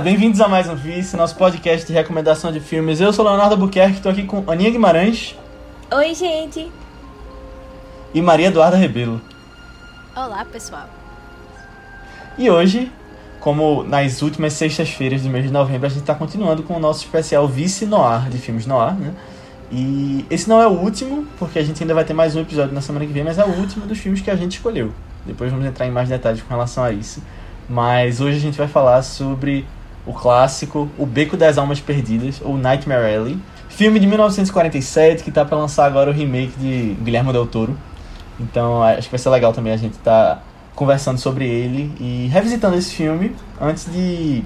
bem-vindos 0.00 0.40
a 0.40 0.48
mais 0.48 0.66
um 0.66 0.74
Vice, 0.74 1.14
nosso 1.14 1.36
podcast 1.36 1.86
de 1.86 1.92
recomendação 1.92 2.50
de 2.50 2.58
filmes. 2.58 3.02
Eu 3.02 3.12
sou 3.12 3.22
Leonardo 3.22 3.54
Buquerque, 3.54 3.96
estou 3.96 4.10
aqui 4.10 4.24
com 4.24 4.42
Aninha 4.50 4.70
Guimarães. 4.70 5.36
Oi, 5.92 6.14
gente. 6.14 6.72
E 8.14 8.22
Maria 8.22 8.46
Eduarda 8.46 8.78
Rebelo. 8.78 9.20
Olá, 10.16 10.42
pessoal. 10.46 10.88
E 12.38 12.48
hoje, 12.48 12.90
como 13.40 13.82
nas 13.82 14.22
últimas 14.22 14.54
sextas-feiras 14.54 15.22
do 15.22 15.28
mês 15.28 15.44
de 15.44 15.52
novembro, 15.52 15.86
a 15.86 15.90
gente 15.90 16.00
está 16.00 16.14
continuando 16.14 16.62
com 16.62 16.74
o 16.74 16.80
nosso 16.80 17.04
especial 17.04 17.46
Vice 17.46 17.84
Noir 17.84 18.30
de 18.30 18.38
filmes 18.38 18.64
Noir, 18.64 18.94
né? 18.94 19.12
E 19.70 20.24
esse 20.30 20.48
não 20.48 20.62
é 20.62 20.66
o 20.66 20.72
último, 20.72 21.26
porque 21.38 21.58
a 21.58 21.62
gente 21.62 21.82
ainda 21.82 21.92
vai 21.92 22.04
ter 22.04 22.14
mais 22.14 22.34
um 22.34 22.40
episódio 22.40 22.74
na 22.74 22.80
semana 22.80 23.04
que 23.04 23.12
vem, 23.12 23.22
mas 23.22 23.36
é 23.36 23.44
o 23.44 23.50
último 23.50 23.86
dos 23.86 23.98
filmes 23.98 24.22
que 24.22 24.30
a 24.30 24.36
gente 24.36 24.52
escolheu. 24.52 24.92
Depois 25.26 25.50
vamos 25.50 25.66
entrar 25.66 25.86
em 25.86 25.90
mais 25.90 26.08
detalhes 26.08 26.40
com 26.40 26.48
relação 26.48 26.82
a 26.84 26.90
isso. 26.90 27.22
Mas 27.68 28.22
hoje 28.22 28.38
a 28.38 28.40
gente 28.40 28.56
vai 28.56 28.66
falar 28.66 29.02
sobre 29.02 29.66
o 30.06 30.12
clássico 30.12 30.88
O 30.98 31.06
Beco 31.06 31.36
das 31.36 31.58
Almas 31.58 31.80
Perdidas, 31.80 32.40
ou 32.42 32.56
Nightmare 32.56 33.14
Alley. 33.14 33.38
Filme 33.68 34.00
de 34.00 34.06
1947 34.06 35.22
que 35.22 35.28
está 35.28 35.44
para 35.44 35.56
lançar 35.56 35.86
agora 35.86 36.10
o 36.10 36.12
remake 36.12 36.52
de 36.58 36.96
Guilherme 37.02 37.32
Del 37.32 37.46
Toro. 37.46 37.76
Então 38.38 38.82
acho 38.82 39.02
que 39.02 39.10
vai 39.10 39.18
ser 39.18 39.30
legal 39.30 39.52
também 39.52 39.72
a 39.72 39.76
gente 39.76 39.98
tá 39.98 40.42
conversando 40.74 41.18
sobre 41.18 41.46
ele 41.46 41.92
e 42.00 42.28
revisitando 42.28 42.76
esse 42.76 42.94
filme 42.94 43.36
antes 43.60 43.84
de, 43.92 44.42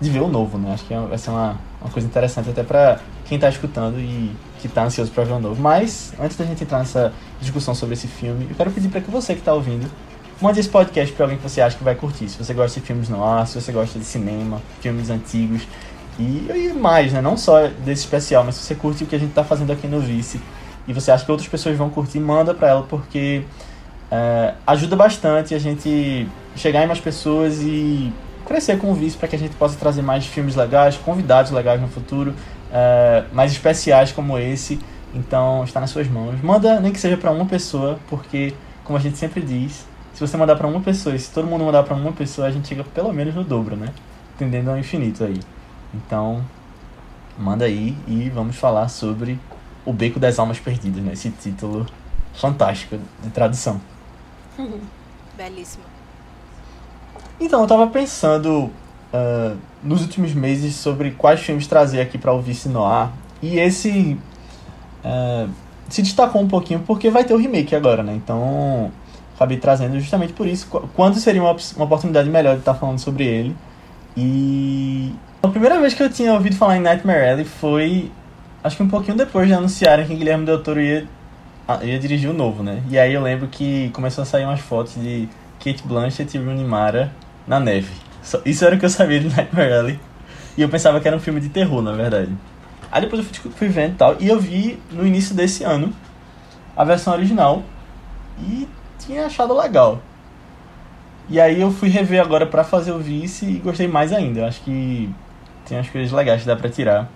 de 0.00 0.10
ver 0.10 0.20
o 0.20 0.28
novo, 0.28 0.58
né? 0.58 0.74
Acho 0.74 0.84
que 0.84 0.92
é 0.92 1.00
vai 1.00 1.16
ser 1.16 1.30
uma, 1.30 1.56
uma 1.80 1.90
coisa 1.90 2.06
interessante 2.06 2.50
até 2.50 2.62
para 2.62 3.00
quem 3.24 3.36
está 3.36 3.48
escutando 3.48 3.98
e 3.98 4.30
que 4.60 4.66
está 4.66 4.84
ansioso 4.84 5.10
para 5.10 5.24
ver 5.24 5.32
o 5.32 5.40
novo. 5.40 5.60
Mas 5.60 6.12
antes 6.20 6.36
da 6.36 6.44
gente 6.44 6.62
entrar 6.62 6.78
nessa 6.78 7.12
discussão 7.40 7.74
sobre 7.74 7.94
esse 7.94 8.06
filme, 8.06 8.46
eu 8.50 8.56
quero 8.56 8.70
pedir 8.70 8.88
para 8.88 9.00
que 9.00 9.10
você 9.10 9.32
que 9.32 9.40
está 9.40 9.54
ouvindo 9.54 9.88
mande 10.40 10.60
esse 10.60 10.68
podcast 10.68 11.12
para 11.14 11.24
alguém 11.24 11.38
que 11.38 11.42
você 11.42 11.60
acha 11.60 11.76
que 11.76 11.84
vai 11.84 11.94
curtir. 11.94 12.28
Se 12.28 12.38
você 12.38 12.54
gosta 12.54 12.80
de 12.80 12.86
filmes 12.86 13.08
no 13.08 13.24
ar, 13.24 13.46
se 13.46 13.60
você 13.60 13.72
gosta 13.72 13.98
de 13.98 14.04
cinema, 14.04 14.60
filmes 14.80 15.10
antigos 15.10 15.62
e, 16.18 16.48
e 16.50 16.72
mais, 16.72 17.12
né? 17.12 17.20
Não 17.20 17.36
só 17.36 17.66
desse 17.84 18.02
especial, 18.02 18.44
mas 18.44 18.56
se 18.56 18.62
você 18.62 18.74
curte 18.74 19.04
o 19.04 19.06
que 19.06 19.16
a 19.16 19.18
gente 19.18 19.30
está 19.30 19.44
fazendo 19.44 19.72
aqui 19.72 19.86
no 19.86 20.00
Vice 20.00 20.40
e 20.86 20.92
você 20.92 21.10
acha 21.10 21.24
que 21.24 21.30
outras 21.30 21.48
pessoas 21.48 21.76
vão 21.76 21.90
curtir, 21.90 22.20
manda 22.20 22.54
para 22.54 22.68
ela 22.68 22.82
porque 22.82 23.42
é, 24.10 24.54
ajuda 24.66 24.96
bastante 24.96 25.54
a 25.54 25.58
gente 25.58 26.28
chegar 26.56 26.82
em 26.84 26.86
mais 26.86 27.00
pessoas 27.00 27.60
e 27.60 28.12
crescer 28.46 28.78
com 28.78 28.90
o 28.90 28.94
Vice 28.94 29.16
para 29.16 29.28
que 29.28 29.36
a 29.36 29.38
gente 29.38 29.54
possa 29.56 29.76
trazer 29.76 30.02
mais 30.02 30.26
filmes 30.26 30.56
legais, 30.56 30.96
convidados 30.96 31.50
legais 31.50 31.80
no 31.80 31.88
futuro, 31.88 32.34
é, 32.72 33.24
mais 33.32 33.52
especiais 33.52 34.12
como 34.12 34.38
esse. 34.38 34.78
Então 35.14 35.64
está 35.64 35.80
nas 35.80 35.90
suas 35.90 36.06
mãos. 36.06 36.40
Manda 36.42 36.80
nem 36.80 36.92
que 36.92 37.00
seja 37.00 37.16
para 37.16 37.30
uma 37.30 37.46
pessoa, 37.46 37.98
porque 38.08 38.54
como 38.84 38.98
a 38.98 39.00
gente 39.00 39.18
sempre 39.18 39.40
diz, 39.40 39.86
se 40.18 40.26
você 40.26 40.36
mandar 40.36 40.56
para 40.56 40.66
uma 40.66 40.80
pessoa 40.80 41.14
e 41.14 41.18
se 41.20 41.30
todo 41.30 41.46
mundo 41.46 41.64
mandar 41.64 41.84
para 41.84 41.94
uma 41.94 42.12
pessoa, 42.12 42.48
a 42.48 42.50
gente 42.50 42.66
chega 42.66 42.82
pelo 42.82 43.12
menos 43.12 43.36
no 43.36 43.44
dobro, 43.44 43.76
né? 43.76 43.94
Tendendo 44.36 44.68
ao 44.68 44.76
infinito 44.76 45.22
aí. 45.22 45.38
Então, 45.94 46.44
manda 47.38 47.66
aí 47.66 47.96
e 48.04 48.28
vamos 48.28 48.56
falar 48.56 48.88
sobre 48.88 49.38
O 49.86 49.92
Beco 49.92 50.18
das 50.18 50.36
Almas 50.40 50.58
Perdidas, 50.58 51.04
né? 51.04 51.12
Esse 51.12 51.30
título 51.30 51.86
fantástico 52.34 52.98
de 53.22 53.30
tradução. 53.30 53.80
Belíssimo. 55.38 55.84
Então, 57.38 57.60
eu 57.60 57.68
tava 57.68 57.86
pensando 57.86 58.72
uh, 59.14 59.56
nos 59.84 60.02
últimos 60.02 60.34
meses 60.34 60.74
sobre 60.74 61.12
quais 61.12 61.38
filmes 61.38 61.68
trazer 61.68 62.00
aqui 62.00 62.18
para 62.18 62.32
o 62.32 62.42
Vice 62.42 62.68
Noir. 62.68 63.08
E 63.40 63.56
esse 63.60 64.18
uh, 65.04 65.48
se 65.88 66.02
destacou 66.02 66.42
um 66.42 66.48
pouquinho 66.48 66.80
porque 66.80 67.08
vai 67.08 67.22
ter 67.22 67.34
o 67.34 67.36
remake 67.36 67.76
agora, 67.76 68.02
né? 68.02 68.16
Então, 68.16 68.90
acabei 69.38 69.56
trazendo 69.56 69.98
justamente 70.00 70.32
por 70.32 70.46
isso. 70.46 70.66
Quando 70.94 71.16
seria 71.16 71.40
uma, 71.40 71.56
uma 71.76 71.84
oportunidade 71.84 72.28
melhor 72.28 72.54
de 72.54 72.60
estar 72.60 72.74
falando 72.74 72.98
sobre 72.98 73.24
ele. 73.24 73.56
E 74.16 75.12
a 75.40 75.46
primeira 75.46 75.80
vez 75.80 75.94
que 75.94 76.02
eu 76.02 76.10
tinha 76.10 76.32
ouvido 76.32 76.56
falar 76.56 76.76
em 76.76 76.80
Nightmare 76.80 77.30
Alley 77.30 77.44
foi, 77.44 78.10
acho 78.64 78.76
que 78.76 78.82
um 78.82 78.88
pouquinho 78.88 79.16
depois 79.16 79.46
de 79.46 79.54
anunciarem 79.54 80.06
que 80.06 80.14
Guilherme 80.14 80.44
Del 80.44 80.60
Toro 80.60 80.80
ia, 80.80 81.06
ia 81.82 81.98
dirigir 82.00 82.28
o 82.28 82.32
novo, 82.32 82.64
né? 82.64 82.82
E 82.90 82.98
aí 82.98 83.14
eu 83.14 83.22
lembro 83.22 83.46
que 83.46 83.90
começou 83.90 84.22
a 84.22 84.24
sair 84.24 84.44
umas 84.44 84.58
fotos 84.58 84.94
de 84.94 85.28
Kate 85.64 85.84
Blanchett 85.86 86.36
e 86.36 86.40
Rooney 86.40 86.64
Mara 86.64 87.12
na 87.46 87.60
neve. 87.60 87.92
Isso 88.44 88.64
era 88.64 88.74
o 88.74 88.78
que 88.78 88.84
eu 88.84 88.90
sabia 88.90 89.20
de 89.20 89.28
Nightmare 89.28 89.72
Alley. 89.72 90.00
E 90.56 90.62
eu 90.62 90.68
pensava 90.68 90.98
que 90.98 91.06
era 91.06 91.16
um 91.16 91.20
filme 91.20 91.40
de 91.40 91.48
terror, 91.48 91.80
na 91.80 91.92
verdade. 91.92 92.32
Aí 92.90 93.02
depois 93.02 93.24
eu 93.24 93.52
fui 93.52 93.68
vendo 93.68 93.92
e 93.92 93.96
tal, 93.96 94.16
e 94.18 94.28
eu 94.28 94.40
vi 94.40 94.80
no 94.90 95.06
início 95.06 95.32
desse 95.32 95.62
ano 95.62 95.92
a 96.76 96.82
versão 96.82 97.12
original. 97.12 97.62
Tinha 98.98 99.26
achado 99.26 99.54
legal. 99.54 100.00
E 101.28 101.40
aí 101.40 101.60
eu 101.60 101.70
fui 101.70 101.88
rever 101.88 102.20
agora 102.20 102.46
para 102.46 102.64
fazer 102.64 102.92
o 102.92 102.98
vice 102.98 103.44
e 103.44 103.58
gostei 103.58 103.86
mais 103.86 104.12
ainda. 104.12 104.40
Eu 104.40 104.46
acho 104.46 104.60
que 104.62 105.12
tem 105.66 105.76
umas 105.76 105.90
coisas 105.90 106.10
legais 106.10 106.40
que 106.40 106.46
dá 106.46 106.56
pra 106.56 106.70
tirar. 106.70 107.08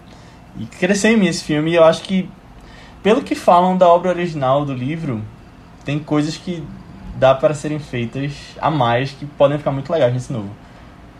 E 0.58 0.66
cresceu 0.66 1.12
em 1.12 1.16
mim 1.16 1.26
esse 1.26 1.42
filme 1.42 1.70
e 1.70 1.74
eu 1.74 1.84
acho 1.84 2.02
que, 2.02 2.28
pelo 3.02 3.22
que 3.22 3.34
falam 3.34 3.76
da 3.76 3.88
obra 3.88 4.10
original 4.10 4.66
do 4.66 4.74
livro, 4.74 5.22
tem 5.84 5.98
coisas 5.98 6.36
que 6.36 6.62
dá 7.16 7.34
para 7.34 7.54
serem 7.54 7.78
feitas 7.78 8.32
a 8.60 8.70
mais 8.70 9.12
que 9.12 9.24
podem 9.24 9.56
ficar 9.56 9.72
muito 9.72 9.90
legais 9.90 10.12
nesse 10.12 10.32
novo. 10.32 10.50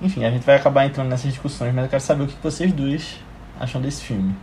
Enfim, 0.03 0.25
a 0.25 0.31
gente 0.31 0.44
vai 0.44 0.56
acabar 0.56 0.84
entrando 0.84 1.09
nessas 1.09 1.31
discussões, 1.31 1.73
mas 1.75 1.84
eu 1.84 1.91
quero 1.91 2.03
saber 2.03 2.25
o 2.25 2.27
que 2.27 2.37
vocês 2.43 2.73
duas 2.73 3.19
acham 3.59 3.81
desse 3.81 4.03
filme. 4.03 4.34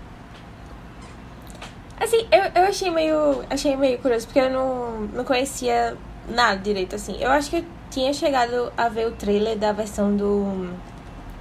Assim, 2.00 2.26
eu, 2.32 2.62
eu 2.64 2.70
achei 2.70 2.90
meio. 2.90 3.44
Achei 3.50 3.76
meio 3.76 4.00
curioso, 4.00 4.26
porque 4.26 4.40
eu 4.40 4.50
não, 4.50 5.02
não 5.14 5.24
conhecia 5.26 5.98
nada 6.30 6.58
direito, 6.58 6.96
assim. 6.96 7.18
Eu 7.20 7.32
acho 7.32 7.50
que 7.50 7.58
eu 7.58 7.66
tinha 7.90 8.14
chegado 8.14 8.72
a 8.78 8.88
ver 8.90 9.08
o 9.08 9.12
trailer 9.12 9.58
da 9.58 9.72
versão 9.72 10.16
do. 10.16 10.70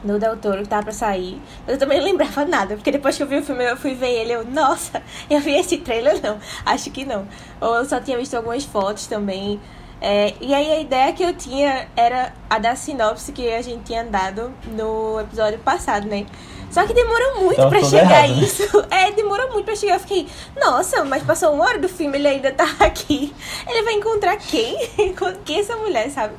Do 0.02 0.16
Del 0.16 0.36
Toro 0.36 0.62
que 0.62 0.68
tava 0.68 0.84
pra 0.84 0.92
sair. 0.92 1.42
Mas 1.66 1.74
eu 1.74 1.78
também 1.78 1.98
não 1.98 2.04
lembrava 2.04 2.44
nada. 2.46 2.76
Porque 2.76 2.92
depois 2.92 3.16
que 3.16 3.22
eu 3.22 3.26
vi 3.26 3.38
o 3.38 3.42
filme, 3.42 3.64
eu 3.64 3.76
fui 3.76 3.94
ver 3.94 4.10
ele. 4.10 4.32
Eu, 4.32 4.44
nossa, 4.44 5.02
eu 5.28 5.40
vi 5.40 5.54
esse 5.56 5.78
trailer, 5.78 6.20
não. 6.22 6.38
Acho 6.64 6.90
que 6.90 7.04
não. 7.04 7.26
Ou 7.60 7.74
eu 7.76 7.84
só 7.84 8.00
tinha 8.00 8.16
visto 8.16 8.34
algumas 8.34 8.64
fotos 8.64 9.06
também. 9.06 9.60
É, 10.00 10.34
e 10.40 10.54
aí 10.54 10.70
a 10.70 10.80
ideia 10.80 11.12
que 11.12 11.24
eu 11.24 11.34
tinha 11.34 11.88
era 11.96 12.32
a 12.48 12.60
da 12.60 12.76
sinopse 12.76 13.32
que 13.32 13.52
a 13.52 13.60
gente 13.60 13.82
tinha 13.82 14.04
dado 14.04 14.52
no 14.66 15.20
episódio 15.20 15.58
passado, 15.58 16.06
né? 16.06 16.24
Só 16.70 16.86
que 16.86 16.92
demorou 16.92 17.40
muito 17.40 17.54
então, 17.54 17.70
pra 17.70 17.82
chegar 17.82 18.28
errado, 18.28 18.36
né? 18.36 18.44
isso. 18.44 18.62
É, 18.90 19.10
demorou 19.12 19.52
muito 19.52 19.64
pra 19.64 19.74
chegar. 19.74 19.94
Eu 19.94 20.00
fiquei, 20.00 20.26
nossa, 20.60 21.04
mas 21.04 21.22
passou 21.22 21.52
uma 21.52 21.64
hora 21.64 21.78
do 21.78 21.88
filme, 21.88 22.18
ele 22.18 22.28
ainda 22.28 22.52
tá 22.52 22.66
aqui. 22.80 23.34
Ele 23.66 23.82
vai 23.82 23.94
encontrar 23.94 24.36
quem? 24.36 24.76
quem 25.44 25.56
é 25.56 25.60
essa 25.60 25.76
mulher, 25.76 26.10
sabe? 26.10 26.34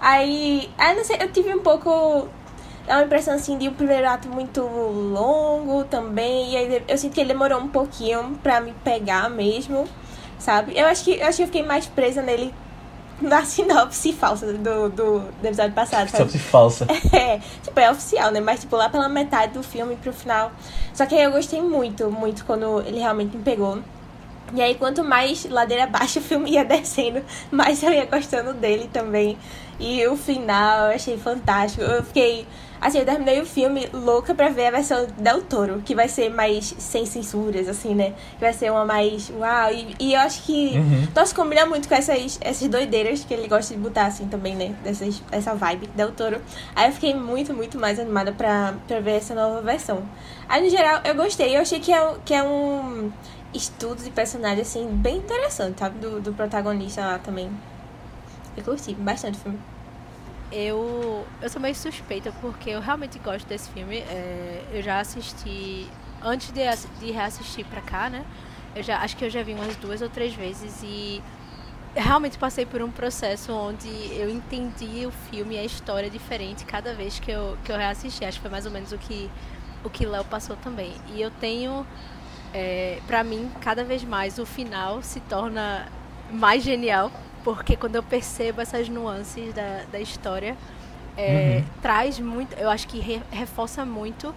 Aí, 0.00 0.68
aí 0.78 0.96
não 0.96 1.04
sei, 1.04 1.16
eu 1.20 1.30
tive 1.30 1.54
um 1.54 1.60
pouco. 1.60 2.28
Dá 2.86 2.96
uma 2.96 3.04
impressão 3.04 3.34
assim 3.34 3.58
de 3.58 3.68
um 3.68 3.74
primeiro 3.74 4.08
ato 4.08 4.28
muito 4.28 4.62
longo 4.62 5.84
também. 5.84 6.52
E 6.52 6.56
aí 6.56 6.82
eu 6.88 6.96
sinto 6.96 7.14
que 7.14 7.20
ele 7.20 7.32
demorou 7.32 7.60
um 7.60 7.68
pouquinho 7.68 8.38
pra 8.42 8.60
me 8.60 8.72
pegar 8.84 9.28
mesmo, 9.28 9.86
sabe? 10.38 10.72
Eu 10.76 10.86
acho 10.86 11.04
que 11.04 11.18
eu 11.18 11.26
acho 11.26 11.36
que 11.36 11.42
eu 11.42 11.46
fiquei 11.48 11.62
mais 11.62 11.86
presa 11.86 12.22
nele 12.22 12.54
na 13.22 13.44
sinopse 13.44 14.12
falsa 14.12 14.52
do, 14.52 14.88
do, 14.88 15.18
do 15.20 15.46
episódio 15.46 15.72
passado, 15.72 16.08
sabe? 16.08 16.30
Sinopse 16.30 16.38
falsa. 16.38 16.86
É, 17.12 17.40
tipo, 17.62 17.78
é 17.78 17.90
oficial, 17.90 18.30
né? 18.30 18.40
Mas, 18.40 18.60
tipo, 18.60 18.76
lá 18.76 18.88
pela 18.88 19.08
metade 19.08 19.52
do 19.54 19.62
filme 19.62 19.96
pro 19.96 20.12
final. 20.12 20.52
Só 20.94 21.06
que 21.06 21.14
aí 21.14 21.24
eu 21.24 21.32
gostei 21.32 21.60
muito, 21.60 22.10
muito 22.10 22.44
quando 22.44 22.80
ele 22.82 22.98
realmente 22.98 23.36
me 23.36 23.42
pegou. 23.42 23.78
E 24.54 24.62
aí, 24.62 24.74
quanto 24.74 25.04
mais 25.04 25.44
ladeira 25.44 25.84
abaixo 25.84 26.20
o 26.20 26.22
filme 26.22 26.52
ia 26.52 26.64
descendo, 26.64 27.22
mais 27.50 27.82
eu 27.82 27.92
ia 27.92 28.06
gostando 28.06 28.54
dele 28.54 28.88
também. 28.92 29.36
E 29.78 30.06
o 30.06 30.16
final 30.16 30.88
eu 30.88 30.94
achei 30.94 31.16
fantástico. 31.18 31.82
Eu 31.82 32.02
fiquei 32.02 32.46
Assim, 32.80 32.98
eu 32.98 33.04
terminei 33.04 33.40
o 33.40 33.46
filme 33.46 33.88
louca 33.92 34.34
pra 34.34 34.48
ver 34.48 34.66
a 34.66 34.70
versão 34.70 35.06
Del 35.18 35.42
Toro, 35.42 35.82
que 35.84 35.94
vai 35.94 36.08
ser 36.08 36.30
mais 36.30 36.74
sem 36.78 37.04
censuras, 37.04 37.68
assim, 37.68 37.94
né? 37.94 38.14
Que 38.34 38.40
vai 38.40 38.52
ser 38.52 38.70
uma 38.70 38.84
mais. 38.84 39.30
Uau! 39.30 39.72
E, 39.72 39.96
e 39.98 40.14
eu 40.14 40.20
acho 40.20 40.42
que. 40.42 40.78
Uhum. 40.78 41.08
Nossa, 41.14 41.34
combina 41.34 41.66
muito 41.66 41.88
com 41.88 41.94
essas, 41.94 42.38
essas 42.40 42.68
doideiras 42.68 43.24
que 43.24 43.34
ele 43.34 43.48
gosta 43.48 43.74
de 43.74 43.80
botar, 43.80 44.06
assim, 44.06 44.28
também, 44.28 44.54
né? 44.54 44.74
Dessas, 44.84 45.20
dessa 45.30 45.54
vibe 45.54 45.88
Del 45.88 46.12
Toro. 46.12 46.40
Aí 46.76 46.88
eu 46.88 46.92
fiquei 46.92 47.14
muito, 47.14 47.52
muito 47.52 47.78
mais 47.78 47.98
animada 47.98 48.32
pra, 48.32 48.74
pra 48.86 49.00
ver 49.00 49.16
essa 49.16 49.34
nova 49.34 49.60
versão. 49.60 50.02
Aí, 50.48 50.62
no 50.62 50.70
geral, 50.70 51.00
eu 51.04 51.14
gostei. 51.14 51.56
Eu 51.56 51.60
achei 51.60 51.80
que 51.80 51.92
é, 51.92 52.14
que 52.24 52.32
é 52.32 52.42
um 52.42 53.10
estudo 53.52 54.02
de 54.04 54.10
personagem, 54.10 54.62
assim, 54.62 54.86
bem 54.86 55.16
interessante, 55.16 55.80
sabe? 55.80 55.98
Do, 55.98 56.20
do 56.20 56.32
protagonista 56.32 57.00
lá 57.00 57.18
também. 57.18 57.50
Eu 58.56 58.62
curti 58.62 58.94
bastante 58.94 59.38
o 59.38 59.40
filme 59.40 59.58
eu, 60.50 61.26
eu 61.42 61.50
sou 61.50 61.60
meio 61.60 61.74
suspeita 61.74 62.32
porque 62.40 62.70
eu 62.70 62.80
realmente 62.80 63.18
gosto 63.18 63.46
desse 63.46 63.70
filme. 63.70 63.98
É, 63.98 64.64
eu 64.72 64.82
já 64.82 65.00
assisti 65.00 65.86
antes 66.22 66.50
de, 66.50 66.62
de 67.00 67.12
reassistir 67.12 67.64
pra 67.66 67.80
cá, 67.80 68.08
né? 68.08 68.24
Eu 68.74 68.82
já 68.82 68.98
acho 68.98 69.16
que 69.16 69.24
eu 69.24 69.30
já 69.30 69.42
vi 69.42 69.54
umas 69.54 69.76
duas 69.76 70.02
ou 70.02 70.08
três 70.08 70.34
vezes 70.34 70.82
e 70.82 71.22
realmente 71.94 72.38
passei 72.38 72.64
por 72.64 72.82
um 72.82 72.90
processo 72.90 73.52
onde 73.52 73.88
eu 74.12 74.28
entendi 74.30 75.06
o 75.06 75.10
filme 75.10 75.56
e 75.56 75.58
a 75.58 75.64
história 75.64 76.08
diferente 76.08 76.64
cada 76.64 76.94
vez 76.94 77.18
que 77.18 77.30
eu, 77.30 77.56
que 77.64 77.72
eu 77.72 77.76
reassisti. 77.76 78.24
Acho 78.24 78.38
que 78.38 78.42
foi 78.42 78.50
mais 78.50 78.66
ou 78.66 78.72
menos 78.72 78.92
o 78.92 78.98
que 78.98 79.30
o 79.84 79.90
que 79.90 80.06
Léo 80.06 80.24
passou 80.24 80.56
também. 80.56 80.92
E 81.14 81.20
eu 81.22 81.30
tenho, 81.30 81.86
é, 82.52 83.00
para 83.06 83.22
mim, 83.22 83.50
cada 83.60 83.84
vez 83.84 84.02
mais 84.02 84.38
o 84.38 84.46
final 84.46 85.02
se 85.02 85.20
torna 85.20 85.86
mais 86.30 86.62
genial 86.62 87.10
porque 87.54 87.76
quando 87.76 87.96
eu 87.96 88.02
percebo 88.02 88.60
essas 88.60 88.90
nuances 88.90 89.54
da, 89.54 89.84
da 89.90 89.98
história, 89.98 90.54
é, 91.16 91.62
uhum. 91.62 91.64
traz 91.80 92.20
muito, 92.20 92.54
eu 92.58 92.68
acho 92.68 92.86
que 92.86 93.00
re, 93.00 93.22
reforça 93.30 93.86
muito 93.86 94.34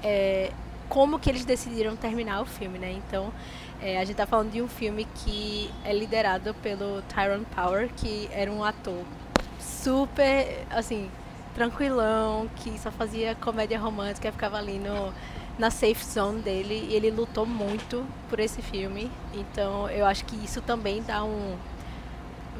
é, 0.00 0.52
como 0.88 1.18
que 1.18 1.28
eles 1.28 1.44
decidiram 1.44 1.96
terminar 1.96 2.40
o 2.42 2.44
filme, 2.44 2.78
né? 2.78 2.92
Então, 2.92 3.32
é, 3.82 3.98
a 3.98 4.04
gente 4.04 4.14
tá 4.14 4.24
falando 4.24 4.52
de 4.52 4.62
um 4.62 4.68
filme 4.68 5.04
que 5.16 5.68
é 5.84 5.92
liderado 5.92 6.54
pelo 6.62 7.02
Tyrone 7.02 7.44
Power, 7.56 7.90
que 7.96 8.28
era 8.30 8.48
um 8.52 8.62
ator 8.62 9.02
super, 9.58 10.64
assim, 10.70 11.10
tranquilão, 11.56 12.48
que 12.54 12.78
só 12.78 12.92
fazia 12.92 13.34
comédia 13.34 13.80
romântica, 13.80 14.30
ficava 14.30 14.58
ali 14.58 14.78
no, 14.78 15.12
na 15.58 15.72
safe 15.72 16.04
zone 16.04 16.40
dele, 16.40 16.86
e 16.88 16.94
ele 16.94 17.10
lutou 17.10 17.46
muito 17.46 18.06
por 18.30 18.38
esse 18.38 18.62
filme. 18.62 19.10
Então, 19.34 19.90
eu 19.90 20.06
acho 20.06 20.24
que 20.24 20.36
isso 20.36 20.62
também 20.62 21.02
dá 21.02 21.24
um 21.24 21.56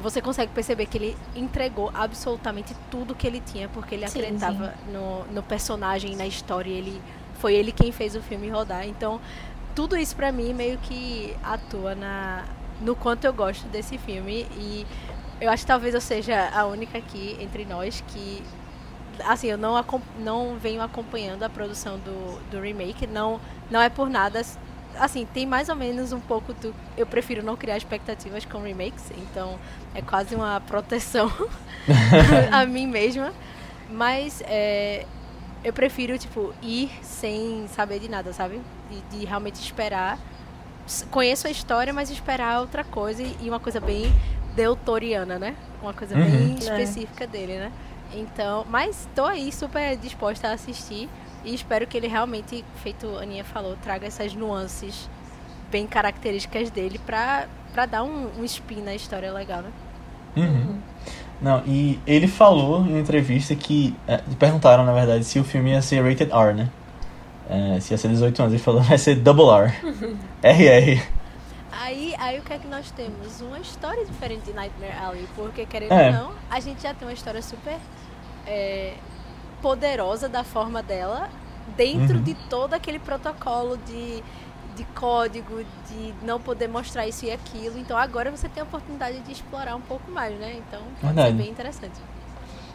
você 0.01 0.21
consegue 0.21 0.51
perceber 0.51 0.85
que 0.85 0.97
ele 0.97 1.17
entregou 1.35 1.91
absolutamente 1.93 2.75
tudo 2.91 3.15
que 3.15 3.25
ele 3.25 3.39
tinha, 3.39 3.69
porque 3.69 3.95
ele 3.95 4.07
sim, 4.07 4.19
acreditava 4.19 4.73
sim. 4.85 4.91
No, 4.91 5.25
no 5.25 5.43
personagem, 5.43 6.15
na 6.15 6.27
história, 6.27 6.69
ele 6.69 7.01
foi 7.39 7.53
ele 7.53 7.71
quem 7.71 7.91
fez 7.91 8.15
o 8.15 8.21
filme 8.21 8.49
rodar. 8.49 8.87
Então, 8.87 9.19
tudo 9.75 9.97
isso 9.97 10.15
para 10.15 10.31
mim 10.31 10.53
meio 10.53 10.77
que 10.77 11.35
atua 11.43 11.95
na 11.95 12.45
no 12.81 12.95
quanto 12.95 13.25
eu 13.25 13.33
gosto 13.33 13.67
desse 13.67 13.97
filme 13.97 14.45
e 14.57 14.85
eu 15.39 15.49
acho 15.49 15.63
que 15.63 15.67
talvez 15.67 15.93
eu 15.93 16.01
seja 16.01 16.49
a 16.53 16.65
única 16.65 16.97
aqui 16.97 17.37
entre 17.39 17.65
nós 17.65 18.03
que 18.07 18.43
assim, 19.23 19.47
eu 19.47 19.57
não 19.57 19.81
não 20.19 20.57
venho 20.57 20.81
acompanhando 20.81 21.43
a 21.43 21.49
produção 21.49 21.97
do, 21.99 22.39
do 22.49 22.59
remake, 22.59 23.07
não 23.07 23.39
não 23.69 23.81
é 23.81 23.89
por 23.89 24.09
nada 24.09 24.41
assim, 24.99 25.27
tem 25.33 25.45
mais 25.45 25.69
ou 25.69 25.75
menos 25.75 26.11
um 26.11 26.19
pouco 26.19 26.53
do. 26.53 26.73
Eu 26.97 27.05
prefiro 27.05 27.43
não 27.43 27.55
criar 27.55 27.77
expectativas 27.77 28.45
com 28.45 28.61
remakes, 28.61 29.11
então 29.17 29.59
é 29.93 30.01
quase 30.01 30.35
uma 30.35 30.61
proteção 30.67 31.31
a 32.51 32.65
mim 32.65 32.87
mesma. 32.87 33.33
Mas 33.89 34.41
é, 34.45 35.05
eu 35.63 35.73
prefiro, 35.73 36.17
tipo, 36.17 36.53
ir 36.61 36.89
sem 37.01 37.67
saber 37.67 37.99
de 37.99 38.09
nada, 38.09 38.33
sabe? 38.33 38.61
De, 38.89 39.17
de 39.17 39.25
realmente 39.25 39.55
esperar. 39.55 40.17
Conheço 41.09 41.47
a 41.47 41.49
história, 41.49 41.91
mas 41.91 42.09
esperar 42.09 42.61
outra 42.61 42.83
coisa 42.83 43.23
e 43.23 43.49
uma 43.49 43.59
coisa 43.59 43.79
bem 43.79 44.13
deutoriana, 44.55 45.39
né? 45.39 45.55
Uma 45.81 45.93
coisa 45.93 46.15
uhum. 46.15 46.23
bem 46.23 46.55
é. 46.55 46.59
específica 46.59 47.23
é. 47.23 47.27
dele, 47.27 47.57
né? 47.57 47.71
Então, 48.13 48.65
mas 48.69 49.07
tô 49.15 49.25
aí 49.25 49.51
super 49.51 49.97
disposta 49.97 50.49
a 50.49 50.53
assistir 50.53 51.09
e 51.45 51.53
espero 51.53 51.85
que 51.87 51.95
ele 51.95 52.07
realmente, 52.07 52.65
feito 52.83 53.07
a 53.17 53.21
Aninha 53.21 53.43
falou, 53.43 53.77
traga 53.81 54.07
essas 54.07 54.33
nuances 54.33 55.09
bem 55.71 55.85
características 55.87 56.69
dele 56.69 56.99
pra, 57.05 57.47
pra 57.73 57.85
dar 57.85 58.03
um, 58.03 58.29
um 58.39 58.43
spin 58.43 58.81
na 58.81 58.95
história 58.95 59.31
legal, 59.31 59.61
né? 59.61 59.71
Uhum. 60.35 60.79
Não, 61.41 61.61
e 61.65 61.99
ele 62.07 62.27
falou 62.27 62.79
em 62.85 62.89
uma 62.89 62.99
entrevista 62.99 63.55
que. 63.55 63.95
É, 64.07 64.17
perguntaram, 64.39 64.85
na 64.85 64.93
verdade, 64.93 65.23
se 65.23 65.39
o 65.39 65.43
filme 65.43 65.71
ia 65.71 65.81
ser 65.81 66.01
rated 66.01 66.31
R, 66.31 66.53
né? 66.53 66.69
É, 67.49 67.79
se 67.79 67.93
ia 67.93 67.97
ser 67.97 68.07
18 68.07 68.41
anos. 68.41 68.53
Ele 68.53 68.61
falou 68.61 68.81
vai 68.81 68.97
ser 68.97 69.15
double 69.15 69.49
R. 69.49 69.73
RR. 70.41 71.01
Aí, 71.71 72.15
aí 72.17 72.39
o 72.39 72.41
que 72.41 72.53
é 72.53 72.57
que 72.57 72.67
nós 72.67 72.89
temos? 72.91 73.41
Uma 73.41 73.59
história 73.59 74.03
diferente 74.05 74.45
de 74.45 74.53
Nightmare 74.53 74.93
Alley, 74.97 75.27
porque 75.35 75.65
querendo 75.65 75.91
é. 75.91 76.07
ou 76.07 76.13
não, 76.13 76.31
a 76.49 76.59
gente 76.59 76.81
já 76.81 76.93
tem 76.93 77.07
uma 77.07 77.13
história 77.13 77.41
super 77.41 77.77
é, 78.47 78.93
poderosa 79.65 80.29
da 80.29 80.43
forma 80.43 80.83
dela, 80.83 81.27
dentro 81.75 82.17
uhum. 82.17 82.23
de 82.23 82.35
todo 82.35 82.75
aquele 82.75 82.99
protocolo 82.99 83.77
de 83.77 84.23
de 84.75 84.83
código, 84.93 85.63
de 85.89 86.13
não 86.21 86.39
poder 86.39 86.67
mostrar 86.67 87.07
isso 87.07 87.25
e 87.25 87.31
aquilo. 87.31 87.79
Então 87.79 87.97
agora 87.97 88.29
você 88.29 88.47
tem 88.47 88.61
a 88.61 88.65
oportunidade 88.65 89.19
de 89.21 89.31
explorar 89.31 89.73
um 89.75 89.81
pouco 89.81 90.11
mais, 90.11 90.37
né? 90.37 90.57
Então 90.57 90.81
pode 91.01 91.13
Verdade. 91.13 91.29
ser 91.29 91.43
bem 91.43 91.49
interessante. 91.49 91.99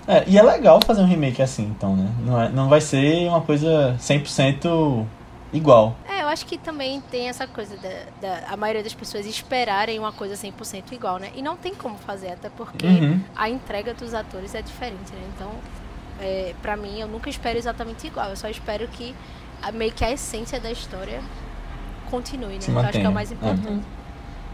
É, 0.08 0.24
e 0.26 0.36
é 0.36 0.42
legal 0.42 0.80
fazer 0.84 1.02
um 1.02 1.06
remake 1.06 1.40
assim, 1.40 1.64
então, 1.64 1.94
né? 1.94 2.10
Não, 2.24 2.40
é, 2.40 2.48
não 2.48 2.68
vai 2.68 2.80
ser 2.80 3.28
uma 3.28 3.42
coisa 3.42 3.94
100% 4.00 5.06
igual. 5.52 5.94
É, 6.08 6.22
eu 6.22 6.28
acho 6.28 6.46
que 6.46 6.58
também 6.58 7.00
tem 7.02 7.28
essa 7.28 7.46
coisa 7.46 7.76
da, 7.76 7.88
da 8.20 8.48
a 8.48 8.56
maioria 8.56 8.82
das 8.82 8.94
pessoas 8.94 9.26
esperarem 9.26 9.98
uma 9.98 10.10
coisa 10.10 10.34
100% 10.34 10.92
igual, 10.92 11.18
né? 11.18 11.30
E 11.36 11.42
não 11.42 11.56
tem 11.56 11.74
como 11.74 11.98
fazer, 11.98 12.32
até 12.32 12.48
porque 12.48 12.86
uhum. 12.86 13.20
a 13.36 13.48
entrega 13.48 13.92
dos 13.92 14.14
atores 14.14 14.54
é 14.54 14.62
diferente, 14.62 15.12
né? 15.12 15.30
Então, 15.36 15.50
é, 16.20 16.54
pra 16.60 16.76
mim, 16.76 17.00
eu 17.00 17.08
nunca 17.08 17.30
espero 17.30 17.58
exatamente 17.58 18.06
igual. 18.06 18.30
Eu 18.30 18.36
só 18.36 18.48
espero 18.48 18.86
que 18.88 19.14
a, 19.62 19.72
meio 19.72 19.92
que 19.92 20.04
a 20.04 20.12
essência 20.12 20.60
da 20.60 20.70
história 20.70 21.20
continue, 22.10 22.54
né? 22.54 22.60
Eu 22.68 22.78
acho 22.78 22.92
que 22.92 23.06
é 23.06 23.08
o 23.08 23.12
mais 23.12 23.32
importante. 23.32 23.84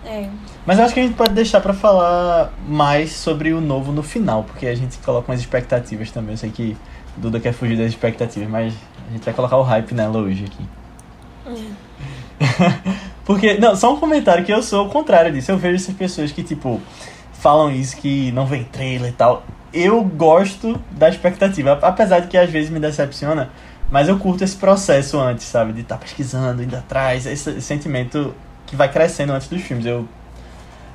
É. 0.05 0.23
é. 0.23 0.31
Mas 0.65 0.79
eu 0.79 0.85
acho 0.85 0.95
que 0.95 1.01
a 1.01 1.03
gente 1.03 1.17
pode 1.17 1.35
deixar 1.35 1.61
para 1.61 1.75
falar 1.75 2.53
mais 2.69 3.13
sobre 3.13 3.53
o 3.53 3.61
novo 3.61 3.93
no 3.93 4.03
final, 4.03 4.45
porque 4.45 4.67
a 4.67 4.75
gente 4.75 4.99
coloca 4.99 5.31
umas 5.31 5.41
expectativas 5.41 6.11
também. 6.11 6.33
Eu 6.33 6.39
sei 6.39 6.51
que 6.51 6.77
Duda 7.17 7.41
quer 7.41 7.53
fugir 7.53 7.77
das 7.77 7.89
expectativas, 7.89 8.49
mas 8.49 8.75
a 9.09 9.13
gente 9.13 9.25
vai 9.25 9.35
colocar 9.35 9.57
o 9.57 9.63
hype 9.63 9.93
nela 9.95 10.19
hoje 10.19 10.45
aqui. 10.45 10.65
porque, 13.25 13.55
não, 13.55 13.75
só 13.75 13.93
um 13.93 13.99
comentário 13.99 14.45
que 14.45 14.53
eu 14.53 14.63
sou 14.63 14.87
o 14.87 14.91
contrário 14.91 15.33
disso. 15.33 15.51
Eu 15.51 15.59
vejo 15.59 15.77
essas 15.77 15.95
pessoas 15.95 16.31
que, 16.31 16.43
tipo, 16.43 16.81
falam 17.33 17.71
isso, 17.71 17.97
que 17.97 18.31
não 18.33 18.47
vem 18.47 18.65
trailer 18.65 19.11
e 19.11 19.15
tal. 19.15 19.43
Eu 19.79 20.03
gosto 20.03 20.81
da 20.91 21.07
expectativa, 21.07 21.79
apesar 21.83 22.21
de 22.21 22.29
que 22.29 22.39
às 22.39 22.49
vezes 22.49 22.71
me 22.71 22.81
decepciona, 22.81 23.51
mas 23.91 24.09
eu 24.09 24.19
curto 24.19 24.43
esse 24.43 24.57
processo 24.57 25.21
antes, 25.21 25.45
sabe? 25.45 25.75
De 25.75 25.83
estar 25.83 25.97
tá 25.97 26.01
pesquisando, 26.01 26.63
indo 26.63 26.75
atrás, 26.75 27.27
esse 27.27 27.61
sentimento 27.61 28.35
que 28.67 28.75
vai 28.75 28.91
crescendo 28.91 29.35
antes 29.35 29.49
dos 29.49 29.61
filmes. 29.61 29.85
Eu, 29.85 30.09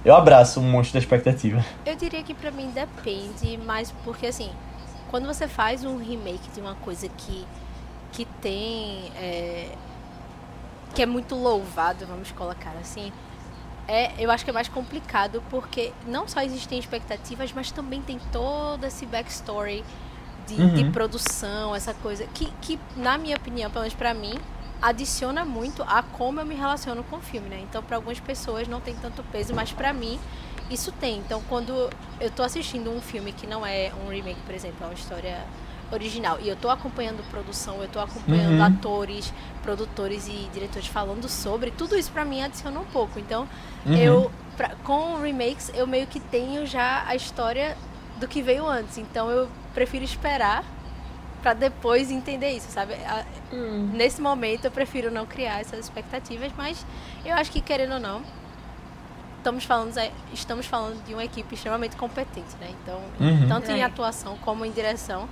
eu 0.03 0.15
abraço 0.15 0.59
um 0.59 0.63
monte 0.63 0.91
da 0.91 0.97
expectativa. 0.97 1.63
Eu 1.85 1.95
diria 1.95 2.23
que 2.23 2.33
pra 2.33 2.49
mim 2.49 2.71
depende, 2.73 3.59
mas 3.67 3.93
porque 4.03 4.25
assim, 4.25 4.49
quando 5.11 5.27
você 5.27 5.47
faz 5.47 5.85
um 5.85 5.97
remake 5.97 6.49
de 6.51 6.59
uma 6.59 6.73
coisa 6.73 7.07
que, 7.07 7.45
que 8.11 8.25
tem. 8.41 9.11
É, 9.15 9.67
que 10.95 11.03
é 11.03 11.05
muito 11.05 11.35
louvado, 11.35 12.07
vamos 12.07 12.31
colocar 12.31 12.73
assim. 12.81 13.13
É, 13.91 14.13
eu 14.17 14.31
acho 14.31 14.45
que 14.45 14.49
é 14.49 14.53
mais 14.53 14.69
complicado 14.69 15.43
porque 15.49 15.91
não 16.07 16.25
só 16.25 16.41
existem 16.41 16.79
expectativas, 16.79 17.51
mas 17.51 17.71
também 17.71 18.01
tem 18.01 18.17
todo 18.31 18.85
esse 18.85 19.05
backstory 19.05 19.83
de, 20.47 20.61
uhum. 20.61 20.73
de 20.75 20.85
produção, 20.91 21.75
essa 21.75 21.93
coisa, 21.95 22.25
que, 22.27 22.45
que, 22.61 22.79
na 22.95 23.17
minha 23.17 23.35
opinião, 23.35 23.69
pelo 23.69 23.81
menos 23.81 23.93
pra 23.93 24.13
mim, 24.13 24.39
adiciona 24.81 25.43
muito 25.43 25.83
a 25.83 26.01
como 26.01 26.39
eu 26.39 26.45
me 26.45 26.55
relaciono 26.55 27.03
com 27.03 27.17
o 27.17 27.21
filme, 27.21 27.49
né? 27.49 27.59
Então, 27.63 27.83
para 27.83 27.97
algumas 27.97 28.17
pessoas 28.17 28.65
não 28.65 28.79
tem 28.79 28.95
tanto 28.95 29.21
peso, 29.23 29.53
mas 29.53 29.73
para 29.73 29.91
mim 29.91 30.17
isso 30.69 30.93
tem. 30.93 31.17
Então, 31.17 31.43
quando 31.49 31.89
eu 32.21 32.31
tô 32.31 32.43
assistindo 32.43 32.89
um 32.89 33.01
filme 33.01 33.33
que 33.33 33.45
não 33.45 33.65
é 33.65 33.91
um 34.05 34.09
remake, 34.09 34.39
por 34.45 34.55
exemplo, 34.55 34.77
é 34.83 34.85
uma 34.85 34.93
história 34.93 35.37
original, 35.91 36.39
e 36.41 36.47
eu 36.47 36.55
tô 36.55 36.69
acompanhando 36.69 37.23
produção, 37.29 37.81
eu 37.81 37.87
tô 37.87 37.99
acompanhando 37.99 38.57
uhum. 38.57 38.63
atores, 38.63 39.33
produtores 39.61 40.27
e 40.27 40.49
diretores 40.53 40.87
falando 40.87 41.27
sobre, 41.27 41.71
tudo 41.71 41.97
isso 41.97 42.11
para 42.11 42.23
mim 42.23 42.41
adiciona 42.41 42.79
um 42.79 42.85
pouco. 42.85 43.19
Então, 43.19 43.47
uhum. 43.85 43.95
eu 43.95 44.31
pra, 44.55 44.69
com 44.83 45.19
remakes 45.21 45.71
eu 45.73 45.85
meio 45.85 46.07
que 46.07 46.19
tenho 46.19 46.65
já 46.65 47.03
a 47.05 47.15
história 47.15 47.77
do 48.19 48.27
que 48.27 48.41
veio 48.41 48.65
antes. 48.65 48.97
Então, 48.97 49.29
eu 49.29 49.49
prefiro 49.73 50.03
esperar 50.03 50.63
para 51.41 51.53
depois 51.53 52.11
entender 52.11 52.51
isso, 52.51 52.69
sabe? 52.69 52.93
Hum. 53.51 53.89
Nesse 53.93 54.21
momento 54.21 54.65
eu 54.65 54.71
prefiro 54.71 55.09
não 55.09 55.25
criar 55.25 55.59
essas 55.59 55.79
expectativas, 55.79 56.51
mas 56.55 56.85
eu 57.25 57.33
acho 57.33 57.51
que 57.51 57.59
querendo 57.59 57.93
ou 57.93 57.99
não, 57.99 58.21
estamos 59.39 59.63
falando, 59.63 59.93
estamos 60.31 60.65
falando 60.67 61.03
de 61.03 61.13
uma 61.13 61.23
equipe 61.23 61.55
extremamente 61.55 61.95
competente, 61.95 62.55
né? 62.59 62.69
Então, 62.83 63.01
uhum. 63.19 63.47
tanto 63.47 63.71
em 63.71 63.81
é. 63.81 63.83
atuação 63.83 64.37
como 64.37 64.63
em 64.63 64.71
direção, 64.71 65.27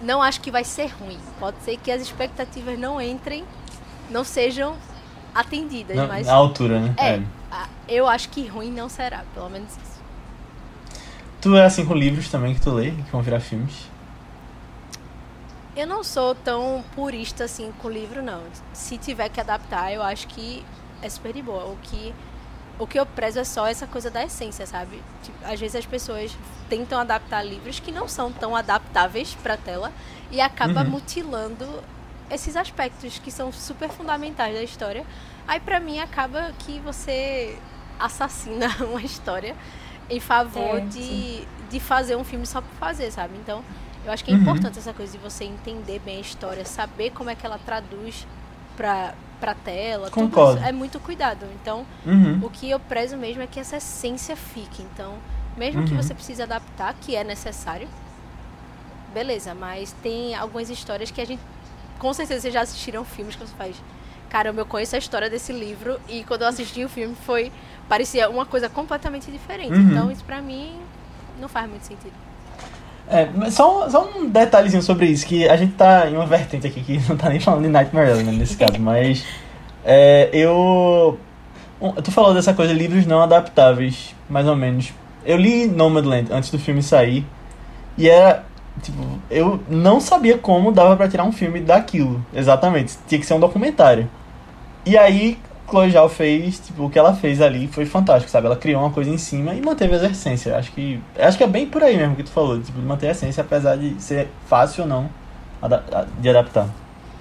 não 0.00 0.22
acho 0.22 0.40
que 0.40 0.50
vai 0.50 0.64
ser 0.64 0.86
ruim. 0.86 1.18
Pode 1.38 1.56
ser 1.62 1.76
que 1.78 1.90
as 1.90 2.02
expectativas 2.02 2.78
não 2.78 3.00
entrem, 3.00 3.44
não 4.10 4.24
sejam 4.24 4.76
atendidas, 5.34 5.96
não, 5.96 6.08
mas 6.08 6.28
a 6.28 6.34
altura, 6.34 6.80
né? 6.80 6.94
É, 6.98 7.14
é, 7.54 7.66
eu 7.88 8.08
acho 8.08 8.28
que 8.30 8.46
ruim 8.46 8.70
não 8.70 8.88
será, 8.88 9.24
pelo 9.34 9.50
menos 9.50 9.70
isso. 9.70 9.96
Tu 11.40 11.54
é 11.56 11.64
assim 11.64 11.84
com 11.84 11.94
livros 11.94 12.30
também 12.30 12.54
que 12.54 12.60
tu 12.60 12.70
lê, 12.70 12.90
que 12.90 13.12
vão 13.12 13.22
virar 13.22 13.40
filmes? 13.40 13.88
Eu 15.76 15.86
não 15.86 16.02
sou 16.02 16.34
tão 16.34 16.82
purista 16.94 17.44
assim 17.44 17.70
com 17.78 17.90
livro, 17.90 18.22
não. 18.22 18.40
Se 18.72 18.96
tiver 18.96 19.28
que 19.28 19.38
adaptar, 19.38 19.92
eu 19.92 20.02
acho 20.02 20.26
que 20.28 20.64
é 21.02 21.08
super 21.08 21.34
de 21.34 21.42
boa. 21.42 21.66
O 21.66 21.76
que, 21.82 22.14
o 22.78 22.86
que 22.86 22.98
eu 22.98 23.06
prezo 23.06 23.38
é 23.38 23.44
só 23.44 23.66
essa 23.66 23.86
coisa 23.86 24.10
da 24.10 24.24
essência, 24.24 24.66
sabe? 24.66 25.02
Tipo, 25.22 25.38
às 25.44 25.58
vezes 25.58 25.76
as 25.76 25.86
pessoas 25.86 26.36
tentam 26.68 26.98
adaptar 26.98 27.42
livros 27.42 27.80
que 27.80 27.90
não 27.90 28.08
são 28.08 28.30
tão 28.30 28.54
adaptáveis 28.54 29.34
para 29.42 29.56
tela 29.56 29.92
e 30.30 30.40
acaba 30.40 30.82
uhum. 30.82 30.90
mutilando 30.90 31.66
esses 32.30 32.56
aspectos 32.56 33.18
que 33.18 33.30
são 33.30 33.52
super 33.52 33.88
fundamentais 33.88 34.54
da 34.54 34.62
história. 34.62 35.06
Aí 35.46 35.60
para 35.60 35.80
mim 35.80 36.00
acaba 36.00 36.52
que 36.58 36.78
você 36.80 37.56
assassina 37.98 38.68
uma 38.84 39.00
história 39.00 39.56
em 40.10 40.20
favor 40.20 40.78
é, 40.78 40.80
de, 40.80 41.46
de 41.70 41.80
fazer 41.80 42.16
um 42.16 42.24
filme 42.24 42.46
só 42.46 42.60
por 42.60 42.74
fazer, 42.78 43.10
sabe? 43.10 43.36
Então, 43.38 43.64
eu 44.04 44.12
acho 44.12 44.24
que 44.24 44.30
é 44.30 44.34
uhum. 44.34 44.40
importante 44.40 44.78
essa 44.78 44.92
coisa 44.92 45.10
de 45.10 45.18
você 45.18 45.44
entender 45.44 46.00
bem 46.00 46.18
a 46.18 46.20
história, 46.20 46.64
saber 46.64 47.10
como 47.10 47.30
é 47.30 47.34
que 47.34 47.44
ela 47.44 47.58
traduz 47.58 48.26
pra, 48.76 49.14
pra 49.40 49.54
tela. 49.54 50.10
Concordo. 50.10 50.52
Tudo 50.52 50.60
isso 50.60 50.68
é 50.68 50.72
muito 50.72 51.00
cuidado. 51.00 51.46
Então, 51.60 51.86
uhum. 52.04 52.40
o 52.42 52.50
que 52.50 52.70
eu 52.70 52.80
prezo 52.80 53.16
mesmo 53.16 53.42
é 53.42 53.46
que 53.46 53.60
essa 53.60 53.76
essência 53.76 54.36
fique. 54.36 54.82
Então, 54.82 55.14
mesmo 55.56 55.80
uhum. 55.80 55.86
que 55.86 55.94
você 55.94 56.14
precise 56.14 56.42
adaptar, 56.42 56.94
que 57.00 57.16
é 57.16 57.24
necessário, 57.24 57.88
beleza, 59.12 59.54
mas 59.54 59.92
tem 60.02 60.34
algumas 60.34 60.70
histórias 60.70 61.10
que 61.10 61.20
a 61.20 61.24
gente. 61.24 61.40
Com 61.98 62.12
certeza 62.12 62.42
vocês 62.42 62.52
já 62.52 62.60
assistiram 62.60 63.04
filmes 63.04 63.36
que 63.36 63.46
você 63.46 63.54
faz. 63.56 63.76
Caramba, 64.28 64.60
eu 64.60 64.66
conheço 64.66 64.94
a 64.96 64.98
história 64.98 65.30
desse 65.30 65.52
livro 65.52 65.98
e 66.08 66.24
quando 66.24 66.42
eu 66.42 66.48
assisti 66.48 66.84
o 66.84 66.88
filme 66.88 67.14
foi. 67.14 67.50
parecia 67.88 68.28
uma 68.28 68.44
coisa 68.44 68.68
completamente 68.68 69.30
diferente. 69.30 69.72
Uhum. 69.72 69.90
Então 69.90 70.10
isso 70.10 70.24
pra 70.24 70.42
mim 70.42 70.78
não 71.40 71.48
faz 71.48 71.68
muito 71.70 71.84
sentido. 71.84 72.25
É, 73.08 73.50
só, 73.50 73.88
só 73.88 74.10
um 74.16 74.28
detalhezinho 74.28 74.82
sobre 74.82 75.06
isso, 75.06 75.26
que 75.26 75.48
a 75.48 75.56
gente 75.56 75.74
tá 75.74 76.08
em 76.10 76.14
uma 76.16 76.26
vertente 76.26 76.66
aqui 76.66 76.82
que 76.82 77.00
não 77.08 77.16
tá 77.16 77.28
nem 77.28 77.38
falando 77.38 77.62
de 77.62 77.68
Nightmare 77.68 78.22
né, 78.22 78.32
nesse 78.32 78.56
caso, 78.56 78.78
mas 78.80 79.24
é, 79.84 80.28
eu... 80.32 81.18
Tu 82.02 82.10
falou 82.10 82.32
dessa 82.32 82.54
coisa 82.54 82.72
de 82.72 82.78
livros 82.78 83.06
não 83.06 83.20
adaptáveis, 83.20 84.14
mais 84.30 84.46
ou 84.46 84.56
menos. 84.56 84.92
Eu 85.24 85.36
li 85.36 85.66
Nomadland 85.66 86.32
antes 86.32 86.50
do 86.50 86.58
filme 86.58 86.82
sair, 86.82 87.24
e 87.98 88.08
era, 88.08 88.44
tipo, 88.82 89.02
eu 89.30 89.60
não 89.68 90.00
sabia 90.00 90.38
como 90.38 90.72
dava 90.72 90.96
pra 90.96 91.08
tirar 91.08 91.24
um 91.24 91.32
filme 91.32 91.60
daquilo, 91.60 92.24
exatamente, 92.34 92.96
tinha 93.06 93.20
que 93.20 93.26
ser 93.26 93.34
um 93.34 93.40
documentário. 93.40 94.08
E 94.86 94.96
aí, 94.96 95.38
Chloe 95.68 95.90
Zhao 95.90 96.08
fez, 96.08 96.60
tipo, 96.60 96.84
o 96.84 96.90
que 96.90 96.98
ela 96.98 97.14
fez 97.14 97.40
ali 97.40 97.66
foi 97.66 97.84
fantástico, 97.86 98.30
sabe? 98.30 98.46
Ela 98.46 98.56
criou 98.56 98.82
uma 98.82 98.90
coisa 98.92 99.10
em 99.10 99.18
cima 99.18 99.54
e 99.54 99.60
manteve 99.60 99.96
a 99.96 100.06
essência. 100.06 100.56
Acho 100.56 100.72
que 100.72 101.00
acho 101.18 101.36
que 101.36 101.44
é 101.44 101.46
bem 101.46 101.66
por 101.66 101.82
aí 101.82 101.96
mesmo 101.96 102.14
que 102.16 102.22
tu 102.22 102.30
falou, 102.30 102.60
tipo, 102.60 102.78
de 102.78 102.86
manter 102.86 103.08
a 103.08 103.10
essência 103.10 103.40
apesar 103.42 103.76
de 103.76 104.00
ser 104.00 104.28
fácil 104.46 104.84
ou 104.84 104.88
não 104.88 105.10
de 106.18 106.28
adaptar. 106.28 106.68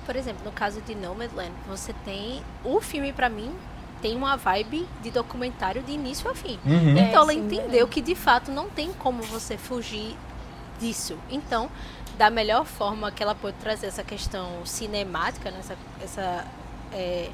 Por 0.05 0.15
exemplo, 0.15 0.41
no 0.45 0.51
caso 0.51 0.81
de 0.81 0.93
Nomadland, 0.93 1.51
você 1.67 1.91
tem. 2.05 2.41
O 2.63 2.79
filme, 2.79 3.11
pra 3.11 3.27
mim, 3.27 3.51
tem 4.01 4.15
uma 4.15 4.35
vibe 4.35 4.85
de 5.01 5.09
documentário 5.09 5.81
de 5.81 5.91
início 5.93 6.29
a 6.29 6.35
fim. 6.35 6.59
Uhum. 6.65 6.95
É, 6.95 7.01
Então 7.09 7.23
ela 7.23 7.33
sim, 7.33 7.39
entendeu 7.39 7.69
verdade. 7.69 7.89
que 7.91 8.01
de 8.01 8.13
fato 8.13 8.51
não 8.51 8.69
tem 8.69 8.91
como 8.93 9.23
você 9.23 9.57
fugir 9.57 10.15
disso. 10.79 11.17
Então, 11.31 11.69
da 12.17 12.29
melhor 12.29 12.65
forma 12.65 13.11
que 13.11 13.23
ela 13.23 13.33
pôde 13.33 13.55
trazer 13.59 13.87
essa 13.87 14.03
questão 14.03 14.63
cinemática, 14.65 15.49
né, 15.49 15.57
essa, 15.59 15.75
essa 16.03 16.45
é, 16.93 17.29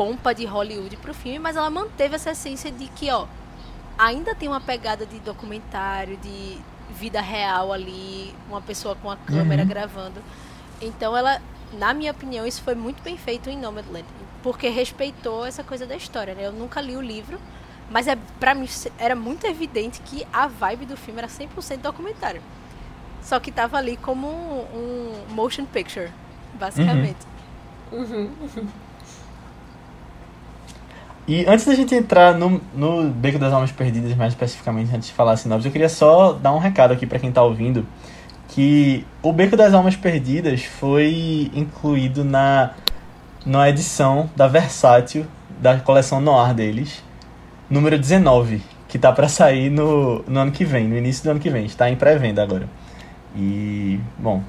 pompa 0.00 0.34
de 0.34 0.46
Hollywood 0.46 0.96
pro 0.96 1.12
filme, 1.12 1.38
mas 1.38 1.56
ela 1.56 1.68
manteve 1.68 2.14
essa 2.14 2.30
essência 2.30 2.72
de 2.72 2.86
que, 2.86 3.10
ó, 3.10 3.26
ainda 3.98 4.34
tem 4.34 4.48
uma 4.48 4.58
pegada 4.58 5.04
de 5.04 5.18
documentário, 5.18 6.16
de 6.16 6.56
vida 6.94 7.20
real 7.20 7.70
ali, 7.70 8.34
uma 8.48 8.62
pessoa 8.62 8.94
com 8.94 9.10
a 9.10 9.16
câmera 9.18 9.60
Uhum. 9.60 9.68
gravando. 9.68 10.22
Então 10.80 11.14
ela, 11.14 11.42
na 11.74 11.92
minha 11.92 12.12
opinião, 12.12 12.46
isso 12.46 12.62
foi 12.62 12.74
muito 12.74 13.02
bem 13.02 13.18
feito 13.18 13.50
em 13.50 13.58
Nomadland, 13.58 14.06
porque 14.42 14.70
respeitou 14.70 15.44
essa 15.44 15.62
coisa 15.62 15.84
da 15.84 15.94
história, 15.94 16.34
né? 16.34 16.46
Eu 16.46 16.52
nunca 16.52 16.80
li 16.80 16.96
o 16.96 17.02
livro, 17.02 17.38
mas 17.90 18.08
é 18.08 18.16
para 18.40 18.54
mim 18.54 18.66
era 18.98 19.14
muito 19.14 19.46
evidente 19.46 20.00
que 20.00 20.26
a 20.32 20.46
vibe 20.46 20.86
do 20.86 20.96
filme 20.96 21.18
era 21.18 21.28
100% 21.28 21.76
documentário. 21.82 22.40
Só 23.22 23.38
que 23.38 23.52
tava 23.52 23.76
ali 23.76 23.98
como 23.98 24.26
um, 24.28 24.64
um 25.28 25.34
motion 25.34 25.66
picture, 25.66 26.10
basicamente. 26.54 27.18
Uhum. 27.92 28.66
E 31.30 31.46
antes 31.46 31.64
da 31.64 31.76
gente 31.76 31.94
entrar 31.94 32.34
no, 32.34 32.60
no 32.74 33.08
Beco 33.08 33.38
das 33.38 33.52
Almas 33.52 33.70
Perdidas, 33.70 34.16
mais 34.16 34.32
especificamente, 34.32 34.92
antes 34.92 35.06
de 35.06 35.14
falar 35.14 35.34
a 35.34 35.36
sinopse, 35.36 35.64
eu 35.64 35.70
queria 35.70 35.88
só 35.88 36.32
dar 36.32 36.52
um 36.52 36.58
recado 36.58 36.92
aqui 36.92 37.06
pra 37.06 37.20
quem 37.20 37.30
tá 37.30 37.40
ouvindo, 37.40 37.86
que 38.48 39.06
o 39.22 39.32
Beco 39.32 39.56
das 39.56 39.72
Almas 39.72 39.94
Perdidas 39.94 40.64
foi 40.64 41.48
incluído 41.54 42.24
na, 42.24 42.72
na 43.46 43.68
edição 43.68 44.28
da 44.34 44.48
Versátil, 44.48 45.24
da 45.60 45.78
coleção 45.78 46.20
Noir 46.20 46.52
deles, 46.52 47.00
número 47.70 47.96
19, 47.96 48.60
que 48.88 48.98
tá 48.98 49.12
pra 49.12 49.28
sair 49.28 49.70
no, 49.70 50.24
no 50.26 50.40
ano 50.40 50.50
que 50.50 50.64
vem, 50.64 50.88
no 50.88 50.96
início 50.96 51.22
do 51.22 51.30
ano 51.30 51.38
que 51.38 51.48
vem, 51.48 51.64
está 51.64 51.88
em 51.88 51.94
pré-venda 51.94 52.42
agora. 52.42 52.68
E, 53.36 54.00
bom, 54.18 54.42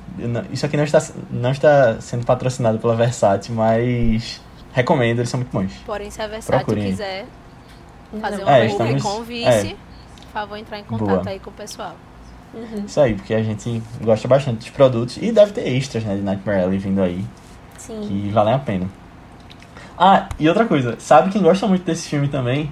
isso 0.52 0.66
aqui 0.66 0.76
não 0.78 0.84
está, 0.84 1.00
não 1.30 1.52
está 1.52 2.02
sendo 2.02 2.26
patrocinado 2.26 2.80
pela 2.80 2.96
Versátil, 2.96 3.54
mas 3.54 4.42
recomendo, 4.74 5.20
eles 5.20 5.30
são 5.30 5.40
muito 5.40 5.52
bons. 5.52 5.74
Porém, 5.86 6.10
se 6.12 6.22
a 6.22 6.28
Versátil 6.28 6.66
Procurem. 6.66 6.90
quiser 6.92 7.26
fazer 8.20 8.38
Não. 8.38 8.44
uma 8.44 8.58
É, 8.58 8.66
estamos- 8.66 9.02
com 9.04 9.20
o 9.20 9.24
vice, 9.24 9.46
é. 9.48 9.64
por 10.26 10.32
favor, 10.34 10.58
entrar 10.58 10.80
em 10.80 10.84
contato 10.84 11.08
Boa. 11.08 11.30
aí 11.30 11.40
com 11.40 11.50
o 11.50 11.54
pessoal. 11.54 11.96
Uhum. 12.54 12.84
Isso 12.86 13.00
aí, 13.00 13.14
porque 13.16 13.34
a 13.34 13.42
gente 13.42 13.82
gosta 14.02 14.28
bastante 14.28 14.58
dos 14.58 14.70
produtos 14.70 15.18
e 15.18 15.32
deve 15.32 15.54
ter 15.54 15.68
extras, 15.68 16.04
né, 16.04 16.16
de 16.16 16.22
Nightmare 16.22 16.64
Alley 16.64 16.78
vindo 16.78 17.02
aí, 17.02 17.24
Sim. 17.78 18.02
que 18.08 18.30
valem 18.30 18.54
a 18.54 18.60
pena. 18.60 18.88
Ah, 19.98 20.28
e 20.40 20.50
outra 20.50 20.66
coisa, 20.66 20.96
sabe 21.00 21.30
quem 21.32 21.42
gosta 21.42 21.66
muito 21.68 21.84
desse 21.86 22.10
filme 22.10 22.28
também? 22.28 22.72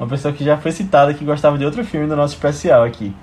Uma 0.00 0.08
pessoa 0.08 0.34
que 0.34 0.42
já 0.42 0.56
foi 0.56 0.72
citada 0.72 1.14
que 1.14 1.24
gostava 1.24 1.56
de 1.56 1.64
outro 1.64 1.84
filme 1.84 2.08
do 2.08 2.16
nosso 2.16 2.34
especial 2.34 2.82
aqui. 2.82 3.14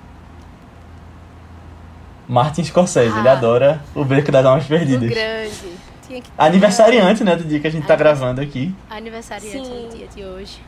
Martin 2.28 2.64
Scorsese, 2.64 3.18
ele 3.18 3.28
Ah. 3.28 3.32
adora 3.32 3.82
o 3.94 4.04
Beco 4.04 4.30
das 4.32 4.44
Almas 4.46 4.64
O 4.64 4.68
Perdidas. 4.68 5.10
grande. 5.10 5.72
Tinha 6.12 6.20
que 6.22 6.30
ter 6.30 6.42
Aniversariante, 6.42 7.24
né, 7.24 7.36
do 7.36 7.44
dia 7.44 7.58
que 7.58 7.66
a 7.66 7.70
gente 7.70 7.86
tá 7.86 7.96
gravando 7.96 8.40
aqui. 8.42 8.74
Aniversariante 8.90 9.66
Sim. 9.66 9.86
no 9.88 9.96
dia 9.96 10.06
de 10.08 10.22
hoje. 10.22 10.60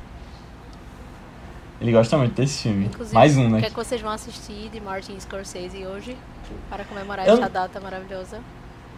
Ele 1.80 1.92
gosta 1.92 2.16
muito 2.16 2.32
desse 2.34 2.62
filme. 2.62 2.86
Inclusive, 2.86 3.14
Mais 3.14 3.36
um, 3.36 3.46
o 3.46 3.50
né? 3.50 3.60
que 3.60 3.66
é 3.66 3.68
que 3.68 3.76
vocês 3.76 4.00
vão 4.00 4.10
assistir 4.10 4.70
de 4.72 4.80
Martin 4.80 5.20
Scorsese 5.20 5.84
hoje 5.84 6.16
para 6.70 6.82
comemorar 6.84 7.28
Eu- 7.28 7.34
essa 7.34 7.48
data 7.50 7.78
maravilhosa? 7.78 8.40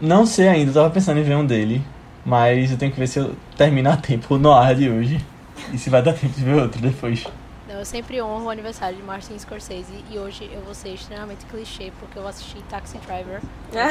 Não 0.00 0.24
sei 0.24 0.46
ainda, 0.48 0.70
eu 0.70 0.74
tava 0.74 0.90
pensando 0.90 1.18
em 1.18 1.22
ver 1.24 1.34
um 1.36 1.44
dele, 1.44 1.82
mas 2.24 2.70
eu 2.70 2.76
tenho 2.78 2.92
que 2.92 2.98
ver 3.00 3.06
se 3.08 3.18
eu 3.18 3.34
termino 3.56 3.90
a 3.90 3.96
tempo 3.96 4.34
o 4.34 4.38
Noir 4.38 4.76
de 4.76 4.88
hoje. 4.88 5.24
E 5.72 5.78
se 5.78 5.90
vai 5.90 6.00
dar 6.02 6.12
tempo 6.12 6.32
de 6.34 6.44
ver 6.44 6.54
outro 6.54 6.80
depois. 6.80 7.24
Não, 7.66 7.76
eu 7.80 7.84
sempre 7.84 8.22
honro 8.22 8.44
o 8.44 8.50
aniversário 8.50 8.96
de 8.96 9.02
Martin 9.02 9.36
Scorsese 9.38 10.04
e 10.12 10.18
hoje 10.18 10.48
eu 10.52 10.60
vou 10.60 10.74
ser 10.74 10.90
extremamente 10.90 11.44
clichê 11.46 11.90
porque 11.98 12.18
eu 12.18 12.22
vou 12.22 12.28
assistir 12.30 12.62
Taxi 12.68 12.98
Driver. 12.98 13.40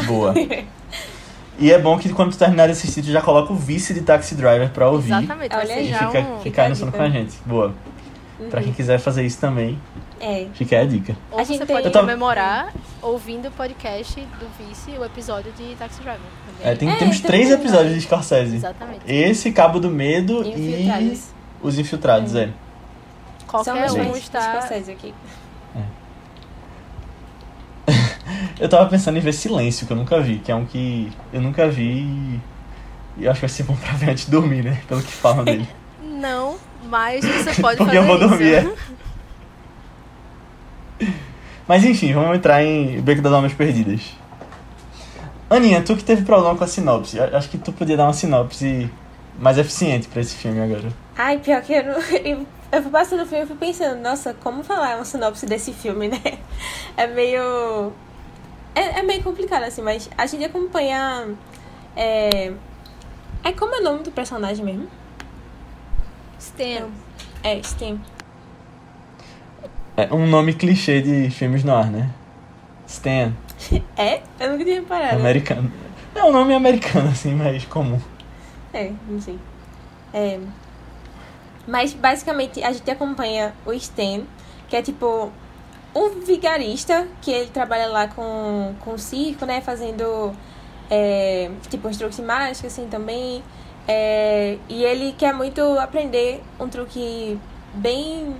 Boa. 0.08 0.34
E 1.58 1.72
é 1.72 1.80
bom 1.80 1.98
que 1.98 2.10
quando 2.10 2.32
tu 2.32 2.38
terminar 2.38 2.66
de 2.66 2.74
assistir, 2.74 3.02
tu 3.02 3.10
já 3.12 3.22
coloca 3.22 3.54
o 3.54 3.56
vice 3.56 3.94
de 3.94 4.02
Taxi 4.02 4.36
Driver 4.36 4.70
pra 4.72 4.90
ouvir. 4.90 5.14
Exatamente, 5.14 5.56
Olha. 5.56 5.82
E 5.82 5.94
fica, 5.94 6.20
um... 6.20 6.40
fica 6.42 6.64
aí 6.64 6.70
no 6.70 6.76
sono 6.76 6.92
com 6.92 7.02
a 7.02 7.10
gente. 7.10 7.38
Boa. 7.46 7.74
Pra 8.50 8.62
quem 8.62 8.74
quiser 8.74 9.00
fazer 9.00 9.26
isso 9.26 9.40
também, 9.40 9.80
É. 10.20 10.48
fica 10.54 10.76
aí 10.76 10.82
a 10.84 10.86
dica. 10.86 11.16
Ou 11.32 11.40
A 11.40 11.46
você 11.46 11.54
gente 11.54 11.66
pode 11.66 11.90
tem- 11.90 12.02
comemorar 12.02 12.74
ouvindo 13.02 13.48
o 13.48 13.52
podcast 13.52 14.20
do 14.20 14.48
Vice, 14.60 14.92
o 15.00 15.06
episódio 15.06 15.54
de 15.54 15.74
Taxi 15.76 16.02
Driver. 16.02 16.20
É, 16.62 16.76
tem, 16.76 16.90
É, 16.90 16.96
temos 16.98 17.22
tem 17.22 17.28
três 17.28 17.50
episódios 17.50 17.94
de 17.94 18.02
Scorsese. 18.02 18.58
Exatamente. 18.58 19.00
Esse, 19.08 19.54
Cabo 19.54 19.80
do 19.80 19.90
Medo 19.90 20.44
e 20.44 20.50
Infiltrados. 20.50 21.22
Os 21.62 21.80
Infiltrados, 21.80 22.36
é. 22.36 22.50
Qualquer 23.48 23.90
Somos 23.90 24.08
um 24.08 24.16
está... 24.18 24.40
de 24.40 24.46
Scorsese 24.66 24.92
aqui. 24.92 25.14
Eu 28.60 28.70
tava 28.70 28.90
pensando 28.90 29.18
em 29.18 29.22
ver 29.22 29.34
Silêncio, 29.34 29.86
que 29.86 29.92
eu 29.94 29.98
nunca 29.98 30.20
vi, 30.22 30.40
que 30.40 30.52
é 30.52 30.56
um 30.56 30.66
que 30.66 31.12
eu 31.34 31.42
nunca 31.42 31.68
vi 31.68 31.84
e 32.02 32.40
e 33.18 33.24
eu 33.26 33.32
acho 33.32 33.40
que 33.40 33.48
vai 33.48 33.56
ser 33.56 33.64
bom 33.64 33.76
pra 33.78 33.94
ver 33.94 34.10
antes 34.10 34.26
de 34.26 34.32
dormir, 34.32 34.62
né? 34.64 34.82
Pelo 34.88 35.02
que 35.02 35.12
falam 35.12 35.44
dele. 35.46 35.68
Não, 36.04 36.58
mas 36.90 37.24
você 37.24 37.54
pode 37.62 37.78
Porque 37.78 37.96
fazer 37.96 37.98
eu 37.98 38.04
vou 38.04 38.18
isso. 38.18 38.28
dormir, 38.28 38.54
é. 38.56 38.74
Mas 41.68 41.84
enfim, 41.84 42.14
vamos 42.14 42.36
entrar 42.38 42.64
em 42.64 43.02
Beco 43.02 43.22
das 43.22 43.34
Almas 43.34 43.54
Perdidas. 43.54 44.02
Aninha, 45.50 45.82
tu 45.82 45.96
que 45.96 46.04
teve 46.04 46.24
problema 46.24 46.56
com 46.56 46.64
a 46.64 46.68
sinopse, 46.68 47.20
a- 47.20 47.38
acho 47.38 47.50
que 47.50 47.58
tu 47.58 47.72
podia 47.72 47.96
dar 47.98 48.06
uma 48.06 48.14
sinopse 48.14 48.90
mais 49.40 49.58
eficiente 49.58 50.08
pra 50.08 50.22
esse 50.22 50.36
filme 50.36 50.60
agora. 50.62 50.92
Ai, 51.18 51.38
pior 51.40 51.62
que 51.62 51.74
eu 51.74 51.84
não. 51.86 52.00
Eu, 52.24 52.46
eu 52.72 52.82
fui 52.82 52.92
passando 52.92 53.24
o 53.24 53.26
filme 53.26 53.44
e 53.46 53.48
fui 53.48 53.56
pensando, 53.56 54.02
nossa, 54.02 54.34
como 54.44 54.64
falar 54.64 54.96
uma 54.98 55.06
sinopse 55.06 55.46
desse 55.46 55.72
filme, 55.72 56.08
né? 56.10 56.22
É 56.98 57.08
meio. 57.08 57.94
É, 58.75 59.00
é 59.00 59.03
meio 59.03 59.24
complicado, 59.24 59.63
assim, 59.63 59.82
mas 59.82 60.10
a 60.17 60.25
gente 60.25 60.44
acompanha. 60.44 61.29
É. 61.96 62.53
É 63.44 63.51
como 63.53 63.74
é 63.75 63.79
o 63.79 63.84
nome 63.84 64.03
do 64.03 64.12
personagem 64.12 64.65
mesmo? 64.65 64.88
Stan. 66.38 66.89
É, 67.44 67.62
Steam. 67.63 68.00
É 69.96 70.13
um 70.13 70.27
nome 70.27 70.53
clichê 70.53 71.01
de 71.01 71.29
filmes 71.29 71.63
no 71.63 71.74
ar, 71.74 71.89
né? 71.89 72.10
Stan, 72.88 73.34
É? 73.98 74.22
Eu 74.39 74.51
nunca 74.51 74.63
tinha 74.63 74.79
reparado. 74.79 75.20
americano. 75.20 75.72
É 76.13 76.24
um 76.24 76.32
nome 76.32 76.53
americano, 76.53 77.10
assim, 77.10 77.34
mas 77.34 77.65
comum. 77.65 78.00
É, 78.74 78.91
não 79.08 79.20
sei. 79.22 79.39
É. 80.13 80.39
Mas 81.67 81.94
basicamente 81.94 82.63
a 82.63 82.72
gente 82.72 82.89
acompanha 82.89 83.53
o 83.65 83.74
Stan, 83.74 84.24
que 84.67 84.75
é 84.75 84.82
tipo 84.82 85.32
um 85.96 86.20
vigarista 86.20 87.08
que 87.22 87.32
ele 87.32 87.50
trabalha 87.50 87.88
lá 87.88 88.08
com, 88.08 88.75
com 88.82 88.94
o 88.94 89.00
circo, 89.00 89.46
né? 89.46 89.62
Fazendo 89.62 90.34
é, 90.90 91.50
tipo 91.70 91.88
uns 91.88 91.98
truques 91.98 92.20
mágicos 92.20 92.74
assim 92.74 92.88
também. 92.88 93.42
É, 93.88 94.58
e 94.68 94.84
ele 94.84 95.14
quer 95.14 95.34
muito 95.34 95.62
aprender 95.80 96.44
um 96.60 96.68
truque 96.68 97.40
bem 97.74 98.36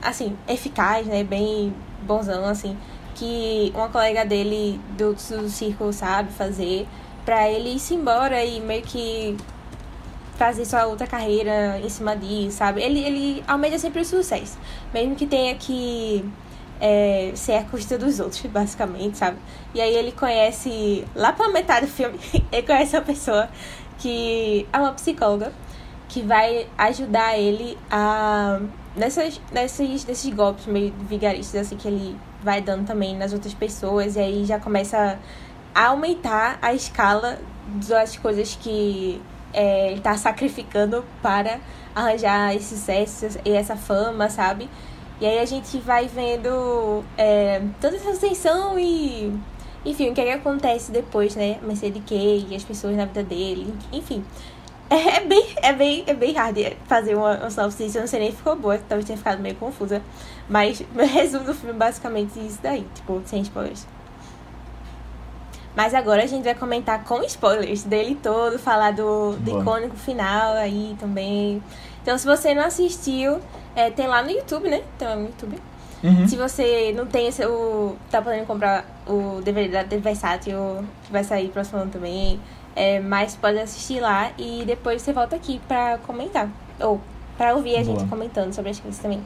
assim, 0.00 0.36
eficaz, 0.48 1.06
né? 1.06 1.22
Bem 1.22 1.74
bonzão, 2.02 2.44
assim, 2.46 2.76
que 3.14 3.70
uma 3.74 3.88
colega 3.88 4.24
dele 4.24 4.80
do, 4.96 5.14
do 5.14 5.48
circo 5.48 5.92
sabe 5.92 6.32
fazer 6.32 6.88
pra 7.24 7.48
ele 7.48 7.74
ir-se 7.74 7.94
embora 7.94 8.44
e 8.44 8.60
meio 8.60 8.82
que 8.82 9.36
fazer 10.36 10.64
sua 10.64 10.86
outra 10.86 11.06
carreira 11.06 11.78
em 11.80 11.88
cima 11.88 12.16
disso, 12.16 12.56
sabe? 12.56 12.82
Ele, 12.82 13.00
ele 13.00 13.44
almeja 13.46 13.78
sempre 13.78 14.00
o 14.00 14.04
sucesso, 14.04 14.58
mesmo 14.92 15.14
que 15.14 15.26
tenha 15.26 15.54
que 15.54 16.28
é, 16.80 17.32
ser 17.34 17.54
a 17.54 17.64
custa 17.64 17.96
dos 17.96 18.20
outros, 18.20 18.40
basicamente, 18.46 19.18
sabe? 19.18 19.38
E 19.74 19.80
aí 19.80 19.94
ele 19.94 20.12
conhece, 20.12 21.04
lá 21.14 21.32
pela 21.32 21.50
metade 21.50 21.86
do 21.86 21.92
filme, 21.92 22.18
ele 22.50 22.66
conhece 22.66 22.96
uma 22.96 23.02
pessoa 23.02 23.48
que 23.98 24.66
é 24.72 24.78
uma 24.78 24.92
psicóloga 24.92 25.52
que 26.08 26.20
vai 26.22 26.66
ajudar 26.76 27.38
ele 27.38 27.78
a. 27.90 28.60
Nessas, 28.94 29.40
nessas, 29.50 30.04
nesses 30.04 30.34
golpes 30.34 30.66
meio 30.66 30.92
vigaristas 31.08 31.62
assim 31.62 31.76
que 31.78 31.88
ele 31.88 32.14
vai 32.42 32.60
dando 32.60 32.86
também 32.86 33.16
nas 33.16 33.32
outras 33.32 33.54
pessoas, 33.54 34.16
e 34.16 34.20
aí 34.20 34.44
já 34.44 34.60
começa 34.60 35.18
a 35.74 35.86
aumentar 35.86 36.58
a 36.60 36.74
escala 36.74 37.38
das 37.88 38.18
coisas 38.18 38.54
que 38.60 39.22
é, 39.54 39.92
ele 39.92 40.00
tá 40.02 40.16
sacrificando 40.16 41.04
para 41.22 41.58
arranjar 41.94 42.54
esse 42.54 42.76
sucesso 42.76 43.38
e 43.44 43.50
essa 43.50 43.76
fama, 43.76 44.28
sabe? 44.28 44.68
E 45.22 45.24
aí 45.24 45.38
a 45.38 45.44
gente 45.44 45.78
vai 45.78 46.08
vendo 46.08 47.04
é, 47.16 47.62
toda 47.80 47.94
essa 47.94 48.12
tensão 48.16 48.76
e. 48.76 49.32
Enfim, 49.84 50.10
o 50.10 50.14
que, 50.14 50.20
é 50.20 50.24
que 50.24 50.30
acontece 50.32 50.90
depois, 50.90 51.36
né? 51.36 51.60
Mercedes 51.62 52.02
Kay 52.04 52.48
e 52.50 52.56
as 52.56 52.64
pessoas 52.64 52.96
na 52.96 53.04
vida 53.04 53.22
dele, 53.22 53.72
enfim. 53.92 54.24
É, 54.90 55.18
é, 55.18 55.20
bem, 55.24 55.46
é, 55.62 55.72
bem, 55.72 56.04
é 56.08 56.14
bem 56.14 56.32
hard 56.34 56.58
fazer 56.86 57.14
uma, 57.14 57.38
uma 57.38 57.50
sinopse, 57.50 57.84
eu 57.94 58.00
não 58.00 58.08
sei 58.08 58.18
nem 58.18 58.30
se 58.32 58.38
ficou 58.38 58.56
boa, 58.56 58.76
talvez 58.78 59.06
tenha 59.06 59.16
ficado 59.16 59.40
meio 59.40 59.54
confusa. 59.54 60.02
Mas 60.48 60.82
meu 60.92 61.06
resumo 61.06 61.44
do 61.44 61.54
filme 61.54 61.70
é 61.70 61.78
basicamente 61.78 62.44
isso 62.44 62.58
daí, 62.60 62.84
tipo, 62.92 63.22
sem 63.24 63.42
spoilers. 63.42 63.86
Mas 65.76 65.94
agora 65.94 66.24
a 66.24 66.26
gente 66.26 66.42
vai 66.42 66.56
comentar 66.56 67.04
com 67.04 67.22
spoilers 67.22 67.84
dele 67.84 68.18
todo, 68.20 68.58
falar 68.58 68.92
do, 68.92 69.36
do 69.36 69.60
icônico 69.60 69.94
final 69.94 70.54
aí 70.54 70.96
também. 70.98 71.62
Então, 72.02 72.18
se 72.18 72.26
você 72.26 72.52
não 72.54 72.64
assistiu, 72.64 73.40
é, 73.74 73.90
tem 73.90 74.06
lá 74.06 74.22
no 74.22 74.30
YouTube, 74.30 74.68
né? 74.68 74.82
Tem 74.98 75.08
lá 75.08 75.16
no 75.16 75.26
YouTube. 75.26 75.56
Uhum. 76.02 76.26
Se 76.26 76.36
você 76.36 76.92
não 76.96 77.06
tem 77.06 77.28
esse, 77.28 77.44
o. 77.46 77.96
tá 78.10 78.20
podendo 78.20 78.44
comprar 78.44 78.84
o 79.06 79.40
DVD 79.40 79.68
da 79.68 79.84
The 79.84 79.98
Versátil, 79.98 80.84
que 81.04 81.12
vai 81.12 81.22
sair 81.22 81.48
próximo 81.48 81.78
ano 81.80 81.90
também. 81.90 82.40
É, 82.74 82.98
mas 83.00 83.36
pode 83.36 83.58
assistir 83.58 84.00
lá 84.00 84.32
e 84.36 84.64
depois 84.66 85.00
você 85.02 85.12
volta 85.12 85.36
aqui 85.36 85.60
pra 85.68 85.98
comentar. 85.98 86.48
Ou 86.80 87.00
pra 87.36 87.54
ouvir 87.54 87.76
a 87.76 87.84
Boa. 87.84 87.98
gente 87.98 88.08
comentando 88.08 88.52
sobre 88.52 88.70
as 88.70 88.80
coisas 88.80 89.00
também. 89.00 89.22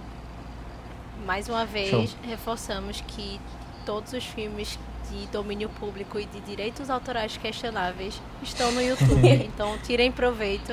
Mais 1.25 1.49
uma 1.49 1.64
vez, 1.64 1.90
Show. 1.90 2.06
reforçamos 2.23 3.02
que 3.06 3.40
todos 3.85 4.12
os 4.12 4.25
filmes 4.25 4.78
de 5.11 5.26
domínio 5.28 5.68
público 5.68 6.18
e 6.18 6.25
de 6.26 6.40
direitos 6.40 6.90
autorais 6.90 7.37
questionáveis 7.37 8.21
estão 8.42 8.71
no 8.73 8.83
YouTube. 8.83 9.28
então 9.45 9.78
tirem 9.78 10.11
proveito 10.12 10.73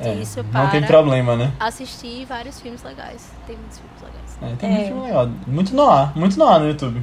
é, 0.00 0.14
disso 0.14 0.44
para 0.44 0.64
não 0.64 0.70
tem 0.70 0.82
problema, 0.82 1.36
né? 1.36 1.52
assistir 1.60 2.24
vários 2.26 2.60
filmes 2.60 2.82
legais. 2.82 3.30
Tem 3.46 3.56
muitos 3.56 3.78
filmes 3.78 4.02
legais. 4.02 4.52
É, 4.52 4.56
tem 4.56 4.70
é. 4.70 4.72
muito 4.72 4.86
filme 4.86 5.02
legal. 5.02 5.30
Muito 5.46 5.74
no 5.74 5.90
ar, 5.90 6.16
muito 6.16 6.38
no 6.38 6.46
ar 6.46 6.60
no 6.60 6.68
YouTube. 6.68 7.02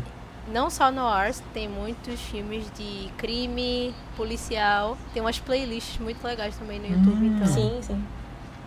Não 0.52 0.70
só 0.70 0.90
no 0.92 1.06
Ars, 1.06 1.44
tem 1.54 1.68
muitos 1.68 2.22
filmes 2.22 2.66
de 2.78 3.10
crime, 3.18 3.94
policial. 4.16 4.98
Tem 5.14 5.22
umas 5.22 5.38
playlists 5.40 6.00
muito 6.00 6.24
legais 6.26 6.56
também 6.56 6.80
no 6.80 6.88
YouTube. 6.88 7.26
Hum. 7.26 7.36
Então... 7.36 7.48
Sim, 7.48 7.80
sim. 7.82 8.04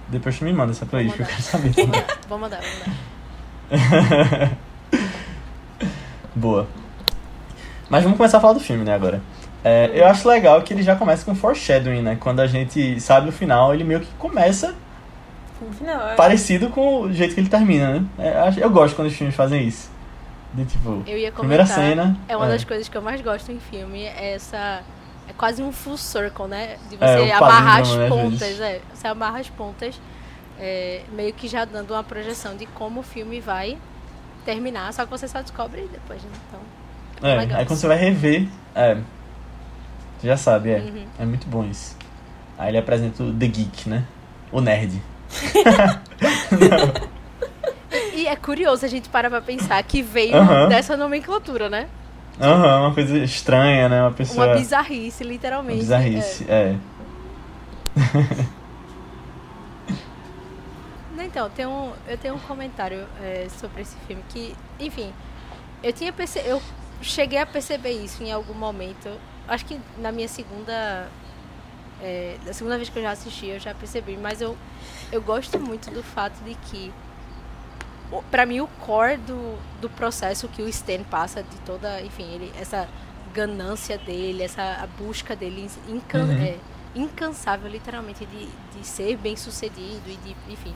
Depois 0.09 0.39
tu 0.39 0.45
me 0.45 0.53
manda 0.53 0.73
essa 0.73 0.85
playlist 0.85 1.17
que 1.17 1.23
eu 1.23 1.27
quero 1.27 1.43
saber. 1.43 1.73
Vou 2.29 2.39
mandar, 2.39 2.61
vou 2.61 2.71
mandar. 3.71 4.57
Boa. 6.35 6.67
Mas 7.89 8.03
vamos 8.03 8.17
começar 8.17 8.39
a 8.39 8.41
falar 8.41 8.53
do 8.55 8.61
filme, 8.61 8.85
né, 8.85 8.95
agora. 8.95 9.23
É, 9.63 9.91
eu 9.95 10.07
acho 10.07 10.27
legal 10.29 10.63
que 10.63 10.73
ele 10.73 10.83
já 10.83 10.97
começa 10.97 11.25
com 11.25 11.35
foreshadowing, 11.35 12.03
né? 12.03 12.17
Quando 12.19 12.41
a 12.41 12.47
gente 12.47 13.01
sabe 13.01 13.29
o 13.29 13.33
final, 13.33 13.75
ele 13.75 13.85
meio 13.85 14.01
que 14.01 14.13
começa 14.19 14.75
final, 15.73 16.09
é. 16.09 16.15
parecido 16.15 16.71
com 16.71 17.03
o 17.03 17.13
jeito 17.13 17.35
que 17.35 17.41
ele 17.41 17.49
termina, 17.49 18.01
né? 18.01 18.07
É, 18.19 18.65
eu 18.65 18.71
gosto 18.71 18.97
quando 18.97 19.09
os 19.09 19.15
filmes 19.15 19.35
fazem 19.35 19.67
isso. 19.67 19.91
De, 20.55 20.65
tipo, 20.65 20.89
comentar, 20.89 21.33
primeira 21.33 21.67
cena. 21.67 22.17
É 22.27 22.37
uma 22.37 22.47
é. 22.47 22.51
das 22.51 22.65
coisas 22.65 22.89
que 22.89 22.97
eu 22.97 23.03
mais 23.03 23.21
gosto 23.21 23.53
em 23.53 23.61
filme, 23.61 24.05
é 24.05 24.35
essa. 24.35 24.83
É 25.29 25.33
quase 25.37 25.63
um 25.63 25.71
full 25.71 25.97
circle, 25.97 26.47
né? 26.47 26.77
De 26.89 26.97
você 26.97 27.31
amarrar 27.31 27.83
as 27.83 27.95
né, 27.95 28.09
pontas. 28.09 28.61
É, 28.61 28.81
você 28.93 29.07
amarra 29.07 29.39
as 29.39 29.49
pontas, 29.49 30.01
meio 31.13 31.33
que 31.35 31.47
já 31.47 31.65
dando 31.65 31.93
uma 31.93 32.03
projeção 32.03 32.57
de 32.57 32.67
como 32.67 33.01
o 33.01 33.03
filme 33.03 33.41
vai 33.41 33.77
terminar, 34.45 34.93
só 34.93 35.05
que 35.05 35.11
você 35.11 35.29
só 35.29 35.41
descobre 35.41 35.89
depois, 35.93 36.23
né? 36.23 36.31
Então. 36.49 37.29
É, 37.31 37.39
aí 37.39 37.67
quando 37.67 37.79
você 37.79 37.87
vai 37.87 37.99
rever, 37.99 38.49
é. 38.75 38.97
Você 40.21 40.27
já 40.27 40.37
sabe, 40.37 40.71
é. 40.71 40.79
Uhum. 40.79 41.07
É 41.19 41.25
muito 41.25 41.47
bom 41.47 41.65
isso. 41.65 41.97
Aí 42.59 42.69
ele 42.69 42.79
apresenta 42.79 43.23
o 43.23 43.33
The 43.33 43.47
Geek, 43.47 43.89
né? 43.89 44.05
O 44.53 44.61
nerd. 44.61 45.01
e 48.15 48.27
é 48.27 48.37
curioso 48.37 48.85
a 48.85 48.89
gente 48.89 49.09
parar 49.09 49.31
pra 49.31 49.41
pensar 49.41 49.83
que 49.83 50.03
veio 50.03 50.37
uhum. 50.37 50.69
dessa 50.69 50.97
nomenclatura, 50.97 51.71
né? 51.71 51.89
Aham, 52.41 52.77
uhum, 52.77 52.87
uma 52.87 52.95
coisa 52.95 53.19
estranha, 53.19 53.89
né? 53.89 54.03
Uma 54.03 54.13
pessoa. 54.13 54.47
Uma 54.47 54.57
bizarrice, 54.57 55.25
literalmente. 55.25 55.85
Uma 55.85 55.99
bizarrice, 55.99 56.47
é. 56.49 56.77
é. 57.97 58.51
Então, 61.31 61.49
tem 61.49 61.65
um, 61.65 61.93
eu 62.09 62.19
tenho 62.19 62.35
um 62.35 62.41
comentário 62.41 63.07
é, 63.23 63.47
sobre 63.49 63.83
esse 63.83 63.97
filme 64.07 64.23
que, 64.31 64.53
enfim, 64.81 65.13
eu 65.81 65.93
tinha 65.93 66.13
perce... 66.13 66.41
eu 66.41 66.61
cheguei 67.01 67.39
a 67.39 67.47
perceber 67.47 67.93
isso 67.93 68.25
em 68.25 68.33
algum 68.33 68.53
momento. 68.53 69.09
Acho 69.51 69.67
que 69.67 69.81
na 69.99 70.13
minha 70.13 70.29
segunda. 70.29 71.09
É, 72.01 72.39
da 72.47 72.55
segunda 72.55 72.77
vez 72.77 72.89
que 72.89 72.99
eu 72.99 73.03
já 73.03 73.11
assisti, 73.11 73.49
eu 73.49 73.59
já 73.59 73.75
percebi. 73.75 74.17
Mas 74.17 74.41
eu, 74.41 74.57
eu 75.13 75.21
gosto 75.21 75.59
muito 75.59 75.91
do 75.91 76.03
fato 76.03 76.43
de 76.45 76.55
que. 76.55 76.93
Pra 78.31 78.47
mim, 78.47 78.61
o 78.61 78.67
core 78.67 79.19
do, 79.19 79.59
do 79.81 79.91
processo 79.91 80.49
que 80.49 80.63
o 80.63 80.69
Stan 80.69 81.03
passa, 81.03 81.43
de 81.43 81.57
toda. 81.67 82.01
Enfim, 82.01 82.25
ele, 82.33 82.53
essa 82.59 82.89
ganância 83.35 83.99
dele, 83.99 84.43
essa 84.43 84.89
busca 84.97 85.37
dele 85.37 85.69
incan, 85.89 86.25
uhum. 86.25 86.43
é, 86.43 86.57
incansável, 86.95 87.69
literalmente, 87.69 88.25
de, 88.27 88.47
de 88.47 88.87
ser 88.87 89.17
bem 89.17 89.37
sucedido 89.37 90.09
e 90.09 90.17
de. 90.17 90.37
Enfim 90.49 90.75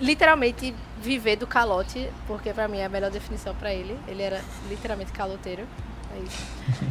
literalmente 0.00 0.74
viver 1.00 1.36
do 1.36 1.46
calote, 1.46 2.10
porque 2.26 2.52
para 2.52 2.66
mim 2.66 2.78
é 2.78 2.86
a 2.86 2.88
melhor 2.88 3.10
definição 3.10 3.54
para 3.54 3.72
ele. 3.72 3.98
Ele 4.08 4.22
era 4.22 4.40
literalmente 4.68 5.12
caloteiro. 5.12 5.66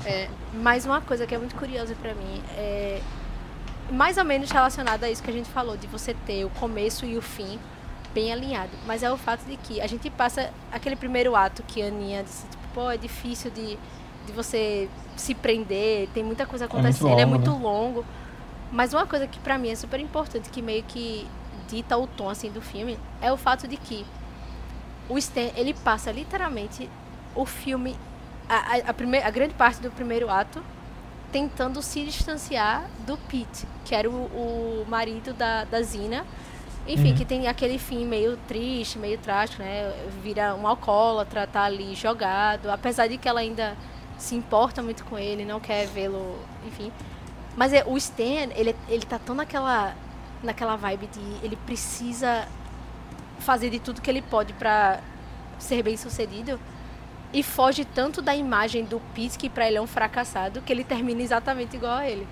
É, 0.06 0.10
é 0.10 0.30
mas 0.54 0.86
uma 0.86 1.02
coisa 1.02 1.28
que 1.28 1.36
é 1.36 1.38
muito 1.38 1.56
curiosa 1.56 1.96
para 1.96 2.14
mim 2.14 2.42
é 2.56 3.02
mais 3.92 4.18
ou 4.18 4.26
menos 4.26 4.52
relacionada 4.52 5.06
a 5.06 5.12
isso 5.12 5.22
que 5.24 5.30
a 5.30 5.34
gente 5.34 5.50
falou, 5.50 5.76
de 5.76 5.88
você 5.88 6.14
ter 6.14 6.46
o 6.46 6.50
começo 6.52 7.06
e 7.06 7.18
o 7.18 7.22
fim 7.22 7.60
bem 8.14 8.32
alinhado. 8.32 8.72
Mas 8.86 9.04
é 9.04 9.12
o 9.12 9.18
fato 9.18 9.46
de 9.46 9.58
que 9.58 9.82
a 9.82 9.88
gente 9.88 10.10
passa 10.10 10.52
aquele 10.72 10.96
primeiro 10.96 11.36
ato 11.36 11.64
que 11.64 11.82
a 11.82 11.88
Aninha 11.88 12.24
disse, 12.24 12.48
tipo, 12.48 12.64
pô, 12.74 12.90
é 12.90 12.98
difícil 12.98 13.52
de, 13.52 13.78
de 14.26 14.32
você 14.34 14.90
se 15.16 15.34
prender, 15.34 16.08
tem 16.14 16.24
muita 16.24 16.46
coisa 16.46 16.66
acontecendo, 16.66 17.20
é 17.20 17.26
muito, 17.26 17.50
longo, 17.50 17.62
é 17.62 17.66
muito 17.66 17.96
né? 17.96 18.00
longo. 18.00 18.06
Mas 18.72 18.94
uma 18.94 19.06
coisa 19.06 19.26
que 19.26 19.40
para 19.40 19.58
mim 19.58 19.70
é 19.70 19.76
super 19.76 20.00
importante, 20.00 20.50
que 20.50 20.62
meio 20.62 20.84
que 20.84 21.28
dita 21.68 21.98
o 21.98 22.08
tom 22.08 22.30
assim 22.30 22.52
do 22.52 22.62
filme 22.62 22.98
é 23.22 23.32
o 23.32 23.38
fato 23.38 23.68
de 23.68 23.78
que 23.78 24.06
o 25.08 25.18
Stan 25.18 25.50
ele 25.56 25.74
passa 25.74 26.12
literalmente 26.12 26.90
o 27.36 27.46
filme 27.46 27.96
a, 28.50 28.90
a, 28.90 28.94
primeir, 28.94 29.26
a 29.26 29.30
grande 29.30 29.54
parte 29.54 29.82
do 29.82 29.92
primeiro 29.92 30.30
ato 30.30 30.62
tentando 31.32 31.82
se 31.82 32.04
distanciar 32.04 32.90
do 33.06 33.16
Pete, 33.16 33.68
que 33.86 33.94
era 33.94 34.10
o, 34.10 34.14
o 34.14 34.86
marido 34.90 35.34
da, 35.34 35.64
da 35.64 35.82
Zina. 35.82 36.26
Enfim, 36.88 37.12
uhum. 37.12 37.18
que 37.18 37.26
tem 37.26 37.48
aquele 37.48 37.78
fim 37.78 38.04
meio 38.04 38.36
triste, 38.48 38.98
meio 38.98 39.20
trágico, 39.20 39.62
né? 39.62 39.94
Vira 40.24 40.56
um 40.56 40.68
alcoólatra, 40.68 41.46
tá 41.46 41.64
ali 41.64 41.94
jogado. 41.94 42.72
Apesar 42.72 43.08
de 43.08 43.18
que 43.18 43.30
ela 43.30 43.42
ainda 43.42 43.78
se 44.18 44.36
importa 44.36 44.82
muito 44.82 45.06
com 45.06 45.18
ele, 45.18 45.46
não 45.46 45.60
quer 45.60 45.86
vê-lo, 45.86 46.40
enfim. 46.66 46.92
Mas 47.56 47.74
é, 47.74 47.84
o 47.86 47.96
Stan, 47.98 48.50
ele, 48.56 48.76
ele 48.88 49.06
tá 49.06 49.20
tão 49.20 49.36
naquela 49.36 49.96
naquela 50.42 50.76
vibe 50.78 51.08
de 51.08 51.46
ele 51.46 51.58
precisa 51.66 52.48
fazer 53.40 53.70
de 53.70 53.80
tudo 53.80 54.02
que 54.02 54.10
ele 54.10 54.22
pode 54.22 54.54
para 54.54 55.02
ser 55.58 55.84
bem 55.84 55.98
sucedido 55.98 56.60
e 57.32 57.44
foge 57.44 57.86
tanto 57.86 58.22
da 58.22 58.36
imagem 58.36 58.84
do 58.84 59.00
Pete 59.14 59.38
que 59.38 59.50
para 59.50 59.68
ele 59.68 59.78
é 59.78 59.82
um 59.82 59.88
fracassado 59.88 60.62
que 60.62 60.74
ele 60.74 60.84
termina 60.84 61.22
exatamente 61.22 61.76
igual 61.76 61.94
a 61.94 62.10
ele. 62.10 62.28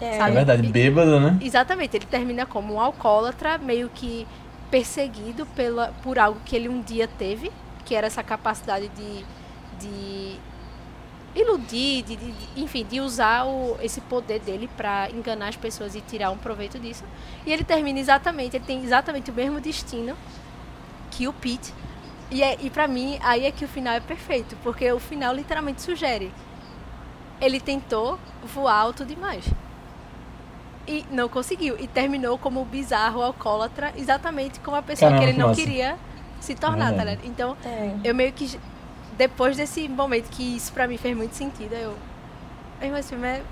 É, 0.00 0.18
é 0.18 0.30
verdade, 0.30 0.66
bêbado, 0.68 1.20
né? 1.20 1.38
Exatamente, 1.40 1.96
ele 1.96 2.06
termina 2.06 2.44
como 2.46 2.74
um 2.74 2.80
alcoólatra, 2.80 3.58
meio 3.58 3.88
que 3.88 4.26
perseguido 4.70 5.46
pela, 5.46 5.94
por 6.02 6.18
algo 6.18 6.40
que 6.44 6.56
ele 6.56 6.68
um 6.68 6.80
dia 6.80 7.08
teve, 7.08 7.50
que 7.84 7.94
era 7.94 8.06
essa 8.06 8.22
capacidade 8.22 8.88
de, 8.88 9.24
de 9.78 10.38
iludir, 11.34 12.02
de, 12.02 12.16
de, 12.16 12.32
de, 12.32 12.62
enfim, 12.62 12.84
de 12.84 13.00
usar 13.00 13.44
o, 13.44 13.76
esse 13.80 14.00
poder 14.00 14.40
dele 14.40 14.68
para 14.76 15.08
enganar 15.10 15.48
as 15.48 15.56
pessoas 15.56 15.94
e 15.94 16.00
tirar 16.00 16.30
um 16.30 16.38
proveito 16.38 16.78
disso. 16.78 17.04
E 17.46 17.52
ele 17.52 17.64
termina 17.64 17.98
exatamente, 17.98 18.56
ele 18.56 18.64
tem 18.64 18.82
exatamente 18.82 19.30
o 19.30 19.34
mesmo 19.34 19.60
destino 19.60 20.16
que 21.10 21.28
o 21.28 21.32
Pete. 21.32 21.72
E, 22.34 22.42
é, 22.42 22.58
e 22.60 22.68
para 22.68 22.88
mim, 22.88 23.16
aí 23.22 23.46
é 23.46 23.52
que 23.52 23.64
o 23.64 23.68
final 23.68 23.94
é 23.94 24.00
perfeito, 24.00 24.56
porque 24.60 24.90
o 24.90 24.98
final 24.98 25.32
literalmente 25.32 25.80
sugere. 25.80 26.32
Ele 27.40 27.60
tentou 27.60 28.18
voar 28.52 28.74
alto 28.74 29.04
demais. 29.04 29.44
E 30.88 31.04
não 31.12 31.28
conseguiu. 31.28 31.76
E 31.78 31.86
terminou 31.86 32.36
como 32.36 32.60
o 32.60 32.64
bizarro 32.64 33.22
alcoólatra, 33.22 33.92
exatamente 33.96 34.58
como 34.58 34.76
a 34.76 34.82
pessoa 34.82 35.12
Caramba, 35.12 35.24
que 35.26 35.30
ele 35.32 35.38
não 35.40 35.54
queria 35.54 35.96
se 36.40 36.56
tornar, 36.56 36.92
É. 36.92 36.96
tá 36.96 37.04
ligado? 37.04 37.24
Então, 37.24 37.56
É. 37.64 37.94
eu 38.02 38.12
meio 38.12 38.32
que. 38.32 38.58
Depois 39.16 39.56
desse 39.56 39.88
momento 39.88 40.28
que 40.28 40.56
isso 40.56 40.72
pra 40.72 40.88
mim 40.88 40.96
fez 40.96 41.16
muito 41.16 41.36
sentido, 41.36 41.72
eu. 41.74 41.94
Ai, 42.80 42.98
Esse 42.98 43.10
filme 43.10 43.28
é 43.28 43.42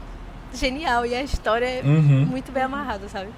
genial 0.52 1.06
e 1.06 1.14
a 1.14 1.22
história 1.22 1.66
é 1.66 1.82
Uhum. 1.84 2.26
muito 2.26 2.50
bem 2.50 2.64
amarrada, 2.64 3.08
sabe? 3.08 3.28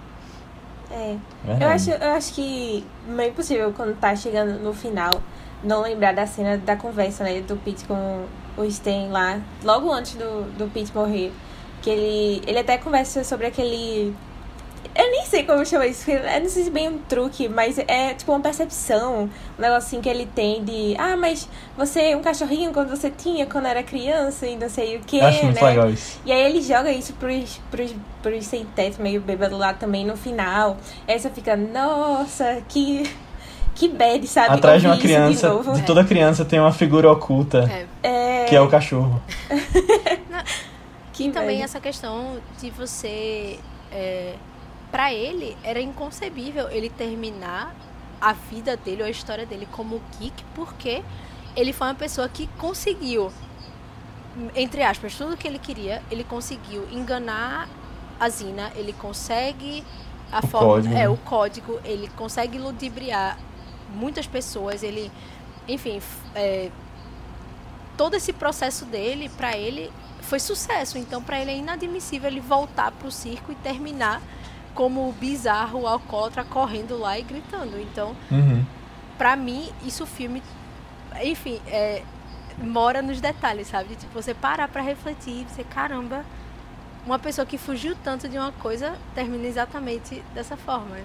É. 0.90 1.16
Eu 1.60 1.68
acho, 1.68 1.90
eu 1.90 2.12
acho 2.12 2.32
que 2.32 2.82
não 3.06 3.20
é 3.22 3.28
impossível 3.28 3.74
quando 3.74 3.94
tá 4.00 4.16
chegando 4.16 4.58
no 4.58 4.72
final 4.72 5.10
não 5.64 5.82
lembrar 5.82 6.14
da 6.14 6.26
cena 6.26 6.56
da 6.58 6.76
conversa, 6.76 7.24
né? 7.24 7.40
Do 7.40 7.56
Pete 7.56 7.84
com 7.84 8.26
o 8.56 8.64
Stan 8.64 9.08
lá, 9.10 9.40
logo 9.62 9.90
antes 9.90 10.14
do, 10.14 10.42
do 10.56 10.70
Pete 10.72 10.94
morrer. 10.94 11.32
Que 11.82 11.90
ele, 11.90 12.42
ele 12.46 12.58
até 12.58 12.78
conversa 12.78 13.24
sobre 13.24 13.46
aquele. 13.46 14.14
Eu 14.94 15.10
nem 15.10 15.26
sei 15.26 15.42
como 15.42 15.66
chama 15.66 15.86
isso, 15.86 16.08
eu 16.08 16.40
não 16.40 16.48
sei 16.48 16.62
se 16.62 16.68
é 16.68 16.72
bem 16.72 16.88
um 16.88 16.98
truque, 16.98 17.48
mas 17.48 17.78
é 17.78 18.14
tipo 18.14 18.30
uma 18.30 18.40
percepção, 18.40 19.24
um 19.24 19.60
negocinho 19.60 20.00
que 20.00 20.08
ele 20.08 20.24
tem 20.24 20.62
de. 20.64 20.94
Ah, 20.96 21.16
mas 21.16 21.48
você 21.76 22.12
é 22.12 22.16
um 22.16 22.22
cachorrinho 22.22 22.72
quando 22.72 22.90
você 22.90 23.10
tinha, 23.10 23.44
quando 23.44 23.66
era 23.66 23.82
criança 23.82 24.46
e 24.46 24.56
não 24.56 24.68
sei 24.68 24.96
o 24.96 25.00
que, 25.00 25.20
acho 25.20 25.46
né? 25.46 25.52
legal 25.60 25.90
isso. 25.90 26.20
E 26.24 26.30
aí 26.30 26.42
ele 26.42 26.62
joga 26.62 26.92
isso 26.92 27.12
pros, 27.14 27.60
pros, 27.70 27.92
pros 28.22 28.46
sem 28.46 28.64
teto, 28.66 29.02
meio 29.02 29.20
bêbado 29.20 29.56
lá 29.58 29.74
também 29.74 30.06
no 30.06 30.16
final. 30.16 30.76
Aí 31.08 31.18
você 31.18 31.28
fica, 31.28 31.56
nossa, 31.56 32.62
que, 32.68 33.02
que 33.74 33.88
bad, 33.88 34.26
sabe? 34.26 34.54
Atrás 34.54 34.80
de 34.80 34.86
uma 34.86 34.96
criança, 34.96 35.48
De 35.48 35.54
novo. 35.54 35.72
de 35.72 35.82
toda 35.82 36.04
criança 36.04 36.44
tem 36.44 36.60
uma 36.60 36.72
figura 36.72 37.10
oculta, 37.10 37.68
É. 38.02 38.42
É, 38.42 38.44
que 38.46 38.54
é 38.54 38.60
o 38.60 38.68
cachorro. 38.68 39.20
que 41.12 41.30
Também 41.30 41.56
bad. 41.56 41.62
essa 41.62 41.80
questão 41.80 42.38
de 42.60 42.70
você. 42.70 43.58
É, 43.92 44.34
para 44.90 45.12
ele, 45.12 45.56
era 45.64 45.80
inconcebível 45.80 46.68
ele 46.70 46.88
terminar 46.88 47.74
a 48.20 48.32
vida 48.32 48.76
dele 48.76 49.02
ou 49.02 49.08
a 49.08 49.10
história 49.10 49.44
dele 49.44 49.66
como 49.72 50.00
geek, 50.20 50.44
porque 50.54 51.02
ele 51.56 51.72
foi 51.72 51.88
uma 51.88 51.94
pessoa 51.94 52.28
que 52.28 52.46
conseguiu, 52.58 53.32
entre 54.54 54.82
aspas, 54.82 55.14
tudo 55.16 55.36
que 55.36 55.46
ele 55.48 55.58
queria, 55.58 56.00
ele 56.10 56.22
conseguiu 56.24 56.86
enganar 56.92 57.68
a 58.20 58.28
Zina, 58.28 58.70
ele 58.76 58.92
consegue 58.92 59.82
a 60.32 60.38
O 60.38 60.46
forma, 60.46 60.68
código, 60.68 60.94
é 60.94 60.98
né? 60.98 61.08
o 61.08 61.16
código, 61.18 61.80
ele 61.84 62.08
consegue 62.16 62.58
ludibriar 62.58 63.36
muitas 63.94 64.26
pessoas, 64.26 64.82
ele, 64.82 65.10
enfim, 65.68 66.00
é, 66.34 66.70
todo 67.96 68.14
esse 68.16 68.32
processo 68.32 68.84
dele, 68.84 69.28
pra 69.36 69.56
ele, 69.56 69.90
foi 70.22 70.40
sucesso. 70.40 70.98
Então, 70.98 71.22
pra 71.22 71.40
ele 71.40 71.50
é 71.50 71.56
inadmissível 71.56 72.30
ele 72.30 72.40
voltar 72.40 72.90
pro 72.92 73.10
circo 73.10 73.52
e 73.52 73.54
terminar 73.56 74.20
como 74.74 75.08
o 75.08 75.12
bizarro 75.12 75.86
alcoólatra 75.86 76.44
correndo 76.44 76.98
lá 76.98 77.18
e 77.18 77.22
gritando. 77.22 77.78
Então, 77.80 78.16
Uhum. 78.30 78.64
pra 79.16 79.36
mim, 79.36 79.70
isso 79.84 80.02
o 80.02 80.06
filme, 80.06 80.42
enfim, 81.22 81.60
é, 81.66 82.02
mora 82.58 83.00
nos 83.02 83.20
detalhes, 83.20 83.68
sabe? 83.68 83.90
De, 83.90 83.96
tipo, 83.96 84.12
você 84.12 84.34
parar 84.34 84.66
pra 84.68 84.82
refletir 84.82 85.42
e 85.42 85.44
dizer, 85.44 85.64
caramba, 85.66 86.24
uma 87.06 87.18
pessoa 87.18 87.44
que 87.46 87.58
fugiu 87.58 87.94
tanto 88.02 88.28
de 88.28 88.38
uma 88.38 88.50
coisa 88.52 88.96
termina 89.14 89.46
exatamente 89.46 90.22
dessa 90.34 90.56
forma. 90.56 90.96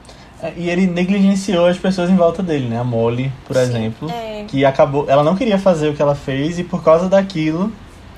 É, 0.41 0.53
E 0.55 0.69
ele 0.69 0.87
negligenciou 0.87 1.65
as 1.65 1.77
pessoas 1.77 2.09
em 2.09 2.15
volta 2.15 2.41
dele, 2.41 2.67
né? 2.67 2.79
A 2.79 2.83
Molly, 2.83 3.31
por 3.45 3.55
Sim, 3.55 3.61
exemplo. 3.61 4.09
É, 4.09 4.45
Que 4.47 4.63
acabou. 4.65 5.05
Ela 5.09 5.23
não 5.23 5.35
queria 5.35 5.57
fazer 5.59 5.89
o 5.89 5.95
que 5.95 6.01
ela 6.01 6.15
fez 6.15 6.57
e 6.59 6.63
por 6.63 6.83
causa 6.83 7.09
daquilo 7.09 7.71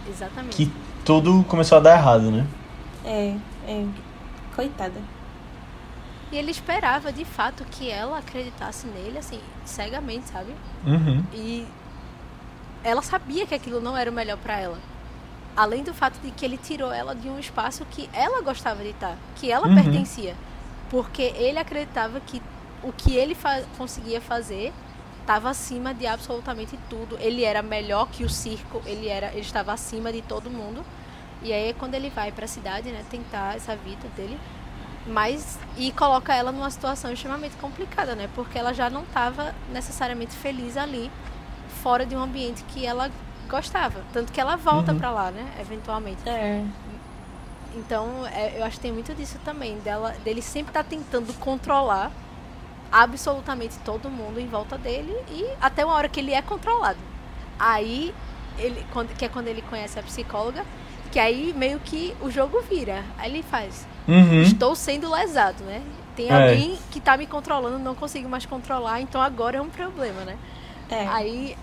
Exatamente. 0.07 0.55
que 0.55 0.71
tudo 1.03 1.43
começou 1.47 1.77
a 1.77 1.81
dar 1.81 1.97
errado, 1.97 2.29
né? 2.31 2.45
é, 3.05 3.35
é. 3.67 3.85
Coitada. 4.55 4.93
E 6.31 6.37
ele 6.37 6.51
esperava, 6.51 7.11
de 7.11 7.25
fato, 7.25 7.65
que 7.71 7.89
ela 7.89 8.17
acreditasse 8.19 8.85
nele, 8.87 9.17
assim, 9.17 9.39
cegamente, 9.65 10.29
sabe? 10.29 10.53
Uhum. 10.85 11.23
E 11.33 11.65
ela 12.83 13.01
sabia 13.01 13.45
que 13.45 13.53
aquilo 13.55 13.81
não 13.81 13.97
era 13.97 14.09
o 14.09 14.13
melhor 14.13 14.37
pra 14.37 14.57
ela. 14.59 14.77
Além 15.57 15.83
do 15.83 15.93
fato 15.93 16.19
de 16.23 16.31
que 16.31 16.45
ele 16.45 16.57
tirou 16.57 16.91
ela 16.93 17.13
de 17.13 17.27
um 17.27 17.37
espaço 17.37 17.85
que 17.91 18.09
ela 18.13 18.41
gostava 18.41 18.81
de 18.81 18.89
estar, 18.91 19.17
que 19.35 19.51
ela 19.51 19.67
Uhum. 19.67 19.75
pertencia. 19.75 20.35
Porque 20.91 21.23
ele 21.35 21.57
acreditava 21.57 22.19
que 22.19 22.41
o 22.83 22.91
que 22.91 23.15
ele 23.15 23.33
fa- 23.33 23.63
conseguia 23.77 24.21
fazer 24.21 24.71
estava 25.21 25.49
acima 25.49 25.93
de 25.93 26.05
absolutamente 26.05 26.77
tudo. 26.89 27.17
Ele 27.19 27.43
era 27.43 27.61
melhor 27.63 28.07
que 28.09 28.23
o 28.23 28.29
circo, 28.29 28.81
ele 28.85 29.07
era, 29.07 29.27
ele 29.31 29.39
estava 29.41 29.71
acima 29.71 30.11
de 30.11 30.21
todo 30.21 30.49
mundo. 30.49 30.83
E 31.41 31.51
aí 31.53 31.73
quando 31.73 31.95
ele 31.95 32.09
vai 32.09 32.31
pra 32.31 32.45
cidade, 32.45 32.91
né, 32.91 33.03
tentar 33.09 33.55
essa 33.55 33.75
vida 33.75 34.07
dele, 34.15 34.37
mas 35.07 35.57
e 35.77 35.91
coloca 35.93 36.35
ela 36.35 36.51
numa 36.51 36.69
situação 36.69 37.11
extremamente 37.11 37.55
complicada, 37.57 38.13
né? 38.13 38.29
Porque 38.35 38.59
ela 38.59 38.73
já 38.73 38.89
não 38.89 39.01
estava 39.03 39.55
necessariamente 39.71 40.35
feliz 40.35 40.77
ali, 40.77 41.09
fora 41.81 42.05
de 42.05 42.15
um 42.15 42.21
ambiente 42.21 42.63
que 42.65 42.85
ela 42.85 43.09
gostava, 43.49 44.03
tanto 44.13 44.31
que 44.31 44.39
ela 44.39 44.55
volta 44.55 44.91
Uhum. 44.91 44.99
pra 44.99 45.09
lá, 45.11 45.31
né? 45.31 45.51
Eventualmente. 45.59 46.21
É. 46.27 46.63
Então, 47.75 48.27
é, 48.27 48.57
eu 48.59 48.63
acho 48.65 48.75
que 48.77 48.81
tem 48.81 48.91
muito 48.91 49.13
disso 49.15 49.39
também, 49.45 49.77
dela, 49.79 50.11
dele 50.23 50.41
sempre 50.41 50.71
estar 50.71 50.83
tentando 50.83 51.33
controlar 51.39 52.11
absolutamente 52.91 53.77
todo 53.85 54.09
mundo 54.09 54.39
em 54.39 54.47
volta 54.47 54.77
dele 54.77 55.15
e 55.29 55.45
até 55.61 55.85
uma 55.85 55.95
hora 55.95 56.09
que 56.09 56.19
ele 56.19 56.33
é 56.33 56.41
controlado. 56.41 56.99
Aí, 57.57 58.13
ele, 58.57 58.85
quando, 58.91 59.15
que 59.15 59.23
é 59.23 59.29
quando 59.29 59.47
ele 59.47 59.61
conhece 59.61 59.97
a 59.97 60.03
psicóloga, 60.03 60.65
que 61.11 61.19
aí 61.19 61.53
meio 61.55 61.79
que 61.79 62.15
o 62.21 62.29
jogo 62.29 62.61
vira. 62.61 63.03
Aí 63.17 63.31
ele 63.31 63.43
faz, 63.43 63.87
Uhum. 64.07 64.41
estou 64.41 64.75
sendo 64.75 65.09
lesado, 65.09 65.63
né? 65.63 65.81
Tem 66.15 66.29
É. 66.29 66.33
alguém 66.33 66.77
que 66.91 66.99
tá 66.99 67.15
me 67.15 67.25
controlando, 67.25 67.79
não 67.79 67.95
consigo 67.95 68.27
mais 68.27 68.45
controlar, 68.45 68.99
então 68.99 69.21
agora 69.21 69.57
é 69.57 69.61
um 69.61 69.69
problema, 69.69 70.21
né? 70.25 70.37
É. 70.89 71.07
Aí 71.07 71.55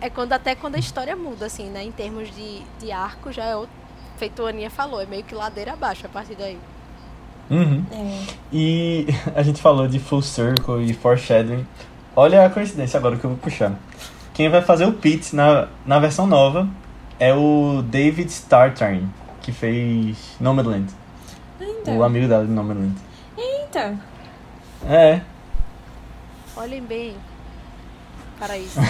é 0.00 0.10
quando 0.10 0.32
até 0.34 0.54
quando 0.54 0.74
a 0.74 0.78
história 0.78 1.16
muda, 1.16 1.46
assim, 1.46 1.70
né? 1.70 1.82
Em 1.82 1.92
termos 1.92 2.30
de, 2.34 2.60
de 2.78 2.92
arco, 2.92 3.32
já 3.32 3.44
é 3.44 3.56
outro, 3.56 3.74
feito 4.18 4.44
a 4.44 4.50
Aninha 4.50 4.70
falou, 4.70 5.00
é 5.00 5.06
meio 5.06 5.22
que 5.22 5.34
ladeira 5.34 5.72
abaixo 5.72 6.04
a 6.06 6.08
partir 6.08 6.34
daí. 6.34 6.58
Uhum. 7.50 7.84
É. 7.90 8.26
E 8.52 9.06
a 9.34 9.42
gente 9.42 9.62
falou 9.62 9.88
de 9.88 9.98
full 9.98 10.20
circle 10.20 10.84
e 10.84 10.92
foreshadowing. 10.92 11.66
Olha 12.14 12.44
a 12.44 12.50
coincidência 12.50 12.98
agora 12.98 13.16
que 13.16 13.24
eu 13.24 13.30
vou 13.30 13.38
puxar. 13.38 13.72
Quem 14.34 14.48
vai 14.48 14.60
fazer 14.60 14.84
o 14.84 14.92
Pete 14.92 15.34
na, 15.34 15.68
na 15.86 15.98
versão 15.98 16.26
nova 16.26 16.68
é 17.18 17.32
o 17.32 17.82
David 17.82 18.28
Starturn, 18.28 19.08
que 19.40 19.52
fez 19.52 20.36
Nomadland. 20.40 20.92
Eita. 21.60 21.92
O 21.92 22.02
amigo 22.02 22.28
dela 22.28 22.44
de 22.44 22.52
Nomadland. 22.52 22.94
Eita. 23.36 23.98
É, 24.84 25.20
Olhem 26.58 26.82
bem 26.82 27.14
para 28.38 28.56
isso. 28.56 28.78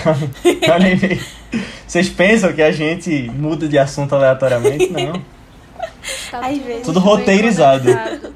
Vocês 1.86 2.08
pensam 2.08 2.52
que 2.52 2.62
a 2.62 2.70
gente 2.70 3.30
muda 3.30 3.66
de 3.66 3.78
assunto 3.78 4.14
aleatoriamente? 4.14 4.90
Não. 4.90 5.22
Tá 6.30 6.40
Às 6.40 6.54
tudo 6.54 6.64
vezes. 6.64 6.82
Tudo 6.82 7.00
roteirizado. 7.00 7.84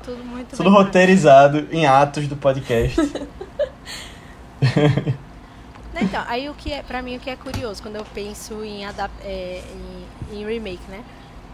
Tudo 0.03 0.25
muito 0.25 0.57
Tudo 0.57 0.70
roteirizado 0.70 1.66
em 1.70 1.87
atos 1.87 2.27
do 2.27 2.37
podcast. 2.37 3.01
Então, 6.01 6.25
aí 6.27 6.48
o 6.48 6.55
que 6.55 6.72
é, 6.72 6.83
pra 6.83 7.01
mim, 7.01 7.16
o 7.16 7.20
que 7.20 7.31
é 7.31 7.37
curioso 7.37 7.83
quando 7.83 7.96
eu 7.96 8.05
penso 8.14 8.64
em, 8.64 8.85
adap 8.85 9.12
é, 9.22 9.62
em, 10.33 10.38
em 10.38 10.44
remake, 10.44 10.83
né? 10.88 11.05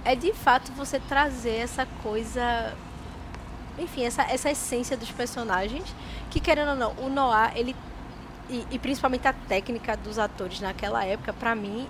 É 0.04 0.14
de 0.14 0.32
fato 0.32 0.72
você 0.72 0.98
trazer 1.00 1.56
essa 1.56 1.86
coisa. 2.02 2.72
Enfim, 3.78 4.04
essa, 4.04 4.22
essa 4.22 4.50
essência 4.50 4.96
dos 4.96 5.10
personagens. 5.10 5.84
Que 6.30 6.40
querendo 6.40 6.70
ou 6.70 6.76
não, 6.76 6.92
o 6.98 7.10
Noah, 7.10 7.52
ele. 7.54 7.74
E, 8.48 8.66
e 8.70 8.78
principalmente 8.78 9.26
a 9.28 9.32
técnica 9.32 9.96
dos 9.96 10.18
atores 10.18 10.60
naquela 10.60 11.04
época, 11.04 11.32
pra 11.32 11.54
mim, 11.54 11.86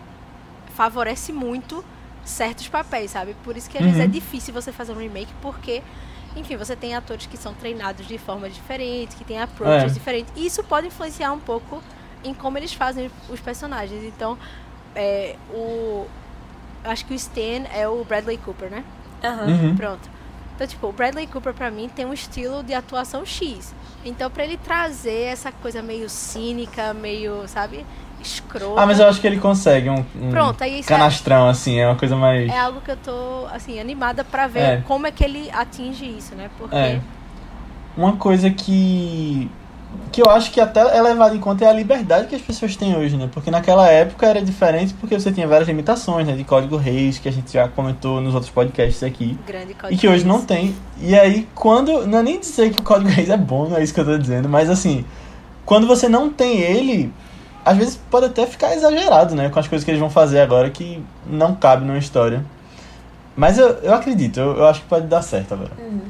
favorece 0.75 1.33
muito 1.33 1.85
certos 2.25 2.69
papéis, 2.69 3.11
sabe? 3.13 3.35
Por 3.45 3.57
isso 3.57 3.71
que 3.71 3.79
às 3.79 3.85
vezes 3.85 3.99
Uhum. 3.99 4.05
é 4.05 4.09
difícil 4.09 4.53
você 4.53 4.71
fazer 4.73 4.93
um 4.93 4.97
remake, 4.99 5.33
porque, 5.41 5.83
enfim, 6.37 6.57
você 6.57 6.77
tem 6.77 6.95
atores 6.95 7.27
que 7.27 7.37
são 7.37 7.55
treinados 7.55 8.07
de 8.07 8.19
forma 8.19 8.49
diferente, 8.51 9.17
que 9.17 9.25
têm 9.25 9.41
approaches 9.41 9.93
É. 9.93 9.95
diferentes. 9.95 10.33
E 10.37 10.47
isso 10.47 10.63
pode 10.65 10.89
influenciar 10.89 11.33
um 11.33 11.39
pouco 11.41 11.83
em 12.25 12.35
como 12.35 12.59
eles 12.59 12.73
fazem 12.75 13.11
os 13.29 13.41
personagens. 13.41 14.03
Então, 14.05 14.37
é, 14.95 15.37
o. 15.51 16.07
Acho 16.85 17.05
que 17.07 17.13
o 17.13 17.17
Stan 17.17 17.67
é 17.73 17.89
o 17.89 18.05
Bradley 18.05 18.39
Cooper, 18.39 18.71
né? 18.71 18.85
Aham. 19.23 19.47
Uhum. 19.47 19.77
Pronto. 19.77 20.09
Então, 20.55 20.67
tipo, 20.67 20.87
o 20.89 20.93
Bradley 20.93 21.27
Cooper 21.27 21.55
pra 21.55 21.71
mim 21.71 21.89
tem 21.89 22.05
um 22.05 22.13
estilo 22.13 22.63
de 22.63 22.75
atuação 22.75 23.25
X. 23.25 23.73
Então, 24.05 24.31
pra 24.31 24.45
ele 24.45 24.57
trazer 24.57 25.25
essa 25.25 25.51
coisa 25.53 25.83
meio 25.83 26.09
cínica, 26.09 26.95
meio, 26.95 27.47
sabe, 27.49 27.85
escrota. 28.21 28.81
Ah, 28.81 28.87
mas 28.87 28.99
eu 29.01 29.09
acho 29.09 29.21
que 29.21 29.27
ele 29.27 29.39
consegue 29.39 29.91
um, 29.91 30.05
um 30.21 30.31
Pronto, 30.31 30.63
aí 30.63 30.81
é- 30.81 30.83
canastrão, 30.83 31.49
assim, 31.49 31.79
é 31.79 31.87
uma 31.87 31.97
coisa 31.97 32.17
mais. 32.17 32.49
É 32.49 32.59
algo 32.59 32.81
que 32.81 32.91
eu 32.91 32.97
tô, 32.97 33.47
assim, 33.53 33.79
animada 33.81 34.25
pra 34.25 34.47
ver 34.47 34.61
É. 34.61 34.83
como 34.87 35.07
é 35.07 35.11
que 35.11 35.25
ele 35.25 35.51
atinge 35.53 36.05
isso, 36.05 36.35
né? 36.35 36.49
Porque. 36.59 36.75
É. 36.77 37.01
Uma 37.97 38.17
coisa 38.17 38.49
que. 38.51 39.51
Que 40.11 40.23
eu 40.23 40.31
acho 40.31 40.51
que 40.51 40.61
até 40.61 40.81
é 40.97 41.01
levada 41.03 41.35
em 41.37 41.39
conta 41.39 41.65
é 41.65 41.69
a 41.69 41.73
liberdade 41.73 42.27
que 42.27 42.35
as 42.35 42.43
pessoas 42.43 42.75
têm 42.77 42.97
hoje, 42.97 43.17
né? 43.17 43.29
Porque 43.33 43.51
naquela 43.51 43.87
época 43.89 44.27
era 44.27 44.43
diferente 44.43 44.95
porque 44.95 45.19
você 45.19 45.31
tinha 45.31 45.47
várias 45.47 45.69
limitações, 45.69 46.27
né? 46.27 46.35
De 46.35 46.45
código 46.45 46.77
reis, 46.77 47.19
que 47.19 47.29
a 47.29 47.33
gente 47.33 47.53
já 47.53 47.69
comentou 47.69 48.21
nos 48.21 48.35
outros 48.35 48.51
podcasts 48.51 49.03
aqui. 49.03 49.39
Grande 49.47 49.73
E 49.73 49.75
código 49.75 50.01
que 50.01 50.09
hoje 50.09 50.25
não 50.25 50.37
Reis. 50.37 50.47
tem. 50.47 50.75
E 51.01 51.15
aí, 51.19 51.49
quando. 51.55 52.07
Não 52.07 52.19
é 52.19 52.23
nem 52.23 52.41
dizer 52.41 52.71
que 52.71 52.81
o 52.81 52.83
código 52.83 53.11
reis 53.11 53.29
é 53.31 53.37
bom, 53.37 53.69
não 53.69 53.77
é 53.77 53.83
isso 53.83 53.95
que 53.95 54.01
eu 54.01 54.05
tô 54.05 54.19
dizendo, 54.19 54.49
mas 54.49 54.69
assim. 54.71 55.05
quando 55.65 55.87
você 55.87 56.09
não 56.09 56.31
tem 56.31 56.59
ele, 56.61 57.13
às 57.65 57.77
vezes 57.77 58.01
pode 58.11 58.27
até 58.27 58.47
ficar 58.47 58.75
exagerado, 58.75 59.35
né? 59.35 59.49
Com 59.51 59.59
as 59.61 59.69
coisas 59.69 59.85
que 59.85 59.91
eles 59.91 60.01
vão 60.01 60.11
fazer 60.11 60.41
agora 60.41 60.71
que 60.71 61.03
não 61.27 61.55
cabe 61.55 61.85
numa 61.85 61.99
história. 61.99 62.45
Mas 63.37 63.57
eu, 63.59 63.69
eu 63.83 63.95
acredito, 63.95 64.41
eu, 64.41 64.57
eu 64.57 64.67
acho 64.67 64.81
que 64.81 64.87
pode 64.89 65.07
dar 65.07 65.23
certo 65.23 65.55
agora. 65.55 65.71
Uhum. 65.79 66.01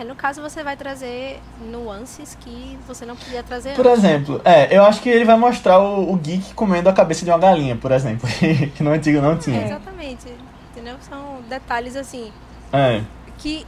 É, 0.00 0.04
no 0.04 0.14
caso 0.14 0.40
você 0.40 0.64
vai 0.64 0.76
trazer 0.76 1.40
nuances 1.60 2.34
que 2.40 2.78
você 2.86 3.04
não 3.04 3.14
podia 3.16 3.42
trazer 3.42 3.74
Por 3.74 3.86
antes. 3.86 3.98
exemplo, 4.02 4.40
é, 4.44 4.74
eu 4.76 4.82
acho 4.84 5.02
que 5.02 5.08
ele 5.10 5.24
vai 5.26 5.36
mostrar 5.36 5.78
o, 5.78 6.10
o 6.12 6.16
geek 6.16 6.54
comendo 6.54 6.88
a 6.88 6.92
cabeça 6.92 7.22
de 7.24 7.30
uma 7.30 7.38
galinha, 7.38 7.76
por 7.76 7.92
exemplo. 7.92 8.26
que 8.74 8.82
no 8.82 8.90
antigo 8.92 9.20
não 9.20 9.32
É, 9.32 9.36
tinha. 9.36 9.62
exatamente. 9.62 10.26
Entendeu? 10.70 10.96
São 11.00 11.42
detalhes 11.48 11.96
assim 11.96 12.32
É. 12.72 13.02
que, 13.38 13.66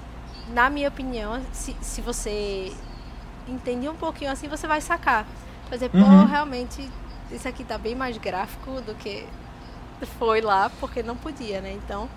na 0.54 0.70
minha 0.70 0.88
opinião, 0.88 1.40
se, 1.52 1.76
se 1.82 2.00
você 2.00 2.72
entender 3.46 3.88
um 3.90 3.94
pouquinho 3.96 4.30
assim, 4.30 4.48
você 4.48 4.66
vai 4.66 4.80
sacar. 4.80 5.26
Por 5.68 5.74
exemplo, 5.74 6.00
Uhum. 6.00 6.20
pô, 6.20 6.24
realmente 6.26 6.88
isso 7.30 7.46
aqui 7.48 7.62
tá 7.64 7.76
bem 7.76 7.94
mais 7.94 8.16
gráfico 8.16 8.80
do 8.82 8.94
que 8.94 9.26
foi 10.18 10.40
lá, 10.40 10.70
porque 10.80 11.02
não 11.02 11.16
podia, 11.16 11.60
né? 11.60 11.72
Então. 11.72 12.08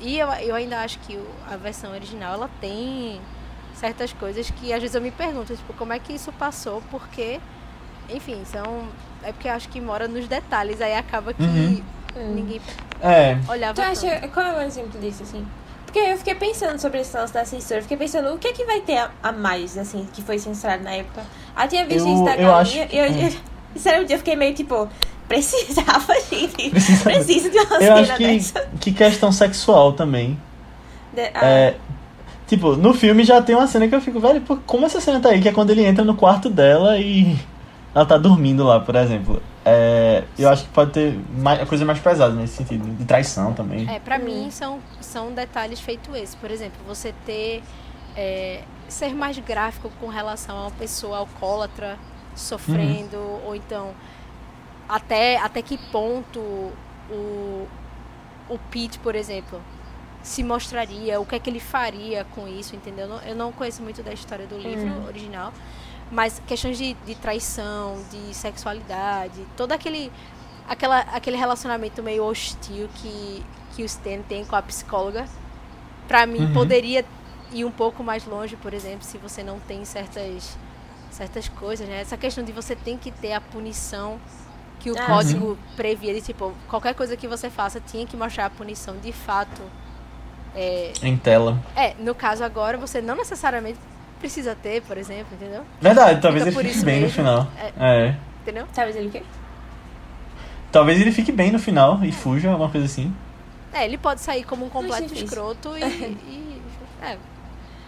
E 0.00 0.18
eu, 0.18 0.28
eu 0.32 0.54
ainda 0.54 0.80
acho 0.80 0.98
que 1.00 1.18
a 1.48 1.56
versão 1.56 1.92
original 1.92 2.34
ela 2.34 2.50
tem 2.60 3.20
certas 3.82 4.12
coisas 4.12 4.48
que 4.50 4.72
às 4.72 4.80
vezes 4.80 4.94
eu 4.94 5.02
me 5.02 5.10
pergunto, 5.10 5.54
tipo, 5.56 5.72
como 5.74 5.92
é 5.92 5.98
que 5.98 6.12
isso 6.12 6.30
passou? 6.32 6.80
Porque, 6.90 7.40
enfim, 8.08 8.40
são. 8.44 8.84
É 9.24 9.32
porque 9.32 9.48
eu 9.48 9.52
acho 9.52 9.68
que 9.68 9.80
mora 9.80 10.06
nos 10.08 10.26
detalhes, 10.28 10.80
aí 10.80 10.94
acaba 10.94 11.34
que 11.34 11.42
Uhum. 11.42 11.82
Hum. 12.16 12.32
ninguém 12.34 12.60
É. 13.02 13.36
olhava. 13.48 13.74
Tu 13.74 13.82
acha. 13.82 14.20
tanto. 14.20 14.28
Qual 14.32 14.46
é 14.46 14.52
um 14.58 14.62
exemplo 14.62 15.00
disso, 15.00 15.22
assim? 15.24 15.44
Porque 15.84 15.98
eu 15.98 16.16
fiquei 16.16 16.34
pensando 16.34 16.78
sobre 16.78 17.00
esse 17.00 17.14
lance 17.16 17.34
da 17.34 17.44
censura. 17.44 17.78
Eu 17.80 17.82
fiquei 17.82 17.96
pensando, 17.98 18.32
o 18.32 18.38
que 18.38 18.48
é 18.48 18.52
que 18.52 18.64
vai 18.64 18.80
ter 18.80 18.96
a, 18.98 19.10
a 19.22 19.30
mais, 19.32 19.76
assim, 19.76 20.08
que 20.12 20.22
foi 20.22 20.38
censurado 20.38 20.82
na 20.84 20.92
época? 20.92 21.22
Ah, 21.54 21.66
tinha 21.68 21.84
visto 21.84 22.06
Eu- 22.08 22.14
isso 22.14 22.24
da 22.24 22.30
eu 22.36 22.48
galinha. 22.48 22.54
acho 22.56 22.76
e 22.94 22.98
eu, 22.98 23.10
hum. 23.10 23.26
eu, 23.26 23.32
sinceramente, 23.74 24.12
eu 24.14 24.18
fiquei 24.18 24.36
meio 24.36 24.54
tipo, 24.54 24.88
precisava, 25.28 26.14
gente. 26.30 26.70
Precisa- 26.70 27.04
Precisa 27.04 27.50
de 27.50 27.58
uma 27.58 27.74
Eu 27.76 27.80
cena 27.80 28.00
acho 28.00 28.16
que, 28.16 28.26
dessa. 28.26 28.68
que 28.80 28.92
questão 28.92 29.30
sexual 29.32 29.92
também. 29.92 30.40
De- 31.12 31.30
ah, 31.34 31.44
É, 31.44 31.74
tipo, 32.56 32.76
no 32.76 32.92
filme 32.92 33.24
já 33.24 33.40
tem 33.40 33.54
uma 33.56 33.66
cena 33.66 33.88
que 33.88 33.94
eu 33.94 34.00
fico, 34.00 34.20
velho, 34.20 34.40
pô, 34.42 34.56
como 34.66 34.84
essa 34.86 35.00
cena 35.00 35.20
tá 35.20 35.30
aí? 35.30 35.40
Que 35.40 35.48
é 35.48 35.52
quando 35.52 35.70
ele 35.70 35.84
entra 35.84 36.04
no 36.04 36.14
quarto 36.14 36.50
dela 36.50 36.98
e 36.98 37.36
ela 37.94 38.04
tá 38.04 38.18
dormindo 38.18 38.62
lá, 38.64 38.78
por 38.80 38.94
exemplo. 38.94 39.42
É, 39.64 40.24
eu 40.38 40.48
acho 40.50 40.64
que 40.64 40.70
pode 40.70 40.90
ter 40.90 41.18
mais, 41.38 41.66
coisa 41.68 41.84
mais 41.84 41.98
pesada 41.98 42.34
nesse 42.34 42.56
sentido, 42.56 42.84
de 42.96 43.04
traição 43.04 43.52
também. 43.54 43.88
É, 43.88 43.98
pra 44.00 44.16
Hum. 44.16 44.24
mim 44.24 44.50
são, 44.50 44.80
são 45.00 45.32
detalhes 45.32 45.80
feito 45.80 46.14
esse. 46.14 46.36
Por 46.36 46.50
exemplo, 46.50 46.78
você 46.86 47.14
ter. 47.24 47.62
é, 48.16 48.62
ser 48.88 49.14
mais 49.14 49.38
gráfico 49.38 49.90
com 49.98 50.08
relação 50.08 50.54
a 50.54 50.60
uma 50.62 50.70
pessoa 50.72 51.16
alcoólatra 51.18 51.96
sofrendo, 52.34 53.16
ou 53.46 53.54
então 53.56 53.92
até, 54.86 55.38
até 55.38 55.62
que 55.62 55.78
ponto 55.90 56.38
o, 57.10 57.66
o 58.50 58.58
Pete, 58.70 58.98
por 58.98 59.14
exemplo, 59.14 59.58
se 60.22 60.42
mostraria, 60.42 61.20
o 61.20 61.26
que 61.26 61.34
é 61.34 61.38
que 61.40 61.50
ele 61.50 61.60
faria 61.60 62.24
com 62.24 62.46
isso, 62.48 62.76
entendeu? 62.76 63.08
Eu 63.24 63.34
não- 63.34 63.52
conheço 63.52 63.82
muito 63.82 64.02
da 64.02 64.12
história 64.12 64.46
do 64.46 64.58
livro 64.58 64.90
Uhum. 64.90 65.06
original, 65.06 65.52
mas 66.10 66.40
questões 66.46 66.78
de, 66.78 66.94
de 66.94 67.14
traição, 67.16 68.04
de 68.10 68.34
sexualidade, 68.34 69.46
todo 69.56 69.72
aquele 69.72 70.12
aquela, 70.68 71.00
aquele 71.00 71.36
relacionamento 71.36 72.02
meio 72.02 72.24
hostil 72.24 72.88
que, 72.94 73.44
que 73.74 73.82
o 73.82 73.86
Stan 73.86 74.22
tem 74.22 74.44
com 74.44 74.56
a 74.56 74.62
psicóloga, 74.62 75.28
pra 76.06 76.26
mim 76.26 76.46
Uhum. 76.46 76.52
poderia 76.52 77.04
ir 77.50 77.64
um 77.64 77.70
pouco 77.72 78.02
mais 78.02 78.24
longe, 78.24 78.56
por 78.56 78.74
exemplo, 78.74 79.04
se 79.04 79.18
você 79.18 79.42
não 79.42 79.60
tem 79.60 79.84
certas 79.84 80.58
certas 81.10 81.48
coisas, 81.48 81.86
né? 81.88 82.00
Essa 82.00 82.16
questão 82.16 82.42
de 82.42 82.52
você 82.52 82.74
tem 82.74 82.96
que 82.98 83.10
ter 83.12 83.34
a 83.34 83.40
punição 83.40 84.18
que 84.78 84.90
o 84.90 84.96
Ah, 84.96 84.98
código 84.98 85.58
previa, 85.76 86.14
de 86.14 86.22
tipo, 86.22 86.54
qualquer 86.68 86.94
coisa 86.94 87.16
que 87.16 87.28
você 87.28 87.50
faça 87.50 87.80
tinha 87.80 88.06
que 88.06 88.16
mostrar 88.16 88.46
a 88.46 88.50
punição 88.50 88.98
de 88.98 89.12
fato. 89.12 89.70
É, 90.54 90.92
Em 91.02 91.16
tela. 91.16 91.58
é, 91.74 91.94
no 91.98 92.14
caso 92.14 92.44
agora, 92.44 92.76
você 92.76 93.00
não 93.00 93.16
necessariamente 93.16 93.78
precisa 94.20 94.54
ter, 94.54 94.82
por 94.82 94.96
exemplo, 94.98 95.28
entendeu? 95.32 95.62
Verdade, 95.80 96.20
talvez 96.20 96.44
Fica 96.44 96.60
ele 96.60 96.68
fique 96.70 96.84
bem 96.84 96.96
no 96.96 97.00
mesmo. 97.02 97.16
final. 97.16 97.48
É. 97.58 98.06
É. 98.08 98.16
Entendeu? 98.42 98.66
Talvez 98.74 98.96
ele 98.96 99.08
o 99.08 99.10
quê? 99.10 99.22
Talvez 100.70 101.00
ele 101.00 101.12
fique 101.12 101.32
bem 101.32 101.50
no 101.52 101.58
final 101.58 101.98
e 102.04 102.12
fuja, 102.12 102.50
alguma 102.50 102.70
coisa 102.70 102.86
assim. 102.86 103.14
É, 103.72 103.84
ele 103.84 103.98
pode 103.98 104.20
sair 104.20 104.44
como 104.44 104.66
um 104.66 104.68
completo 104.68 105.02
difícil. 105.04 105.24
escroto 105.26 105.76
e. 105.76 105.82
e- 105.82 106.62
é. 107.02 107.16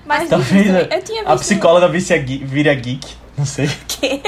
Mas 0.06 0.28
Talvez 0.28 0.74
a. 0.74 0.80
Eu 0.80 1.02
tinha 1.02 1.22
a 1.22 1.32
visto- 1.34 1.40
psicóloga 1.44 1.88
vire 1.88 2.12
a, 2.14 2.18
gui- 2.18 2.44
vire 2.44 2.68
a 2.68 2.74
geek. 2.74 3.16
Não 3.36 3.46
sei. 3.46 3.68
Que? 3.88 4.22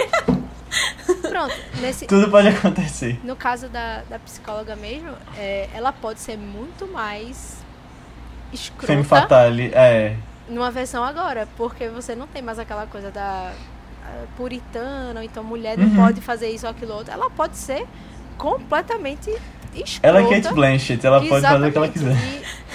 pronto, 1.29 1.55
nesse, 1.81 2.07
Tudo 2.07 2.31
pode 2.31 2.49
acontecer. 2.49 3.18
no 3.25 3.37
caso 3.37 3.68
da, 3.68 4.03
da 4.09 4.18
psicóloga 4.18 4.75
mesmo, 4.77 5.11
é, 5.37 5.68
ela 5.75 5.92
pode 5.92 6.20
ser 6.20 6.37
muito 6.37 6.87
mais 6.88 7.59
Femme 8.53 9.01
escrota 9.03 9.05
Fatale, 9.05 9.71
é. 9.75 10.17
numa 10.49 10.71
versão 10.71 11.03
agora, 11.05 11.47
porque 11.57 11.89
você 11.89 12.15
não 12.15 12.27
tem 12.27 12.41
mais 12.43 12.59
aquela 12.59 12.87
coisa 12.87 13.11
da 13.11 13.53
puritana, 14.37 15.25
então 15.25 15.43
mulher 15.43 15.77
não 15.77 15.87
Uhum. 15.89 15.97
pode 15.97 16.21
fazer 16.21 16.49
isso 16.51 16.67
ou 16.67 16.71
aquilo 16.71 16.95
outro. 16.95 17.13
Ela 17.13 17.29
pode 17.31 17.57
ser 17.57 17.87
completamente 18.39 19.31
escrota. 19.75 20.01
Ela 20.07 20.21
é 20.23 20.41
Kate 20.41 20.55
Blanchett, 20.55 21.07
ela 21.07 21.19
pode 21.21 21.41
fazer 21.43 21.67
o 21.69 21.73
que 21.73 21.79
ela 21.79 21.89
quiser. 21.89 22.17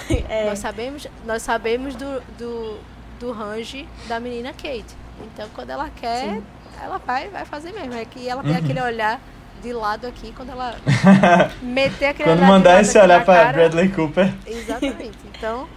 E 0.09 0.25
É. 0.29 0.49
Nós 0.49 0.59
sabemos, 0.59 1.07
nós 1.25 1.41
sabemos 1.41 1.95
do, 1.95 2.21
do, 2.37 2.77
do 3.19 3.31
range 3.31 3.87
da 4.09 4.19
menina 4.19 4.51
Kate. 4.51 4.85
Então, 5.23 5.47
quando 5.55 5.69
ela 5.69 5.89
quer, 5.89 6.25
Sim. 6.25 6.43
ela 6.83 6.97
vai, 6.97 7.29
vai 7.29 7.45
fazer 7.45 7.71
mesmo. 7.71 7.93
É 7.93 8.03
que 8.03 8.27
ela 8.27 8.41
tem 8.43 8.51
Uhum. 8.51 8.57
aquele 8.57 8.81
olhar 8.81 9.21
de 9.61 9.71
lado 9.73 10.07
aqui, 10.07 10.33
quando 10.35 10.49
ela 10.51 10.75
meter 11.61 12.07
aquele 12.07 12.29
Quando 12.29 12.41
mandar 12.43 12.81
esse 12.81 12.97
olhar 12.97 13.23
cara- 13.25 13.51
Bradley 13.53 13.89
Cooper. 13.89 14.31
Exatamente. 14.45 15.17
Então, 15.37 15.67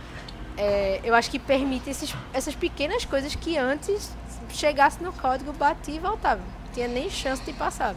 é, 0.57 1.01
eu 1.05 1.14
acho 1.14 1.31
que 1.31 1.38
permite 1.38 1.90
esses, 1.90 2.14
essas 2.33 2.55
pequenas 2.55 3.05
coisas 3.05 3.35
que 3.35 3.57
antes 3.59 4.11
chegasse 4.51 5.03
no 5.03 5.12
código, 5.12 5.53
batia 5.53 5.94
e 5.97 5.99
voltava. 5.99 6.40
Não 6.40 6.73
tinha 6.73 6.88
nem 6.88 7.09
chance 7.11 7.42
de 7.42 7.53
passar 7.53 7.94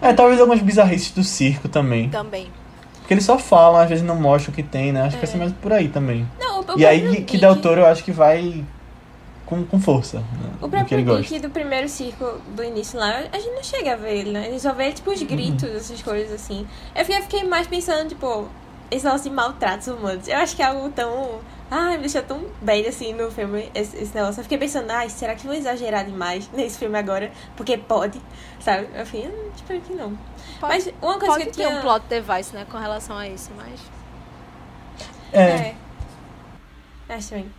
É, 0.00 0.12
talvez 0.12 0.40
algumas 0.40 0.60
bizarrices 0.62 1.10
do 1.10 1.22
circo 1.24 1.68
também. 1.68 2.08
também. 2.08 2.50
Porque 3.00 3.14
eles 3.14 3.24
só 3.24 3.38
falam, 3.38 3.80
às 3.80 3.88
vezes 3.88 4.04
não 4.04 4.16
mostram 4.16 4.52
o 4.52 4.54
que 4.56 4.62
tem, 4.62 4.92
né? 4.92 5.02
Acho 5.02 5.10
que 5.16 5.16
vai 5.24 5.28
É. 5.28 5.32
ser 5.32 5.38
mais 5.38 5.52
por 5.52 5.72
aí 5.72 5.88
também. 5.88 6.26
Não, 6.40 6.64
E 6.76 6.84
aí 6.84 7.08
que, 7.16 7.22
que 7.22 7.38
Del 7.38 7.54
Toro 7.56 7.82
eu 7.82 7.86
acho 7.86 8.02
que 8.02 8.10
vai 8.10 8.64
com, 9.46 9.64
com 9.64 9.80
força. 9.80 10.18
Né? 10.18 10.50
O 10.60 10.66
do 10.66 10.68
próprio. 10.68 11.18
Geek 11.22 11.38
do 11.38 11.48
primeiro 11.50 11.88
circo 11.88 12.38
do 12.54 12.62
início 12.62 12.98
lá, 12.98 13.20
a 13.32 13.38
gente 13.38 13.54
não 13.54 13.62
chega 13.62 13.92
a 13.94 13.96
ver 13.96 14.16
ele, 14.18 14.32
né? 14.32 14.40
A 14.40 14.50
gente 14.50 14.60
só 14.60 14.72
vê, 14.74 14.92
tipo, 14.92 15.10
os 15.10 15.22
gritos, 15.22 15.68
Uhum. 15.70 15.76
essas 15.76 16.02
coisas 16.02 16.32
assim. 16.32 16.66
Eu 16.94 17.04
fiquei, 17.04 17.22
fiquei 17.22 17.44
mais 17.44 17.66
pensando, 17.66 18.08
tipo, 18.08 18.48
esse 18.90 19.06
lance 19.06 19.24
de 19.28 19.34
maltratos 19.34 19.86
humanos. 19.88 20.28
Eu 20.28 20.36
acho 20.38 20.54
que 20.54 20.62
é 20.62 20.66
algo 20.66 20.90
tão. 20.90 21.40
Ai, 21.70 21.96
me 21.96 22.02
deixou 22.02 22.22
tão 22.22 22.44
bem 22.62 22.86
assim 22.86 23.12
no 23.12 23.28
filme, 23.30 23.68
esse, 23.74 23.96
esse 23.96 24.14
negócio. 24.14 24.38
Eu 24.40 24.44
fiquei 24.44 24.58
pensando, 24.58 24.88
ai, 24.90 25.08
será 25.08 25.34
que 25.34 25.46
vão 25.46 25.54
exagerar 25.54 26.04
demais 26.04 26.48
nesse 26.54 26.78
filme 26.78 26.98
agora? 26.98 27.30
Porque 27.56 27.76
pode, 27.78 28.20
sabe? 28.60 28.88
Eu 28.94 29.04
fiquei, 29.06 29.28
hum, 29.28 29.50
espero 29.54 29.80
que 29.80 29.92
não. 29.92 30.10
Pode, 30.60 30.72
Mas 30.74 30.86
uma 31.02 31.18
coisa 31.18 31.26
pode 31.26 31.42
que 31.44 31.48
eu 31.50 31.52
ter 31.54 31.66
tinha... 31.66 31.78
um 31.78 31.82
plot 31.82 32.04
device, 32.08 32.54
né, 32.54 32.66
com 32.70 32.78
relação 32.78 33.16
a 33.18 33.28
isso, 33.28 33.50
mas... 33.56 33.80
É. 35.32 35.40
É. 35.40 35.74
Acho 37.08 37.28
também. 37.30 37.50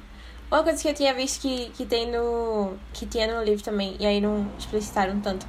Uma 0.49 0.63
coisa 0.63 0.81
que 0.81 0.87
eu 0.87 0.93
tinha 0.93 1.13
visto 1.13 1.41
que, 1.41 1.69
que 1.75 1.85
tem 1.85 2.09
no. 2.09 2.73
que 2.93 3.05
tinha 3.05 3.27
no 3.33 3.43
livro 3.43 3.63
também, 3.63 3.95
e 3.99 4.05
aí 4.05 4.21
não 4.21 4.47
explicitaram 4.57 5.19
tanto 5.19 5.45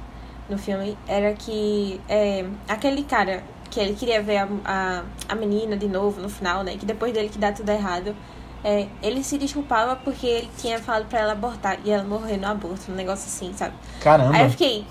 no 0.49 0.57
filme, 0.57 0.97
era 1.07 1.33
que 1.33 2.01
é, 2.09 2.45
aquele 2.67 3.03
cara 3.03 3.43
que 3.69 3.79
ele 3.79 3.93
queria 3.93 4.21
ver 4.21 4.37
a, 4.37 4.47
a, 4.65 5.03
a 5.29 5.35
menina 5.35 5.77
de 5.77 5.87
novo 5.87 6.19
no 6.19 6.27
final, 6.27 6.63
né? 6.63 6.75
Que 6.77 6.85
depois 6.85 7.13
dele 7.13 7.29
que 7.29 7.37
dá 7.37 7.51
tudo 7.51 7.69
errado. 7.69 8.15
É, 8.61 8.87
ele 9.01 9.23
se 9.23 9.37
desculpava 9.37 9.95
porque 9.95 10.27
ele 10.27 10.49
tinha 10.57 10.79
falado 10.79 11.05
pra 11.07 11.19
ela 11.19 11.31
abortar 11.31 11.79
e 11.85 11.91
ela 11.91 12.03
morreu 12.03 12.37
no 12.37 12.47
aborto, 12.47 12.91
um 12.91 12.95
negócio 12.95 13.25
assim, 13.27 13.53
sabe? 13.55 13.73
Caramba. 14.01 14.35
Aí 14.35 14.43
eu 14.43 14.49
fiquei. 14.49 14.85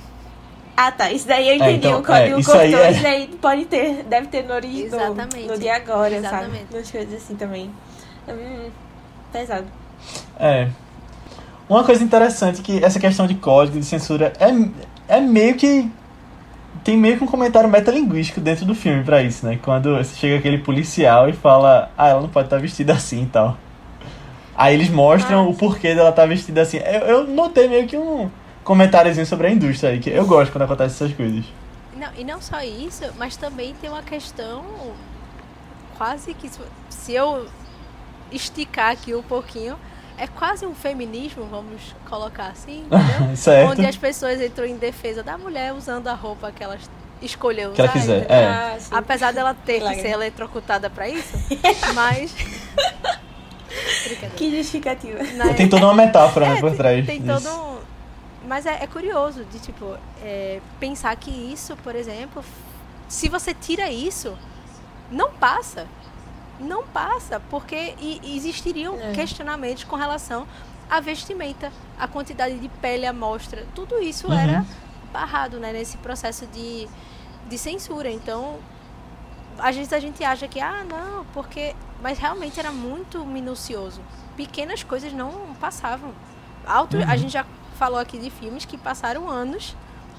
Ah 0.75 0.91
tá, 0.91 1.11
isso 1.11 1.27
daí 1.29 1.49
eu 1.51 1.57
entendi. 1.57 1.87
então, 1.87 2.01
o 2.01 2.03
código 2.03 2.37
é, 2.37 2.41
isso 2.41 2.51
cortou, 2.51 2.65
aí 2.65 2.75
é- 2.75 2.91
isso 2.93 3.03
daí 3.03 3.27
pode 3.43 3.65
ter, 3.67 4.05
deve 4.05 4.29
ter 4.29 4.45
no 4.45 4.55
original. 4.55 5.13
Exatamente. 5.13 5.49
No 5.49 5.59
dia 5.59 5.77
agora, 5.77 6.15
Exatamente. 6.15 6.67
sabe? 6.67 6.77
Nas 6.79 6.91
coisas 6.91 7.15
assim 7.15 7.35
também. 7.35 7.71
Hum, 8.27 8.71
pesado. 9.33 9.67
É. 10.39 10.69
Uma 11.69 11.85
coisa 11.85 12.03
interessante 12.03 12.63
que 12.63 12.83
essa 12.83 12.99
questão 12.99 13.27
de 13.27 13.35
código 13.35 13.79
de 13.79 13.85
censura 13.85 14.33
é, 14.39 15.17
é 15.17 15.21
meio 15.21 15.55
que. 15.57 15.91
Tem 16.85 16.97
meio 16.97 17.19
que 17.19 17.25
um 17.25 17.27
comentário 17.27 17.69
metalinguístico 17.69 18.41
dentro 18.41 18.65
do 18.65 18.75
filme 18.75 19.03
pra 19.03 19.21
isso, 19.23 19.45
né? 19.45 19.59
Quando 19.63 20.03
chega 20.05 20.39
aquele 20.39 20.59
policial 20.59 21.29
e 21.29 21.33
fala, 21.33 21.91
ah, 21.99 22.09
ela 22.09 22.21
não 22.23 22.29
pode 22.29 22.47
estar 22.47 22.59
vestida 22.59 22.95
assim 22.95 23.25
e 23.25 23.27
tal. 23.27 23.59
Aí 24.57 24.75
eles 24.75 24.89
mostram 24.89 25.41
Ah. 25.41 25.49
o 25.49 25.55
porquê 25.55 25.95
dela 25.95 26.11
estar 26.11 26.27
vestida 26.27 26.63
assim. 26.63 26.79
Eu, 26.79 27.01
eu 27.01 27.27
notei 27.27 27.69
meio 27.69 27.87
que 27.87 27.97
um 27.97 28.31
comentáriozinho 28.65 29.27
sobre 29.27 29.49
a 29.49 29.51
indústria 29.51 29.91
aí, 29.91 29.99
que 29.99 30.09
eu 30.09 30.25
gosto 30.27 30.53
quando 30.53 30.63
acontecem 30.63 31.07
essas 31.07 31.17
coisas. 31.17 31.45
Não, 31.97 32.09
e 32.17 32.25
não 32.25 32.41
só 32.41 32.63
isso, 32.63 33.05
mas 33.19 33.37
também 33.37 33.75
tem 33.81 33.91
uma 33.91 34.03
questão 34.03 34.65
quase 35.97 36.33
que 36.33 36.49
se 36.89 37.13
eu 37.13 37.47
esticar 38.31 38.93
aqui 38.93 39.15
um 39.15 39.23
pouquinho, 39.23 39.77
é 40.19 40.27
quase 40.27 40.67
um 40.67 40.75
feminismo, 40.75 41.45
vamos 41.51 41.95
colocar 42.09 42.49
assim, 42.49 42.85
entendeu? 42.91 43.37
certo. 43.37 43.71
Onde 43.73 43.87
as 43.87 43.97
pessoas 43.97 44.41
entram 44.41 44.67
em 44.67 44.77
defesa 44.77 45.23
da 45.23 45.39
mulher 45.39 45.73
usando 45.73 46.09
a 46.09 46.15
roupa 46.15 46.51
que 46.53 46.63
elas 46.63 46.81
escolheu 47.23 47.73
Que 47.73 47.81
ela 47.81 47.91
usar, 47.91 48.01
quiser, 48.01 48.19
entendeu? 48.19 48.37
é. 48.37 48.47
Ah. 48.47 48.79
Apesar 48.99 49.33
dela 49.33 49.55
ter 49.55 49.81
que 49.81 49.95
ser 49.97 50.09
eletrocutada 50.09 50.89
pra 50.91 51.09
isso, 51.09 51.37
mas. 51.95 52.35
Que 54.37 54.57
justificativa. 54.57 55.23
Né? 55.23 55.55
Tem 55.55 55.69
toda 55.69 55.85
uma 55.87 55.95
metáfora 55.95 56.49
né, 56.49 56.57
É, 56.57 56.61
por 56.61 56.75
trás. 56.77 57.05
Tem 57.07 57.21
disso. 57.21 57.43
todo 57.43 57.55
um. 57.61 57.79
Mas 58.47 58.65
é, 58.65 58.79
é 58.83 58.87
curioso 58.87 59.45
de, 59.45 59.59
tipo, 59.59 59.95
é, 60.23 60.61
pensar 60.81 61.15
que 61.17 61.31
isso, 61.31 61.77
por 61.83 61.95
exemplo, 61.95 62.43
se 63.09 63.29
você 63.29 63.53
tira 63.53 63.91
isso, 63.91 64.37
não 65.11 65.31
passa. 65.33 65.87
Não 66.59 66.85
passa, 66.87 67.41
porque 67.51 67.95
e- 68.01 68.21
existiriam 68.37 68.99
É. 69.01 69.13
questionamentos 69.13 69.85
com 69.85 69.97
relação 69.97 70.47
à 70.91 71.01
vestimenta, 71.01 71.73
a 71.99 72.09
quantidade 72.09 72.59
de 72.59 72.69
pele 72.69 73.07
à 73.07 73.13
mostra. 73.13 73.65
Tudo 73.75 74.01
isso 74.03 74.27
Uhum. 74.29 74.33
era 74.39 74.65
barrado 75.13 75.59
né, 75.61 75.73
nesse 75.73 75.97
processo 75.99 76.47
de, 76.47 76.89
de 77.49 77.59
censura. 77.59 78.11
Então, 78.11 78.59
às 79.59 79.77
vezes 79.77 79.93
a 79.93 80.01
gente 80.01 80.23
acha 80.25 80.47
que, 80.49 80.61
ah, 80.61 80.85
não, 80.89 81.25
porque. 81.33 81.75
Mas 82.01 82.17
realmente 82.19 82.61
era 82.61 82.71
muito 82.71 83.25
minucioso. 83.25 84.01
Pequenas 84.37 84.85
coisas 84.85 85.13
não 85.13 85.33
passavam. 85.61 86.13
Alto, 86.65 86.97
A 86.97 87.01
Uhum. 87.01 87.17
gente 87.19 87.33
já 87.33 87.45
falou 87.77 87.99
aqui 87.99 88.19
de 88.19 88.31
filmes 88.31 88.65
que 88.65 88.79
passaram 88.79 89.29
anos 89.29 89.75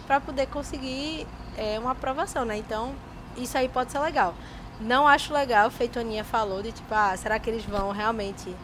para 0.05 0.19
poder 0.19 0.47
conseguir 0.47 1.25
é, 1.57 1.77
uma 1.79 1.91
aprovação, 1.91 2.43
né? 2.45 2.57
Então, 2.57 2.93
isso 3.37 3.57
aí 3.57 3.67
pode 3.69 3.91
ser 3.91 3.99
legal. 3.99 4.33
Não 4.79 5.07
acho 5.07 5.33
legal, 5.33 5.69
feito 5.69 5.99
a 5.99 6.01
Aninha 6.01 6.23
falou, 6.23 6.61
de 6.63 6.71
tipo, 6.71 6.93
ah, 6.93 7.15
será 7.17 7.37
que 7.37 7.49
eles 7.49 7.65
vão 7.65 7.91
realmente 7.91 8.55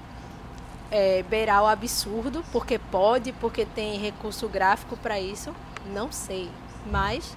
é, 0.89 1.23
beirar 1.23 1.62
o 1.63 1.67
absurdo? 1.67 2.43
Porque 2.51 2.80
pode, 2.80 3.34
porque 3.34 3.65
tem 3.65 3.97
recurso 3.99 4.47
gráfico 4.47 4.95
para 4.97 5.19
isso? 5.19 5.54
Não 5.93 6.12
sei. 6.12 6.49
Mas 6.89 7.36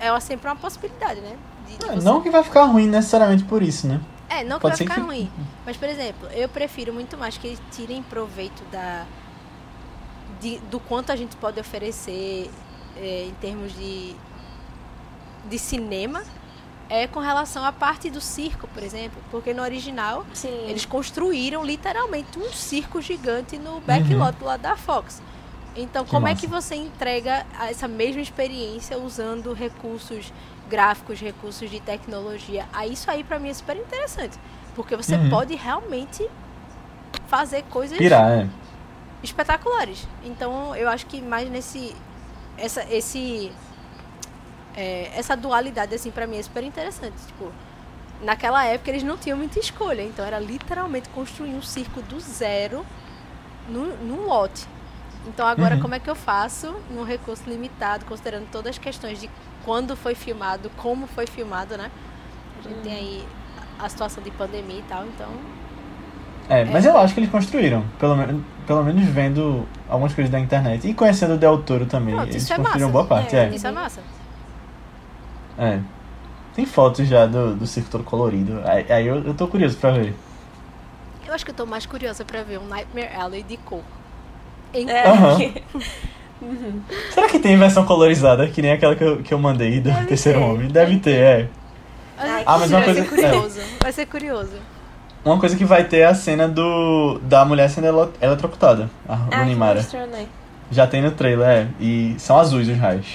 é 0.00 0.18
sempre 0.20 0.48
uma 0.48 0.56
possibilidade, 0.56 1.20
né? 1.20 1.36
De- 1.66 1.76
de 1.76 1.84
É, 1.86 1.96
Não 1.96 2.20
que 2.20 2.30
vai 2.30 2.42
ficar 2.42 2.64
ruim 2.64 2.86
necessariamente 2.88 3.44
por 3.44 3.62
isso, 3.62 3.86
né? 3.86 4.00
é, 4.30 4.42
não 4.44 4.56
que 4.56 4.62
Pode 4.62 4.76
vai 4.76 4.78
que 4.78 4.82
ficar 4.84 4.94
fique. 4.96 5.06
ruim. 5.06 5.30
Mas, 5.64 5.76
por 5.76 5.88
exemplo, 5.88 6.28
eu 6.32 6.48
prefiro 6.48 6.92
muito 6.92 7.16
mais 7.16 7.38
que 7.38 7.46
eles 7.46 7.62
tirem 7.70 8.02
proveito 8.02 8.62
da, 8.70 9.04
de- 10.40 10.58
do 10.70 10.78
quanto 10.80 11.12
a 11.12 11.16
gente 11.16 11.36
pode 11.36 11.58
oferecer 11.60 12.50
é, 12.96 13.24
em 13.26 13.34
termos 13.40 13.72
de, 13.74 14.14
de 15.48 15.58
cinema 15.58 16.22
é 16.90 17.06
com 17.06 17.20
relação 17.20 17.64
à 17.64 17.70
parte 17.72 18.08
do 18.10 18.20
circo, 18.20 18.66
por 18.68 18.82
exemplo. 18.82 19.20
Porque 19.30 19.52
no 19.52 19.62
original 19.62 20.24
Sim. 20.32 20.48
eles 20.68 20.84
construíram 20.86 21.64
literalmente 21.64 22.38
um 22.38 22.50
circo 22.52 23.00
gigante 23.02 23.58
no 23.58 23.80
backlot 23.80 24.36
lá 24.42 24.56
da 24.56 24.76
Fox. 24.76 25.20
Então, 25.76 26.02
Uhum. 26.02 26.06
Que 26.06 26.10
como 26.10 26.26
é 26.26 26.30
massa. 26.30 26.40
que 26.40 26.46
você 26.46 26.74
entrega 26.74 27.46
a- 27.58 27.70
essa 27.70 27.86
mesma 27.86 28.20
experiência 28.22 28.98
usando 28.98 29.52
recursos 29.52 30.32
gráficos, 30.68 31.20
recursos 31.20 31.70
de 31.70 31.78
tecnologia? 31.78 32.66
Aí 32.72 32.92
isso 32.94 33.10
aí 33.10 33.22
pra 33.22 33.38
mim 33.38 33.50
é 33.50 33.54
super 33.54 33.76
interessante, 33.76 34.36
porque 34.74 34.96
você 34.96 35.14
Uhum. 35.14 35.28
pode 35.30 35.54
realmente 35.54 36.26
fazer 37.26 37.62
coisas 37.64 37.98
Pirar, 37.98 38.30
é. 38.30 38.48
espetaculares. 39.22 40.06
Então, 40.24 40.74
eu 40.74 40.88
acho 40.88 41.06
que 41.06 41.20
mais 41.20 41.48
nesse 41.50 41.94
essa 42.56 42.82
esse 42.90 43.52
é, 44.78 45.10
essa 45.20 45.36
dualidade 45.36 45.94
assim 45.94 46.10
para 46.10 46.26
mim 46.26 46.38
é 46.38 46.42
super 46.42 46.62
interessante, 46.62 47.16
tipo, 47.26 47.50
naquela 48.22 48.64
época 48.64 48.90
eles 48.90 49.02
não 49.02 49.16
tinham 49.16 49.36
muita 49.38 49.58
escolha, 49.58 50.02
então 50.02 50.24
era 50.24 50.38
literalmente 50.38 51.08
construir 51.10 51.54
um 51.54 51.62
circo 51.62 52.00
do 52.02 52.18
zero 52.20 52.84
no, 53.68 53.82
num 54.08 54.26
lote. 54.26 54.66
Então 55.26 55.46
agora 55.46 55.74
Uhum. 55.74 55.80
como 55.82 55.94
é 55.94 55.98
que 55.98 56.08
eu 56.08 56.14
faço 56.14 56.74
num 56.90 57.02
recurso 57.04 57.42
limitado, 57.48 58.04
considerando 58.06 58.46
todas 58.50 58.70
as 58.70 58.78
questões 58.78 59.20
de 59.20 59.28
quando 59.64 59.96
foi 59.96 60.14
filmado, 60.14 60.70
como 60.76 61.06
foi 61.06 61.26
filmado, 61.26 61.76
né? 61.76 61.90
A 62.58 62.62
gente 62.68 62.80
tem 62.82 62.92
aí 62.94 63.28
a 63.78 63.88
situação 63.88 64.22
de 64.22 64.30
pandemia 64.30 64.78
e 64.78 64.82
tal, 64.82 65.04
então 65.06 65.28
É, 66.48 66.64
mas 66.64 66.84
eu 66.86 66.96
acho 66.96 67.12
que 67.14 67.20
eles 67.20 67.30
construíram. 67.30 67.84
Pelo, 67.98 68.16
pelo 68.66 68.82
menos 68.84 69.04
vendo 69.04 69.66
algumas 69.88 70.14
coisas 70.14 70.30
da 70.32 70.40
internet. 70.40 70.88
E 70.88 70.94
conhecendo 70.94 71.34
o 71.34 71.38
Del 71.38 71.62
Toro 71.62 71.84
também. 71.86 72.14
Pronto, 72.14 72.30
eles 72.30 72.42
isso 72.42 72.52
é 72.52 72.56
construíram 72.56 72.88
massa. 72.88 72.92
boa 72.92 73.06
parte, 73.06 73.36
É. 73.36 73.44
é. 73.44 73.54
isso 73.54 73.66
é 73.66 73.70
massa. 73.72 74.00
É. 75.58 75.80
Tem 76.54 76.64
fotos 76.66 77.06
já 77.08 77.26
do, 77.26 77.54
do 77.54 77.66
circo 77.66 77.90
todo 77.90 78.04
colorido. 78.04 78.60
Aí, 78.64 78.86
aí 78.90 79.06
eu, 79.06 79.22
eu 79.22 79.34
tô 79.34 79.46
curioso 79.46 79.76
pra 79.76 79.90
ver. 79.90 80.14
Eu 81.26 81.34
acho 81.34 81.44
que 81.44 81.50
eu 81.50 81.54
tô 81.54 81.66
mais 81.66 81.84
curiosa 81.86 82.24
pra 82.24 82.42
ver 82.42 82.58
um 82.58 82.66
Nightmare 82.66 83.10
Alley 83.16 83.42
de 83.42 83.56
cor. 83.58 83.82
Em 84.72 84.88
É, 84.90 85.06
Aham. 85.06 85.36
que- 85.36 85.62
Será 87.12 87.28
que 87.28 87.38
tem 87.40 87.56
versão 87.58 87.84
colorizada, 87.84 88.46
que 88.48 88.62
nem 88.62 88.72
aquela 88.72 88.94
que 88.94 89.02
eu, 89.04 89.16
que 89.22 89.34
eu 89.34 89.38
mandei 89.38 89.80
do 89.80 89.90
Deve 89.90 90.06
terceiro 90.06 90.38
ter, 90.38 90.44
homem? 90.44 90.68
Deve 90.68 90.98
ter, 90.98 91.16
é. 91.16 91.48
Ai, 92.16 92.42
Ah, 92.46 92.58
mas 92.58 92.70
uma 92.70 92.78
vai 92.80 92.84
coisa- 92.94 93.02
ser 93.02 93.08
curioso. 93.08 93.60
Vai 93.82 93.92
ser 93.92 94.06
curioso. 94.06 94.52
Uma 95.24 95.38
coisa 95.38 95.56
que 95.56 95.64
vai 95.64 95.84
ter 95.84 95.98
é 95.98 96.04
a 96.06 96.14
cena 96.14 96.48
do 96.48 97.18
da 97.24 97.44
mulher 97.44 97.68
sendo 97.68 97.86
eletrocutada, 98.20 98.88
a 99.08 99.14
Ah, 99.14 99.38
Runimara. 99.42 99.82
né? 100.06 100.26
Já 100.70 100.86
tem 100.86 101.02
no 101.02 101.10
trailer, 101.10 101.46
é. 101.48 101.66
E 101.80 102.14
são 102.18 102.38
azuis 102.38 102.68
os 102.68 102.76
raios. 102.78 103.06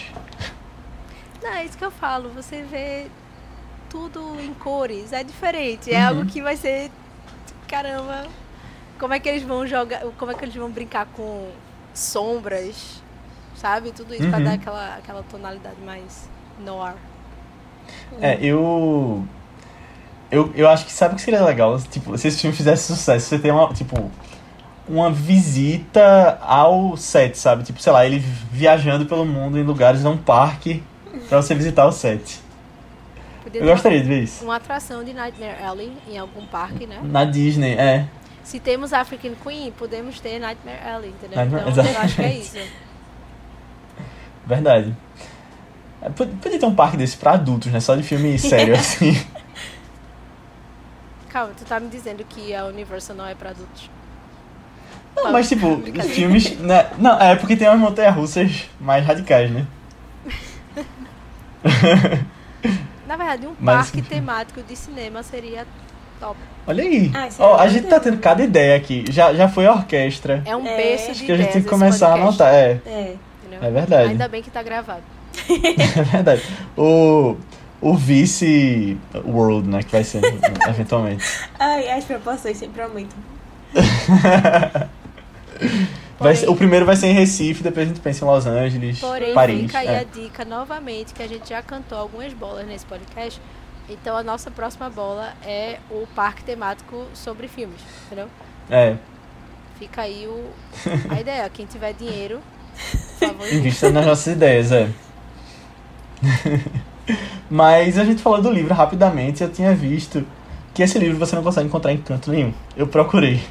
Não, 1.43 1.51
é 1.51 1.65
isso 1.65 1.77
que 1.77 1.85
eu 1.85 1.91
falo. 1.91 2.29
Você 2.29 2.63
vê 2.63 3.07
tudo 3.89 4.39
em 4.41 4.53
cores. 4.53 5.11
É 5.13 5.23
diferente. 5.23 5.93
É 5.93 5.99
Uhum. 5.99 6.07
algo 6.07 6.25
que 6.25 6.41
vai 6.41 6.55
ser. 6.55 6.89
Caramba. 7.67 8.25
Como 8.99 9.13
é 9.13 9.19
que 9.19 9.27
eles 9.29 9.43
vão 9.43 9.67
jogar. 9.67 10.01
Como 10.17 10.31
é 10.31 10.35
que 10.35 10.45
eles 10.45 10.55
vão 10.55 10.69
brincar 10.71 11.05
com 11.07 11.49
sombras? 11.93 13.01
Sabe? 13.55 13.91
Tudo 13.91 14.13
isso 14.13 14.27
pra 14.29 14.37
Uhum. 14.39 14.43
dar 14.45 14.53
aquela, 14.53 14.95
aquela 14.95 15.23
tonalidade 15.23 15.79
mais 15.85 16.29
noir. 16.59 16.95
É, 18.21 18.37
eu. 18.41 19.23
Eu, 20.31 20.51
eu 20.55 20.67
acho 20.69 20.85
que 20.85 20.91
sabe 20.91 21.13
o 21.13 21.15
que 21.17 21.21
seria 21.21 21.43
legal? 21.43 21.79
Tipo, 21.79 22.17
se 22.17 22.27
esse 22.27 22.39
filme 22.41 22.55
fizesse 22.55 22.83
sucesso, 22.87 23.27
você 23.27 23.37
tem 23.37 23.51
uma, 23.51 23.71
tipo, 23.71 24.09
uma 24.87 25.11
visita 25.11 26.39
ao 26.41 26.97
set, 26.97 27.37
sabe? 27.37 27.63
Tipo, 27.63 27.79
sei 27.79 27.93
lá, 27.93 28.03
ele 28.05 28.17
viajando 28.51 29.05
pelo 29.05 29.25
mundo 29.25 29.59
em 29.59 29.63
lugares, 29.63 30.03
num 30.03 30.17
parque, 30.17 30.81
pra 31.29 31.41
você 31.41 31.53
visitar 31.55 31.85
o 31.85 31.91
set. 31.91 32.39
Podia 33.43 33.61
Eu 33.61 33.67
gostaria 33.67 34.01
de 34.01 34.07
ver 34.07 34.23
isso. 34.23 34.43
Uma 34.43 34.55
atração 34.55 35.03
de 35.03 35.13
Nightmare 35.13 35.63
Alley 35.63 35.91
em 36.09 36.17
algum 36.17 36.45
parque, 36.45 36.87
né? 36.87 36.99
Na 37.03 37.25
Disney, 37.25 37.73
é. 37.73 38.05
Se 38.43 38.59
temos 38.59 38.91
African 38.93 39.33
Queen, 39.43 39.71
podemos 39.71 40.19
ter 40.19 40.39
Nightmare 40.39 40.79
Alley, 40.85 41.09
entendeu? 41.09 41.37
Nightmare- 41.37 41.69
então 41.69 41.85
eu 41.85 41.99
acho 42.01 42.15
que 42.15 42.21
é 42.21 42.33
isso. 42.37 42.57
Verdade. 44.45 44.95
É, 46.01 46.09
pod- 46.09 46.31
Podia 46.41 46.59
ter 46.59 46.65
um 46.65 46.75
parque 46.75 46.97
desse 46.97 47.15
pra 47.17 47.31
adultos, 47.33 47.71
né? 47.71 47.79
Só 47.79 47.95
de 47.95 48.03
filme 48.03 48.37
sério, 48.37 48.75
assim. 48.79 49.13
Calma, 51.29 51.53
tu 51.57 51.65
tá 51.65 51.79
me 51.79 51.89
dizendo 51.89 52.23
que 52.25 52.53
a 52.53 52.65
Universal 52.65 53.15
não 53.15 53.25
é 53.27 53.33
pra 53.33 53.51
adultos. 53.51 53.89
Não, 55.15 55.23
Tá, 55.23 55.31
mas 55.31 55.47
tipo, 55.47 55.81
filmes. 56.09 56.57
Né? 56.59 56.89
Não, 56.97 57.19
é 57.19 57.35
porque 57.35 57.55
tem 57.55 57.67
umas 57.67 57.79
montanhas 57.79 58.15
russas 58.15 58.69
mais 58.79 59.05
radicais, 59.05 59.49
né? 59.51 59.65
Na 63.07 63.15
verdade, 63.17 63.47
um 63.47 63.53
Mas- 63.59 63.91
parque 63.91 64.01
temático 64.01 64.61
de 64.63 64.75
cinema 64.75 65.21
seria 65.23 65.65
top. 66.19 66.37
Olha 66.65 66.83
aí. 66.83 67.11
Ah, 67.13 67.27
é 67.27 67.61
a 67.61 67.67
gente 67.67 67.87
tá 67.87 67.99
tendo 67.99 68.17
cada 68.17 68.41
ideia 68.43 68.75
aqui. 68.77 69.03
Já, 69.09 69.33
já 69.33 69.49
foi 69.49 69.65
a 69.65 69.73
orquestra. 69.73 70.41
É 70.45 70.55
um 70.55 70.65
É, 70.65 70.77
berço 70.77 71.11
acho 71.11 71.19
de 71.19 71.25
que 71.25 71.31
a 71.31 71.37
gente 71.37 71.51
tem 71.51 71.61
que 71.63 71.67
começar 71.69 72.09
a 72.09 72.13
anotar. 72.13 72.53
É, 72.53 72.79
É. 72.85 73.15
é 73.61 73.69
verdade. 73.71 74.11
Ainda 74.11 74.27
bem 74.29 74.41
que 74.41 74.49
tá 74.49 74.63
gravado. 74.63 75.01
É 75.97 76.01
verdade. 76.03 76.41
O, 76.77 77.35
o 77.81 77.95
vice 77.95 78.97
World, 79.25 79.67
né? 79.67 79.83
Que 79.83 79.91
vai 79.91 80.03
ser 80.05 80.21
eventualmente. 80.69 81.25
Ai, 81.59 81.89
as 81.91 82.05
proporções 82.05 82.57
sempre 82.57 82.81
aumentam. 82.81 83.17
Vai 86.19 86.35
Porém- 86.35 86.49
o 86.49 86.55
primeiro 86.55 86.85
vai 86.85 86.95
ser 86.95 87.07
em 87.07 87.13
Recife, 87.13 87.63
depois 87.63 87.85
a 87.85 87.89
gente 87.89 87.99
pensa 88.01 88.23
em 88.23 88.27
Los 88.27 88.45
Angeles, 88.45 88.99
Porém, 88.99 89.33
Paris. 89.33 89.61
fica 89.61 89.79
aí 89.79 89.87
é. 89.87 89.99
a 89.99 90.03
dica 90.03 90.45
novamente, 90.45 91.13
que 91.13 91.23
a 91.23 91.27
gente 91.27 91.49
já 91.49 91.61
cantou 91.61 91.97
algumas 91.97 92.31
bolas 92.33 92.65
nesse 92.67 92.85
podcast. 92.85 93.41
Então 93.89 94.15
a 94.15 94.23
nossa 94.23 94.49
próxima 94.51 94.89
bola 94.89 95.33
é 95.45 95.79
o 95.89 96.07
parque 96.15 96.43
temático 96.43 97.05
sobre 97.13 97.47
filmes, 97.47 97.81
entendeu? 98.05 98.27
É, 98.69 98.95
Fica 99.77 100.03
aí 100.03 100.27
o, 100.27 100.45
a 101.09 101.19
ideia. 101.19 101.49
Quem 101.49 101.65
tiver 101.65 101.93
dinheiro, 101.93 102.39
invista 103.51 103.89
nas 103.89 104.05
nossas 104.05 104.33
ideias, 104.33 104.71
é. 104.71 104.87
Mas 107.49 107.97
a 107.97 108.05
gente 108.05 108.21
falou 108.21 108.41
do 108.41 108.49
livro 108.51 108.73
rapidamente, 108.73 109.43
eu 109.43 109.51
tinha 109.51 109.73
visto 109.75 110.25
que 110.73 110.81
esse 110.81 110.97
livro 110.97 111.17
você 111.17 111.35
não 111.35 111.43
consegue 111.43 111.67
encontrar 111.67 111.91
em 111.91 111.97
canto 111.97 112.31
nenhum. 112.31 112.53
Eu 112.77 112.87
procurei. 112.87 113.41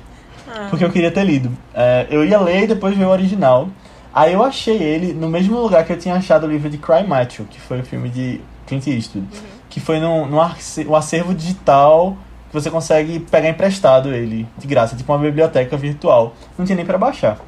Ah. 0.54 0.66
porque 0.68 0.84
eu 0.84 0.90
queria 0.90 1.10
ter 1.10 1.24
lido. 1.24 1.50
É, 1.74 2.06
eu 2.10 2.24
ia 2.24 2.38
ler 2.40 2.64
e 2.64 2.66
depois 2.66 2.96
ver 2.96 3.04
o 3.04 3.08
original. 3.10 3.68
Aí 4.14 4.34
eu 4.34 4.44
achei 4.44 4.76
ele 4.76 5.14
no 5.14 5.28
mesmo 5.28 5.58
lugar 5.58 5.84
que 5.84 5.92
eu 5.92 5.98
tinha 5.98 6.14
achado 6.14 6.44
o 6.46 6.50
livro 6.50 6.68
de 6.68 6.76
Cry 6.76 7.06
Macho, 7.06 7.44
que 7.44 7.58
foi 7.60 7.80
o 7.80 7.84
filme 7.84 8.08
de 8.10 8.40
Clint 8.66 8.86
Eastwood. 8.86 9.26
Que 9.70 9.80
foi 9.80 9.98
no, 9.98 10.26
no 10.26 10.40
arce- 10.40 10.84
o 10.86 10.94
acervo 10.94 11.34
digital 11.34 12.16
que 12.50 12.54
você 12.54 12.70
consegue 12.70 13.20
pegar 13.20 13.48
emprestado 13.48 14.12
ele 14.12 14.46
de 14.58 14.66
graça, 14.66 14.94
tipo 14.94 15.10
uma 15.10 15.18
biblioteca 15.18 15.74
virtual. 15.78 16.34
Não 16.58 16.66
tinha 16.66 16.76
nem 16.76 16.84
para 16.84 16.98
baixar. 16.98 17.38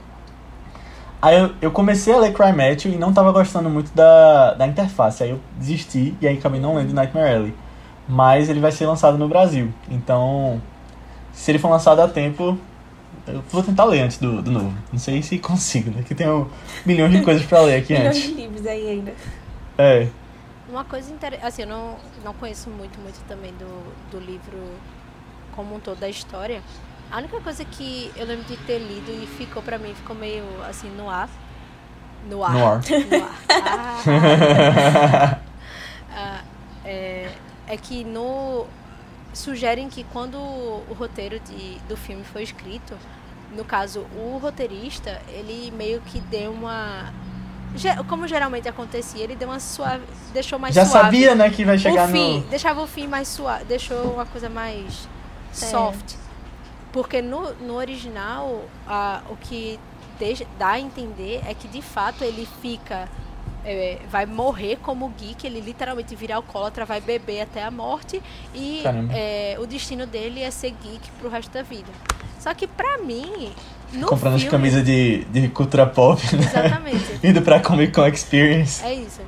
Aí 1.21 1.39
eu, 1.39 1.51
eu, 1.61 1.71
comecei 1.71 2.13
a 2.13 2.19
ler 2.19 2.33
Cry 2.33 2.53
Matthew 2.53 2.93
e 2.93 2.97
não 2.97 3.13
tava 3.13 3.33
gostando 3.33 3.69
muito 3.71 3.95
da, 3.95 4.55
da 4.55 4.67
interface. 4.67 5.23
Aí 5.23 5.31
eu 5.31 5.41
desisti 5.59 6.15
e 6.21 6.27
aí 6.27 6.37
acabei 6.39 6.61
não 6.61 6.75
lendo 6.77 6.93
Nightmare 6.95 7.35
Alley. 7.35 7.55
Mas 8.09 8.49
ele 8.51 8.61
vai 8.61 8.73
ser 8.73 8.87
lançado 8.87 9.17
no 9.17 9.27
Brasil. 9.29 9.69
Então, 9.91 10.61
se 11.33 11.51
ele 11.51 11.59
for 11.59 11.71
lançado 11.71 12.01
a 12.01 12.09
tempo, 12.09 12.59
eu 13.27 13.43
vou 13.51 13.63
tentar 13.63 13.85
ler 13.85 14.01
antes 14.01 14.19
do, 14.19 14.43
do 14.43 14.51
novo. 14.51 14.75
Não 14.93 14.99
sei 14.99 15.23
se 15.23 15.39
consigo, 15.39 15.91
né? 15.91 16.03
Que 16.03 16.15
tenho 16.15 16.51
milhões 16.85 17.13
de 17.13 17.23
coisas 17.23 17.45
para 17.47 17.61
ler 17.63 17.77
aqui 17.77 17.95
milhões 17.95 18.17
antes. 18.17 18.31
Milhões 18.31 18.37
de 18.37 18.43
livros 18.43 18.67
aí 18.67 18.89
ainda. 18.89 19.15
É. 19.79 20.09
Uma 20.69 20.85
coisa 20.85 21.13
interessante, 21.13 21.47
assim, 21.47 21.63
eu 21.63 21.69
não, 21.69 21.97
não 22.25 22.35
conheço 22.35 22.71
muito, 22.71 22.99
muito 23.01 23.21
também 23.29 23.53
do, 23.53 23.93
do 24.11 24.19
livro 24.19 24.59
como 25.55 25.77
um 25.77 25.81
todo 25.81 25.99
da 25.99 26.09
história. 26.09 26.63
A 27.11 27.19
única 27.19 27.41
coisa 27.41 27.65
que 27.65 28.11
eu 28.17 28.27
lembro 28.27 28.45
de 28.45 28.57
ter 28.59 28.79
lido 28.79 29.11
e 29.11 29.27
ficou 29.27 29.63
pra 29.63 29.79
mim, 29.79 29.95
ficou 29.95 30.17
meio 30.17 30.45
assim 30.69 30.89
no 30.91 31.09
ar. 31.09 31.29
No 32.29 32.43
ar. 32.43 32.55
No 32.55 32.67
ar. 32.67 32.81
No 33.11 33.25
ar. 33.25 33.31
Ah, 33.51 35.39
ah, 36.11 36.45
é, 36.85 37.31
é 37.67 37.77
que 37.77 38.05
no. 38.05 38.67
Sugerem 39.35 39.89
que 39.89 40.05
quando 40.05 40.37
o 40.37 40.95
roteiro 40.97 41.39
de, 41.41 41.79
do 41.89 41.97
filme 41.97 42.25
foi 42.25 42.43
escrito, 42.43 42.97
no 43.55 43.65
caso, 43.65 44.07
o 44.17 44.39
roteirista, 44.39 45.21
ele 45.29 45.73
meio 45.77 46.01
que 46.01 46.21
deu 46.21 46.53
uma. 46.53 47.13
Como 48.09 48.27
geralmente 48.27 48.69
acontecia, 48.69 49.23
ele 49.23 49.37
deu 49.37 49.49
uma 49.49 49.61
suave. 49.61 50.05
Deixou 50.33 50.59
mais 50.59 50.75
Já 50.75 50.85
suave. 50.85 51.05
sabia, 51.05 51.35
né, 51.35 51.51
que 51.51 51.65
vai 51.65 51.79
chegar 51.79 52.09
o 52.09 52.13
fim, 52.13 52.39
no. 52.41 52.47
Deixava 52.47 52.83
o 52.83 52.87
fim 52.87 53.07
mais 53.07 53.29
suave. 53.29 53.65
Deixou 53.65 54.13
uma 54.13 54.27
coisa 54.27 54.49
mais 54.49 55.09
é. 55.51 55.55
soft. 55.55 56.15
Porque 56.93 57.21
no, 57.21 57.53
no 57.55 57.75
original, 57.75 58.65
a, 58.87 59.23
o 59.29 59.37
que 59.37 59.79
deixa, 60.19 60.47
dá 60.59 60.71
a 60.71 60.81
entender 60.81 61.43
é 61.47 61.55
que 61.55 61.69
de 61.69 61.83
fato 61.83 62.23
ele 62.23 62.47
fica. 62.61 63.09
É, 63.65 63.99
vai 64.11 64.27
morrer 64.27 64.77
como 64.83 65.09
geek, 65.19 65.47
ele 65.47 65.61
literalmente 65.61 66.15
vira 66.15 66.37
alcoólatra, 66.37 66.85
vai 66.85 67.01
beber 67.01 67.41
até 67.41 67.63
a 67.65 67.71
morte 67.71 68.23
e 68.55 68.83
é, 69.11 69.57
o 69.59 69.67
destino 69.67 70.07
dele 70.07 70.43
é 70.43 70.51
ser 70.51 70.75
geek 70.83 71.11
pro 71.19 71.31
resto 71.31 71.51
da 71.51 71.63
vida. 71.63 71.91
Só 72.39 72.53
que 72.53 72.67
pra 72.67 72.99
mim. 72.99 73.53
No 73.93 74.07
Comprando 74.07 74.35
filme, 74.35 74.47
as 74.47 74.51
camisas 74.51 74.85
de, 74.85 75.25
de 75.27 75.49
cultura 75.49 75.87
pop, 75.87 76.21
né? 76.37 76.43
Exatamente. 76.45 77.21
Indo 77.27 77.41
pra 77.43 77.61
Comic 77.61 77.93
Con 77.93 78.07
Experience. 78.07 78.85
É 78.85 78.93
isso. 78.93 79.23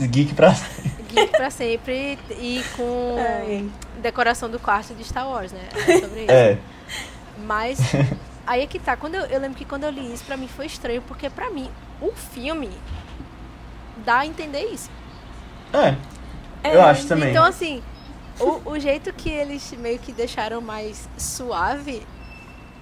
Geek 0.00 0.32
pra 0.34 0.54
sempre. 0.54 0.90
Geek 1.12 1.32
pra 1.32 1.50
sempre 1.50 2.18
e 2.30 2.62
com 2.76 3.18
É. 3.18 3.62
decoração 4.00 4.48
do 4.48 4.58
quarto 4.58 4.94
de 4.94 5.04
Star 5.04 5.28
Wars, 5.28 5.52
né? 5.52 5.68
É 5.74 6.00
sobre 6.00 6.20
isso. 6.22 6.30
É. 6.30 6.58
Mas 7.44 7.78
aí 8.46 8.62
é 8.62 8.66
que 8.66 8.78
tá. 8.78 8.96
Quando 8.96 9.16
eu, 9.16 9.26
eu 9.26 9.38
lembro 9.40 9.58
que 9.58 9.64
quando 9.66 9.84
eu 9.84 9.90
li 9.90 10.12
isso, 10.14 10.24
pra 10.24 10.36
mim 10.36 10.48
foi 10.48 10.64
estranho, 10.66 11.02
porque 11.02 11.28
pra 11.28 11.50
mim, 11.50 11.68
o 12.00 12.10
filme 12.12 12.70
dá 13.98 14.18
a 14.20 14.26
entender 14.26 14.64
isso. 14.66 14.90
É. 15.72 15.96
É, 16.64 16.76
Eu 16.76 16.82
acho 16.82 17.06
também. 17.08 17.30
Então, 17.30 17.44
assim, 17.44 17.82
o, 18.38 18.70
o 18.72 18.78
jeito 18.78 19.12
que 19.12 19.28
eles 19.30 19.72
meio 19.72 19.98
que 19.98 20.12
deixaram 20.12 20.60
mais 20.60 21.08
suave 21.18 22.06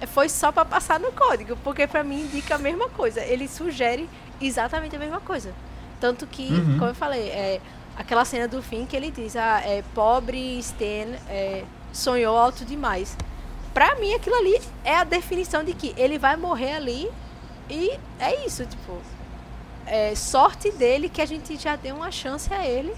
foi 0.08 0.28
só 0.28 0.50
pra 0.50 0.64
passar 0.64 0.98
no 0.98 1.12
código, 1.12 1.56
porque 1.62 1.86
pra 1.86 2.02
mim 2.02 2.22
indica 2.22 2.54
a 2.54 2.58
mesma 2.58 2.88
coisa. 2.88 3.20
Ele 3.22 3.46
sugere 3.48 4.08
exatamente 4.40 4.96
a 4.96 4.98
mesma 4.98 5.20
coisa. 5.20 5.52
Tanto 6.00 6.26
que, 6.26 6.48
Uhum. 6.52 6.78
como 6.78 6.90
eu 6.90 6.94
falei, 6.94 7.28
é 7.28 7.60
aquela 7.96 8.24
cena 8.24 8.48
do 8.48 8.62
fim 8.62 8.86
que 8.86 8.96
ele 8.96 9.10
diz, 9.10 9.36
ah, 9.36 9.60
é, 9.64 9.82
pobre 9.94 10.58
Stan 10.60 11.14
é, 11.28 11.64
sonhou 11.92 12.36
alto 12.36 12.64
demais. 12.64 13.16
Pra 13.74 13.94
mim, 13.96 14.14
aquilo 14.14 14.36
ali 14.36 14.60
é 14.84 14.96
a 14.96 15.04
definição 15.04 15.62
de 15.62 15.74
que 15.74 15.94
ele 15.96 16.18
vai 16.18 16.36
morrer 16.36 16.72
ali 16.76 17.10
e 17.68 17.92
é 18.18 18.44
isso, 18.46 18.64
tipo. 18.66 18.98
É 19.86 20.14
sorte 20.14 20.70
dele 20.72 21.08
que 21.08 21.20
a 21.20 21.26
gente 21.26 21.56
já 21.56 21.74
deu 21.76 21.96
uma 21.96 22.10
chance 22.10 22.52
a 22.52 22.64
ele 22.66 22.92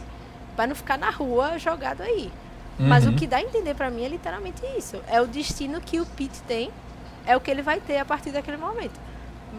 pra 0.57 0.67
não 0.67 0.75
ficar 0.75 0.99
na 0.99 1.11
rua 1.11 1.59
jogado 1.59 2.03
aí. 2.03 2.31
Mas 2.79 3.05
o 3.07 3.11
Uhum. 3.11 3.17
que 3.17 3.27
dá 3.27 3.37
a 3.37 3.43
entender 3.43 3.75
pra 3.75 3.91
mim 3.91 4.05
é 4.05 4.09
literalmente 4.09 4.63
isso. 4.77 4.97
É 5.09 5.21
o 5.21 5.27
destino 5.27 5.81
que 5.81 6.01
o 6.01 6.07
Pete 6.07 6.41
tem, 6.49 6.71
é 7.27 7.37
o 7.37 7.41
que 7.41 7.51
ele 7.51 7.63
vai 7.63 7.79
ter 7.81 7.99
a 7.99 8.05
partir 8.05 8.31
daquele 8.31 8.57
momento. 8.57 8.99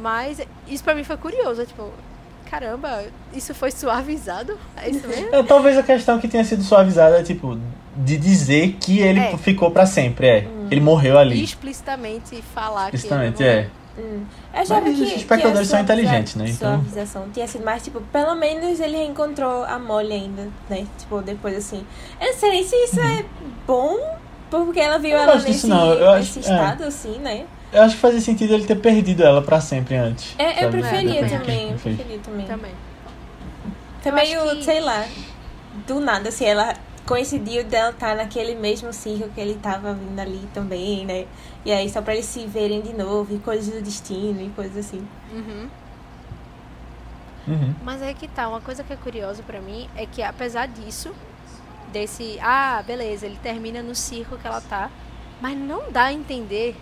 Mas 0.01 0.41
isso 0.67 0.83
pra 0.83 0.93
mim 0.95 1.03
foi 1.03 1.15
curioso, 1.17 1.65
tipo, 1.65 1.89
caramba, 2.49 3.03
isso 3.33 3.53
foi 3.53 3.71
suavizado? 3.71 4.57
É 4.75 4.89
isso 4.89 5.07
mesmo? 5.07 5.33
É, 5.33 5.43
talvez 5.43 5.77
a 5.77 5.83
questão 5.83 6.19
que 6.19 6.27
tenha 6.27 6.43
sido 6.43 6.63
suavizada 6.63 7.19
é, 7.19 7.23
tipo, 7.23 7.57
de 7.95 8.17
dizer 8.17 8.73
que 8.79 8.99
ele 8.99 9.19
É. 9.19 9.37
ficou 9.37 9.69
pra 9.71 9.85
sempre, 9.85 10.27
é. 10.27 10.47
Ele 10.71 10.81
morreu 10.81 11.17
ali. 11.17 11.41
Explicitamente 11.43 12.41
falar 12.53 12.85
Explicitamente, 12.93 13.37
que 13.37 13.43
ele 13.43 13.49
é. 13.61 13.69
Hum. 13.97 14.23
Eu 14.53 14.61
achava 14.61 14.81
Mas 14.81 14.95
que, 14.97 15.03
os 15.03 15.11
espectadores 15.11 15.59
que 15.59 15.65
são 15.67 15.79
inteligentes, 15.79 16.35
né? 16.35 16.45
Então- 16.49 16.75
Suavização 16.81 17.29
tinha 17.31 17.47
sido 17.47 17.63
mais, 17.63 17.83
tipo, 17.83 18.01
pelo 18.01 18.33
menos 18.35 18.79
ele 18.79 18.97
reencontrou 18.97 19.63
a 19.65 19.77
Molly 19.77 20.13
ainda, 20.13 20.47
né? 20.69 20.87
Tipo, 20.97 21.21
depois 21.21 21.55
assim. 21.57 21.85
Eu 22.19 22.27
não 22.31 22.39
sei 22.39 22.49
nem 22.49 22.63
se 22.63 22.75
isso 22.75 22.99
é 22.99 23.23
bom, 23.67 23.99
porque 24.49 24.79
ela 24.79 24.97
viu 24.97 25.11
Eu 25.11 25.19
ela 25.19 25.35
disso, 25.35 25.47
nesse, 25.47 25.67
não. 25.67 25.93
Eu 25.93 26.09
acho- 26.09 26.19
nesse 26.19 26.39
é. 26.39 26.41
estado, 26.41 26.83
assim, 26.85 27.19
né? 27.19 27.45
Eu 27.71 27.83
acho 27.83 27.95
que 27.95 28.01
fazia 28.01 28.21
sentido 28.21 28.53
ele 28.53 28.65
ter 28.65 28.75
perdido 28.75 29.23
ela 29.23 29.41
pra 29.41 29.61
sempre 29.61 29.95
antes. 29.95 30.33
É, 30.39 30.65
eu 30.65 30.69
preferia 30.69 31.25
É, 31.25 31.29
também, 31.29 31.71
eu 31.71 31.77
preferia 31.77 32.19
também. 32.19 32.45
Também. 32.47 32.71
Foi 34.01 34.11
Eu 34.11 34.15
meio, 34.15 34.57
que- 34.57 34.63
sei 34.63 34.79
lá, 34.81 35.05
do 35.87 35.99
nada, 35.99 36.29
assim, 36.29 36.45
ela 36.45 36.73
coincidiu 37.05 37.63
dela 37.63 37.91
estar 37.91 38.15
naquele 38.15 38.55
mesmo 38.55 38.93
circo 38.93 39.29
que 39.29 39.41
ele 39.41 39.55
tava 39.55 39.93
vindo 39.93 40.19
ali 40.19 40.47
também, 40.53 41.05
né? 41.05 41.25
E 41.65 41.71
aí 41.71 41.89
só 41.89 42.01
pra 42.01 42.13
eles 42.13 42.25
se 42.25 42.45
verem 42.47 42.81
de 42.81 42.93
novo, 42.93 43.35
e 43.35 43.39
coisas 43.39 43.73
do 43.73 43.81
destino 43.81 44.41
e 44.41 44.49
coisas 44.49 44.85
assim. 44.85 45.05
Uhum. 45.31 45.69
Uhum. 47.47 47.75
Mas 47.83 48.01
é 48.01 48.13
que 48.13 48.27
tá, 48.27 48.47
uma 48.47 48.61
coisa 48.61 48.83
que 48.83 48.93
é 48.93 48.95
curiosa 48.95 49.43
pra 49.43 49.59
mim 49.59 49.89
é 49.95 50.05
que 50.05 50.23
apesar 50.23 50.65
disso, 50.67 51.13
desse, 51.91 52.39
ah, 52.41 52.81
beleza, 52.85 53.25
ele 53.25 53.37
termina 53.43 53.81
no 53.81 53.93
circo 53.93 54.37
que 54.37 54.47
ela 54.47 54.61
tá, 54.61 54.89
mas 55.41 55.57
não 55.57 55.91
dá 55.91 56.05
a 56.05 56.13
entender 56.13 56.75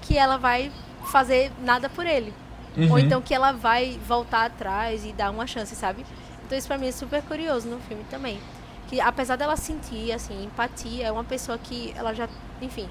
que 0.00 0.16
ela 0.16 0.38
vai 0.38 0.72
fazer 1.04 1.52
nada 1.62 1.88
por 1.88 2.06
ele. 2.06 2.32
Ou 2.78 2.82
Uhum. 2.92 2.98
então 2.98 3.22
que 3.22 3.34
ela 3.34 3.52
vai 3.52 3.98
voltar 4.06 4.46
atrás 4.46 5.04
e 5.04 5.12
dar 5.12 5.30
uma 5.30 5.46
chance, 5.46 5.74
sabe? 5.74 6.04
Então 6.44 6.56
isso 6.56 6.66
pra 6.66 6.78
mim 6.78 6.88
é 6.88 6.92
super 6.92 7.22
curioso 7.22 7.68
no 7.68 7.78
filme 7.80 8.04
também. 8.10 8.38
Que 8.88 9.00
apesar 9.00 9.36
dela 9.36 9.56
sentir, 9.56 10.12
assim, 10.12 10.44
empatia, 10.44 11.06
é 11.06 11.12
uma 11.12 11.24
pessoa 11.24 11.58
que 11.58 11.92
ela 11.96 12.14
já, 12.14 12.28
enfim, 12.62 12.88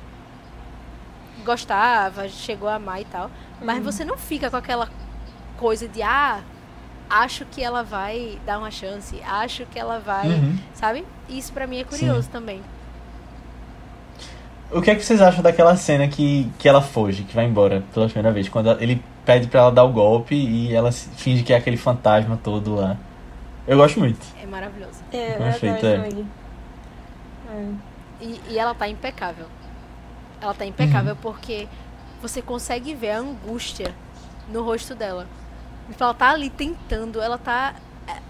gostava, 1.45 2.27
chegou 2.27 2.67
a 2.67 2.75
amar 2.75 3.01
e 3.01 3.05
tal. 3.05 3.29
Mas 3.61 3.83
você 3.83 4.03
não 4.03 4.17
fica 4.17 4.49
com 4.49 4.57
aquela 4.57 4.89
coisa 5.57 5.87
de, 5.87 6.01
ah, 6.01 6.41
acho 7.09 7.45
que 7.45 7.63
ela 7.63 7.83
vai 7.83 8.37
dar 8.45 8.57
uma 8.59 8.71
chance, 8.71 9.21
acho 9.25 9.65
que 9.67 9.79
ela 9.79 9.99
vai, 9.99 10.27
Uhum. 10.27 10.57
sabe? 10.73 11.05
Isso 11.29 11.53
pra 11.53 11.65
mim 11.67 11.79
é 11.79 11.83
curioso 11.83 12.29
também. 12.29 12.61
O 14.71 14.81
que 14.81 14.89
é 14.91 14.95
que 14.95 15.05
vocês 15.05 15.21
acham 15.21 15.41
daquela 15.43 15.75
cena 15.77 16.07
que, 16.07 16.51
que 16.57 16.67
ela 16.67 16.81
foge, 16.81 17.23
que 17.23 17.35
vai 17.35 17.45
embora 17.45 17.83
pela 17.93 18.07
primeira 18.07 18.31
vez? 18.31 18.49
Quando 18.49 18.69
ele 18.81 19.01
pede 19.23 19.47
pra 19.47 19.61
ela 19.61 19.71
dar 19.71 19.83
o 19.83 19.91
golpe 19.93 20.35
e 20.35 20.73
ela 20.73 20.91
finge 20.91 21.43
que 21.43 21.53
é 21.53 21.57
aquele 21.57 21.77
fantasma 21.77 22.37
todo 22.43 22.75
lá. 22.75 22.97
Eu 23.67 23.77
gosto 23.77 23.99
muito. 23.99 24.19
É 24.41 24.45
maravilhoso. 24.45 24.99
É, 25.11 25.33
eu 25.33 25.37
Perfeito, 25.37 25.85
adoro 25.85 25.87
é. 25.87 26.09
também. 26.09 26.27
É. 27.49 28.23
E, 28.23 28.41
e 28.49 28.59
ela 28.59 28.73
tá 28.75 28.87
impecável. 28.87 29.45
Ela 30.41 30.53
tá 30.53 30.65
impecável 30.65 31.13
Uhum. 31.13 31.19
porque 31.21 31.67
você 32.21 32.41
consegue 32.41 32.93
ver 32.93 33.11
a 33.11 33.19
angústia 33.19 33.93
no 34.49 34.63
rosto 34.63 34.93
dela. 34.93 35.27
Então, 35.89 36.05
ela 36.07 36.13
tá 36.13 36.29
ali 36.31 36.49
tentando, 36.49 37.21
ela 37.21 37.37
tá. 37.37 37.75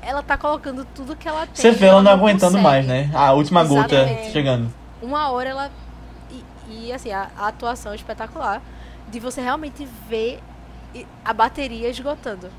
Ela 0.02 0.24
tá 0.24 0.38
colocando 0.38 0.86
tudo 0.96 1.16
que 1.16 1.28
ela 1.28 1.46
tem. 1.46 1.56
Você 1.56 1.72
vê 1.72 1.88
ela 1.88 2.02
não 2.02 2.12
não 2.12 2.18
aguentando 2.20 2.58
consegue. 2.58 2.64
mais, 2.64 2.88
né? 2.88 3.10
A 3.14 3.34
última 3.34 3.64
gota 3.64 3.94
Exatamente. 3.96 4.32
chegando. 4.32 4.74
Uma 5.02 5.30
hora 5.32 5.50
ela. 5.50 5.72
E, 6.32 6.44
e, 6.88 6.94
assim, 6.94 7.12
a, 7.12 7.30
a 7.38 7.48
atuação 7.48 7.92
é 7.92 7.96
espetacular. 7.96 8.62
De 9.10 9.20
você 9.20 9.42
realmente 9.42 9.86
ver 10.08 10.40
a 11.24 11.34
bateria 11.34 11.90
esgotando. 11.90 12.50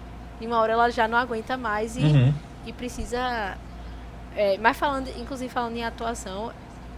E 0.41 0.47
uma 0.47 0.59
hora 0.59 0.74
ela 0.74 0.91
já 0.91 1.09
não 1.09 1.16
aguenta 1.16 1.57
mais 1.57 1.97
e, 1.97 2.01
Uhum. 2.01 2.35
E 2.67 2.73
precisa. 2.73 3.57
é, 4.37 4.59
mas 4.59 4.77
falando, 4.77 5.09
inclusive 5.19 5.53
falando 5.53 5.77
em 5.77 5.85
atuação, 5.85 6.53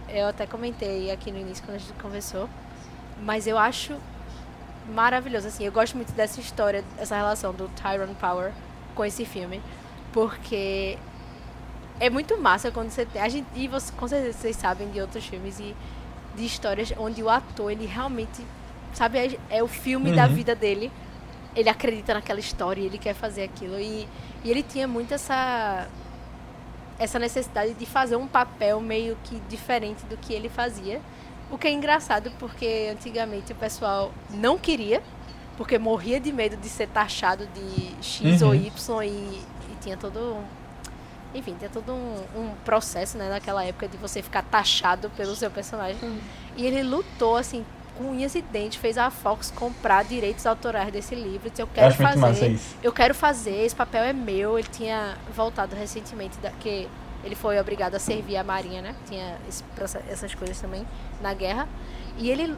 eu 0.09 0.27
até 0.27 0.45
comentei 0.45 1.11
aqui 1.11 1.31
no 1.31 1.37
início 1.39 1.63
quando 1.63 1.75
a 1.75 1.79
gente 1.79 1.93
conversou, 2.01 2.49
mas 3.23 3.47
eu 3.47 3.57
acho 3.57 3.95
maravilhoso. 4.93 5.47
Assim, 5.47 5.63
eu 5.65 5.71
gosto 5.71 5.95
muito 5.95 6.11
dessa 6.13 6.39
história, 6.39 6.83
essa 6.97 7.15
relação 7.15 7.53
do 7.53 7.69
Tyrone 7.69 8.15
Power 8.15 8.51
com 8.95 9.05
esse 9.05 9.23
filme, 9.25 9.61
porque 10.11 10.97
é 11.99 12.09
muito 12.09 12.37
massa 12.41 12.71
quando 12.71 12.89
você 12.89 13.05
tem. 13.05 13.21
A 13.21 13.29
gente, 13.29 13.47
e 13.55 13.67
você, 13.67 13.91
com 13.93 14.07
certeza 14.07 14.37
vocês 14.37 14.55
sabem 14.55 14.89
de 14.89 14.99
outros 14.99 15.25
filmes 15.25 15.59
e 15.59 15.75
de 16.35 16.45
histórias 16.45 16.91
onde 16.97 17.21
o 17.21 17.29
ator, 17.29 17.71
ele 17.71 17.85
realmente, 17.85 18.43
sabe, 18.93 19.17
é, 19.19 19.57
é 19.57 19.63
o 19.63 19.67
filme 19.67 20.11
da 20.11 20.25
Uhum. 20.25 20.33
vida 20.33 20.55
dele. 20.55 20.91
Ele 21.55 21.69
acredita 21.69 22.13
naquela 22.13 22.39
história 22.39 22.81
ele 22.81 22.97
quer 22.97 23.13
fazer 23.13 23.43
aquilo. 23.43 23.79
E, 23.79 24.07
e 24.43 24.51
ele 24.51 24.63
tinha 24.63 24.87
muito 24.87 25.13
essa 25.13 25.87
essa 26.99 27.17
necessidade 27.17 27.73
de 27.73 27.85
fazer 27.85 28.17
um 28.17 28.27
papel 28.27 28.81
meio 28.81 29.17
que 29.23 29.39
diferente 29.47 30.05
do 30.05 30.17
que 30.17 30.33
ele 30.33 30.49
fazia. 30.49 31.01
O 31.49 31.57
que 31.57 31.65
é 31.67 31.71
engraçado 31.71 32.29
porque 32.37 32.89
antigamente 32.91 33.53
o 33.53 33.55
pessoal 33.55 34.11
não 34.29 34.57
queria, 34.57 35.01
porque 35.55 35.77
morria 35.79 36.19
de 36.19 36.31
medo 36.31 36.57
de 36.57 36.67
ser 36.67 36.87
taxado 36.89 37.47
de 37.47 37.95
X 38.01 38.41
Uhum. 38.41 38.49
ou 38.49 38.55
Y 38.55 39.03
e, 39.03 39.07
e 39.07 39.75
tinha 39.81 39.95
todo 39.95 40.19
um. 40.19 40.43
Enfim, 41.33 41.55
tinha 41.57 41.69
todo 41.69 41.93
um, 41.93 42.23
um 42.35 42.51
processo, 42.65 43.17
né, 43.17 43.29
naquela 43.29 43.63
época 43.63 43.87
de 43.87 43.95
você 43.97 44.21
ficar 44.21 44.41
taxado 44.43 45.09
pelo 45.11 45.35
seu 45.35 45.49
personagem. 45.49 45.97
Uhum. 46.01 46.19
E 46.57 46.65
ele 46.65 46.83
lutou, 46.83 47.37
assim, 47.37 47.63
com 47.99 48.11
unhas 48.11 48.33
e 48.33 48.41
dentes, 48.41 48.79
fez 48.79 48.97
a 48.97 49.11
Fox 49.11 49.51
comprar 49.51 50.05
direitos 50.05 50.45
autorais 50.45 50.89
desse 50.89 51.13
livro. 51.13 51.49
Disse, 51.49 51.61
eu 51.61 51.67
Eu 51.91 51.97
quero 51.97 52.19
massa 52.19 52.19
fazer, 52.19 52.59
eu 52.81 52.91
quero 52.93 53.13
fazer, 53.13 53.65
esse 53.65 53.75
papel 53.75 54.03
é 54.03 54.13
meu. 54.13 54.57
Ele 54.57 54.69
tinha 54.71 55.17
voltado 55.35 55.75
recentemente, 55.75 56.37
da, 56.37 56.49
que 56.51 56.87
ele 57.25 57.35
foi 57.35 57.59
obrigado 57.59 57.95
a 57.95 57.99
servir 57.99 58.37
a 58.37 58.43
marinha, 58.43 58.81
né? 58.81 58.95
Tinha 59.05 59.37
esse 59.49 59.63
essas 60.09 60.33
coisas 60.33 60.59
também 60.61 60.87
na 61.21 61.33
guerra. 61.33 61.67
E 62.17 62.29
ele 62.29 62.55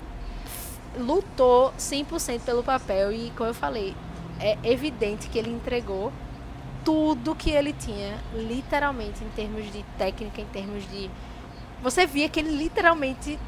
lutou 0.96 1.74
100% 1.80 2.42
pelo 2.42 2.64
papel 2.64 3.12
e, 3.12 3.32
como 3.32 3.50
eu 3.50 3.54
falei, 3.54 3.96
é 4.40 4.58
evidente 4.64 5.28
que 5.28 5.40
ele 5.40 5.50
entregou 5.50 6.14
tudo 6.86 7.34
que 7.34 7.50
ele 7.50 7.74
tinha, 7.74 8.20
literalmente, 8.36 9.24
em 9.24 9.30
termos 9.30 9.72
de 9.72 9.84
técnica, 9.98 10.40
em 10.40 10.46
termos 10.46 10.88
de... 10.92 11.10
Você 11.82 12.06
via 12.06 12.30
que 12.30 12.40
ele 12.40 12.56
literalmente 12.56 13.40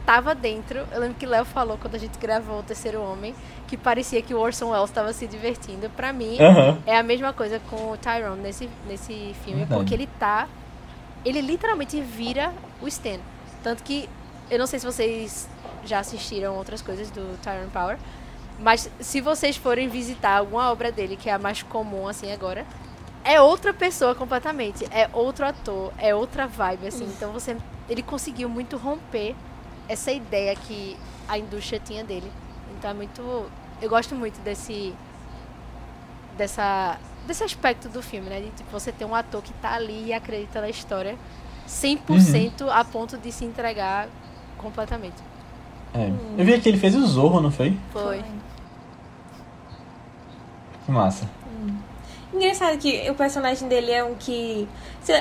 estava 0.00 0.34
dentro. 0.34 0.86
Eu 0.92 1.00
lembro 1.00 1.16
que 1.16 1.26
Léo 1.26 1.44
falou 1.44 1.78
quando 1.78 1.94
a 1.94 1.98
gente 1.98 2.18
gravou 2.18 2.60
o 2.60 2.62
Terceiro 2.62 3.02
Homem, 3.02 3.34
que 3.66 3.76
parecia 3.76 4.22
que 4.22 4.32
o 4.34 4.38
Orson 4.38 4.70
Welles 4.70 4.88
estava 4.90 5.12
se 5.12 5.26
divertindo. 5.26 5.90
Pra 5.90 6.12
mim, 6.12 6.36
é 6.86 6.96
a 6.96 7.02
mesma 7.02 7.32
coisa 7.32 7.60
com 7.70 7.92
o 7.92 7.96
Tyrone 7.96 8.40
nesse, 8.40 8.68
nesse 8.86 9.34
filme, 9.44 9.60
Verdade. 9.60 9.80
porque 9.80 9.94
ele 9.94 10.08
tá. 10.18 10.48
Ele 11.24 11.40
literalmente 11.40 12.00
vira 12.00 12.52
o 12.80 12.88
Stan. 12.88 13.18
Tanto 13.62 13.82
que, 13.82 14.08
eu 14.50 14.58
não 14.58 14.66
sei 14.66 14.78
se 14.78 14.86
vocês 14.86 15.48
já 15.84 15.98
assistiram 15.98 16.54
outras 16.56 16.80
coisas 16.80 17.10
do 17.10 17.38
Tyrone 17.42 17.70
Power, 17.70 17.98
mas 18.58 18.90
se 19.00 19.20
vocês 19.20 19.56
forem 19.56 19.88
visitar 19.88 20.38
alguma 20.38 20.70
obra 20.70 20.90
dele, 20.90 21.16
que 21.16 21.28
é 21.28 21.32
a 21.32 21.38
mais 21.38 21.62
comum 21.62 22.08
assim 22.08 22.32
agora, 22.32 22.64
é 23.24 23.40
outra 23.40 23.74
pessoa 23.74 24.14
completamente. 24.14 24.86
É 24.90 25.08
outro 25.12 25.44
ator, 25.46 25.92
é 25.98 26.14
outra 26.14 26.46
vibe, 26.46 26.86
assim. 26.86 27.04
Então 27.04 27.30
você. 27.32 27.56
Ele 27.88 28.02
conseguiu 28.02 28.48
muito 28.48 28.76
romper 28.76 29.34
essa 29.88 30.12
ideia 30.12 30.54
que 30.54 30.96
a 31.26 31.38
indústria 31.38 31.80
tinha 31.82 32.04
dele. 32.04 32.30
Então 32.76 32.90
é 32.90 32.94
muito. 32.94 33.50
Eu 33.80 33.88
gosto 33.88 34.14
muito 34.14 34.40
desse 34.42 34.94
dessa 36.36 36.98
desse 37.26 37.44
aspecto 37.44 37.88
do 37.88 38.02
filme, 38.02 38.28
né? 38.28 38.40
De 38.40 38.50
tipo, 38.50 38.70
você 38.70 38.92
ter 38.92 39.04
um 39.04 39.14
ator 39.14 39.42
que 39.42 39.52
tá 39.54 39.74
ali 39.74 40.06
e 40.06 40.12
acredita 40.12 40.60
na 40.60 40.68
história 40.68 41.16
100% 41.68 42.68
a 42.70 42.84
ponto 42.84 43.18
de 43.18 43.30
se 43.30 43.44
entregar 43.44 44.08
completamente. 44.56 45.16
É. 45.94 46.10
Eu 46.38 46.44
vi 46.44 46.58
que 46.60 46.68
ele 46.68 46.78
fez 46.78 46.94
o 46.94 47.06
Zorro, 47.06 47.40
não 47.40 47.50
foi? 47.50 47.76
Foi. 47.92 48.22
Que 50.84 50.92
massa. 50.92 51.28
Engraçado 52.32 52.76
que 52.78 53.10
o 53.10 53.14
personagem 53.14 53.68
dele 53.68 53.90
é 53.90 54.04
um 54.04 54.14
que. 54.14 54.68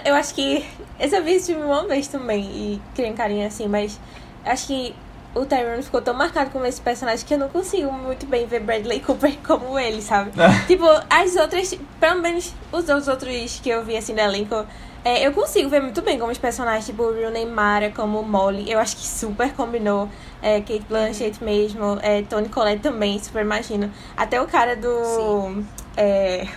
Eu 0.06 0.16
acho 0.16 0.34
que. 0.34 0.66
Eu 1.00 1.10
só 1.10 1.22
vi 1.22 1.34
esse 1.34 1.54
filme 1.54 1.64
uma 1.64 1.88
vez 1.88 2.08
também 2.08 2.44
e 2.44 2.82
criei 2.96 3.12
um 3.12 3.16
carinho 3.16 3.46
assim, 3.46 3.68
mas 3.68 4.00
acho 4.48 4.68
que 4.68 4.96
o 5.36 5.46
Tyrone 5.46 5.84
ficou 5.84 6.02
tão 6.02 6.14
marcado 6.14 6.50
como 6.50 6.66
esse 6.66 6.82
personagem 6.82 7.26
que 7.26 7.34
eu 7.34 7.38
não 7.38 7.50
consigo 7.50 7.92
muito 7.92 8.26
bem 8.26 8.48
ver 8.48 8.62
Bradley 8.62 9.00
Cooper 9.02 9.38
como 9.46 9.78
ele, 9.78 10.02
sabe? 10.02 10.32
tipo, 10.66 10.86
as 11.10 11.36
outras. 11.36 11.78
Pelo 12.00 12.22
menos 12.22 12.54
os 12.72 12.86
dois 12.86 13.08
outros 13.08 13.60
que 13.62 13.70
eu 13.70 13.84
vi 13.84 13.96
assim 13.98 14.14
no 14.14 14.20
elenco. 14.22 14.66
é, 15.06 15.26
eu 15.26 15.32
consigo 15.32 15.70
ver 15.70 15.82
muito 15.82 16.02
bem 16.02 16.18
como 16.18 16.32
os 16.32 16.38
personagens, 16.38 16.86
tipo 16.86 17.04
o 17.04 17.14
Rooney 17.14 17.46
Mara, 17.46 17.92
como 17.92 18.24
Molly. 18.24 18.72
Eu 18.72 18.80
acho 18.80 18.96
que 18.98 19.06
super 19.06 19.54
combinou. 19.54 20.10
É, 20.42 20.60
Kate 20.60 20.86
Blanchett 20.90 21.44
mesmo. 21.44 22.00
É, 22.02 22.24
Tony 22.24 22.50
Collette 22.50 22.82
também, 22.82 23.20
super 23.20 23.42
imagino. 23.44 23.92
Até 24.16 24.42
o 24.42 24.48
cara 24.48 24.76
do. 24.76 25.04
Sim. 25.04 25.68
É, 25.96 26.48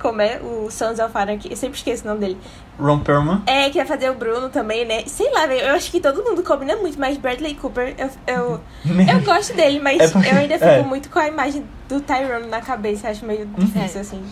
como 0.00 0.20
é? 0.20 0.40
O 0.42 0.70
Sons 0.70 0.98
of 0.98 1.16
Anarchy. 1.16 1.50
Eu 1.50 1.56
sempre 1.56 1.78
esqueço 1.78 2.04
o 2.04 2.08
nome 2.08 2.20
dele. 2.20 2.38
Ron 2.78 2.98
Perlman. 3.00 3.42
É, 3.46 3.70
que 3.70 3.78
vai 3.78 3.86
fazer 3.86 4.10
o 4.10 4.14
Bruno 4.14 4.48
também, 4.50 4.84
né? 4.84 5.04
Sei 5.06 5.30
lá, 5.32 5.46
velho. 5.46 5.62
Eu 5.66 5.74
acho 5.74 5.90
que 5.90 6.00
todo 6.00 6.22
mundo 6.22 6.42
combina 6.42 6.76
muito, 6.76 6.98
mas 6.98 7.16
Bradley 7.16 7.54
Cooper, 7.54 7.94
eu, 7.96 8.10
eu, 8.26 8.60
eu 9.14 9.20
gosto 9.24 9.54
dele, 9.54 9.80
mas 9.80 10.00
É 10.00 10.08
porque- 10.08 10.28
eu 10.28 10.36
ainda 10.36 10.54
fico 10.58 10.70
é. 10.70 10.82
muito 10.82 11.08
com 11.10 11.18
a 11.18 11.28
imagem 11.28 11.64
do 11.88 12.00
Tyrone 12.00 12.46
na 12.48 12.60
cabeça. 12.60 13.08
Acho 13.08 13.24
meio 13.24 13.46
difícil, 13.56 13.98
É. 13.98 14.00
assim. 14.02 14.22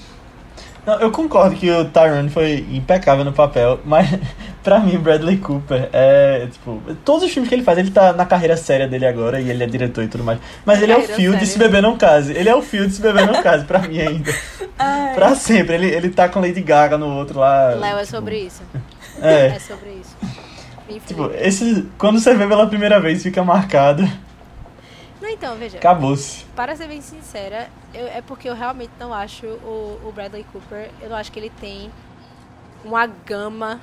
Não, 0.87 1.01
eu 1.01 1.11
concordo 1.11 1.57
que 1.57 1.71
o 1.71 1.85
Tyrone 1.87 2.29
foi 2.29 2.67
impecável 2.71 3.25
no 3.25 3.33
papel, 3.33 3.81
mas 3.87 4.09
pra 4.63 4.81
mim, 4.81 4.99
Bradley 4.99 5.39
Cooper 5.39 5.89
é, 5.93 6.47
tipo, 6.51 6.81
todos 7.05 7.25
os 7.25 7.31
filmes 7.33 7.49
que 7.49 7.55
ele 7.55 7.63
faz, 7.63 7.79
ele 7.79 7.91
tá 7.91 8.13
na 8.13 8.27
carreira 8.27 8.57
séria 8.57 8.87
dele 8.87 9.07
agora 9.07 9.41
e 9.41 9.51
ele 9.51 9.65
é 9.65 9.67
diretor 9.67 10.05
e 10.05 10.09
tudo 10.09 10.25
mais. 10.25 10.39
Mas 10.65 10.83
ele 10.83 10.93
é 10.93 10.97
o 10.97 11.03
fio 11.03 11.33
de 11.33 11.39
séria. 11.39 11.47
Se 11.47 11.59
Beber 11.59 11.83
Não 11.83 11.97
Case. 11.97 12.33
Ele 12.33 12.49
é 12.49 12.55
o 12.55 12.63
fio 12.63 12.87
de 12.87 12.95
Se 12.95 13.01
Beber 13.01 13.27
Não 13.27 13.43
Case 13.43 13.65
pra 13.65 13.81
mim 13.81 14.01
ainda. 14.01 14.35
Ai. 14.79 15.15
Pra 15.15 15.35
sempre. 15.35 15.75
Ele, 15.75 15.87
ele 15.87 16.11
tá 16.11 16.29
com 16.29 16.41
Lady 16.41 16.61
Gaga 16.61 16.99
no 16.99 17.09
outro 17.17 17.39
lá. 17.39 17.69
Léo 17.69 17.97
é 17.97 18.01
tipo, 18.01 18.17
sobre 18.17 18.39
isso. 18.39 18.63
É. 19.23 19.47
É 19.47 19.59
sobre 19.61 19.91
isso. 19.91 20.17
Enfim. 20.89 21.01
Tipo, 21.07 21.31
esse, 21.39 21.87
quando 21.97 22.19
você 22.19 22.35
vê 22.35 22.49
pela 22.49 22.67
primeira 22.67 22.99
vez, 22.99 23.23
fica 23.23 23.45
marcado. 23.45 24.03
Não, 25.25 25.31
então, 25.33 25.57
veja. 25.57 25.79
Acabou-se. 25.79 26.45
Para 26.55 26.77
ser 26.77 26.87
bem 26.87 27.01
sincera, 27.01 27.69
eu- 27.95 28.07
é 28.09 28.21
porque 28.21 28.47
eu 28.49 28.55
realmente 28.55 28.91
não 29.01 29.13
acho 29.15 29.47
o, 29.47 29.99
o 30.05 30.13
Bradley 30.15 30.45
Cooper, 30.53 30.91
eu 31.01 31.09
não 31.09 31.17
acho 31.17 31.33
que 31.33 31.39
ele 31.39 31.49
tem 31.51 31.91
uma 32.85 33.07
gama 33.07 33.81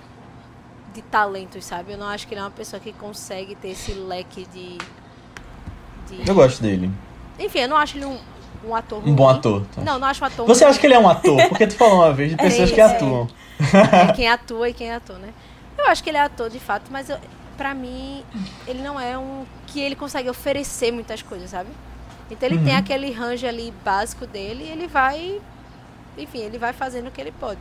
de 0.93 1.01
talentos, 1.01 1.65
sabe? 1.65 1.93
Eu 1.93 1.97
não 1.97 2.07
acho 2.07 2.27
que 2.27 2.33
ele 2.35 2.41
é 2.41 2.43
uma 2.43 2.51
pessoa 2.51 2.79
que 2.79 2.93
consegue 2.93 3.55
ter 3.55 3.69
esse 3.69 3.91
leque 3.93 4.45
de. 4.53 4.77
de- 6.07 6.29
Eu 6.29 6.35
gosto 6.35 6.61
dele. 6.61 6.91
Enfim, 7.39 7.59
eu 7.59 7.69
não 7.69 7.77
acho 7.77 7.97
ele 7.97 8.05
um, 8.05 8.19
um 8.63 8.75
ator 8.75 8.99
Um 9.07 9.15
bom 9.15 9.25
ruim. 9.25 9.35
ator. 9.37 9.63
Não, 9.77 9.97
não 9.97 10.07
acho 10.07 10.23
um 10.23 10.27
ator 10.27 10.45
Você 10.45 10.63
ruim. 10.63 10.69
acha 10.69 10.79
que 10.79 10.85
ele 10.85 10.93
é 10.93 10.99
um 10.99 11.09
ator? 11.09 11.49
Porque 11.49 11.65
tu 11.65 11.75
falou 11.75 11.95
uma 12.03 12.13
vez 12.13 12.29
de 12.29 12.37
pessoas 12.37 12.69
que 12.71 12.79
É, 12.79 12.83
atuam. 12.83 13.27
É 14.09 14.13
quem 14.13 14.27
atua 14.29 14.69
e 14.69 14.73
quem 14.73 14.89
é 14.91 14.95
ator, 14.95 15.17
né? 15.17 15.29
Eu 15.77 15.87
acho 15.87 16.03
que 16.03 16.09
ele 16.11 16.17
é 16.17 16.21
ator 16.21 16.49
de 16.51 16.59
fato, 16.59 16.83
mas 16.91 17.09
eu, 17.09 17.17
pra 17.57 17.73
mim, 17.73 18.23
ele 18.67 18.81
não 18.81 18.99
é 18.99 19.17
um. 19.17 19.45
que 19.67 19.79
ele 19.79 19.95
consegue 19.95 20.29
oferecer 20.29 20.91
muitas 20.91 21.21
coisas, 21.21 21.49
sabe? 21.49 21.69
Então 22.29 22.47
ele 22.49 22.59
tem 22.63 22.73
Uhum. 22.73 22.79
aquele 22.79 23.11
range 23.11 23.45
ali 23.47 23.73
básico 23.83 24.25
dele 24.27 24.63
e 24.65 24.69
ele 24.69 24.87
vai. 24.87 25.41
Enfim, 26.17 26.39
ele 26.39 26.57
vai 26.57 26.73
fazendo 26.73 27.07
o 27.07 27.11
que 27.11 27.19
ele 27.21 27.31
pode. 27.31 27.59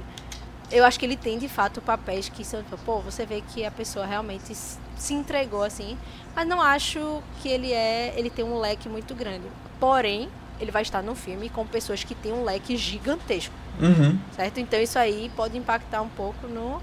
Eu 0.71 0.85
acho 0.85 0.99
que 0.99 1.05
ele 1.07 1.17
tem 1.17 1.39
de 1.39 1.49
fato 1.49 1.81
papéis 1.81 2.29
que 2.29 2.45
são. 2.45 2.63
Pô, 2.85 3.01
você 3.01 3.25
vê 3.27 3.41
que 3.41 3.65
a 3.65 3.71
pessoa 3.71 4.07
realmente 4.07 4.55
se 4.55 5.15
entregou 5.15 5.63
assim. 5.65 5.97
Mas 6.35 6.47
não 6.47 6.61
acho 6.61 7.23
que 7.43 7.49
ele 7.49 7.73
é. 7.73 8.13
Ele 8.17 8.31
tem 8.31 8.45
um 8.45 8.59
leque 8.59 8.89
muito 8.89 9.15
grande. 9.15 9.45
Porém, 9.81 10.29
ele 10.61 10.71
vai 10.71 10.83
estar 10.83 11.03
num 11.03 11.15
filme 11.15 11.49
com 11.49 11.67
pessoas 11.67 12.05
que 12.05 12.15
têm 12.15 12.33
um 12.33 12.45
leque 12.45 12.77
gigantesco 12.77 13.55
Uhum. 13.81 14.19
certo? 14.37 14.59
Então 14.61 14.79
isso 14.81 14.99
aí 14.99 15.31
pode 15.35 15.57
impactar 15.57 16.03
um 16.03 16.09
pouco 16.09 16.47
no, 16.47 16.83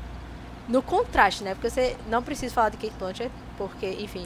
no 0.68 0.82
contraste, 0.82 1.44
né? 1.44 1.54
Porque 1.54 1.70
você 1.70 1.96
não 2.10 2.22
precisa 2.22 2.54
falar 2.54 2.70
de 2.70 2.78
Kate 2.78 2.94
Blanchett, 3.00 3.32
porque, 3.58 3.88
enfim, 4.00 4.26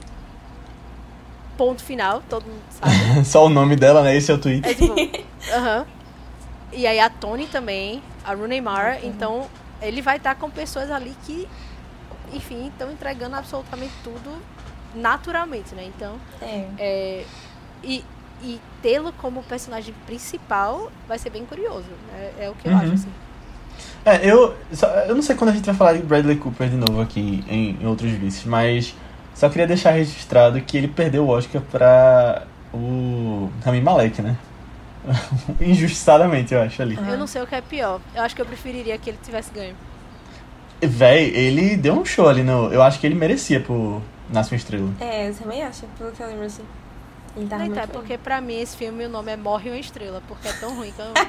ponto 1.57 1.83
final, 1.83 2.21
todo 2.29 2.45
mundo 2.45 2.61
sabe. 2.69 2.95
Só 3.25 3.45
o 3.45 3.49
nome 3.49 3.75
dela, 3.75 4.01
né? 4.03 4.15
Esse 4.15 4.31
é 4.31 4.33
o 4.33 4.37
tweet. 4.37 4.67
É 4.67 4.73
tipo, 4.73 4.93
aham. 5.53 5.85
E 6.73 6.87
aí 6.87 6.99
a 6.99 7.09
Tony 7.09 7.47
também, 7.47 8.01
a 8.23 8.33
Rooney 8.33 8.61
Mara, 8.61 8.97
então 9.05 9.47
ele 9.81 10.01
vai 10.01 10.17
estar 10.17 10.35
com 10.35 10.49
pessoas 10.49 10.89
ali 10.89 11.15
que, 11.25 11.47
enfim, 12.33 12.67
estão 12.67 12.91
entregando 12.91 13.35
absolutamente 13.35 13.93
tudo 14.03 14.41
naturalmente, 14.95 15.75
né? 15.75 15.83
Então, 15.95 16.17
É. 16.41 16.67
é, 16.77 17.25
e, 17.83 18.05
e 18.41 18.59
tê-lo 18.81 19.11
como 19.13 19.43
personagem 19.43 19.93
principal 20.05 20.89
vai 21.07 21.19
ser 21.19 21.29
bem 21.29 21.45
curioso, 21.45 21.89
né? 22.07 22.31
É 22.39 22.49
o 22.49 22.55
que 22.55 22.67
eu 22.67 22.71
Uhum. 22.71 22.77
acho, 22.79 22.93
assim. 22.93 23.11
É, 24.03 24.27
eu, 24.27 24.55
só- 24.73 24.87
eu 24.87 25.13
não 25.15 25.21
sei 25.21 25.35
quando 25.35 25.51
a 25.51 25.53
gente 25.53 25.65
vai 25.65 25.75
falar 25.75 25.93
de 25.93 25.99
Bradley 26.03 26.37
Cooper 26.37 26.69
de 26.69 26.75
novo 26.75 27.01
aqui 27.01 27.43
em, 27.47 27.77
em 27.81 27.85
outros 27.87 28.11
vícios, 28.11 28.45
mas 28.45 28.95
só 29.35 29.47
queria 29.49 29.67
deixar 29.67 29.91
registrado 29.91 30.59
que 30.61 30.77
ele 30.77 30.87
perdeu 30.87 31.25
o 31.25 31.29
Oscar 31.29 31.61
pra 31.71 32.43
o 32.73 33.49
Rami 33.63 33.81
Malek, 33.81 34.21
né? 34.21 34.35
Injustiçadamente, 35.59 36.53
eu 36.53 36.61
acho 36.61 36.81
ali. 36.81 36.95
Eu 36.95 37.17
não 37.17 37.27
sei 37.27 37.41
o 37.41 37.47
que 37.47 37.55
é 37.55 37.61
pior. 37.61 37.99
Eu 38.15 38.21
acho 38.23 38.35
que 38.35 38.41
eu 38.41 38.45
preferiria 38.45 38.97
que 38.97 39.09
ele 39.09 39.19
tivesse 39.23 39.51
ganho. 39.53 39.75
Véi, 40.81 41.25
ele 41.35 41.75
deu 41.77 41.93
um 41.93 42.05
show 42.05 42.27
ali 42.27 42.43
no. 42.43 42.71
Eu 42.71 42.81
acho 42.81 42.99
que 42.99 43.05
ele 43.05 43.15
merecia 43.15 43.59
por 43.59 44.01
Nasce 44.29 44.51
uma 44.51 44.57
Estrela. 44.57 44.89
É, 44.99 45.29
eu 45.29 45.35
também 45.35 45.63
acho, 45.63 45.85
pelo 45.97 46.11
que 46.11 46.21
eu 46.21 46.27
lembro 46.27 46.45
assim. 46.45 46.63
Ele 47.35 47.47
tava 47.47 47.65
então, 47.65 47.83
é 47.83 47.85
bem. 47.87 47.95
porque 47.95 48.17
pra 48.17 48.41
mim 48.41 48.59
esse 48.59 48.75
filme 48.75 49.05
o 49.05 49.09
nome 49.09 49.31
é 49.31 49.37
Morre 49.37 49.69
uma 49.69 49.77
Estrela, 49.79 50.21
porque 50.27 50.47
é 50.47 50.53
tão 50.53 50.75
ruim 50.75 50.91
que 50.91 51.01
eu, 51.01 51.13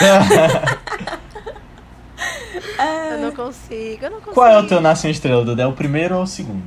eu 3.12 3.18
não 3.18 3.32
consigo. 3.32 4.04
Eu 4.04 4.10
não 4.10 4.18
consigo. 4.18 4.34
Qual 4.34 4.46
é 4.46 4.58
o 4.58 4.66
teu 4.66 4.80
Nasce 4.80 5.06
uma 5.06 5.10
Estrela, 5.10 5.44
Dudu? 5.44 5.60
É 5.62 5.66
o 5.66 5.72
primeiro 5.72 6.16
ou 6.16 6.22
o 6.22 6.26
segundo? 6.26 6.64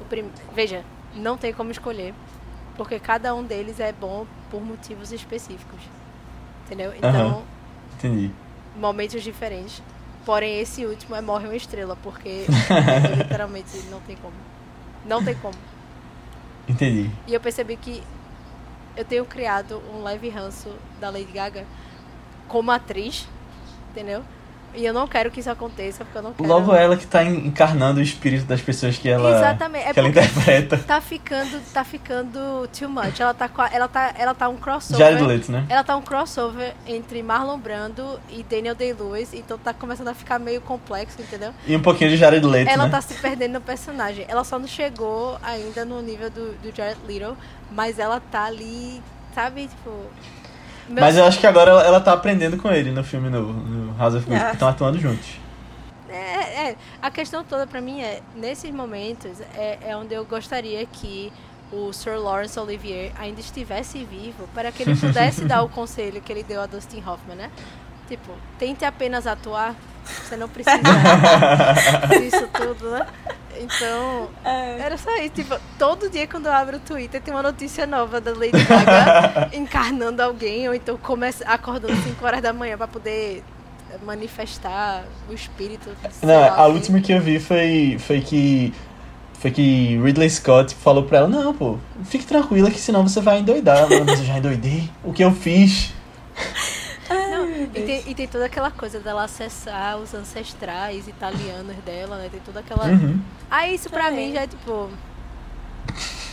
O 0.00 0.04
prim- 0.04 0.30
Veja, 0.54 0.84
não 1.14 1.36
tem 1.36 1.52
como 1.52 1.70
escolher. 1.70 2.14
Porque 2.76 2.98
cada 2.98 3.34
um 3.34 3.42
deles 3.44 3.78
é 3.80 3.92
bom 3.92 4.26
por 4.50 4.62
motivos 4.62 5.12
específicos. 5.12 5.80
Entendeu? 6.66 6.92
Então, 6.96 7.10
Aham. 7.10 7.42
Entendi. 7.98 8.30
momentos 8.76 9.22
diferentes. 9.22 9.82
Porém, 10.24 10.60
esse 10.60 10.86
último 10.86 11.14
é 11.16 11.20
Morre 11.20 11.46
uma 11.46 11.56
Estrela, 11.56 11.96
porque 12.02 12.46
literalmente 13.18 13.76
não 13.90 14.00
tem 14.00 14.16
como. 14.16 14.34
Não 15.04 15.22
tem 15.24 15.34
como. 15.34 15.54
Entendi. 16.68 17.10
E 17.26 17.34
eu 17.34 17.40
percebi 17.40 17.76
que 17.76 18.02
eu 18.96 19.04
tenho 19.04 19.24
criado 19.24 19.82
um 19.92 20.02
leve 20.02 20.28
ranço 20.28 20.68
da 21.00 21.10
Lady 21.10 21.32
Gaga 21.32 21.64
como 22.48 22.70
atriz, 22.70 23.26
entendeu? 23.90 24.22
E 24.74 24.84
eu 24.86 24.94
não 24.94 25.06
quero 25.08 25.30
que 25.30 25.40
isso 25.40 25.50
aconteça, 25.50 26.04
porque 26.04 26.18
eu 26.18 26.22
não 26.22 26.32
quero. 26.32 26.48
Logo 26.48 26.74
ela 26.74 26.96
que 26.96 27.06
tá 27.06 27.24
en- 27.24 27.46
encarnando 27.48 27.98
o 27.98 28.02
espírito 28.02 28.44
das 28.44 28.60
pessoas 28.60 28.96
que 28.96 29.08
ela, 29.08 29.36
Exatamente. 29.36 29.88
É 29.88 29.92
que 29.92 29.98
ela 29.98 30.08
interpreta. 30.08 30.78
tá 30.78 31.00
ficando, 31.00 31.60
tá 31.72 31.82
ficando 31.84 32.68
too 32.78 32.88
much. 32.88 33.18
Ela 33.20 33.34
tá, 33.34 33.50
ela 33.72 33.88
tá, 33.88 34.14
ela 34.16 34.34
tá 34.34 34.48
um 34.48 34.56
crossover. 34.56 34.98
Jared 34.98 35.22
Leto, 35.24 35.50
né? 35.52 35.66
Ela 35.68 35.82
tá 35.82 35.96
um 35.96 36.02
crossover 36.02 36.74
entre 36.86 37.22
Marlon 37.22 37.58
Brando 37.58 38.20
e 38.30 38.42
Daniel 38.44 38.74
Day-Lewis, 38.74 39.34
então 39.34 39.58
tá 39.58 39.72
começando 39.74 40.08
a 40.08 40.14
ficar 40.14 40.38
meio 40.38 40.60
complexo, 40.60 41.20
entendeu? 41.20 41.52
E 41.66 41.74
um 41.74 41.82
pouquinho 41.82 42.10
de 42.10 42.16
Jared 42.16 42.46
Leto, 42.46 42.68
Ela 42.70 42.84
né? 42.84 42.90
tá 42.90 43.00
se 43.00 43.14
perdendo 43.14 43.54
no 43.54 43.60
personagem. 43.60 44.24
Ela 44.28 44.44
só 44.44 44.58
não 44.58 44.68
chegou 44.68 45.36
ainda 45.42 45.84
no 45.84 46.00
nível 46.00 46.30
do, 46.30 46.52
do 46.62 46.74
Jared 46.74 47.00
Leto, 47.06 47.36
mas 47.72 47.98
ela 47.98 48.20
tá 48.30 48.44
ali, 48.44 49.02
sabe, 49.34 49.62
tipo... 49.68 49.90
meu- 50.90 51.02
Mas 51.04 51.16
eu 51.16 51.24
acho 51.24 51.38
que 51.38 51.46
agora 51.46 51.70
ela, 51.70 51.82
ela 51.84 52.00
tá 52.00 52.12
aprendendo 52.12 52.56
com 52.56 52.70
ele 52.70 52.90
no 52.90 53.02
filme 53.04 53.28
novo, 53.30 53.52
no 53.52 53.96
House 53.96 54.14
of 54.14 54.24
Gucci, 54.26 54.40
Ah. 54.42 54.46
que 54.48 54.52
estão 54.54 54.68
atuando 54.68 54.98
juntos. 54.98 55.38
É, 56.08 56.70
é, 56.70 56.76
a 57.00 57.10
questão 57.10 57.44
toda 57.44 57.66
pra 57.66 57.80
mim 57.80 58.00
é, 58.02 58.20
nesses 58.34 58.70
momentos, 58.72 59.40
é, 59.54 59.78
é 59.86 59.96
onde 59.96 60.12
eu 60.14 60.24
gostaria 60.24 60.84
que 60.84 61.32
o 61.72 61.92
Sir 61.92 62.18
Lawrence 62.18 62.58
Olivier 62.58 63.12
ainda 63.16 63.40
estivesse 63.40 64.04
vivo 64.04 64.48
para 64.52 64.72
que 64.72 64.82
ele 64.82 64.96
pudesse 64.96 65.44
dar 65.46 65.62
o 65.62 65.68
conselho 65.68 66.20
que 66.20 66.32
ele 66.32 66.42
deu 66.42 66.60
a 66.60 66.66
Dustin 66.66 66.98
Hoffman, 67.06 67.36
né? 67.36 67.50
Tipo, 68.10 68.32
tente 68.58 68.84
apenas 68.84 69.26
atuar, 69.26 69.74
você 70.04 70.36
não 70.36 70.48
precisa 70.48 70.76
disso 72.20 72.48
tudo, 72.52 72.90
né? 72.90 73.06
Então, 73.58 74.28
É. 74.44 74.78
era 74.80 74.98
só 74.98 75.14
isso. 75.18 75.30
Tipo, 75.34 75.56
todo 75.78 76.10
dia 76.10 76.26
quando 76.26 76.46
eu 76.46 76.52
abro 76.52 76.76
o 76.78 76.80
Twitter 76.80 77.20
tem 77.22 77.32
uma 77.32 77.42
notícia 77.42 77.86
nova 77.86 78.20
da 78.20 78.32
Lady 78.32 78.64
Gaga 78.64 79.50
encarnando 79.56 80.20
alguém, 80.22 80.66
ou 80.68 80.74
então 80.74 80.96
começa 80.96 81.44
acordando 81.44 81.94
5 82.02 82.24
horas 82.26 82.42
da 82.42 82.52
manhã 82.52 82.76
pra 82.76 82.88
poder 82.88 83.44
manifestar 84.04 85.04
o 85.28 85.32
espírito. 85.32 85.88
Não, 86.22 86.34
a 86.44 86.50
alguém. 86.56 86.74
última 86.76 87.00
que 87.00 87.12
eu 87.12 87.20
vi 87.20 87.38
foi, 87.38 87.96
foi 88.00 88.20
que. 88.20 88.74
Foi 89.38 89.50
que 89.50 89.98
Ridley 90.02 90.28
Scott 90.28 90.74
falou 90.74 91.04
pra 91.04 91.18
ela, 91.18 91.28
não, 91.28 91.54
pô, 91.54 91.78
fique 92.04 92.26
tranquila 92.26 92.70
que 92.70 92.78
senão 92.78 93.08
você 93.08 93.22
vai 93.22 93.38
endoidar. 93.38 93.78
Ela, 93.90 94.04
Mas 94.04 94.18
eu 94.20 94.26
já 94.26 94.36
endoidei. 94.36 94.90
O 95.02 95.12
que 95.14 95.22
eu 95.24 95.32
fiz? 95.32 95.92
Não, 97.10 97.50
e, 97.50 97.66
tem, 97.68 98.02
e 98.10 98.14
tem 98.14 98.28
toda 98.28 98.46
aquela 98.46 98.70
coisa 98.70 99.00
dela 99.00 99.24
acessar 99.24 99.96
os 99.98 100.14
ancestrais 100.14 101.08
italianos 101.08 101.76
dela, 101.84 102.16
né? 102.16 102.28
Tem 102.30 102.40
toda 102.40 102.60
aquela. 102.60 102.86
Uhum. 102.86 103.20
Aí 103.50 103.74
isso 103.74 103.90
pra 103.90 104.04
Também. 104.04 104.28
mim 104.28 104.34
já 104.34 104.42
é 104.42 104.46
tipo. 104.46 104.88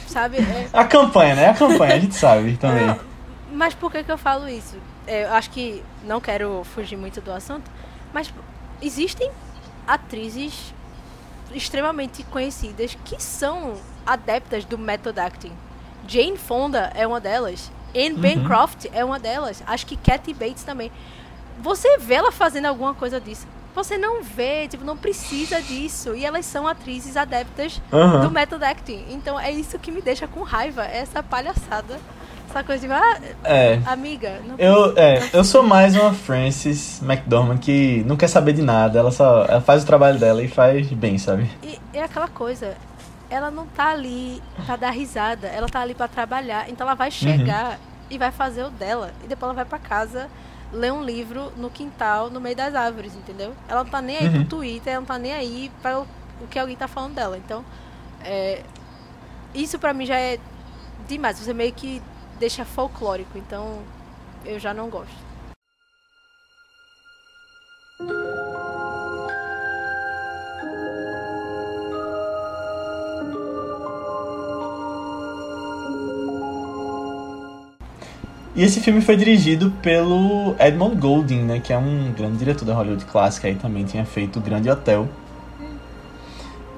Sabe? 0.07 0.37
É- 0.37 0.69
A 0.73 0.85
campanha, 0.85 1.35
né? 1.35 1.49
A 1.49 1.53
campanha, 1.53 1.95
a 1.95 1.99
gente 1.99 2.15
sabe 2.15 2.55
também. 2.57 2.89
É, 2.89 2.99
mas 3.51 3.73
por 3.73 3.91
que, 3.91 4.03
que 4.03 4.11
eu 4.11 4.17
falo 4.17 4.47
isso? 4.47 4.77
É, 5.05 5.25
eu 5.25 5.33
acho 5.33 5.49
que 5.49 5.83
não 6.03 6.19
quero 6.21 6.63
fugir 6.63 6.95
muito 6.97 7.19
do 7.21 7.31
assunto, 7.31 7.69
mas 8.13 8.31
existem 8.81 9.31
atrizes 9.87 10.73
extremamente 11.53 12.23
conhecidas 12.23 12.97
que 13.05 13.21
são 13.21 13.75
adeptas 14.05 14.65
do 14.65 14.77
method 14.77 15.19
acting. 15.19 15.53
Jane 16.07 16.37
Fonda 16.37 16.91
é 16.93 17.05
uma 17.07 17.19
delas. 17.19 17.71
Anne 17.95 18.11
Uhum. 18.13 18.21
Bancroft 18.21 18.85
é 18.93 19.03
uma 19.03 19.19
delas. 19.19 19.63
Acho 19.65 19.85
que 19.85 19.95
Kathy 19.97 20.33
Bates 20.33 20.63
também. 20.63 20.91
Você 21.61 21.97
vê 21.97 22.15
ela 22.15 22.31
fazendo 22.31 22.65
alguma 22.65 22.93
coisa 22.93 23.19
disso. 23.19 23.47
Você 23.75 23.97
não 23.97 24.23
vê, 24.23 24.67
tipo, 24.67 24.83
não 24.83 24.97
precisa 24.97 25.61
disso. 25.61 26.15
E 26.15 26.25
elas 26.25 26.45
são 26.45 26.67
atrizes 26.67 27.15
adeptas 27.15 27.81
Aham. 27.93 28.21
do 28.21 28.31
method 28.31 28.63
acting. 28.63 29.05
Então 29.09 29.39
é 29.39 29.51
isso 29.51 29.77
que 29.79 29.91
me 29.91 30.01
deixa 30.01 30.27
com 30.27 30.41
raiva, 30.41 30.83
essa 30.83 31.21
palhaçada. 31.21 31.99
Essa 32.49 32.63
coisa 32.63 32.87
de, 32.87 32.93
ah, 32.93 33.19
É. 33.43 33.79
amiga, 33.85 34.39
Eu, 34.57 34.93
precisa. 34.93 34.99
é, 35.01 35.29
eu 35.33 35.43
sou 35.43 35.61
mais 35.61 35.95
uma 35.95 36.13
Frances 36.13 37.01
McDormand 37.03 37.57
que 37.57 38.03
não 38.07 38.15
quer 38.15 38.27
saber 38.29 38.53
de 38.53 38.61
nada. 38.61 38.97
Ela 38.99 39.11
só 39.11 39.43
ela 39.45 39.61
faz 39.61 39.83
o 39.83 39.85
trabalho 39.85 40.17
dela 40.17 40.41
e 40.41 40.47
faz 40.47 40.87
bem, 40.87 41.17
sabe? 41.17 41.49
E 41.61 41.77
é 41.93 42.03
aquela 42.03 42.27
coisa, 42.29 42.75
ela 43.29 43.51
não 43.51 43.67
tá 43.67 43.89
ali 43.91 44.41
pra 44.65 44.75
dar 44.75 44.91
risada, 44.91 45.47
ela 45.47 45.67
tá 45.67 45.81
ali 45.81 45.93
pra 45.93 46.07
trabalhar. 46.07 46.69
Então 46.69 46.85
ela 46.87 46.95
vai 46.95 47.11
chegar 47.11 47.79
e 48.09 48.17
vai 48.17 48.31
fazer 48.31 48.63
o 48.63 48.69
dela. 48.69 49.13
E 49.23 49.27
depois 49.27 49.47
ela 49.49 49.53
vai 49.55 49.65
pra 49.65 49.79
casa 49.79 50.29
ler 50.71 50.91
um 50.93 51.03
livro 51.03 51.51
no 51.57 51.69
quintal, 51.69 52.29
no 52.29 52.39
meio 52.41 52.55
das 52.55 52.73
árvores, 52.75 53.15
entendeu? 53.15 53.53
Ela 53.67 53.83
não 53.83 53.89
tá 53.91 54.01
nem 54.01 54.17
aí 54.17 54.25
Uhum. 54.27 54.33
pro 54.33 54.45
Twitter, 54.45 54.93
ela 54.93 54.99
não 55.01 55.07
tá 55.07 55.17
nem 55.17 55.33
aí 55.33 55.71
pra 55.81 55.99
o, 55.99 56.07
o 56.41 56.47
que 56.47 56.59
alguém 56.59 56.75
tá 56.75 56.87
falando 56.87 57.15
dela. 57.15 57.37
Então, 57.37 57.63
é, 58.23 58.63
isso 59.53 59.77
pra 59.79 59.93
mim 59.93 60.05
já 60.05 60.19
é 60.19 60.39
demais. 61.07 61.39
Você 61.39 61.53
meio 61.53 61.73
que 61.73 62.01
deixa 62.39 62.63
folclórico, 62.65 63.37
então 63.37 63.81
eu 64.45 64.59
já 64.59 64.73
não 64.73 64.89
gosto. 64.89 65.15
E 78.57 78.63
esse 78.63 78.81
filme 78.81 79.01
foi 79.01 79.15
dirigido 79.15 79.69
pelo 79.83 80.55
Edmond 80.59 80.95
Goulding, 80.95 81.43
né? 81.43 81.59
Que 81.59 81.71
é 81.71 81.77
um 81.77 82.11
grande 82.11 82.37
diretor 82.37 82.65
da 82.65 82.73
Hollywood 82.73 83.05
clássica 83.05 83.47
aí 83.47 83.53
também 83.53 83.85
tinha 83.85 84.03
feito 84.03 84.39
o 84.39 84.41
Grande 84.41 84.67
Hotel. 84.67 85.07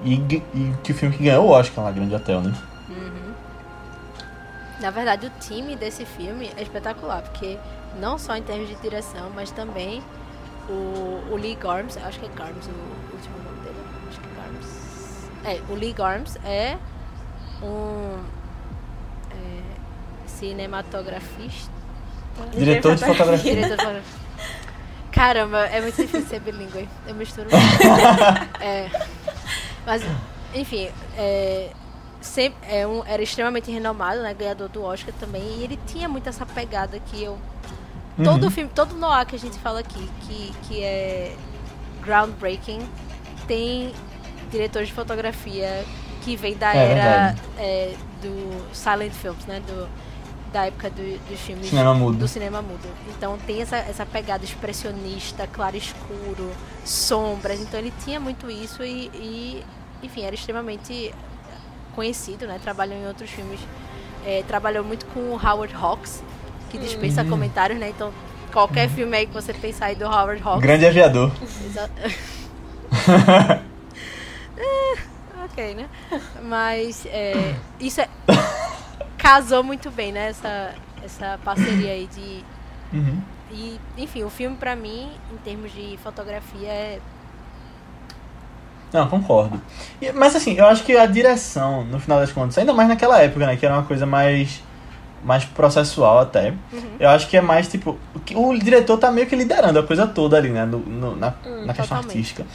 E, 0.03 0.15
e 0.15 0.73
que 0.83 0.91
o 0.91 0.95
filme 0.95 1.15
que 1.15 1.23
ganhou 1.23 1.45
o 1.45 1.49
Oscar 1.49 1.85
lá, 1.85 1.91
Grande 1.91 2.13
Hotel, 2.13 2.41
né? 2.41 2.53
Na 4.81 4.91
verdade, 4.91 5.27
o 5.27 5.31
time 5.39 5.77
desse 5.77 6.03
filme 6.05 6.51
é 6.57 6.61
espetacular, 6.61 7.21
porque 7.21 7.57
não 7.97 8.17
só 8.17 8.35
em 8.35 8.43
termos 8.43 8.67
de 8.67 8.75
direção, 8.75 9.29
mas 9.33 9.49
também 9.49 10.01
o, 10.69 11.31
o 11.31 11.37
Lee 11.37 11.55
Garms, 11.55 11.97
acho 11.97 12.19
que 12.19 12.25
é 12.25 12.29
Garms 12.29 12.67
o 12.67 13.13
último 13.15 13.37
nome 13.43 13.59
dele, 13.63 13.75
acho 14.09 14.19
que 14.19 15.47
é. 15.47 15.55
É, 15.55 15.61
o 15.69 15.75
Lee 15.75 15.93
Garms 15.93 16.37
é 16.43 16.77
um 17.63 18.38
cinematografista. 20.39 21.71
Diretor 22.55 22.95
de 22.95 23.05
fotografia. 23.05 23.53
Diretor 23.53 23.75
de 23.75 23.83
fotografia. 23.83 24.19
Caramba, 25.11 25.65
é 25.65 25.81
muito 25.81 25.95
difícil 25.95 26.27
ser 26.27 26.39
bilíngue. 26.39 26.87
Eu 27.05 27.15
misturo 27.15 27.47
muito. 27.51 27.83
é, 28.61 28.89
mas, 29.85 30.01
enfim, 30.53 30.89
é, 31.17 31.69
sempre, 32.21 32.57
é 32.69 32.87
um, 32.87 33.03
era 33.05 33.21
extremamente 33.21 33.69
renomado, 33.71 34.21
né? 34.21 34.33
Ganhador 34.33 34.69
do 34.69 34.83
Oscar 34.83 35.13
também. 35.19 35.41
E 35.41 35.63
ele 35.63 35.79
tinha 35.87 36.07
muito 36.07 36.29
essa 36.29 36.45
pegada 36.45 36.99
que 36.99 37.21
eu. 37.21 37.37
Todo 38.23 38.43
Uhum. 38.43 38.51
filme, 38.51 38.69
todo 38.75 38.95
Noir 38.95 39.25
que 39.25 39.35
a 39.35 39.39
gente 39.39 39.57
fala 39.59 39.79
aqui, 39.79 40.09
que, 40.21 40.53
que 40.63 40.83
é 40.83 41.33
groundbreaking, 42.01 42.81
tem 43.47 43.93
diretores 44.51 44.89
de 44.89 44.93
fotografia 44.93 45.85
que 46.21 46.35
vem 46.35 46.55
da 46.57 46.75
É 46.75 46.91
era 46.91 47.35
é, 47.57 47.95
do 48.21 48.75
silent 48.75 49.13
films, 49.13 49.45
né? 49.45 49.61
Do, 49.65 49.87
da 50.51 50.65
época 50.65 50.89
do, 50.89 51.19
dos 51.29 51.39
filmes 51.39 51.67
Cinema 51.69 51.93
mudo. 51.93 52.17
do 52.17 52.27
cinema 52.27 52.61
mudo. 52.61 52.87
Então 53.09 53.37
tem 53.45 53.61
essa, 53.61 53.77
essa 53.77 54.05
pegada 54.05 54.43
expressionista, 54.43 55.47
claro 55.47 55.75
escuro, 55.77 56.51
sombras. 56.85 57.59
Então 57.59 57.79
ele 57.79 57.93
tinha 58.03 58.19
muito 58.19 58.49
isso 58.49 58.83
e, 58.83 59.07
e, 59.13 59.63
enfim, 60.03 60.23
era 60.23 60.33
extremamente 60.35 61.13
conhecido, 61.95 62.47
né? 62.47 62.59
Trabalhou 62.61 62.97
em 62.97 63.07
outros 63.07 63.29
filmes. 63.29 63.59
É, 64.25 64.43
trabalhou 64.47 64.83
muito 64.83 65.05
com 65.07 65.19
o 65.19 65.33
Howard 65.35 65.73
Hawks, 65.75 66.21
que 66.69 66.77
dispensa 66.77 67.21
Hum. 67.23 67.29
comentários, 67.29 67.79
né? 67.79 67.89
Então 67.89 68.11
qualquer 68.51 68.89
filme 68.89 69.15
aí 69.15 69.27
que 69.27 69.33
você 69.33 69.53
pensar 69.53 69.85
aí 69.87 69.95
do 69.95 70.05
Howard 70.05 70.41
Hawks. 70.43 70.61
Grande 70.61 70.85
aviador. 70.85 71.31
Exa- 71.65 71.89
ok, 75.45 75.75
né? 75.75 75.87
Mas 76.43 77.05
é, 77.05 77.55
isso 77.79 78.01
é- 78.01 78.09
casou 79.19 79.63
muito 79.63 79.91
bem, 79.91 80.11
né? 80.11 80.29
Essa, 80.29 80.73
essa 81.03 81.39
parceria 81.43 81.91
aí 81.91 82.07
de. 82.07 82.43
Uhum. 82.97 83.21
E, 83.51 83.79
enfim, 83.97 84.23
o 84.23 84.29
filme 84.29 84.55
pra 84.55 84.75
mim, 84.75 85.09
em 85.33 85.37
termos 85.37 85.71
de 85.71 85.97
fotografia, 86.03 86.67
é. 86.69 86.99
Não, 88.91 89.07
concordo. 89.07 89.61
E- 90.01 90.11
mas 90.11 90.35
assim, 90.35 90.53
eu 90.53 90.65
acho 90.65 90.83
que 90.83 90.95
a 90.97 91.05
direção, 91.05 91.83
no 91.83 91.99
final 91.99 92.19
das 92.19 92.31
contas, 92.31 92.57
ainda 92.57 92.73
mais 92.73 92.89
naquela 92.89 93.19
época, 93.21 93.45
né? 93.45 93.55
Que 93.55 93.65
era 93.65 93.75
uma 93.75 93.83
coisa 93.83 94.05
mais. 94.05 94.63
Mais 95.21 95.43
processual 95.43 96.19
até. 96.19 96.53
Uhum. 96.71 96.91
Eu 96.97 97.09
acho 97.09 97.27
que 97.27 97.35
é 97.35 97.41
mais 97.41 97.67
tipo. 97.67 97.97
O 98.35 98.57
diretor 98.57 98.97
tá 98.97 99.11
meio 99.11 99.27
que 99.27 99.35
liderando 99.35 99.77
a 99.77 99.83
coisa 99.83 100.07
toda 100.07 100.37
ali, 100.37 100.47
né? 100.49 100.65
no- 100.65 100.79
no- 100.79 101.15
na, 101.15 101.33
Hum, 101.45 101.65
na 101.65 101.73
questão 101.73 101.97
totalmente. 101.97 102.07
artística. 102.07 102.45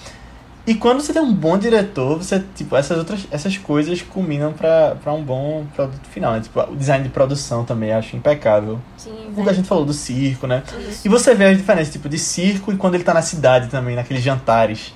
E 0.66 0.74
quando 0.74 1.02
você 1.02 1.12
tem 1.12 1.20
um 1.20 1.34
bom 1.34 1.58
diretor, 1.58 2.16
você, 2.16 2.42
tipo, 2.54 2.74
essas 2.74 2.96
outras 2.96 3.26
essas 3.30 3.58
coisas 3.58 4.00
culminam 4.00 4.52
pra, 4.52 4.96
pra 5.02 5.12
um 5.12 5.22
bom 5.22 5.66
produto 5.74 6.06
final, 6.08 6.32
né? 6.32 6.40
Tipo, 6.40 6.60
o 6.62 6.74
design 6.76 7.04
de 7.04 7.10
produção 7.10 7.64
também 7.66 7.92
acho 7.92 8.16
impecável. 8.16 8.80
Sim, 8.96 9.30
Como 9.34 9.48
a 9.48 9.52
gente 9.52 9.68
falou 9.68 9.84
do 9.84 9.92
circo, 9.92 10.46
né? 10.46 10.62
Isso. 10.88 11.06
E 11.06 11.10
você 11.10 11.34
vê 11.34 11.46
as 11.46 11.58
diferenças, 11.58 11.92
tipo, 11.92 12.08
de 12.08 12.18
circo 12.18 12.72
e 12.72 12.76
quando 12.78 12.94
ele 12.94 13.04
tá 13.04 13.12
na 13.12 13.20
cidade 13.20 13.68
também, 13.68 13.94
naqueles 13.94 14.22
jantares. 14.22 14.94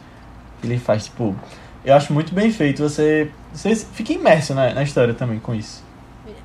que 0.61 0.67
Ele 0.67 0.79
faz, 0.79 1.05
tipo. 1.05 1.37
Eu 1.85 1.95
acho 1.95 2.15
muito 2.15 2.35
bem 2.35 2.51
feito. 2.51 2.83
Você. 2.83 3.31
Você 3.53 3.75
fica 3.77 4.13
imerso 4.13 4.55
na, 4.55 4.73
na 4.73 4.83
história 4.83 5.13
também 5.13 5.39
com 5.39 5.55
isso. 5.55 5.83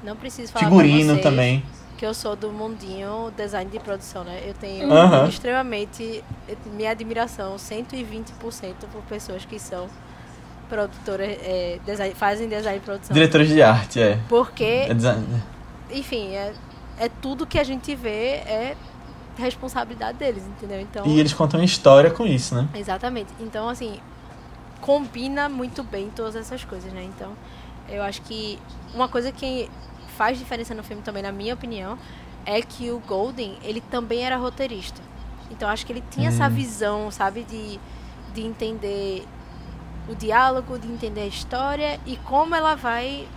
Não 0.03 0.17
preciso 0.17 0.51
falar 0.51 0.65
Figurino 0.65 1.17
também. 1.19 1.63
Que 2.03 2.07
eu 2.07 2.13
sou 2.13 2.35
do 2.35 2.51
mundinho 2.51 3.31
design 3.37 3.71
de 3.71 3.79
produção, 3.79 4.25
né? 4.25 4.43
Eu 4.45 4.53
tenho 4.55 4.89
extremamente 5.29 6.21
minha 6.65 6.91
admiração, 6.91 7.55
120% 7.55 8.73
por 8.91 9.01
pessoas 9.03 9.45
que 9.45 9.57
são 9.57 9.87
produtoras, 10.67 11.29
é, 11.29 11.79
design, 11.85 12.13
fazem 12.13 12.49
design 12.49 12.77
de 12.77 12.83
produção. 12.83 13.13
Diretores 13.13 13.47
de 13.47 13.61
arte, 13.61 14.01
é. 14.01 14.19
Porque, 14.27 14.65
É 14.89 14.93
design- 14.93 15.25
enfim, 15.91 16.33
é, 16.33 16.53
é 16.99 17.07
tudo 17.07 17.47
que 17.47 17.57
a 17.57 17.63
gente 17.63 17.95
vê 17.95 18.41
é 18.45 18.75
responsabilidade 19.37 20.17
deles, 20.17 20.43
entendeu? 20.45 20.81
Então, 20.81 21.05
E 21.05 21.17
eles 21.21 21.31
contam 21.33 21.63
história 21.63 22.11
com 22.11 22.25
isso, 22.27 22.53
né? 22.53 22.67
Exatamente. 22.75 23.31
Então, 23.39 23.69
assim, 23.69 23.97
combina 24.81 25.47
muito 25.47 25.83
bem 25.83 26.09
todas 26.13 26.35
essas 26.35 26.65
coisas, 26.65 26.91
né? 26.91 27.01
Então, 27.05 27.31
eu 27.87 28.03
acho 28.03 28.21
que 28.23 28.59
uma 28.93 29.07
coisa 29.07 29.31
que 29.31 29.69
faz 30.23 30.39
diferença 30.39 30.73
no 30.73 30.83
filme 30.83 31.01
também, 31.03 31.21
na 31.21 31.33
minha 31.33 31.53
opinião, 31.53 31.97
é 32.45 32.61
que 32.61 32.89
o 32.89 32.99
Golden, 32.99 33.57
ele 33.61 33.81
também 33.81 34.23
era 34.23 34.37
roteirista. 34.37 35.01
Então, 35.51 35.67
acho 35.67 35.85
que 35.85 35.91
ele 35.91 36.03
tinha 36.09 36.29
essa 36.29 36.47
Hum. 36.47 36.49
visão, 36.49 37.11
sabe, 37.11 37.43
de, 37.43 37.77
de 38.33 38.41
entender 38.41 39.27
o 40.07 40.15
diálogo, 40.15 40.79
de 40.79 40.87
entender 40.87 41.21
a 41.23 41.27
história 41.27 41.99
e 42.05 42.15
como 42.17 42.55
ela 42.55 42.73
vai 42.73 43.27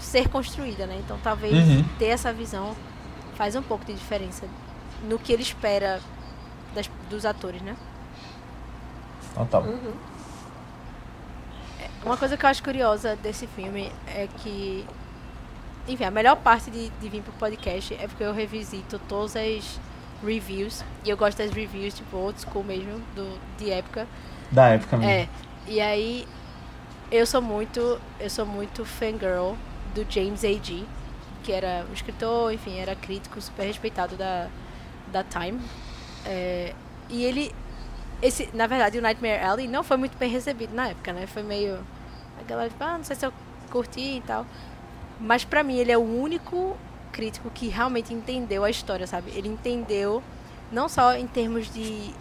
ser 0.00 0.28
construída, 0.28 0.84
né? 0.84 0.96
Então, 1.04 1.16
talvez 1.22 1.56
Uhum. 1.68 1.84
ter 1.96 2.06
essa 2.06 2.32
visão 2.32 2.74
faz 3.36 3.54
um 3.54 3.62
pouco 3.62 3.84
de 3.84 3.94
diferença 3.94 4.46
no 5.08 5.16
que 5.16 5.32
ele 5.32 5.42
espera 5.42 6.00
das- 6.74 6.90
dos 7.08 7.24
atores, 7.24 7.62
né? 7.62 7.76
Total. 9.32 9.62
Uhum. 9.62 9.92
Uma 12.04 12.16
coisa 12.16 12.36
que 12.36 12.44
eu 12.44 12.50
acho 12.50 12.62
curiosa 12.64 13.14
desse 13.16 13.46
filme 13.46 13.92
é 14.08 14.26
que, 14.38 14.84
enfim, 15.86 16.04
a 16.04 16.10
melhor 16.10 16.36
parte 16.36 16.70
de, 16.70 16.88
de 16.88 17.08
vir 17.08 17.22
pro 17.22 17.32
podcast 17.34 17.94
é 17.94 18.08
porque 18.08 18.22
eu 18.22 18.32
revisito 18.32 18.98
todas 19.08 19.36
as 19.36 19.78
reviews 20.24 20.84
e 21.04 21.10
eu 21.10 21.16
gosto 21.16 21.38
das 21.38 21.50
reviews, 21.50 21.94
tipo, 21.94 22.16
old 22.16 22.40
school 22.40 22.64
mesmo, 22.64 23.00
do, 23.14 23.38
de 23.58 23.70
época. 23.70 24.06
Da 24.50 24.68
época 24.68 24.96
mesmo. 24.96 25.12
É, 25.12 25.28
e 25.66 25.80
aí 25.80 26.26
eu 27.10 27.26
sou 27.26 27.42
muito, 27.42 28.00
eu 28.18 28.30
sou 28.30 28.46
muito 28.46 28.84
fangirl 28.84 29.54
do 29.94 30.06
James 30.08 30.44
A.G., 30.44 30.84
que 31.42 31.52
era 31.52 31.84
um 31.88 31.92
escritor, 31.92 32.52
enfim, 32.52 32.78
era 32.78 32.96
crítico 32.96 33.40
super 33.40 33.64
respeitado 33.64 34.16
da, 34.16 34.48
da 35.12 35.22
Time. 35.22 35.60
É, 36.24 36.72
e 37.10 37.22
ele, 37.22 37.54
esse, 38.22 38.48
na 38.54 38.66
verdade, 38.66 38.98
o 38.98 39.02
Nightmare 39.02 39.44
Alley 39.44 39.68
não 39.68 39.84
foi 39.84 39.98
muito 39.98 40.16
bem 40.16 40.30
recebido 40.30 40.74
na 40.74 40.88
época, 40.88 41.12
né? 41.12 41.26
Foi 41.26 41.42
meio, 41.42 41.78
a 42.40 42.42
galera, 42.44 42.70
tipo, 42.70 42.82
ah, 42.82 42.96
não 42.96 43.04
sei 43.04 43.14
se 43.14 43.26
eu 43.26 43.32
curti 43.70 44.16
e 44.16 44.22
tal. 44.26 44.46
Mas 45.20 45.44
pra 45.44 45.62
mim 45.62 45.76
ele 45.76 45.92
é 45.92 45.98
o 45.98 46.02
único 46.02 46.76
crítico 47.12 47.50
que 47.50 47.68
realmente 47.68 48.12
entendeu 48.12 48.64
a 48.64 48.70
história, 48.70 49.06
sabe? 49.06 49.30
Ele 49.34 49.48
entendeu 49.48 50.22
não 50.72 50.88
só 50.88 51.14
em 51.14 51.26
termos 51.26 51.72
de 51.72 52.12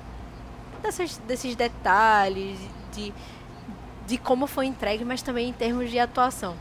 dessas, 0.81 1.17
desses 1.19 1.55
detalhes, 1.55 2.59
de, 2.93 3.13
de 4.05 4.17
como 4.17 4.45
foi 4.45 4.67
entregue, 4.67 5.03
mas 5.03 5.21
também 5.21 5.49
em 5.49 5.53
termos 5.53 5.89
de 5.89 5.97
atuação. 5.97 6.55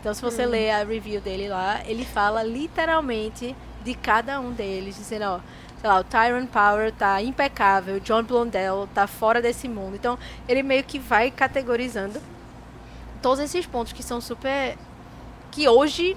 Então, 0.00 0.14
se 0.14 0.22
você 0.22 0.46
ler 0.46 0.70
a 0.70 0.84
review 0.84 1.20
dele 1.20 1.48
lá, 1.48 1.80
ele 1.84 2.04
fala 2.04 2.42
literalmente 2.42 3.54
de 3.84 3.94
cada 3.94 4.40
um 4.40 4.52
deles, 4.52 4.96
dizendo, 4.96 5.24
ó, 5.24 5.40
sei 5.80 5.90
lá, 5.90 5.98
o 5.98 6.04
Tyron 6.04 6.46
Power 6.46 6.92
tá 6.92 7.20
impecável, 7.20 7.96
o 7.96 8.00
John 8.00 8.22
Blondell 8.22 8.88
tá 8.94 9.08
fora 9.08 9.42
desse 9.42 9.68
mundo. 9.68 9.96
Então, 9.96 10.16
ele 10.48 10.62
meio 10.62 10.84
que 10.84 11.00
vai 11.00 11.32
categorizando 11.32 12.20
todos 13.20 13.40
esses 13.40 13.66
pontos 13.66 13.92
que 13.92 14.02
são 14.02 14.20
super. 14.20 14.78
Que 15.50 15.68
hoje 15.68 16.16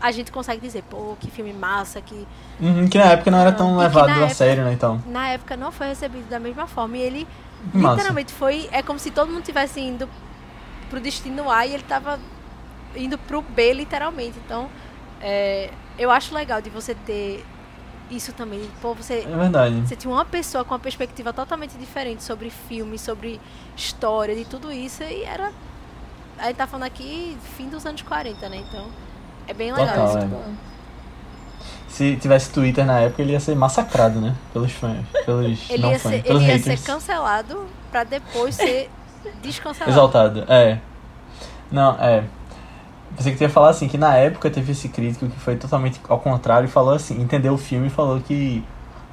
a 0.00 0.10
gente 0.12 0.30
consegue 0.30 0.60
dizer, 0.60 0.82
pô, 0.84 1.16
que 1.18 1.30
filme 1.30 1.52
massa, 1.52 2.00
que 2.00 2.26
Uhum, 2.60 2.88
que 2.88 2.96
na 2.98 3.04
época 3.12 3.30
não 3.30 3.38
era 3.38 3.52
tão 3.52 3.76
levado 3.76 4.08
a 4.08 4.12
época- 4.12 4.34
sério, 4.34 4.64
né? 4.64 4.72
Então. 4.72 5.02
na 5.06 5.28
época 5.28 5.56
não 5.56 5.70
foi 5.72 5.88
recebido 5.88 6.28
da 6.28 6.38
mesma 6.40 6.66
forma. 6.66 6.96
E 6.96 7.00
ele 7.02 7.28
Massa. 7.72 7.94
literalmente 7.96 8.32
foi. 8.32 8.68
É 8.72 8.82
como 8.82 8.98
se 8.98 9.10
todo 9.10 9.30
mundo 9.30 9.42
tivesse 9.42 9.80
indo 9.80 10.08
pro 10.88 11.00
destino 11.00 11.50
A 11.50 11.66
e 11.66 11.74
ele 11.74 11.82
tava 11.82 12.18
indo 12.94 13.18
pro 13.18 13.42
B, 13.42 13.72
literalmente. 13.74 14.38
Então, 14.44 14.68
é, 15.20 15.70
eu 15.98 16.10
acho 16.10 16.34
legal 16.34 16.60
de 16.62 16.70
você 16.70 16.94
ter 16.94 17.44
isso 18.10 18.32
também. 18.32 18.70
Pô, 18.80 18.94
você. 18.94 19.26
É 19.30 19.36
verdade. 19.36 19.80
Você 19.86 19.96
tinha 19.96 20.12
uma 20.12 20.24
pessoa 20.24 20.64
com 20.64 20.72
uma 20.72 20.80
perspectiva 20.80 21.32
totalmente 21.32 21.76
diferente 21.76 22.22
sobre 22.22 22.48
filme, 22.50 22.98
sobre 22.98 23.38
história, 23.76 24.34
de 24.34 24.44
tudo 24.46 24.70
isso, 24.72 25.02
e 25.02 25.24
era. 25.24 25.52
A 26.38 26.46
gente 26.46 26.56
tá 26.56 26.66
falando 26.66 26.86
aqui 26.86 27.36
fim 27.56 27.68
dos 27.68 27.84
anos 27.86 28.02
40, 28.02 28.48
né? 28.48 28.62
Então, 28.68 28.86
é 29.48 29.54
bem 29.54 29.72
legal 29.72 29.88
Total, 29.88 30.08
isso. 30.08 30.18
é. 30.18 30.24
Bom. 30.26 30.54
Se 31.88 32.16
tivesse 32.16 32.50
Twitter 32.50 32.84
na 32.84 33.00
época, 33.00 33.22
ele 33.22 33.32
ia 33.32 33.40
ser 33.40 33.54
massacrado, 33.56 34.20
né? 34.20 34.34
Pelos 34.52 34.70
fãs. 34.72 34.98
Pelos 35.24 35.70
Ele 35.70 35.82
não 35.82 35.92
ia, 35.92 35.98
fãs. 35.98 36.12
ser, 36.12 36.22
pelos 36.22 36.42
ele 36.42 36.52
ia 36.52 36.58
ser 36.58 36.70
haters. 36.70 36.84
cancelado 36.86 37.66
pra 37.90 38.04
depois 38.04 38.54
ser 38.54 38.90
descancelado. 39.42 39.90
Exaltado, 39.90 40.44
é. 40.48 40.78
Não, 41.70 41.92
é. 41.98 42.24
Pensei 43.16 43.32
que 43.32 43.38
tu 43.38 43.42
ia 43.42 43.48
falar 43.48 43.70
assim, 43.70 43.88
que 43.88 43.96
na 43.96 44.14
época 44.14 44.50
teve 44.50 44.72
esse 44.72 44.90
crítico 44.90 45.26
que 45.26 45.40
foi 45.40 45.56
totalmente 45.56 45.98
ao 46.06 46.18
contrário 46.20 46.66
e 46.66 46.70
falou 46.70 46.92
assim, 46.92 47.18
entendeu 47.20 47.54
o 47.54 47.58
filme 47.58 47.86
e 47.86 47.90
falou 47.90 48.20
que 48.20 48.62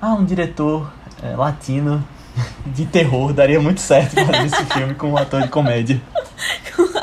ah, 0.02 0.14
um 0.14 0.26
diretor 0.26 0.92
é, 1.22 1.36
latino 1.38 2.04
de 2.66 2.86
terror 2.86 3.34
daria 3.34 3.60
muito 3.60 3.82
certo 3.82 4.16
fazer 4.16 4.46
esse 4.46 4.66
filme 4.66 4.96
com 4.96 5.12
um 5.12 5.18
ator 5.18 5.42
de 5.42 5.50
comédia. 5.50 6.02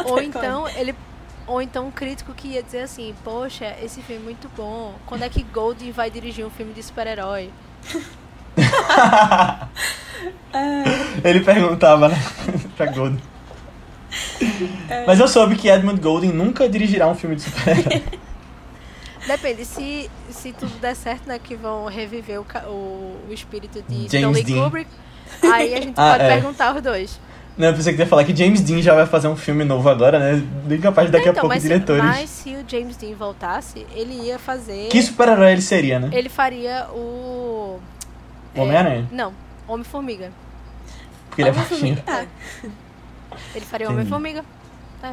Ou 0.05 0.21
então 0.21 0.69
ele. 0.69 0.95
Ou 1.47 1.61
então 1.61 1.89
um 1.89 1.91
crítico 1.91 2.33
que 2.33 2.49
ia 2.49 2.63
dizer 2.63 2.83
assim, 2.83 3.13
poxa, 3.25 3.75
esse 3.83 4.01
filme 4.03 4.23
é 4.23 4.25
muito 4.25 4.49
bom. 4.57 4.95
Quando 5.05 5.25
é 5.25 5.29
que 5.29 5.43
Goldie 5.43 5.91
vai 5.91 6.09
dirigir 6.09 6.47
um 6.47 6.51
filme 6.51 6.73
de 6.73 6.83
super-herói? 6.83 7.51
Ele 11.25 11.41
perguntava, 11.41 12.09
né, 12.09 12.17
pra 12.77 12.87
Golden. 12.87 13.21
Mas 15.07 15.19
eu 15.19 15.27
soube 15.27 15.57
que 15.57 15.69
Edmund 15.69 16.01
Golden 16.01 16.31
nunca 16.31 16.69
dirigirá 16.69 17.09
um 17.09 17.17
filme 17.17 17.35
de 17.35 17.43
super-herói. 17.43 18.05
Depende, 19.27 19.65
se, 19.65 20.11
se 20.31 20.53
tudo 20.53 20.73
der 20.81 20.95
certo, 20.95 21.29
né? 21.29 21.39
Que 21.39 21.55
vão 21.55 21.87
reviver 21.87 22.41
o, 22.41 22.47
o, 22.67 23.17
o 23.29 23.33
espírito 23.33 23.83
de 23.83 24.09
James 24.09 24.39
Stanley 24.39 24.45
Dean. 24.45 24.65
Kubrick. 24.65 24.91
Aí 25.43 25.75
a 25.75 25.81
gente 25.81 25.95
Ah, 25.97 26.11
pode 26.13 26.25
é. 26.25 26.29
perguntar 26.29 26.75
os 26.77 26.83
dois. 26.83 27.21
Não, 27.59 27.69
eu 27.69 27.75
pensei 27.75 27.93
que 27.93 27.99
ia 28.01 28.07
falar 28.07 28.25
que 28.25 28.35
James 28.35 28.61
Dean 28.63 28.81
já 28.81 28.95
vai 28.95 29.05
fazer 29.07 29.29
um 29.29 29.37
filme 29.37 29.65
novo 29.65 29.87
agora, 29.91 30.19
né? 30.19 30.43
Bem 30.65 30.81
capaz 30.81 31.09
de 31.09 31.13
daqui 31.13 31.29
a 31.29 31.33
então, 31.33 31.43
pouco 31.43 31.55
mas, 31.55 31.63
se, 31.63 31.69
diretores. 31.69 32.03
mas 32.03 32.31
se 32.31 32.51
o 32.57 32.65
James 32.67 32.97
Dean 32.97 33.15
voltasse, 33.17 33.87
ele 33.95 34.15
ia 34.15 34.39
fazer. 34.39 34.89
Que 34.89 35.03
super-herói 35.03 35.53
ele 35.53 35.61
seria, 35.61 35.99
né? 35.99 36.09
Ele 36.13 36.29
faria 36.31 36.87
o. 36.91 37.79
O 38.55 38.61
Homem-Aranha. 38.63 39.07
Não, 39.13 39.33
Homem-Formiga. 39.69 40.31
Porque 41.29 41.43
ele 41.43 41.51
é 41.51 41.53
Homem-Formiga. 41.53 42.03
baixinho. 42.07 42.33
Ah, 43.33 43.37
Ele 43.55 43.65
faria. 43.65 43.91
Homem-Formiga. 43.91 44.45
É. 45.03 45.07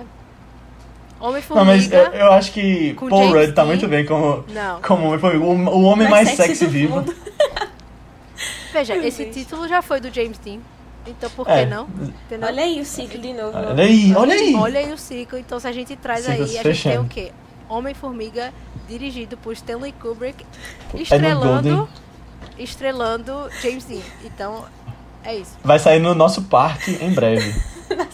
Não, 1.20 1.32
mas 1.32 1.50
eu, 1.50 1.56
Homem-Formiga. 1.58 2.12
eu 2.16 2.32
acho 2.32 2.52
que 2.52 2.94
Com 2.94 3.10
Paul 3.10 3.24
James 3.24 3.36
Rudd 3.42 3.54
tá 3.56 3.62
Dean. 3.64 3.68
muito 3.68 3.88
bem 3.88 4.06
como, 4.06 4.46
Não. 4.54 4.82
como 4.82 5.08
Homem-Formiga. 5.08 5.44
O, 5.46 5.50
o 5.52 5.84
homem 5.84 6.08
mais, 6.10 6.30
sexy, 6.30 6.66
do 6.66 6.72
vivo. 6.72 7.04
Veja, 8.80 8.96
Meu 8.96 9.04
esse 9.06 9.24
Deus. 9.24 9.36
título 9.36 9.68
já 9.68 9.82
foi 9.82 10.00
do 10.00 10.14
James 10.14 10.38
Dean. 10.38 10.60
Então 11.06 11.30
por 11.30 11.46
que 11.46 11.52
É. 11.52 11.66
não? 11.66 11.86
Entendeu? 12.26 12.48
Olha 12.48 12.64
aí 12.64 12.82
o 12.82 12.86
ciclo 12.86 13.20
de 13.20 13.34
novo. 13.34 13.58
Olha 13.58 13.84
aí, 13.84 14.14
olha 14.16 14.34
aí. 14.34 14.56
Olha 14.56 14.80
aí 14.80 14.92
o 14.94 14.98
ciclo. 14.98 15.38
Então 15.38 15.60
se 15.60 15.68
a 15.68 15.72
gente 15.72 15.96
traz 15.96 16.26
Ciclo 16.26 16.34
aí, 16.36 16.42
a 16.42 16.46
gente 16.46 16.64
tem 16.64 16.74
fechando. 16.74 17.02
o 17.06 17.08
quê? 17.08 17.32
Homem-Formiga, 17.70 18.54
dirigido 18.88 19.36
por 19.38 19.52
Stanley 19.54 19.94
Kubrick, 19.94 20.46
Golden. 20.92 21.02
estrelando, 21.02 21.90
estrelando 22.58 23.50
James 23.62 23.84
Dean. 23.86 24.02
Então, 24.24 24.66
é 25.24 25.36
isso. 25.36 25.58
Vai 25.64 25.80
sair 25.80 26.00
no 26.00 26.14
nosso 26.16 26.44
parque 26.44 26.92
em 27.02 27.14
breve. 27.14 27.54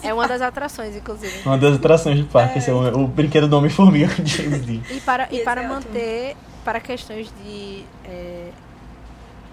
É 0.03 0.14
uma 0.14 0.28
das 0.28 0.41
atrações, 0.41 0.95
inclusive. 0.95 1.34
Uma 1.45 1.57
das 1.57 1.76
atrações 1.76 2.20
do 2.20 2.26
parque. 2.26 2.59
Esse 2.59 2.70
é 2.70 2.74
o, 2.74 3.03
o 3.03 3.07
brinquedo 3.07 3.47
do 3.47 3.57
Homem-Formiga 3.57 4.14
com 4.16 4.22
James 4.26 4.61
Dean. 4.66 4.82
E 4.89 4.99
para, 5.01 5.28
e 5.32 5.39
para 5.39 5.64
Exato. 5.64 5.76
manter, 5.88 6.36
para 6.64 6.80
questões 6.80 7.28
de 7.43 7.84
é, 8.05 8.49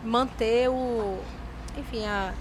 manter 0.04 0.68
o, 0.68 1.18
enfim, 1.76 2.04
a 2.06 2.32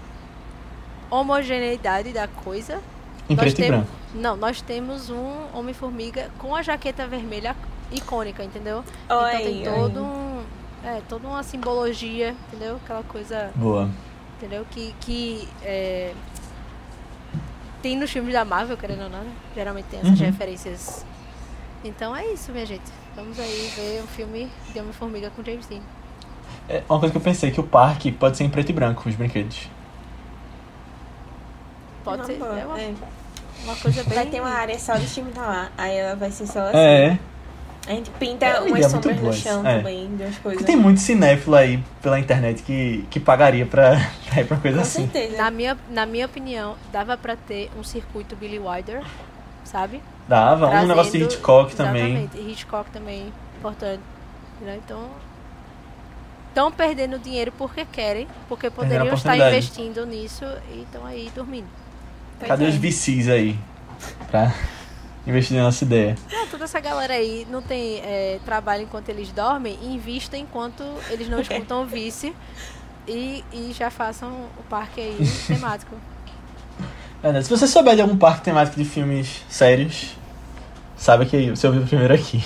homogeneidade 1.10 2.12
da 2.12 2.26
coisa. 2.28 2.80
Em 3.28 3.34
nós 3.34 3.44
preto 3.44 3.58
e 3.60 3.62
temos- 3.64 3.84
branco. 3.86 4.00
Não, 4.14 4.36
nós 4.36 4.60
temos 4.60 5.08
um 5.10 5.46
Homem-Formiga 5.54 6.30
com 6.38 6.54
a 6.54 6.62
jaqueta 6.62 7.06
vermelha 7.06 7.54
icônica, 7.92 8.42
entendeu? 8.42 8.84
Olha 9.08 9.50
então 9.50 9.52
tem 9.52 9.64
todo 9.82 10.02
um. 10.02 10.42
É, 10.82 11.02
toda 11.08 11.28
uma 11.28 11.42
simbologia, 11.42 12.34
entendeu? 12.48 12.76
Aquela 12.82 13.02
coisa, 13.02 13.50
Boa. 13.54 13.88
entendeu? 14.38 14.66
Que, 14.70 14.94
que 15.00 15.46
é, 15.62 16.14
tem 17.82 17.96
nos 17.96 18.10
filmes 18.10 18.32
da 18.32 18.44
Marvel, 18.46 18.76
querendo 18.78 19.02
ou 19.02 19.10
não, 19.10 19.20
né? 19.22 19.32
Geralmente 19.54 19.86
tem 19.86 20.00
essas 20.00 20.18
Uhum. 20.18 20.26
referências. 20.26 21.04
Então 21.84 22.16
é 22.16 22.26
isso, 22.32 22.50
minha 22.50 22.64
gente. 22.64 22.90
Vamos 23.14 23.38
aí 23.38 23.70
ver 23.76 24.02
um 24.02 24.06
filme 24.06 24.50
de 24.72 24.78
Homem-Formiga 24.80 25.30
com 25.36 25.44
James 25.44 25.66
Dean. 25.66 25.80
É 26.70 26.82
uma 26.88 26.98
coisa 27.00 27.10
que 27.12 27.18
eu 27.18 27.22
pensei, 27.22 27.50
que 27.50 27.60
o 27.60 27.64
parque 27.64 28.12
pode 28.12 28.36
ser 28.36 28.44
em 28.44 28.48
preto 28.50 28.70
e 28.70 28.72
branco, 28.72 29.08
os 29.08 29.14
brinquedos. 29.14 29.68
Pode 32.04 32.26
ser. 32.26 32.34
boa, 32.38 32.58
É 32.58 32.64
uma, 32.64 32.80
é. 32.80 32.94
uma 33.64 33.76
coisa 33.76 34.02
bem. 34.04 34.14
Vai 34.14 34.26
ter 34.26 34.40
uma 34.40 34.50
área 34.50 34.78
só 34.78 34.94
do 34.96 35.04
time 35.06 35.30
tá 35.32 35.42
lá. 35.46 35.68
Aí 35.76 35.96
ela 35.96 36.16
vai 36.16 36.30
ser 36.30 36.46
só 36.46 36.60
assim. 36.60 36.76
É. 36.78 37.18
A 37.86 37.92
gente 37.92 38.10
pinta 38.10 38.44
É 38.46 38.60
uma 38.60 38.68
umas 38.68 38.86
sombras 38.90 39.20
no 39.20 39.32
chão 39.32 39.66
é. 39.66 39.78
também, 39.78 40.14
de 40.16 40.22
umas 40.22 40.38
coisas. 40.38 40.60
Porque 40.60 40.64
tem 40.64 40.76
muito 40.76 41.00
cinéfilo 41.00 41.56
aí 41.56 41.82
pela 42.00 42.20
internet 42.20 42.62
que, 42.62 43.04
que 43.10 43.18
pagaria 43.18 43.66
pra, 43.66 43.92
pra 44.30 44.40
ir 44.42 44.46
pra 44.46 44.56
coisa 44.58 44.76
Com 44.78 44.82
assim. 44.82 45.08
certeza. 45.10 45.36
Na 45.36 45.50
minha, 45.50 45.76
na 45.88 46.06
minha 46.06 46.26
opinião, 46.26 46.76
dava 46.92 47.16
pra 47.16 47.36
ter 47.36 47.70
um 47.78 47.82
circuito 47.82 48.36
Billy 48.36 48.58
Wilder, 48.58 49.02
sabe? 49.64 50.00
Dava, 50.28 50.66
um 50.66 50.70
Trazendo- 50.70 50.88
negócio 50.88 51.12
de 51.12 51.24
Hitchcock 51.24 51.74
também. 51.74 52.16
Exatamente, 52.24 52.50
Hitchcock 52.52 52.90
também, 52.90 53.32
importante. 53.58 54.02
né? 54.60 54.78
Então, 54.84 55.08
estão 56.50 56.70
perdendo 56.70 57.18
dinheiro 57.18 57.52
porque 57.56 57.84
querem, 57.84 58.28
porque 58.48 58.68
poderiam 58.68 59.14
estar 59.14 59.36
investindo 59.36 60.04
nisso 60.04 60.44
e 60.74 60.82
estão 60.82 61.06
aí 61.06 61.30
dormindo. 61.34 61.68
Pois 62.38 62.48
Cadê 62.48 62.66
é. 62.66 62.68
os 62.68 62.74
VCs 62.74 63.28
aí? 63.28 63.58
Pra 64.30 64.52
investir 65.26 65.56
na 65.56 65.64
nossa 65.64 65.84
ideia. 65.84 66.16
Não, 66.30 66.46
toda 66.48 66.64
essa 66.64 66.80
galera 66.80 67.14
aí 67.14 67.46
não 67.50 67.62
tem 67.62 67.98
é, 67.98 68.38
trabalho 68.44 68.82
enquanto 68.82 69.08
eles 69.08 69.30
dormem, 69.32 69.78
invista 69.82 70.36
enquanto 70.36 70.82
eles 71.10 71.28
não 71.28 71.40
escutam 71.40 71.82
o 71.82 71.86
vice 71.86 72.34
e, 73.06 73.44
e 73.52 73.72
já 73.72 73.90
façam 73.90 74.30
o 74.58 74.62
parque 74.68 75.00
aí 75.00 75.18
temático. 75.46 75.94
Se 77.42 77.50
você 77.50 77.66
souber 77.66 77.94
de 77.94 78.00
algum 78.00 78.16
parque 78.16 78.42
temático 78.42 78.78
de 78.78 78.84
filmes 78.84 79.44
sérios, 79.46 80.16
sabe 80.96 81.26
que 81.26 81.50
você 81.50 81.66
ouviu 81.66 81.82
primeiro 81.82 82.14
aqui. 82.14 82.42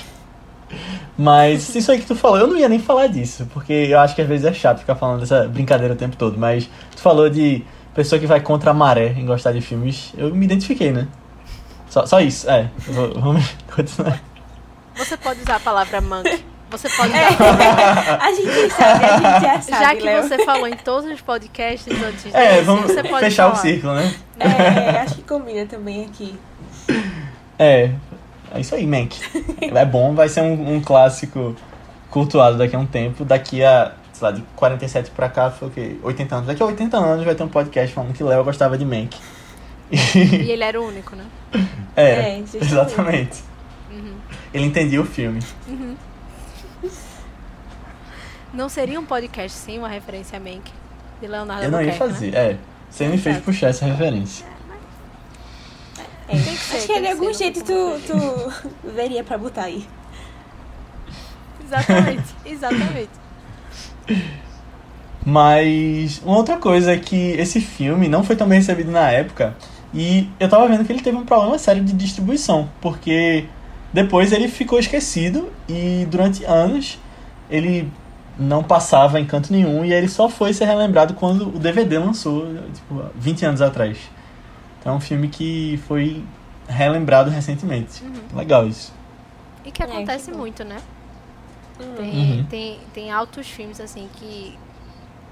Mas 1.16 1.74
isso 1.74 1.90
aí 1.92 1.98
que 2.00 2.06
tu 2.06 2.14
falou, 2.16 2.38
eu 2.38 2.46
não 2.46 2.56
ia 2.56 2.68
nem 2.68 2.78
falar 2.78 3.06
disso, 3.06 3.46
porque 3.52 3.72
eu 3.72 3.98
acho 4.00 4.14
que 4.14 4.22
às 4.22 4.28
vezes 4.28 4.44
é 4.46 4.52
chato 4.52 4.78
ficar 4.80 4.94
falando 4.96 5.20
dessa 5.20 5.46
brincadeira 5.48 5.94
o 5.94 5.96
tempo 5.96 6.16
todo, 6.16 6.36
mas 6.38 6.68
tu 6.94 7.00
falou 7.00 7.28
de 7.30 7.62
pessoa 7.94 8.18
que 8.18 8.26
vai 8.26 8.40
contra 8.40 8.72
a 8.72 8.74
maré 8.74 9.12
em 9.16 9.24
gostar 9.24 9.52
de 9.52 9.60
filmes, 9.60 10.12
eu 10.18 10.34
me 10.34 10.44
identifiquei, 10.44 10.90
né? 10.92 11.06
Só, 11.88 12.04
só 12.06 12.20
isso, 12.20 12.50
é. 12.50 12.68
Vou- 12.88 13.14
Vamos 13.20 13.44
continuar. 13.74 14.20
Você 14.96 15.16
pode 15.16 15.40
usar 15.42 15.56
a 15.56 15.60
palavra 15.60 16.00
monkey. 16.00 16.44
Você 16.70 16.88
pode 16.88 17.12
É, 17.12 17.28
usar. 17.28 18.18
a 18.20 18.32
gente 18.32 18.70
sabe, 18.72 19.04
a 19.04 19.16
gente 19.16 19.42
já 19.44 19.60
sabe, 19.60 19.84
Já 19.84 19.94
que 19.94 20.02
Léo. 20.02 20.22
você 20.24 20.44
falou 20.44 20.66
em 20.66 20.76
todos 20.76 21.08
os 21.08 21.20
podcasts 21.20 21.92
antes 22.02 22.34
É, 22.34 22.54
desse, 22.54 22.62
vamos 22.64 22.86
você 22.90 23.02
pode 23.04 23.20
fechar 23.24 23.46
o 23.46 23.50
falar. 23.50 23.62
círculo, 23.62 23.94
né? 23.94 24.12
É, 24.40 24.98
acho 25.00 25.14
que 25.16 25.22
combina 25.22 25.64
também 25.66 26.04
aqui. 26.04 26.34
É, 27.58 27.90
é 28.54 28.60
isso 28.60 28.74
aí, 28.74 28.86
Mank. 28.86 29.16
É 29.60 29.84
bom, 29.84 30.14
vai 30.14 30.28
ser 30.28 30.40
um, 30.42 30.74
um 30.76 30.80
clássico 30.80 31.54
cultuado 32.10 32.56
daqui 32.58 32.74
a 32.76 32.78
um 32.78 32.86
tempo. 32.86 33.24
Daqui 33.24 33.62
a, 33.64 33.92
sei 34.12 34.24
lá, 34.28 34.30
de 34.32 34.42
47 34.56 35.10
pra 35.10 35.28
cá 35.28 35.50
foi 35.50 35.68
o 35.68 35.70
quê? 35.70 35.96
80 36.02 36.34
anos. 36.34 36.46
Daqui 36.46 36.62
a 36.62 36.66
80 36.66 36.96
anos 36.96 37.24
vai 37.24 37.34
ter 37.34 37.42
um 37.42 37.48
podcast 37.48 37.94
falando 37.94 38.12
que 38.14 38.22
Léo 38.22 38.44
gostava 38.44 38.78
de 38.78 38.84
Mank. 38.84 39.16
E 39.90 39.96
ele 40.50 40.62
era 40.64 40.80
o 40.80 40.86
único, 40.86 41.14
né? 41.16 41.24
Era, 41.94 42.22
É, 42.22 42.38
justamente. 42.38 42.64
exatamente. 42.64 43.42
Uhum. 43.90 44.14
Ele 44.52 44.64
entendia 44.66 45.00
o 45.00 45.04
filme. 45.04 45.40
Não 48.52 48.68
seria 48.68 48.98
um 49.00 49.04
podcast 49.04 49.56
sem 49.58 49.78
uma 49.78 49.88
referência 49.88 50.36
a 50.36 50.40
Mank 50.40 50.70
de 51.20 51.26
Leonardo 51.26 51.64
Eu 51.64 51.70
não 51.70 51.82
ia 51.82 51.90
Albuquerque, 51.92 52.14
fazer, 52.14 52.30
né? 52.32 52.50
é. 52.52 52.56
Você 52.88 53.08
me 53.08 53.18
fez 53.18 53.38
puxar 53.38 53.68
essa 53.68 53.84
referência. 53.86 54.46
É, 56.28 56.32
Tem 56.32 56.42
que 56.42 56.56
ser, 56.56 56.76
acho 56.76 56.86
que 56.86 56.92
tem 56.92 57.02
de 57.02 57.08
algum 57.08 57.32
jeito 57.32 57.64
tu, 57.64 58.00
tu 58.06 58.90
veria 58.94 59.22
pra 59.22 59.36
botar 59.36 59.64
aí. 59.64 59.86
Exatamente, 61.64 62.34
exatamente. 62.44 63.10
Mas 65.24 66.20
uma 66.24 66.36
outra 66.36 66.58
coisa 66.58 66.92
é 66.92 66.98
que 66.98 67.32
esse 67.32 67.60
filme 67.60 68.08
não 68.08 68.22
foi 68.22 68.36
tão 68.36 68.46
bem 68.46 68.58
recebido 68.58 68.90
na 68.90 69.10
época 69.10 69.56
e 69.92 70.28
eu 70.38 70.48
tava 70.48 70.68
vendo 70.68 70.84
que 70.84 70.92
ele 70.92 71.00
teve 71.00 71.16
um 71.16 71.24
problema 71.24 71.56
sério 71.58 71.82
de 71.82 71.92
distribuição, 71.92 72.68
porque 72.80 73.46
depois 73.92 74.32
ele 74.32 74.48
ficou 74.48 74.78
esquecido 74.78 75.50
e 75.68 76.06
durante 76.10 76.44
anos 76.44 76.98
ele 77.48 77.90
não 78.38 78.62
passava 78.62 79.20
em 79.20 79.24
canto 79.24 79.52
nenhum 79.52 79.84
e 79.84 79.92
ele 79.92 80.08
só 80.08 80.28
foi 80.28 80.52
ser 80.52 80.64
relembrado 80.64 81.14
quando 81.14 81.48
o 81.48 81.58
DVD 81.58 81.98
lançou, 81.98 82.46
tipo, 82.74 83.02
20 83.14 83.46
anos 83.46 83.62
atrás. 83.62 83.96
Então 84.84 84.92
é 84.92 84.96
um 84.96 85.00
filme 85.00 85.28
que 85.28 85.78
foi 85.88 86.22
relembrado 86.68 87.30
recentemente. 87.30 88.02
Legal 88.36 88.66
isso. 88.68 88.92
E 89.64 89.70
que 89.72 89.82
É, 89.82 89.86
acontece 89.86 90.30
bom. 90.30 90.36
muito, 90.38 90.62
né? 90.62 90.76
Hum. 91.80 91.94
Tem, 91.96 92.12
Uhum. 92.12 92.44
tem, 92.50 92.80
tem 92.92 93.10
altos 93.10 93.48
filmes 93.48 93.80
assim 93.80 94.10
que, 94.16 94.58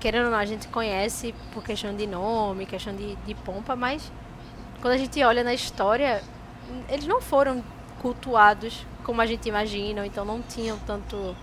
querendo 0.00 0.24
ou 0.24 0.30
não, 0.30 0.38
a 0.38 0.46
gente 0.46 0.68
conhece 0.68 1.34
por 1.52 1.62
questão 1.62 1.94
de 1.94 2.06
nome, 2.06 2.64
questão 2.64 2.96
de, 2.96 3.14
de 3.26 3.34
pompa, 3.34 3.76
mas 3.76 4.10
quando 4.80 4.94
a 4.94 4.96
gente 4.96 5.22
olha 5.22 5.44
na 5.44 5.52
história, 5.52 6.22
eles 6.88 7.06
não 7.06 7.20
foram 7.20 7.62
cultuados 8.00 8.86
como 9.04 9.20
a 9.20 9.26
gente 9.26 9.46
imagina, 9.50 10.00
ou 10.00 10.06
então 10.06 10.24
não 10.24 10.40
tinham 10.40 10.78
tanto 10.86 11.36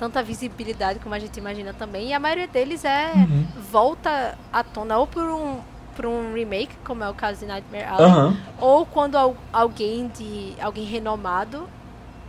tanta 0.00 0.22
visibilidade 0.22 0.98
como 0.98 1.14
a 1.14 1.18
gente 1.18 1.38
imagina 1.38 1.72
também. 1.72 2.08
E 2.08 2.12
a 2.12 2.20
maioria 2.20 2.46
deles 2.48 2.84
é 2.84 3.12
Uhum. 3.14 3.46
volta 3.70 4.36
à 4.52 4.62
tona 4.64 4.98
ou 4.98 5.06
por 5.06 5.22
um 5.22 5.60
por 5.96 6.06
um 6.06 6.34
remake, 6.34 6.74
como 6.84 7.02
é 7.02 7.08
o 7.08 7.14
caso 7.14 7.40
de 7.40 7.46
Nightmare 7.46 7.84
Alley, 7.84 8.12
ou 8.60 8.84
quando 8.86 9.16
al- 9.16 9.36
alguém 9.52 10.08
de 10.08 10.54
alguém 10.60 10.84
renomado 10.84 11.66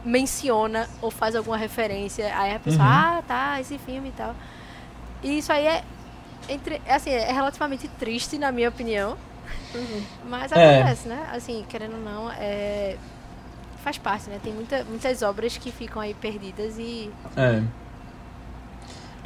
menciona 0.03 0.87
ou 1.01 1.11
faz 1.11 1.35
alguma 1.35 1.57
referência, 1.57 2.33
aí 2.37 2.55
a 2.55 2.59
pessoa, 2.59 2.85
Uhum. 2.85 2.93
ah, 2.93 3.23
tá, 3.27 3.59
esse 3.59 3.77
filme 3.77 4.09
e 4.09 4.11
tal. 4.13 4.33
E 5.21 5.37
isso 5.39 5.51
aí 5.51 5.65
é 5.67 5.83
entre, 6.49 6.81
é 6.85 6.93
assim, 6.95 7.09
é 7.09 7.31
relativamente 7.31 7.87
triste 7.99 8.37
na 8.37 8.51
minha 8.51 8.69
opinião, 8.69 9.17
Uhum. 9.75 10.01
mas 10.29 10.51
É. 10.53 10.77
acontece, 10.79 11.07
né? 11.09 11.27
Assim, 11.33 11.65
querendo 11.67 11.95
ou 11.95 12.01
não, 12.01 12.31
é 12.31 12.95
faz 13.83 13.97
parte, 13.97 14.29
né? 14.29 14.39
Tem 14.43 14.53
muita, 14.53 14.83
muitas 14.85 15.21
obras 15.21 15.57
que 15.57 15.71
ficam 15.71 16.01
aí 16.01 16.13
perdidas 16.13 16.77
e 16.77 17.09
É. 17.37 17.61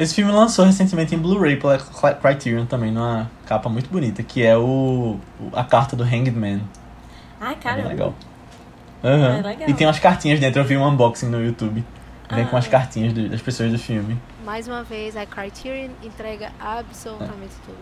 Esse 0.01 0.15
filme 0.15 0.31
lançou 0.31 0.65
recentemente 0.65 1.13
em 1.13 1.17
Blu-ray 1.17 1.57
pela 1.57 1.77
Criterion 1.77 2.65
também, 2.65 2.91
numa 2.91 3.29
capa 3.45 3.69
muito 3.69 3.89
bonita, 3.89 4.23
que 4.23 4.43
é 4.43 4.57
o, 4.57 5.19
o- 5.39 5.49
a 5.53 5.63
carta 5.63 5.95
do 5.95 6.03
Hanged 6.03 6.31
Man. 6.31 6.61
Ai, 7.39 7.53
É 7.53 7.55
cara. 7.57 7.75
bem 7.81 7.87
legal. 7.87 8.13
Aham. 9.03 9.37
É 9.37 9.41
legal. 9.41 9.69
E 9.69 9.73
tem 9.73 9.85
umas 9.85 9.99
cartinhas 9.99 10.39
dentro, 10.39 10.59
eu 10.61 10.65
vi 10.65 10.75
um 10.75 10.87
unboxing 10.87 11.27
no 11.27 11.43
YouTube. 11.43 11.83
Vem 12.31 12.45
com 12.47 12.55
Ah. 12.55 12.59
as 12.59 12.67
cartinhas 12.67 13.13
do- 13.13 13.27
das 13.29 13.41
pessoas 13.41 13.71
do 13.71 13.77
filme. 13.77 14.17
mais 14.45 14.67
uma 14.67 14.83
vez 14.83 15.15
a 15.17 15.25
Criterion 15.25 15.89
entrega 16.03 16.49
absolutamente 16.59 17.53
tudo. 17.65 17.77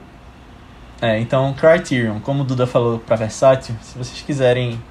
É, 1.02 1.18
então 1.20 1.54
Criterion, 1.54 2.20
como 2.20 2.42
o 2.42 2.44
Duda 2.46 2.68
falou 2.68 3.00
pra 3.00 3.16
Versátil, 3.16 3.76
se 3.82 3.98
vocês 3.98 4.22
quiserem 4.22 4.82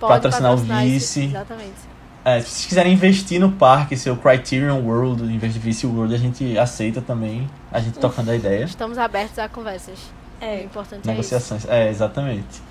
Pode 0.00 0.14
Patrocinar 0.14 0.50
o 0.52 0.54
patrocinar 0.56 0.84
esse- 0.86 1.20
Vice. 1.20 1.24
Exatamente. 1.36 1.91
É, 2.24 2.40
se 2.40 2.48
vocês 2.48 2.66
quiserem 2.66 2.92
investir 2.92 3.40
no 3.40 3.52
parque, 3.52 3.96
seu 3.96 4.16
Criterion 4.16 4.80
World, 4.80 5.24
em 5.24 5.38
vez 5.38 5.52
de 5.54 5.58
Vice 5.58 5.86
World, 5.86 6.14
a 6.14 6.18
gente 6.18 6.56
aceita 6.56 7.00
também. 7.00 7.48
A 7.70 7.80
gente 7.80 7.98
tocando 7.98 8.30
a 8.30 8.36
ideia. 8.36 8.64
Estamos 8.64 8.96
abertos 8.96 9.38
a 9.38 9.48
conversas. 9.48 9.98
É. 10.40 10.62
importante 10.62 10.98
é 10.98 10.98
isso. 10.98 11.08
Negociações. 11.08 11.64
É, 11.68 11.88
exatamente. 11.88 12.62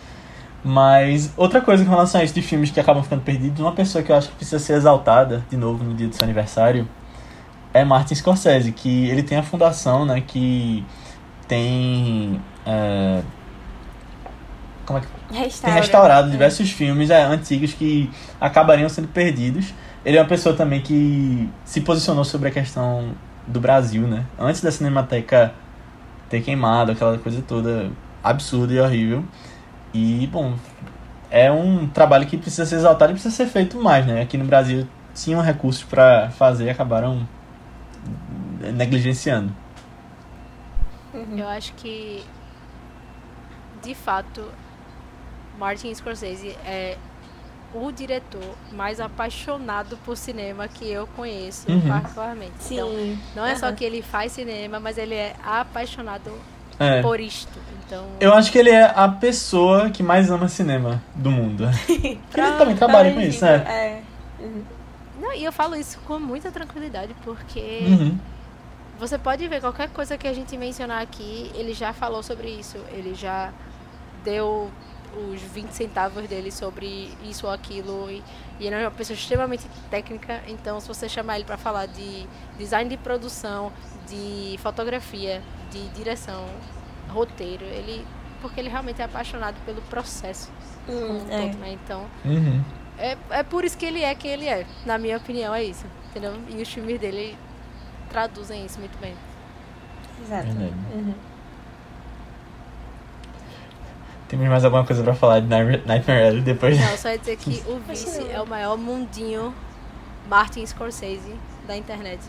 Mas 0.64 1.32
outra 1.36 1.60
coisa 1.60 1.84
com 1.84 1.90
relação 1.90 2.22
a 2.22 2.24
isso 2.24 2.34
de 2.34 2.42
filmes 2.42 2.70
que 2.72 2.80
acabam 2.80 3.04
ficando 3.04 3.24
perdidos, 3.24 3.60
uma 3.60 3.72
pessoa 3.74 4.04
que 4.04 4.12
eu 4.12 4.16
acho 4.16 4.30
que 4.30 4.36
precisa 4.36 4.60
ser 4.60 4.74
exaltada 4.74 5.44
de 5.50 5.58
novo 5.58 5.84
no 5.84 5.94
dia 5.96 6.08
do 6.08 6.16
seu 6.16 6.24
aniversário 6.24 6.88
é 7.74 7.84
Martin 7.84 8.16
Scorsese, 8.16 8.72
que 8.72 9.10
ele 9.10 9.24
tem 9.24 9.38
a 9.38 9.44
fundação, 9.44 10.06
né, 10.06 10.22
que 10.22 10.86
tem 11.48 12.40
é, 12.66 13.22
como 14.86 15.00
é 15.00 15.02
que 15.02 15.08
tem 15.32 15.42
Restaura. 15.44 15.76
restaurado 15.76 16.28
É. 16.28 16.32
diversos 16.32 16.72
filmes 16.72 17.10
é, 17.10 17.24
antigos 17.24 17.74
que 17.74 18.10
acabariam 18.40 18.90
sendo 18.90 19.08
perdidos. 19.08 19.74
Ele 20.04 20.18
é 20.18 20.22
uma 20.22 20.28
pessoa 20.28 20.56
também 20.56 20.82
que 20.82 21.50
se 21.64 21.82
posicionou 21.82 22.24
sobre 22.24 22.50
a 22.50 22.52
questão 22.52 23.14
do 23.48 23.60
Brasil, 23.60 24.08
né? 24.08 24.26
Antes 24.40 24.62
da 24.62 24.72
Cinemateca 24.72 25.54
ter 26.30 26.42
queimado, 26.42 26.92
aquela 26.92 27.18
coisa 27.18 27.42
toda 27.48 27.92
absurda 28.24 28.74
e 28.74 28.80
horrível. 28.80 29.24
E, 29.94 30.28
bom, 30.28 30.56
é 31.30 31.52
um 31.52 31.88
trabalho 31.88 32.26
que 32.26 32.38
precisa 32.38 32.66
ser 32.66 32.76
exaltado 32.76 33.12
e 33.12 33.16
precisa 33.16 33.36
ser 33.36 33.48
feito 33.48 33.78
mais, 33.82 34.06
né? 34.06 34.22
Aqui 34.22 34.38
no 34.38 34.46
Brasil 34.46 34.88
tinham 35.14 35.42
recursos 35.42 35.84
para 35.84 36.30
fazer 36.32 36.66
e 36.66 36.70
acabaram 36.70 37.28
negligenciando. 38.74 39.52
Eu 41.36 41.48
acho 41.48 41.74
que, 41.74 42.24
de 43.84 43.94
fato, 43.94 44.46
Martin 45.58 45.94
Scorsese 45.94 46.56
é 46.66 46.98
o 47.74 47.90
diretor 47.92 48.56
mais 48.74 49.00
apaixonado 49.00 49.98
por 50.06 50.18
cinema 50.18 50.68
que 50.68 50.90
eu 50.90 51.08
conheço, 51.16 51.72
Uhum. 51.72 51.82
particularmente. 51.88 52.52
Sim. 52.60 52.76
Então, 52.76 53.18
não 53.36 53.46
é 53.46 53.56
só 53.56 53.68
Aham. 53.68 53.76
que 53.76 53.86
ele 53.86 54.02
faz 54.02 54.34
cinema, 54.34 54.80
mas 54.80 54.98
ele 54.98 55.16
é 55.16 55.36
apaixonado 55.44 56.32
É. 56.80 57.02
por 57.02 57.20
isto. 57.20 57.58
Então, 57.86 58.06
Eu 58.20 58.34
acho 58.34 58.52
que 58.52 58.58
ele 58.58 58.70
é 58.72 58.84
a 58.94 59.08
pessoa 59.08 59.90
que 59.90 60.02
mais 60.04 60.30
ama 60.32 60.48
cinema 60.50 61.02
do 61.16 61.32
mundo. 61.32 61.64
Porque 62.28 62.40
ele 62.42 62.58
também 62.58 62.76
trabalha 62.76 63.14
com 63.14 63.22
isso, 63.22 63.44
né? 63.46 63.64
É. 63.68 64.02
Uhum. 64.44 64.64
não, 65.22 65.34
e 65.34 65.44
eu 65.44 65.52
falo 65.52 65.76
isso 65.76 66.00
com 66.08 66.18
muita 66.20 66.52
tranquilidade, 66.52 67.16
porque 67.24 67.86
Uhum. 67.88 68.18
Você 69.00 69.18
pode 69.18 69.48
ver 69.48 69.60
qualquer 69.62 69.90
coisa 69.90 70.16
que 70.16 70.28
a 70.28 70.34
gente 70.34 70.56
mencionar 70.56 71.02
aqui, 71.02 71.52
ele 71.56 71.74
já 71.74 71.92
falou 71.92 72.22
sobre 72.22 72.50
isso. 72.50 72.78
Ele 72.92 73.16
já 73.16 73.52
deu 74.24 74.70
os 75.16 75.42
20 75.42 75.72
centavos 75.72 76.28
dele 76.28 76.52
sobre 76.52 77.12
isso 77.24 77.46
ou 77.48 77.52
aquilo. 77.54 78.10
E, 78.10 78.24
e 78.60 78.68
ele 78.68 78.76
é 78.76 78.80
uma 78.80 78.92
pessoa 78.92 79.16
extremamente 79.16 79.66
técnica. 79.90 80.42
Então, 80.48 80.80
se 80.80 80.88
você 80.88 81.08
chamar 81.10 81.36
ele 81.36 81.46
para 81.46 81.58
falar 81.58 81.86
de 81.88 82.26
design 82.58 82.90
de 82.90 82.98
produção, 82.98 83.72
de 84.08 84.58
fotografia, 84.62 85.42
de 85.72 85.88
direção, 85.90 86.46
roteiro, 87.10 87.66
ele. 87.66 88.06
Porque 88.42 88.60
ele 88.60 88.70
realmente 88.70 89.02
é 89.02 89.06
apaixonado 89.06 89.56
pelo 89.66 89.82
processo. 89.84 90.50
Hum, 90.90 91.00
como 91.00 91.26
um 91.26 91.32
é. 91.32 91.42
todo, 91.50 91.58
né? 91.60 91.72
Então, 91.74 92.06
Uhum. 92.26 92.64
é, 92.98 93.16
é 93.30 93.44
por 93.44 93.64
isso 93.64 93.78
que 93.78 93.86
ele 93.86 94.02
é 94.04 94.16
quem 94.16 94.32
ele 94.32 94.48
é. 94.48 94.66
Na 94.84 94.98
minha 94.98 95.18
opinião, 95.18 95.54
é 95.54 95.64
isso. 95.64 95.86
Entendeu? 96.10 96.34
E 96.50 96.60
os 96.62 96.68
filmes 96.68 97.00
dele 97.00 97.38
traduzem 98.10 98.66
isso 98.66 98.80
muito 98.80 98.98
bem. 99.00 99.14
Exato. 100.24 100.48
Verdade. 100.48 100.74
Uhum. 100.94 101.14
Temos 104.32 104.48
mais 104.48 104.64
alguma 104.64 104.86
coisa 104.86 105.04
pra 105.04 105.14
falar 105.14 105.42
de 105.42 105.48
Nightmare 105.48 106.28
Alley 106.28 106.40
depois? 106.40 106.80
Não, 106.80 106.96
só 106.96 107.10
ia 107.10 107.18
dizer 107.18 107.36
que 107.36 107.62
o 107.68 107.78
Vice 107.86 108.26
é 108.32 108.42
o 108.42 108.48
maior 108.48 108.78
mundinho 108.78 109.54
Martin 110.30 110.66
Scorsese 110.66 111.36
da 111.68 111.76
internet. 111.76 112.22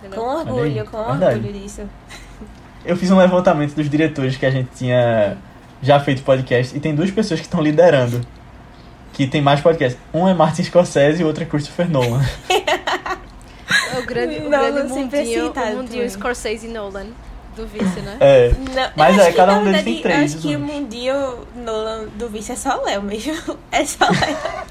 Com 0.00 0.06
Entendeu? 0.06 0.22
orgulho, 0.22 0.60
Olha 0.60 0.82
aí, 0.82 0.86
com 0.86 1.04
verdade. 1.04 1.34
orgulho 1.34 1.52
disso. 1.60 1.90
Eu 2.84 2.96
fiz 2.96 3.10
um 3.10 3.18
levantamento 3.18 3.74
dos 3.74 3.90
diretores 3.90 4.36
que 4.36 4.46
a 4.46 4.50
gente 4.52 4.68
tinha 4.76 5.36
já 5.82 5.98
feito 5.98 6.22
podcast 6.22 6.76
e 6.76 6.78
tem 6.78 6.94
duas 6.94 7.10
pessoas 7.10 7.40
que 7.40 7.46
estão 7.46 7.60
liderando. 7.60 8.20
Que 9.12 9.26
tem 9.26 9.42
mais 9.42 9.60
podcast. 9.60 9.98
Um 10.14 10.28
é 10.28 10.34
Martin 10.34 10.62
Scorsese 10.62 11.20
e 11.20 11.24
o 11.24 11.26
outro 11.26 11.42
é 11.42 11.46
Christopher 11.46 11.90
Nolan. 11.90 12.24
É 13.92 13.98
o 13.98 14.06
grande, 14.06 14.36
o 14.36 14.48
Nolan 14.50 14.72
grande 14.72 14.88
mundinho, 14.92 15.50
o 15.50 15.76
mundinho. 15.76 16.08
Scorsese 16.08 16.66
e 16.66 16.70
Nolan 16.70 17.06
do 17.60 17.66
Vice, 17.66 18.00
né? 18.00 18.16
É. 18.20 18.48
Não, 18.74 18.90
Mas 18.96 19.16
eu 19.16 19.22
é, 19.24 19.32
cada 19.32 19.52
na 19.52 19.58
um 19.60 19.64
deles 19.64 19.82
tem 19.84 19.94
verdade, 19.94 20.02
três, 20.16 20.32
Eu 20.32 20.38
acho 20.38 20.48
que 20.48 20.56
o 20.56 20.60
mundinho 20.60 21.46
Nolan 21.56 22.04
do 22.16 22.28
vice 22.28 22.52
é 22.52 22.56
só 22.56 22.80
Léo 22.82 23.02
mesmo. 23.02 23.34
É 23.70 23.84
só 23.84 24.04
Léo. 24.06 24.66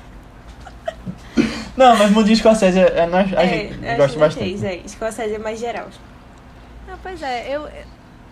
Não, 1.78 1.96
mas 1.96 2.12
Mundinho 2.12 2.36
Scorsese 2.36 2.80
é, 2.80 3.00
é, 3.00 3.06
nós- 3.08 3.34
a 3.34 3.44
É, 3.44 3.48
gente 3.48 3.86
acho 3.86 3.98
gosta 3.98 4.20
bastante. 4.20 4.44
três, 4.58 4.64
é. 4.64 4.82
Scorsese 4.88 5.36
é 5.36 5.40
mais 5.40 5.60
geral. 5.60 5.88
Ah, 6.90 6.98
pois 7.02 7.22
é, 7.22 7.48
eu, 7.56 7.70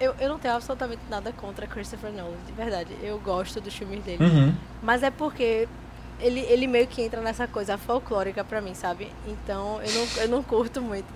eu, 0.02 0.14
eu 0.20 0.30
não 0.30 0.38
tenho 0.38 0.54
absolutamente 0.56 1.02
nada 1.10 1.32
contra 1.32 1.66
Christopher 1.66 2.12
Nolan, 2.12 2.36
de 2.46 2.52
verdade. 2.52 2.90
Eu 3.02 3.18
gosto 3.20 3.62
dos 3.62 3.74
filmes 3.74 4.04
dele. 4.04 4.22
Uhum. 4.24 4.54
Mas 4.82 5.02
é 5.02 5.10
porque 5.12 5.68
ele, 6.20 6.42
ele 6.42 6.68
meio 6.68 6.88
que 6.88 7.02
entra 7.02 7.22
nessa 7.22 7.48
coisa 7.48 7.78
folclórica 7.78 8.44
pra 8.44 8.60
mim, 8.60 8.74
sabe? 8.74 9.10
Então 9.28 9.80
eu 9.82 9.94
não, 9.94 10.08
eu 10.24 10.28
não 10.30 10.44
curto 10.44 10.82
muito. 10.82 11.08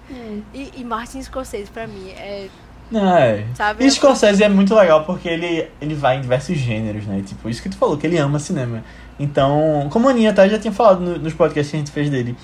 E, 0.54 0.72
e 0.78 0.84
Martin 0.86 1.22
Scorsese 1.22 1.70
pra 1.70 1.86
mim 1.88 2.12
é. 2.12 2.48
Não, 2.92 3.16
é. 3.18 3.46
Sabe? 3.56 3.86
E 3.86 3.90
Scorsese 3.90 4.44
é 4.44 4.50
muito 4.50 4.76
legal 4.76 5.06
porque 5.06 5.30
ele, 5.30 5.68
ele 5.80 5.96
vai 5.96 6.18
em 6.18 6.22
diversos 6.22 6.58
gêneros, 6.58 7.06
né? 7.06 7.24
Tipo, 7.26 7.50
isso 7.50 7.62
que 7.64 7.70
tu 7.70 7.78
falou, 7.78 7.98
que 7.98 8.06
ele 8.06 8.18
ama 8.18 8.38
cinema. 8.38 8.84
Então, 9.18 9.88
como 9.92 10.08
a 10.08 10.12
Aninha 10.12 10.34
tá, 10.34 10.48
já 10.48 10.60
tinha 10.60 10.74
falado 10.74 11.00
no- 11.00 11.18
nos 11.18 11.34
podcasts 11.34 11.72
que 11.72 11.78
a 11.78 11.80
gente 11.80 11.92
fez 11.92 12.10
dele. 12.10 12.36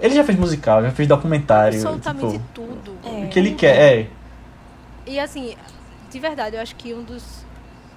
Ele 0.00 0.14
já 0.14 0.24
fez 0.24 0.38
musical, 0.38 0.82
já 0.82 0.90
fez 0.90 1.08
documentário. 1.08 1.74
absolutamente 1.78 2.32
Tipo, 2.32 2.44
tudo. 2.52 2.92
É. 3.04 3.24
o 3.24 3.28
que 3.28 3.38
ele 3.38 3.52
quer. 3.54 3.76
É. 4.00 4.06
E 5.06 5.20
assim, 5.20 5.54
de 6.10 6.18
verdade, 6.18 6.56
eu 6.56 6.62
acho 6.62 6.74
que 6.74 6.92
um 6.92 7.02
dos 7.02 7.44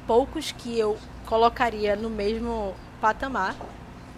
poucos 0.05 0.51
que 0.57 0.77
eu 0.77 0.97
colocaria 1.25 1.95
no 1.95 2.09
mesmo 2.09 2.73
patamar 3.01 3.55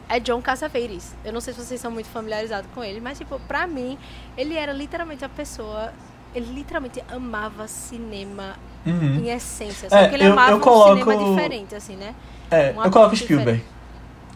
é 0.10 0.20
John 0.20 0.42
Cassavetes. 0.42 1.16
Eu 1.24 1.32
não 1.32 1.40
sei 1.42 1.54
se 1.54 1.60
vocês 1.64 1.80
são 1.80 1.90
muito 1.92 2.10
familiarizados 2.10 2.70
com 2.76 2.84
ele, 2.84 3.00
mas 3.00 3.18
tipo, 3.18 3.40
pra 3.48 3.66
mim, 3.66 3.98
ele 4.38 4.56
era 4.58 4.74
literalmente 4.74 5.24
a 5.24 5.30
pessoa. 5.30 5.92
Ele 6.34 6.54
literalmente 6.54 7.04
amava 7.12 7.68
cinema 7.68 8.56
Uhum. 8.86 9.16
em 9.20 9.30
essência. 9.30 9.88
É, 9.88 9.90
Só 9.90 10.08
que 10.10 10.16
ele 10.16 10.28
eu- 10.28 10.32
amava 10.34 10.52
eu 10.52 10.58
um 10.58 10.60
coloco- 10.62 11.00
cinema 11.04 11.18
diferente, 11.36 11.76
assim, 11.76 11.96
né? 11.96 12.16
É, 12.50 12.74
Um 12.78 12.84
eu 12.84 12.92
coloco 12.92 13.16
Spielberg 13.16 13.64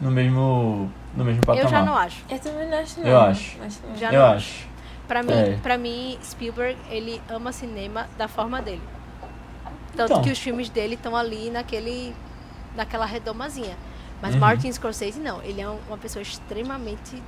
no 0.00 0.10
mesmo, 0.10 0.90
no 1.16 1.24
mesmo 1.24 1.40
patamar. 1.40 1.64
Eu 1.64 1.68
já 1.70 1.82
não 1.84 1.96
acho. 1.96 2.22
Eu 2.28 2.38
também 2.38 2.68
não 2.68 2.78
acho, 2.78 3.00
não. 3.00 3.06
Eu 3.08 3.20
acho. 3.20 3.58
não. 3.58 3.96
Já 3.96 4.12
Eu 4.12 4.20
não 4.20 4.26
acho. 4.34 4.66
Pra 5.08 5.22
mim, 5.22 5.32
É. 5.32 5.58
pra 5.62 5.78
mim, 5.78 6.18
Spielberg, 6.22 6.76
ele 6.90 7.20
ama 7.28 7.52
cinema 7.52 8.08
da 8.18 8.26
forma 8.28 8.60
dele. 8.60 8.82
Tanto 9.96 10.12
Então. 10.12 10.22
que 10.22 10.30
os 10.30 10.38
filmes 10.38 10.68
dele 10.68 10.94
estão 10.94 11.16
ali 11.16 11.48
naquele, 11.50 12.14
naquela 12.74 13.06
redomazinha. 13.06 13.76
Mas 14.20 14.34
Uhum. 14.34 14.40
Martin 14.40 14.70
Scorsese, 14.72 15.18
não. 15.20 15.40
Ele 15.42 15.60
é 15.60 15.68
um- 15.68 15.78
uma 15.88 15.96
pessoa 15.96 16.22
extremamente 16.22 17.22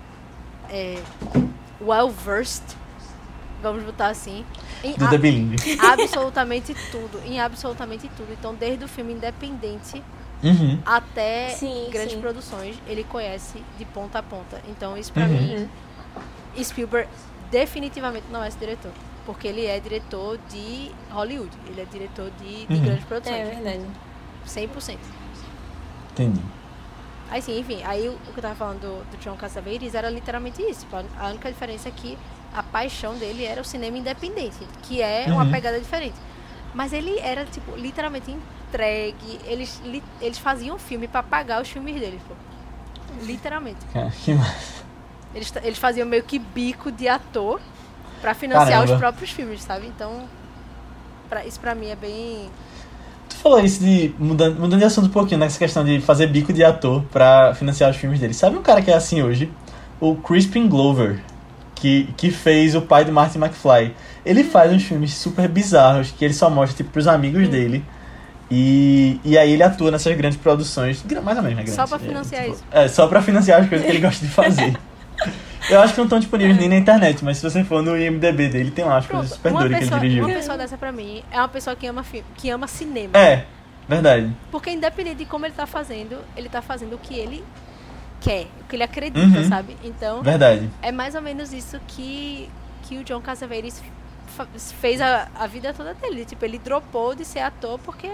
é, 0.71 0.99
well-versed, 1.81 2.63
vamos 3.63 3.83
botar 3.83 4.09
assim, 4.09 4.45
em 4.83 4.95
Do 4.95 5.09
The 5.09 5.19
Bilingue. 5.19 5.57
a- 5.81 5.93
absolutamente 5.95 6.75
tudo. 6.91 7.21
Em 7.25 7.41
absolutamente 7.41 8.09
tudo. 8.17 8.33
Então, 8.33 8.55
desde 8.55 8.85
o 8.85 8.89
filme 8.89 9.13
independente 9.15 10.03
Uhum. 10.43 10.79
até 10.87 11.49
Sim, 11.51 11.89
grandes 11.91 12.13
sim. 12.15 12.21
produções, 12.21 12.77
ele 12.87 13.03
conhece 13.05 13.63
de 13.77 13.85
ponta 13.85 14.21
a 14.21 14.23
ponta. 14.23 14.63
Então, 14.69 14.97
isso 14.97 15.13
pra 15.13 15.25
Uhum. 15.25 15.31
mim, 15.31 15.69
Spielberg 16.63 17.09
definitivamente 17.51 18.27
não 18.31 18.43
é 18.43 18.49
esse 18.49 18.59
diretor. 18.59 18.93
Porque 19.27 19.47
ele 19.49 19.67
é 19.67 19.79
diretor 19.81 20.39
de 20.49 20.91
Hollywood. 21.11 21.51
Ele 21.67 21.81
é 21.81 21.85
diretor 21.85 22.31
de, 22.41 22.67
de 22.67 22.73
Uhum. 22.75 22.81
grandes 22.83 23.05
É 23.05 23.07
produções. 23.07 23.49
verdade. 23.49 23.85
100%. 24.47 24.99
Entendi. 26.13 26.41
Aí 27.31 27.43
sim, 27.43 27.59
enfim, 27.59 27.83
aí 27.85 28.09
o 28.09 28.17
que 28.33 28.39
eu 28.39 28.43
tava 28.43 28.55
falando 28.55 28.81
do, 28.81 29.11
do 29.11 29.17
John 29.19 29.37
Cassavetes 29.37 29.95
era 29.95 30.09
literalmente 30.09 30.63
isso. 30.63 30.81
Tipo, 30.81 30.97
a- 30.97 31.05
a 31.19 31.27
única 31.29 31.51
diferença 31.53 31.89
é 31.89 31.93
que 31.93 32.17
a 32.59 32.63
paixão 32.63 33.15
dele 33.15 33.45
era 33.45 33.61
o 33.61 33.65
cinema 33.65 33.97
independente, 33.99 34.57
que 34.83 35.01
é 35.01 35.27
uma 35.29 35.45
Uhum. 35.45 35.51
pegada 35.51 35.79
diferente. 35.79 36.17
Mas 36.75 36.93
ele 36.93 37.19
era, 37.21 37.45
tipo, 37.45 37.75
literalmente 37.77 38.31
entregue. 38.31 39.39
Eles, 39.47 39.81
li- 39.85 40.03
eles 40.21 40.39
faziam 40.39 40.79
filme 40.79 41.09
pra 41.09 41.23
pagar 41.23 41.63
os 41.63 41.69
filmes 41.69 41.99
deles, 42.01 42.21
pô. 42.29 42.35
Literalmente. 43.25 43.79
Cara, 43.93 44.11
que 44.11 44.35
massa. 44.35 44.85
Eles, 45.35 45.53
eles 45.63 45.79
faziam 45.79 46.07
meio 46.07 46.23
que 46.23 46.39
bico 46.39 46.91
de 46.91 47.09
ator 47.09 47.61
pra 48.21 48.35
financiar 48.35 48.69
Caramba. 48.81 48.93
os 48.93 48.99
próprios 48.99 49.31
filmes, 49.31 49.63
sabe? 49.63 49.87
Então, 49.87 50.25
pra, 51.29 51.45
isso 51.47 51.59
pra 51.61 51.75
mim 51.75 51.87
é 51.89 51.97
bem. 51.97 52.51
Tu 53.29 53.37
falou 53.37 53.61
isso 53.61 53.81
de. 53.81 54.15
Mudando, 54.19 54.59
mudando 54.59 54.79
de 54.81 54.85
assunto 54.87 55.07
um 55.07 55.13
pouquinho, 55.13 55.39
nessa 55.41 55.59
questão 55.59 55.85
de 55.85 56.01
fazer 56.01 56.27
bico 56.27 56.53
de 56.53 56.65
ator 56.65 57.03
pra 57.11 57.55
financiar 57.55 57.91
os 57.91 57.97
filmes 57.97 58.21
dele. 58.21 58.35
Sabe 58.35 58.57
um 58.57 58.63
cara 58.63 58.83
que 58.83 58.91
é 58.91 58.95
assim 58.95 59.23
hoje? 59.23 59.51
O 60.01 60.15
Crispin 60.17 60.69
Glover, 60.69 61.21
que, 61.79 62.09
que 62.17 62.31
fez 62.31 62.75
o 62.75 62.83
pai 62.83 63.05
de 63.05 63.11
Martin 63.11 63.39
McFly. 63.39 63.95
Ele 64.25 64.45
faz 64.45 64.73
uns 64.73 64.83
filmes 64.83 65.15
super 65.15 65.49
bizarros 65.49 66.11
que 66.11 66.25
ele 66.25 66.35
só 66.35 66.51
mostra 66.51 66.77
tipo, 66.77 66.91
pros 66.91 67.07
amigos 67.07 67.49
dele. 67.49 67.85
E, 68.51 69.21
e 69.25 69.37
aí 69.37 69.53
ele 69.53 69.63
atua 69.63 69.91
nessas 69.91 70.17
grandes 70.17 70.39
produções, 70.39 71.05
mais 71.23 71.37
ou 71.37 71.43
menos, 71.43 71.59
né? 71.59 71.67
Só 71.67 71.87
grandes. 71.87 71.91
pra 71.91 71.99
financiar 71.99 72.41
é, 72.41 72.45
tipo, 72.45 72.57
isso. 72.57 72.65
É, 72.71 72.89
só 72.89 73.07
pra 73.07 73.23
financiar 73.23 73.61
as 73.61 73.69
coisas 73.69 73.87
que 73.87 73.93
ele 73.93 74.01
gosta 74.01 74.25
de 74.25 74.33
fazer. 74.33 74.77
Eu 75.69 75.81
acho 75.81 75.93
que 75.93 75.99
não 75.99 76.05
estão 76.05 76.19
disponíveis 76.19 76.57
nem 76.57 76.69
na 76.69 76.77
internet, 76.77 77.23
mas 77.23 77.39
se 77.39 77.43
você 77.43 77.63
for 77.63 77.83
no 77.83 77.97
IMDB 77.97 78.49
dele, 78.49 78.71
tem 78.71 78.85
lá 78.85 78.99
as 78.99 79.07
coisas 79.07 79.31
super 79.31 79.53
duras 79.53 79.79
que 79.79 79.85
ele 79.85 80.01
dirigiu. 80.01 80.25
uma 80.25 80.35
pessoa 80.35 80.57
dessa 80.57 80.79
pra 80.79 80.91
mim 80.91 81.23
é 81.31 81.39
uma 81.39 81.49
pessoa 81.49 81.77
que 81.77 81.87
ama 81.87 82.03
filme, 82.03 82.27
que 82.37 82.49
ama 82.49 82.67
cinema. 82.67 83.19
É, 83.19 83.45
verdade. 83.87 84.33
Porque 84.51 84.71
independente 84.71 85.17
de 85.17 85.25
como 85.27 85.45
ele 85.45 85.55
tá 85.55 85.67
fazendo, 85.67 86.17
ele 86.37 86.49
tá 86.49 86.63
fazendo 86.63 86.95
o 86.95 86.99
que 86.99 87.15
ele 87.15 87.45
quer, 88.21 88.47
o 88.61 88.65
que 88.69 88.77
ele 88.77 88.83
acredita, 88.83 89.39
Uhum. 89.39 89.49
sabe? 89.49 89.77
Então, 89.85 90.23
Verdade. 90.23 90.69
é 90.83 90.91
mais 90.93 91.15
ou 91.15 91.23
menos 91.23 91.53
isso 91.53 91.81
que, 91.87 92.49
que 92.83 92.99
o 92.99 93.05
John 93.05 93.21
Cassavetes 93.21 93.83
fez 94.81 95.01
a, 95.01 95.29
a 95.35 95.47
vida 95.47 95.73
toda 95.75 95.95
dele. 95.95 96.25
Tipo, 96.25 96.45
ele 96.45 96.59
dropou 96.59 97.15
de 97.15 97.25
ser 97.25 97.41
ator 97.41 97.79
porque 97.81 98.09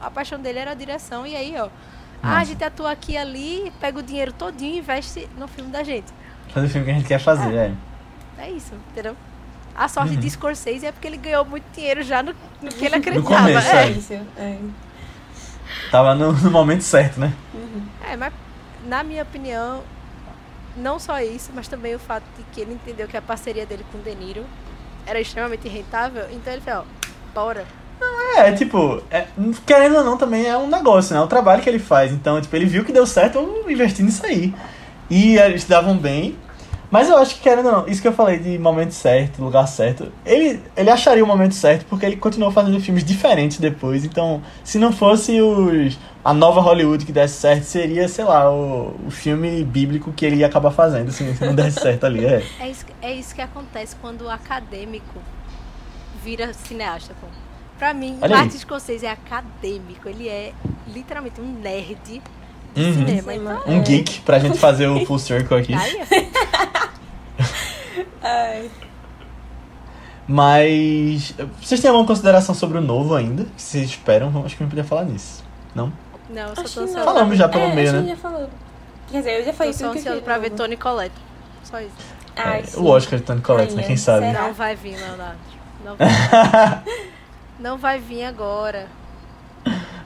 a 0.00 0.10
paixão 0.10 0.38
dele 0.40 0.58
era 0.58 0.70
a 0.72 0.74
direção. 0.74 1.26
E 1.26 1.36
aí, 1.36 1.54
ó, 1.58 1.68
ah, 2.22 2.38
a 2.38 2.44
gente 2.44 2.62
atua 2.64 2.90
aqui 2.92 3.12
e 3.12 3.16
ali, 3.18 3.72
pega 3.80 3.98
o 3.98 4.02
dinheiro 4.02 4.32
todinho 4.32 4.74
e 4.74 4.78
investe 4.78 5.28
no 5.38 5.46
filme 5.48 5.70
da 5.70 5.82
gente. 5.82 6.06
Fazer 6.48 6.66
o 6.66 6.70
filme 6.70 6.84
que 6.86 6.90
a 6.90 6.94
gente 6.94 7.06
quer 7.06 7.20
fazer, 7.20 7.54
é. 7.54 7.72
É 8.38 8.50
isso, 8.50 8.72
entendeu? 8.90 9.14
A 9.76 9.86
sorte 9.88 10.14
Uhum. 10.14 10.20
de 10.20 10.30
Scorsese 10.30 10.86
é 10.86 10.92
porque 10.92 11.06
ele 11.06 11.16
ganhou 11.16 11.44
muito 11.44 11.64
dinheiro 11.74 12.02
já 12.02 12.22
no, 12.22 12.34
no 12.60 12.68
que 12.70 12.84
ele 12.84 12.96
acreditava. 12.96 13.36
começo, 13.36 14.12
é. 14.12 14.16
é. 14.16 14.42
É. 14.42 14.58
Tava 15.90 16.14
no, 16.14 16.32
no 16.32 16.50
momento 16.50 16.82
certo, 16.82 17.20
né? 17.20 17.32
É, 18.08 18.16
mas 18.16 18.32
na 18.86 19.02
minha 19.02 19.22
opinião, 19.22 19.82
não 20.76 20.98
só 20.98 21.20
isso, 21.20 21.50
mas 21.54 21.68
também 21.68 21.94
o 21.94 21.98
fato 21.98 22.24
de 22.36 22.42
que 22.52 22.60
ele 22.60 22.74
entendeu 22.74 23.06
que 23.06 23.16
a 23.16 23.22
parceria 23.22 23.66
dele 23.66 23.84
com 23.90 23.98
o 23.98 24.02
De 24.02 24.14
Niro 24.14 24.44
era 25.06 25.20
extremamente 25.20 25.68
rentável, 25.68 26.26
então 26.30 26.52
ele 26.52 26.62
falou, 26.62 26.86
bora. 27.34 27.66
É, 28.36 28.52
tipo, 28.52 29.02
é, 29.10 29.26
querendo 29.66 29.96
ou 29.96 30.04
não, 30.04 30.16
também 30.16 30.46
é 30.46 30.56
um 30.56 30.68
negócio, 30.68 31.14
né? 31.14 31.20
É 31.20 31.24
o 31.24 31.26
trabalho 31.26 31.62
que 31.62 31.68
ele 31.68 31.78
faz. 31.78 32.12
Então, 32.12 32.40
tipo, 32.40 32.54
ele 32.56 32.64
viu 32.64 32.84
que 32.84 32.92
deu 32.92 33.06
certo, 33.06 33.38
eu 33.38 33.70
investi 33.70 34.02
nisso 34.02 34.24
aí. 34.24 34.54
E 35.10 35.36
eles 35.36 35.64
davam 35.64 35.96
bem. 35.96 36.36
Mas 36.90 37.08
eu 37.08 37.16
acho 37.18 37.36
que, 37.36 37.42
querendo 37.42 37.66
ou 37.66 37.72
não, 37.72 37.88
isso 37.88 38.02
que 38.02 38.08
eu 38.08 38.12
falei 38.12 38.38
de 38.38 38.58
momento 38.58 38.92
certo, 38.92 39.42
lugar 39.42 39.66
certo, 39.66 40.10
ele, 40.26 40.60
ele 40.76 40.90
acharia 40.90 41.22
o 41.22 41.26
momento 41.26 41.54
certo 41.54 41.86
porque 41.86 42.04
ele 42.04 42.16
continuou 42.16 42.50
fazendo 42.50 42.80
filmes 42.80 43.04
diferentes 43.04 43.58
depois. 43.58 44.04
Então, 44.04 44.42
se 44.64 44.76
não 44.76 44.92
fosse 44.92 45.40
os, 45.40 45.96
a 46.24 46.34
nova 46.34 46.60
Hollywood 46.60 47.06
que 47.06 47.12
desse 47.12 47.40
certo, 47.40 47.64
seria, 47.64 48.06
sei 48.08 48.24
lá, 48.24 48.50
o, 48.50 48.94
o 49.06 49.10
filme 49.10 49.62
bíblico 49.64 50.12
que 50.12 50.24
ele 50.26 50.36
ia 50.36 50.46
acabar 50.46 50.70
fazendo, 50.70 51.08
assim, 51.08 51.34
se 51.34 51.44
não 51.44 51.54
desse 51.54 51.80
certo 51.80 52.04
ali. 52.04 52.24
É. 52.24 52.44
É 52.60 52.68
isso, 52.68 52.84
que- 52.84 52.92
é 53.00 53.12
isso 53.12 53.34
que 53.34 53.40
acontece 53.40 53.96
quando 53.96 54.22
o 54.22 54.30
acadêmico 54.30 55.18
vira 56.22 56.52
cineasta, 56.52 57.14
pô. 57.20 57.26
Pra 57.78 57.94
mim, 57.94 58.18
Olha. 58.20 58.36
Martin 58.36 58.58
Scorsese 58.58 59.06
é 59.06 59.10
acadêmico, 59.10 60.06
ele 60.06 60.28
é 60.28 60.52
literalmente 60.88 61.40
um 61.40 61.50
nerd 61.60 62.20
Uhum. 62.76 62.92
cinema. 63.06 63.34
Então, 63.34 63.62
Um 63.66 63.78
É. 63.78 63.82
geek 63.82 64.20
pra 64.20 64.38
gente 64.38 64.58
fazer 64.58 64.86
o 64.88 65.02
full 65.06 65.18
circle 65.18 65.56
aqui. 65.56 65.72
aí, 65.74 66.02
Ai. 68.22 68.70
Mas. 70.28 71.34
Vocês 71.60 71.80
têm 71.80 71.88
alguma 71.88 72.06
consideração 72.06 72.54
sobre 72.54 72.78
o 72.78 72.80
novo 72.80 73.14
ainda? 73.14 73.44
Que 73.56 73.62
vocês 73.62 73.88
esperam? 73.88 74.28
Acho 74.44 74.56
que 74.56 74.62
não 74.62 74.70
podia 74.70 74.84
falar 74.84 75.04
nisso. 75.04 75.42
Não? 75.74 75.92
Não, 76.30 76.48
eu 76.48 76.56
só 76.56 76.62
Acho 76.62 76.74
tô 76.74 76.80
ansiosa. 76.80 77.04
Falamos 77.04 77.36
já 77.38 77.48
pelo 77.48 77.64
é, 77.64 77.74
meio, 77.74 77.92
né? 77.92 78.08
já 78.08 78.16
falou. 78.16 78.48
Quer 79.10 79.18
dizer, 79.18 79.40
eu 79.40 79.44
já 79.44 79.52
falei 79.52 79.72
Tô 79.72 79.78
só 79.78 79.84
tudo 79.88 79.92
que 80.02 80.08
eu 80.08 80.12
ansiosa 80.12 80.20
queria. 80.20 80.22
pra 80.24 80.38
ver 80.38 80.50
Tony 80.50 80.76
Collette. 80.76 81.14
Só 81.64 81.80
isso. 81.80 81.92
Ai, 82.36 82.60
É, 82.60 82.62
sim. 82.64 82.80
o 82.80 82.86
Oscar 82.86 83.18
de 83.18 83.24
Tony 83.24 83.40
Collette, 83.40 83.74
né? 83.74 83.82
Quem 83.82 83.96
sabe? 83.96 84.26
será? 84.26 84.42
Não 84.42 84.54
vai 84.54 84.76
vir, 84.76 84.96
Leonardo. 84.96 85.38
Não 85.84 85.96
vai, 85.96 86.82
não 87.58 87.78
vai 87.78 87.98
vir 87.98 88.24
agora. 88.24 88.86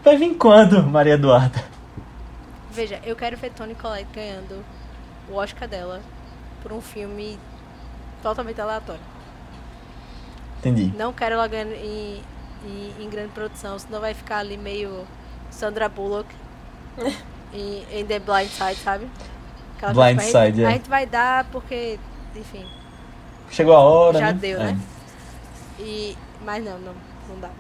Vai 0.03 0.17
vir 0.17 0.35
quando, 0.37 0.83
Maria 0.83 1.15
Eduarda? 1.15 1.63
Veja, 2.71 3.01
eu 3.05 3.15
quero 3.17 3.37
ver 3.37 3.51
Tony 3.51 3.75
Collette 3.75 4.09
ganhando 4.15 4.65
o 5.29 5.35
Oscar 5.37 5.69
dela 5.69 6.01
por 6.63 6.73
um 6.73 6.81
filme 6.81 7.39
totalmente 8.23 8.61
aleatório. 8.61 9.01
Entendi. 10.61 10.93
Não 10.97 11.13
quero 11.13 11.35
ela 11.35 11.47
ganhando 11.47 11.73
em, 11.75 12.23
em, 12.67 12.95
em 13.05 13.09
grande 13.11 13.31
produção, 13.33 13.79
senão 13.79 14.01
vai 14.01 14.15
ficar 14.15 14.39
ali 14.39 14.57
meio 14.57 15.07
Sandra 15.55 15.89
Bullock 15.89 16.29
em, 17.53 17.85
em 17.93 18.05
The 18.05 18.19
Blind 18.19 18.49
Side, 18.49 18.77
sabe? 18.77 19.07
Aquela 19.77 19.93
Blind 19.95 20.17
coisa, 20.21 20.39
a 20.41 20.45
gente- 20.47 20.53
Side, 20.57 20.65
é. 20.65 20.67
A 20.67 20.71
gente 20.73 20.89
vai 20.91 21.07
dar 21.07 21.45
porque, 21.51 21.99
enfim, 22.35 22.65
Chegou 23.51 23.75
a 23.75 23.81
hora. 23.81 24.19
já 24.19 24.27
né? 24.27 24.33
deu, 24.33 24.61
É. 24.61 24.65
né? 24.73 24.79
E, 25.79 26.17
mas 26.45 26.65
não, 26.65 26.79
não, 26.79 26.95
não 27.29 27.41
dá. 27.41 27.51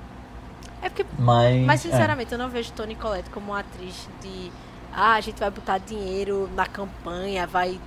É 0.82 0.88
porque 0.88 1.04
Mas. 1.18 1.64
Mas 1.64 1.84
é. 1.84 1.90
sinceramente, 1.90 2.30
eu 2.32 2.38
não 2.38 2.48
vejo 2.48 2.70
Toni 2.72 2.94
Collette 2.94 3.30
como 3.30 3.52
uma 3.52 3.60
atriz 3.60 4.08
de 4.22 4.52
ah, 4.92 5.14
a 5.14 5.20
gente 5.20 5.38
vai 5.40 5.50
botar 5.50 5.78
dinheiro 5.78 6.48
na 6.54 6.66
campanha, 6.66 7.46
vai. 7.46 7.80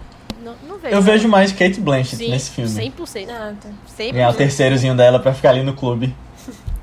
Não, 0.43 0.55
não 0.63 0.77
vejo. 0.77 0.93
Eu 0.95 1.01
vejo 1.01 1.27
mais 1.27 1.51
Kate 1.51 1.79
Blanchett 1.79 2.17
Sim, 2.17 2.31
nesse 2.31 2.51
filme. 2.51 2.69
100%. 2.69 3.27
Ah, 3.29 3.53
tá. 3.61 3.69
100%. 3.97 4.11
Ganhar 4.13 4.29
o 4.29 4.33
terceirozinho 4.33 4.95
dela 4.95 5.19
pra 5.19 5.33
ficar 5.33 5.51
ali 5.51 5.63
no 5.63 5.73
clube. 5.73 6.13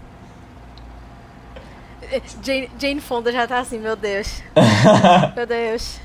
Jane, 2.42 2.70
Jane 2.78 3.00
Fonda 3.00 3.32
já 3.32 3.46
tá 3.46 3.58
assim, 3.58 3.78
meu 3.78 3.96
Deus. 3.96 4.42
meu 5.36 5.46
Deus. 5.46 6.00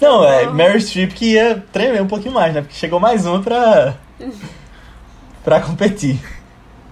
Não, 0.00 0.24
é. 0.24 0.46
Mary 0.46 0.80
Streep 0.80 1.12
que 1.12 1.32
ia 1.32 1.64
tremer 1.72 2.00
um 2.02 2.06
pouquinho 2.06 2.32
mais, 2.32 2.54
né? 2.54 2.60
Porque 2.60 2.74
chegou 2.74 3.00
mais 3.00 3.26
uma 3.26 3.42
pra. 3.42 3.96
pra 5.44 5.60
competir. 5.60 6.20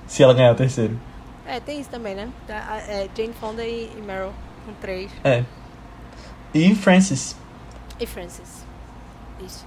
Se 0.06 0.22
ela 0.22 0.34
ganhar 0.34 0.52
o 0.52 0.56
terceiro. 0.56 0.98
É, 1.46 1.60
tem 1.60 1.80
isso 1.80 1.90
também, 1.90 2.14
né? 2.14 2.28
Tá, 2.46 2.82
é, 2.88 3.08
Jane 3.16 3.32
Fonda 3.40 3.64
e, 3.64 3.90
e 3.96 4.02
Meryl 4.02 4.32
com 4.64 4.72
três. 4.74 5.10
É. 5.22 5.44
E 6.52 6.74
Francis. 6.74 7.36
E 8.00 8.06
Francis. 8.06 8.64
Isso. 9.44 9.64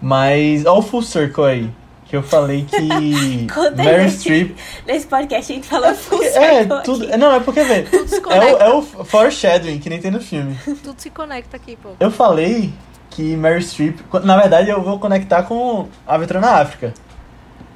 Mas. 0.00 0.64
Olha 0.64 0.78
o 0.78 0.82
full 0.82 1.02
circle 1.02 1.44
aí. 1.44 1.81
Que 2.12 2.16
eu 2.18 2.22
falei 2.22 2.66
que. 2.66 2.76
Mary 3.74 4.10
Streep. 4.10 4.54
Nesse 4.86 5.06
podcast 5.06 5.50
a 5.50 5.54
gente 5.54 5.66
falou 5.66 5.94
full 5.94 6.22
É, 6.22 6.58
circle 6.58 6.82
tudo. 6.84 7.04
aqui. 7.06 7.16
Não, 7.16 7.34
é 7.34 7.40
porque, 7.40 7.64
vê. 7.64 7.86
se 8.06 8.16
É 8.28 8.66
é 8.66 8.68
o 8.68 8.82
foreshadowing 8.82 9.78
que 9.78 9.88
nem 9.88 9.98
tem 9.98 10.10
no 10.10 10.20
filme. 10.20 10.54
Tudo 10.84 11.00
se 11.00 11.08
conecta 11.08 11.56
aqui, 11.56 11.74
pô. 11.74 11.92
Eu 11.98 12.10
falei 12.10 12.70
que 13.08 13.34
Mary 13.34 13.62
Streep. 13.62 14.00
Na 14.24 14.36
verdade, 14.36 14.68
eu 14.68 14.82
vou 14.82 14.98
conectar 14.98 15.44
com 15.44 15.88
Aventura 16.06 16.38
na 16.38 16.56
África. 16.60 16.92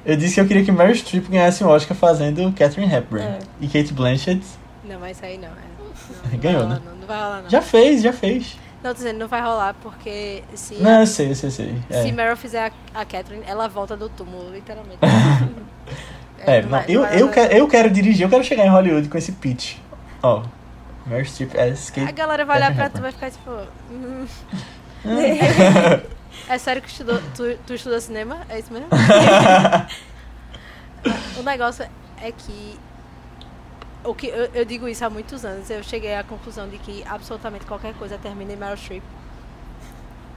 Eu 0.05 0.15
disse 0.15 0.35
que 0.35 0.41
eu 0.41 0.45
queria 0.45 0.63
que 0.63 0.71
Mary 0.71 0.93
Streep 0.93 1.27
ganhasse 1.29 1.63
um 1.63 1.69
Oscar 1.69 1.97
fazendo 1.97 2.53
Catherine 2.53 2.93
Hepburn. 2.93 3.25
É. 3.25 3.39
E 3.59 3.65
Kate 3.67 3.91
Blanchett 3.91 4.43
Não, 4.85 4.99
mas 4.99 5.17
isso 5.17 5.25
aí 5.25 5.39
não. 5.39 5.47
É. 5.47 5.49
Não, 5.49 6.29
não 6.31 6.37
Ganhou, 6.39 6.61
rolar, 6.61 6.75
né? 6.75 6.81
Não, 6.85 6.95
não 6.95 7.07
vai 7.07 7.17
rolar, 7.19 7.41
não. 7.41 7.49
já 7.49 7.61
fez, 7.63 8.03
já 8.03 8.13
fez. 8.13 8.55
Não, 8.87 8.93
tô 8.93 8.99
dizendo, 8.99 9.19
não 9.19 9.27
vai 9.27 9.41
rolar 9.41 9.73
porque 9.81 10.45
se, 10.55 10.75
Não, 10.75 11.01
eu 11.01 11.07
sei, 11.07 11.31
eu 11.31 11.35
sei, 11.35 11.51
sei. 11.51 11.75
se 11.89 12.07
É, 12.07 12.11
Meryl 12.13 12.37
fizer 12.37 12.71
a, 12.95 13.01
a 13.01 13.03
Catherine, 13.05 13.43
ela 13.45 13.67
volta 13.67 13.97
do 13.97 14.07
túmulo, 14.07 14.49
literalmente. 14.49 14.99
É, 16.39 16.61
não 16.61 16.69
não, 16.69 16.81
eu, 16.83 17.01
não 17.01 17.09
eu, 17.09 17.29
quero, 17.29 17.53
eu 17.53 17.67
quero 17.67 17.89
dirigir, 17.89 18.21
eu 18.23 18.29
quero 18.29 18.43
chegar 18.43 18.63
em 18.63 18.69
Hollywood 18.69 19.09
com 19.09 19.17
esse 19.17 19.31
pitch. 19.33 19.77
Ó, 20.21 20.43
Mary 21.05 21.25
Streep 21.25 21.53
as 21.57 21.89
A 21.89 21.93
Kate. 21.93 22.11
galera 22.13 22.45
vai 22.45 22.57
olhar 22.57 22.73
pra 22.75 22.89
tu 22.89 22.99
e 22.99 23.01
vai 23.01 23.11
ficar 23.11 23.31
tipo. 23.31 23.51
hum. 23.91 24.25
é 26.47 26.57
sério 26.59 26.81
que 26.81 26.89
estudou, 26.89 27.19
tu, 27.35 27.57
tu 27.65 27.73
estudou 27.73 27.99
cinema? 27.99 28.37
É 28.49 28.59
isso 28.59 28.71
mesmo? 28.71 28.87
o 31.37 31.43
negócio 31.43 31.85
é 32.21 32.31
que. 32.31 32.79
O 34.09 34.15
que 34.15 34.27
eu, 34.27 34.45
eu 34.53 34.65
digo 34.65 34.87
isso 34.87 35.03
há 35.05 35.09
muitos 35.09 35.43
anos. 35.43 35.69
Eu 35.69 35.83
cheguei 35.83 36.15
à 36.15 36.23
conclusão 36.23 36.67
de 36.67 36.77
que 36.77 37.03
absolutamente 37.07 37.65
qualquer 37.65 37.93
coisa 37.95 38.17
termina 38.17 38.53
em 38.53 38.55
Meryl 38.55 38.77
Streep. 38.77 39.03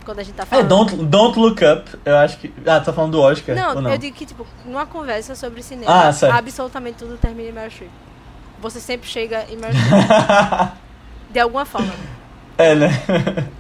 Quando 0.05 0.19
a 0.19 0.23
gente 0.23 0.35
tá 0.35 0.43
É, 0.43 0.47
falando. 0.47 0.69
don't, 0.69 0.97
don't 1.07 1.39
Look 1.39 1.61
Up, 1.65 1.99
eu 2.05 2.17
acho 2.17 2.39
que. 2.39 2.53
Ah, 2.67 2.81
tá 2.81 2.93
falando 2.93 3.13
do 3.13 3.21
Oscar? 3.21 3.55
Não, 3.55 3.81
não? 3.81 3.91
eu 3.91 3.99
digo 3.99 4.17
que, 4.17 4.27
tipo, 4.27 4.47
numa 4.65 4.87
conversa 4.87 5.35
sobre 5.35 5.63
cinema, 5.63 5.93
Ah, 5.93 6.37
absolutamente 6.39 6.99
tudo 6.99 7.17
termina 7.19 7.49
em 7.51 7.53
Meryl 7.53 7.71
Streep. 7.71 7.91
Você 8.61 8.81
sempre 8.81 9.09
chega 9.09 9.45
em 9.51 9.57
Meryl 9.57 9.79
Streep. 9.79 10.73
de 11.31 11.39
alguma 11.39 11.65
forma. 11.65 11.93
é, 12.59 12.75
né? 12.75 12.89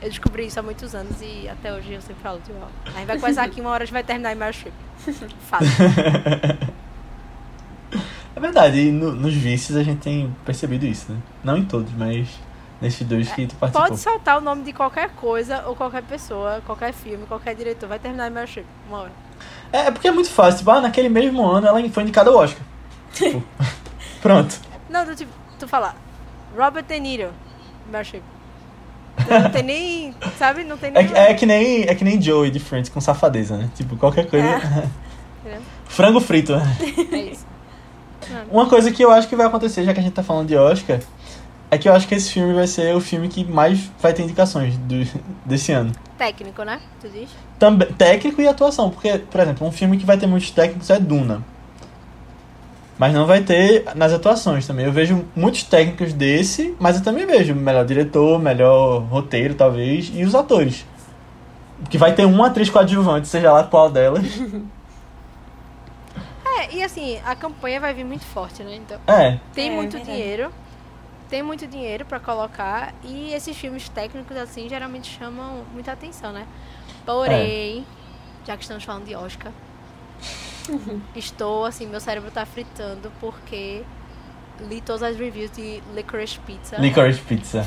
Eu 0.03 0.09
descobri 0.09 0.47
isso 0.47 0.59
há 0.59 0.63
muitos 0.63 0.95
anos 0.95 1.21
e 1.23 1.49
até 1.49 1.73
hoje 1.73 1.93
eu 1.93 2.01
sempre 2.03 2.23
falo, 2.23 2.41
tipo, 2.45 2.59
ó, 2.61 2.67
a 2.89 2.99
gente 2.99 3.07
vai 3.07 3.19
começar 3.19 3.45
aqui 3.45 3.61
uma 3.61 3.71
hora 3.71 3.85
a 3.85 3.87
gente 3.87 3.93
vai 3.93 4.03
terminar 4.03 4.33
em 4.33 4.35
Meryl 4.35 4.53
Streep. 4.55 4.75
Fácil. 5.49 5.69
É 8.41 8.43
verdade, 8.43 8.80
e 8.88 8.91
no- 8.91 9.12
nos 9.12 9.34
vices 9.34 9.76
a 9.76 9.82
gente 9.82 9.99
tem 10.01 10.34
percebido 10.47 10.86
isso, 10.86 11.12
né? 11.12 11.18
Não 11.45 11.59
em 11.59 11.64
todos, 11.64 11.93
mas 11.93 12.26
nesses 12.80 13.07
dois 13.07 13.30
que 13.30 13.47
tu 13.47 13.55
participou. 13.57 13.88
Pode 13.88 14.01
soltar 14.01 14.38
o 14.38 14.41
nome 14.41 14.62
de 14.62 14.72
qualquer 14.72 15.11
coisa 15.11 15.62
ou 15.66 15.76
qualquer 15.76 16.03
pessoa, 16.05 16.62
qualquer 16.64 16.95
filme, 16.95 17.26
qualquer 17.26 17.55
diretor, 17.55 17.86
vai 17.86 17.99
terminar 17.99 18.28
em 18.28 18.30
Meryl 18.30 18.64
uma 18.88 19.01
hora. 19.01 19.12
É, 19.70 19.80
é 19.88 19.91
porque 19.91 20.09
é 20.09 20.11
muito 20.11 20.30
fácil. 20.30 20.61
Tipo, 20.61 20.70
ah, 20.70 20.80
naquele 20.80 21.11
mesmo 21.11 21.45
ano 21.47 21.66
ela 21.66 21.86
foi 21.91 22.03
indicada 22.03 22.30
ao 22.30 22.36
Oscar. 22.36 22.62
Tipo, 23.12 23.43
pronto. 24.22 24.59
Não, 24.88 25.05
do 25.05 25.14
tipo, 25.14 25.30
tu 25.59 25.68
falar, 25.68 25.95
Robert 26.57 26.84
De 26.84 26.99
Niro, 26.99 27.30
Meryl. 27.93 28.22
Não 29.28 29.51
tem 29.51 29.62
nem, 29.62 30.14
sabe, 30.38 30.64
não 30.64 30.78
tem 30.78 30.88
É, 30.91 30.93
nem... 30.95 31.09
que- 31.09 31.14
é 31.14 31.34
que 31.34 31.45
nem, 31.47 31.82
é 31.82 31.95
que 31.95 32.05
nem 32.05 32.22
Joey 32.22 32.51
de 32.51 32.59
Friends 32.59 32.88
com 32.88 33.03
safadeza, 33.03 33.59
né? 33.59 33.68
Tipo, 33.74 33.99
qualquer 33.99 34.30
coisa. 34.30 34.47
Entendeu? 35.45 35.61
Frango 35.86 36.20
frito. 36.20 36.57
né? 36.57 36.76
É 37.12 37.16
isso. 37.18 37.50
Uma 38.51 38.66
coisa 38.66 38.91
que 38.91 39.03
eu 39.03 39.11
acho 39.11 39.29
que 39.29 39.37
vai 39.37 39.46
acontecer, 39.46 39.84
já 39.84 39.92
que 39.92 40.00
a 40.00 40.03
gente 40.03 40.13
tá 40.13 40.22
falando 40.22 40.49
de 40.49 40.57
Oscar, 40.57 41.00
é 41.71 41.79
que 41.79 41.88
eu 41.88 41.92
acho 41.92 42.09
que 42.09 42.14
esse 42.14 42.33
filme 42.33 42.53
vai 42.53 42.67
ser 42.67 42.95
o 42.95 43.00
filme 43.00 43.29
que 43.29 43.45
mais 43.45 43.91
vai 44.00 44.13
ter 44.13 44.22
indicações 44.22 44.76
do, 44.76 45.07
desse 45.46 45.72
ano. 45.72 45.92
Técnico, 46.18 46.63
né? 46.64 46.80
Tu 47.00 47.09
diz? 47.09 47.30
Também, 47.59 47.88
técnico 47.92 48.42
e 48.42 48.49
atuação, 48.49 48.91
porque, 48.91 49.18
por 49.18 49.41
exemplo, 49.41 49.67
um 49.67 49.72
filme 49.72 49.96
que 49.96 50.05
vai 50.05 50.18
ter 50.18 50.26
muitos 50.26 50.50
técnicos 50.50 50.91
é 50.91 50.99
Duna. 50.99 51.42
Mas 52.99 53.14
não 53.14 53.25
vai 53.25 53.41
ter 53.41 53.84
nas 53.95 54.13
atuações 54.13 54.67
também. 54.67 54.84
Eu 54.84 54.92
vejo 54.92 55.25
muitos 55.34 55.63
técnicos 55.63 56.13
desse, 56.13 56.75
mas 56.79 56.96
eu 56.96 57.03
também 57.03 57.25
vejo 57.25 57.55
melhor 57.55 57.84
diretor, 57.87 58.38
melhor 58.38 58.99
roteiro, 59.05 59.55
talvez, 59.55 60.13
e 60.14 60.22
os 60.22 60.34
atores. 60.34 60.84
Que 61.88 61.96
vai 61.96 62.14
ter 62.14 62.26
uma 62.26 62.49
atriz 62.49 62.68
coadjuvante, 62.68 63.26
seja 63.26 63.50
lá 63.53 63.64
qual 63.64 63.91
delas. 63.91 64.22
É, 66.61 66.74
e 66.74 66.82
assim, 66.82 67.20
a 67.24 67.34
campanha 67.34 67.80
vai 67.80 67.95
vir 67.95 68.04
muito 68.04 68.24
forte, 68.24 68.62
né? 68.62 68.74
Então, 68.76 68.99
É, 69.07 69.38
tem 69.54 69.70
É, 69.70 69.74
muito 69.74 69.96
verdade. 69.96 70.11
dinheiro, 70.16 70.53
tem 71.28 71.42
muito 71.42 71.66
dinheiro 71.66 72.04
pra 72.04 72.18
colocar 72.20 72.92
e 73.04 73.32
esses 73.32 73.57
filmes 73.57 73.88
técnicos 73.88 74.37
assim 74.37 74.68
geralmente 74.68 75.16
chamam 75.18 75.64
muita 75.72 75.92
atenção, 75.92 76.32
né? 76.32 76.46
Porém, 77.07 77.87
já 78.46 78.57
que 78.57 78.62
estamos 78.62 78.84
falando 78.84 79.04
de 79.07 79.14
Oscar, 79.14 79.53
estou 81.16 81.64
assim, 81.64 81.87
meu 81.87 82.00
cérebro 82.00 82.30
tá 82.30 82.45
fritando 82.45 83.11
porque 83.20 83.82
li 84.61 84.80
todas 84.80 85.03
as 85.03 85.16
reviews 85.16 85.50
de 85.53 85.82
Licorice 85.95 86.38
Pizza. 86.41 86.76
Licorice 86.76 87.20
Pizza. 87.20 87.66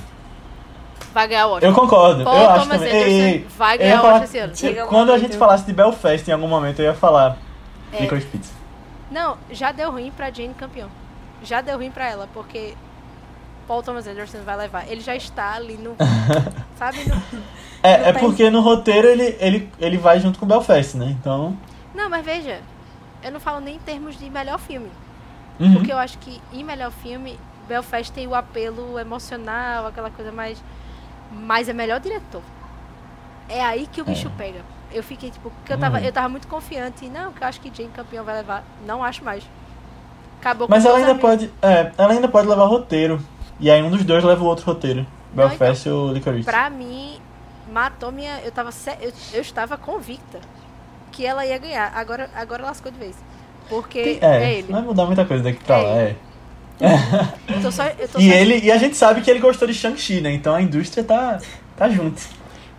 Vai 1.13 1.27
ganhar 1.27 1.47
o 1.47 1.51
Oscar. 1.53 1.69
Eu 1.69 1.75
concordo, 1.75 2.23
Paul 2.23 2.37
eu 2.37 2.49
acho 2.49 2.59
Thomas 2.63 2.77
também. 2.81 2.91
Anderson 2.93 3.09
Ei, 3.11 3.31
ei, 3.33 3.47
vai 3.57 3.77
ganhar 3.77 3.97
o 3.97 4.01
falar- 4.01 4.13
Oscar 4.21 4.23
esse 4.51 4.67
ano. 4.69 4.87
Quando 4.87 5.11
a 5.11 5.17
gente 5.17 5.37
falasse 5.37 5.65
de 5.65 5.73
Belfast 5.73 6.27
em 6.27 6.33
algum 6.33 6.47
momento, 6.47 6.79
eu 6.79 6.85
ia 6.85 6.93
falar 6.93 7.37
É. 7.91 8.01
Licorice 8.01 8.27
Pizza. 8.27 8.53
Não, 9.13 9.37
já 9.51 9.71
deu 9.71 9.91
ruim 9.91 10.11
pra 10.11 10.31
Jane 10.31 10.55
campeão. 10.55 10.89
Já 11.43 11.61
deu 11.61 11.77
ruim 11.77 11.91
pra 11.91 12.09
ela, 12.09 12.27
porque 12.33 12.73
Paul 13.67 13.83
Thomas 13.83 14.07
Anderson 14.07 14.39
vai 14.43 14.57
levar. 14.57 14.87
Ele 14.89 15.01
já 15.01 15.15
está 15.15 15.53
ali 15.53 15.77
no. 15.77 15.95
sabe? 16.75 17.07
No... 17.07 17.15
É, 17.83 17.99
Não 17.99 18.05
é 18.07 18.13
porque 18.13 18.49
no 18.49 18.61
roteiro 18.61 19.07
ele, 19.07 19.37
ele, 19.39 19.71
ele 19.79 19.97
vai 19.99 20.19
junto 20.19 20.39
com 20.39 20.47
Belfast, 20.47 20.95
né? 20.95 21.15
Então. 21.19 21.55
Não, 21.93 22.09
mas 22.09 22.25
veja, 22.25 22.59
eu 23.21 23.31
não 23.31 23.39
falo 23.39 23.59
nem 23.59 23.75
em 23.75 23.79
termos 23.79 24.17
de 24.17 24.27
melhor 24.31 24.57
filme. 24.57 24.89
uhum. 25.59 25.75
Porque 25.75 25.93
eu 25.93 25.97
acho 25.99 26.17
que 26.17 26.41
em 26.51 26.63
melhor 26.63 26.91
filme, 26.91 27.39
Belfast 27.67 28.11
tem 28.11 28.25
o 28.25 28.33
apelo 28.33 28.97
emocional, 28.97 29.85
aquela 29.85 30.09
coisa 30.09 30.31
mais. 30.31 30.57
Mas 31.31 31.69
é 31.69 31.73
melhor 31.73 31.99
diretor. 31.99 32.41
É 33.47 33.63
aí 33.63 33.85
que 33.85 34.01
o 34.01 34.05
bicho 34.05 34.31
pega. 34.37 34.61
Eu 34.93 35.03
fiquei, 35.03 35.31
tipo, 35.31 35.49
porque 35.49 35.73
eu 35.73 35.77
tava, 35.77 35.97
Uhum. 35.99 36.03
eu 36.05 36.11
tava 36.11 36.29
muito 36.29 36.47
confiante. 36.47 37.07
Não, 37.09 37.31
que 37.33 37.43
eu 37.43 37.47
acho 37.47 37.59
que 37.59 37.71
Jane 37.75 37.89
campeão 37.93 38.23
vai 38.23 38.35
levar. 38.35 38.63
Não 38.85 39.03
acho 39.03 39.23
mais. 39.23 39.43
Acabou 40.39 40.67
Mas 40.69 40.83
com 40.83 40.89
ela 40.89 40.97
ainda 40.99 41.11
amigos. 41.11 41.29
pode. 41.29 41.51
É, 41.61 41.91
ela 41.97 42.13
ainda 42.13 42.27
pode 42.27 42.47
levar 42.47 42.65
roteiro. 42.65 43.19
E 43.59 43.71
aí 43.71 43.81
um 43.81 43.89
dos 43.89 44.03
dois 44.03 44.23
leva 44.23 44.43
o 44.43 44.47
outro 44.47 44.65
roteiro. 44.65 45.05
Belfast 45.33 45.87
ou 45.89 46.11
Licorice? 46.13 46.43
Pra 46.43 46.69
mim, 46.69 47.17
matou 47.71 48.11
minha. 48.11 48.39
Eu 48.43 48.51
tava. 48.51 48.69
Eu, 49.01 49.11
eu 49.33 49.41
estava 49.41 49.77
convicta 49.77 50.39
que 51.11 51.25
ela 51.25 51.45
ia 51.45 51.57
ganhar. 51.57 51.91
Agora, 51.95 52.29
agora 52.35 52.63
lascou 52.63 52.91
de 52.91 52.97
vez. 52.99 53.15
Porque 53.69 54.19
é, 54.21 54.43
É, 54.43 54.53
ele. 54.55 54.67
não 54.67 54.79
vai 54.79 54.87
mudar 54.87 55.05
muita 55.05 55.23
coisa 55.25 55.43
daqui 55.43 55.63
pra 55.63 55.77
É 55.77 55.81
lá, 55.81 55.97
é. 55.97 56.15
Eu 57.47 57.61
tô 57.61 57.71
só, 57.71 57.83
E 58.19 58.29
ele, 58.31 58.59
e 58.65 58.71
a 58.71 58.77
gente 58.77 58.97
sabe 58.97 59.21
que 59.21 59.29
ele 59.31 59.39
gostou 59.39 59.67
de 59.67 59.73
Shang-Chi, 59.73 60.19
né? 60.21 60.31
Então 60.33 60.53
a 60.53 60.61
indústria 60.61 61.03
tá, 61.03 61.39
tá 61.77 61.87
junto. 61.87 62.21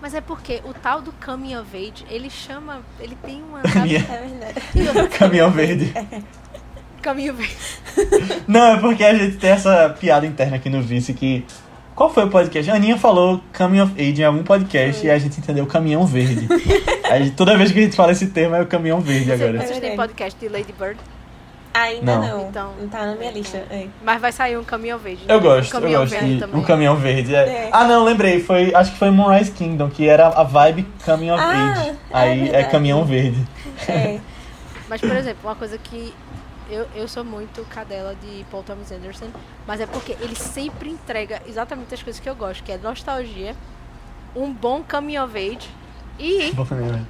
Mas 0.04 0.12
é 0.12 0.20
porque 0.20 0.60
o 0.66 0.74
tal 0.74 1.00
do 1.00 1.12
Coming 1.12 1.56
of 1.56 1.74
Age, 1.74 2.04
ele 2.10 2.28
chama. 2.28 2.82
Ele 3.00 3.16
tem 3.24 3.42
uma. 3.42 3.62
Minha- 3.82 4.00
É. 4.00 5.06
Caminhão 5.18 5.50
verde. 5.50 5.94
Caminho 7.00 7.32
of 7.32 7.42
Age. 7.42 8.42
Não, 8.46 8.74
é 8.74 8.76
porque 8.80 9.02
a 9.02 9.14
gente 9.14 9.38
tem 9.38 9.48
essa 9.48 9.96
piada 9.98 10.26
interna 10.26 10.56
aqui 10.56 10.68
no 10.68 10.82
Vice 10.82 11.14
que. 11.14 11.42
Qual 11.94 12.12
foi 12.12 12.24
o 12.26 12.28
podcast? 12.28 12.70
A 12.70 12.74
Aninha 12.74 12.98
falou 12.98 13.40
Coming 13.56 13.80
of 13.80 13.94
Age 13.94 14.20
em 14.20 14.24
algum 14.26 14.42
podcast 14.44 15.06
e 15.06 15.10
a 15.10 15.16
gente 15.18 15.38
entendeu 15.40 15.64
Caminhão 15.64 16.04
Verde. 16.04 16.48
Aí 17.10 17.30
toda 17.30 17.56
vez 17.56 17.72
que 17.72 17.78
a 17.78 17.82
gente 17.82 17.96
fala 17.96 18.12
esse 18.12 18.26
termo 18.26 18.56
é 18.56 18.60
o 18.60 18.66
Caminhão 18.66 19.00
Verde 19.00 19.32
agora. 19.32 19.52
Vocês 19.56 19.70
têm 19.70 19.80
verdade. 19.80 19.96
podcast 19.96 20.38
de 20.38 20.48
Lady 20.50 20.74
Bird, 20.78 21.00
Ainda 21.74 22.16
Não. 22.16 22.22
não. 22.38 22.48
Então- 22.48 22.74
não 22.80 22.88
tá 22.88 23.04
na 23.04 23.14
minha 23.16 23.32
lista. 23.32 23.56
É. 23.68 23.88
mas 24.02 24.20
vai 24.20 24.30
sair 24.30 24.56
um 24.56 24.62
Coming 24.64 24.92
of 24.92 25.06
Age. 25.08 25.24
Eu 25.28 25.36
né? 25.36 25.42
gosto, 25.42 25.74
eu 25.74 25.80
Caminhão 25.80 26.00
gosto 26.02 26.12
Verde 26.12 26.34
de 26.34 26.40
também. 26.40 26.60
o 26.60 26.64
Caminhão 26.64 26.96
Verde. 26.96 27.34
é. 27.34 27.38
É. 27.38 27.70
Ah, 27.72 27.84
não, 27.84 28.04
lembrei. 28.04 28.40
Foi, 28.40 28.72
acho 28.74 28.92
que 28.92 28.98
foi 28.98 29.10
Moonrise 29.10 29.50
Kingdom, 29.50 29.90
que 29.90 30.08
era 30.08 30.28
a 30.28 30.44
vibe 30.44 30.86
Coming 31.04 31.30
of 31.32 31.42
Ah, 31.42 31.72
Age. 31.72 31.88
é 31.90 31.96
Aí 32.12 32.48
é. 32.50 32.62
Caminhão 32.64 33.04
Verde. 33.04 33.44
É. 33.88 34.20
Mas, 34.88 35.00
por 35.00 35.16
exemplo, 35.16 35.40
uma 35.48 35.56
coisa 35.56 35.76
que 35.78 36.14
eu, 36.70 36.86
eu 36.94 37.08
sou 37.08 37.24
muito 37.24 37.62
cadela 37.68 38.14
de 38.14 38.44
Paul 38.50 38.62
Thomas 38.62 38.90
Anderson, 38.92 39.26
mas 39.66 39.80
é 39.80 39.86
porque 39.86 40.12
ele 40.20 40.34
sempre 40.34 40.88
entrega 40.90 41.42
exatamente 41.46 41.92
as 41.94 42.02
coisas 42.02 42.20
que 42.20 42.28
eu 42.28 42.34
gosto, 42.34 42.62
que 42.62 42.70
é 42.72 42.78
nostalgia, 42.78 43.54
um 44.36 44.52
bom 44.52 44.82
coming 44.82 45.18
of 45.18 45.36
age 45.36 45.68
e 46.18 46.52
Bom 46.52 46.66
né? 46.70 47.04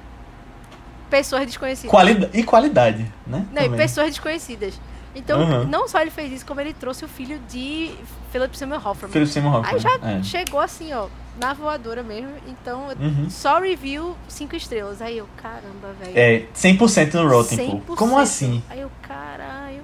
Pessoas 1.09 1.45
desconhecidas. 1.45 1.89
Qualida 1.91 2.29
e 2.33 2.43
qualidade, 2.43 3.05
né? 3.25 3.45
Não, 3.51 3.63
e 3.63 3.69
pessoas 3.77 4.07
desconhecidas. 4.07 4.79
Então, 5.15 5.39
Uhum. 5.39 5.63
não 5.65 5.87
só 5.87 6.01
ele 6.01 6.11
fez 6.11 6.31
isso, 6.31 6.45
como 6.45 6.59
ele 6.59 6.73
trouxe 6.73 7.05
o 7.05 7.07
filho 7.07 7.39
de 7.49 7.91
Philip 8.31 8.57
Seymour 8.57 8.85
Hoffman. 8.85 9.11
Philip 9.11 9.31
Seymour 9.31 9.55
Hoffman. 9.55 9.73
Aí 9.73 9.79
já 9.79 9.95
é. 10.09 10.23
chegou 10.23 10.59
assim, 10.59 10.93
ó, 10.93 11.07
na 11.39 11.53
voadora 11.53 12.03
mesmo. 12.03 12.31
Então, 12.47 12.87
Uhum. 12.99 13.29
só 13.29 13.59
review 13.59 14.15
cinco 14.27 14.55
estrelas. 14.57 15.01
Aí 15.01 15.17
eu, 15.17 15.27
caramba, 15.41 15.93
velho. 16.01 16.11
É, 16.17 16.45
100% 16.53 17.13
no 17.13 17.29
Rotten, 17.29 17.57
pô. 17.57 17.93
100%. 17.93 17.95
Como 17.97 18.17
assim? 18.17 18.61
Aí 18.69 18.81
eu, 18.81 18.91
caralho. 19.01 19.83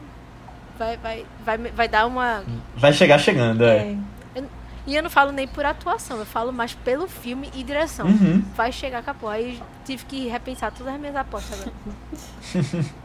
Vai, 0.78 0.98
vai, 0.98 1.26
vai, 1.46 1.58
vai 1.58 1.88
dar 1.88 2.08
uma. 2.08 2.44
Vai 2.76 2.92
chegar 2.92 3.18
chegando, 3.20 3.64
é. 3.64 3.78
É. 3.78 3.96
E 4.88 4.96
eu 4.96 5.04
não 5.04 5.10
falo 5.10 5.32
nem 5.32 5.48
por 5.48 5.64
atuação, 5.66 6.18
eu 6.18 6.26
falo 6.26 6.52
mais 6.52 6.74
pelo 6.74 7.08
filme 7.08 7.50
e 7.54 7.64
direção. 7.64 8.08
Uhum. 8.08 8.44
Vai 8.56 8.72
chegar 8.72 9.04
com 9.04 9.12
a 9.12 9.14
porra. 9.14 9.34
Aí 9.34 9.62
tive 9.86 10.06
que 10.06 10.28
repensar 10.28 10.72
todas 10.72 10.94
as 10.94 11.00
minhas 11.00 11.16
apostas 11.16 11.60
agora. 11.62 12.86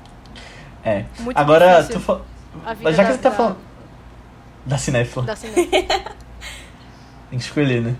É. 0.84 1.04
Muito 1.18 1.36
Agora, 1.36 1.82
tu 1.82 1.98
fa... 1.98 2.20
já 2.92 3.04
que 3.04 3.12
você 3.12 3.18
tá 3.18 3.30
da- 3.30 3.34
falando 3.34 3.56
da 4.64 4.78
cinéfila, 4.78 5.24
Da 5.24 5.34
cinema. 5.34 5.66
tem 7.28 7.38
que 7.38 7.44
escolher, 7.44 7.82
né? 7.82 7.96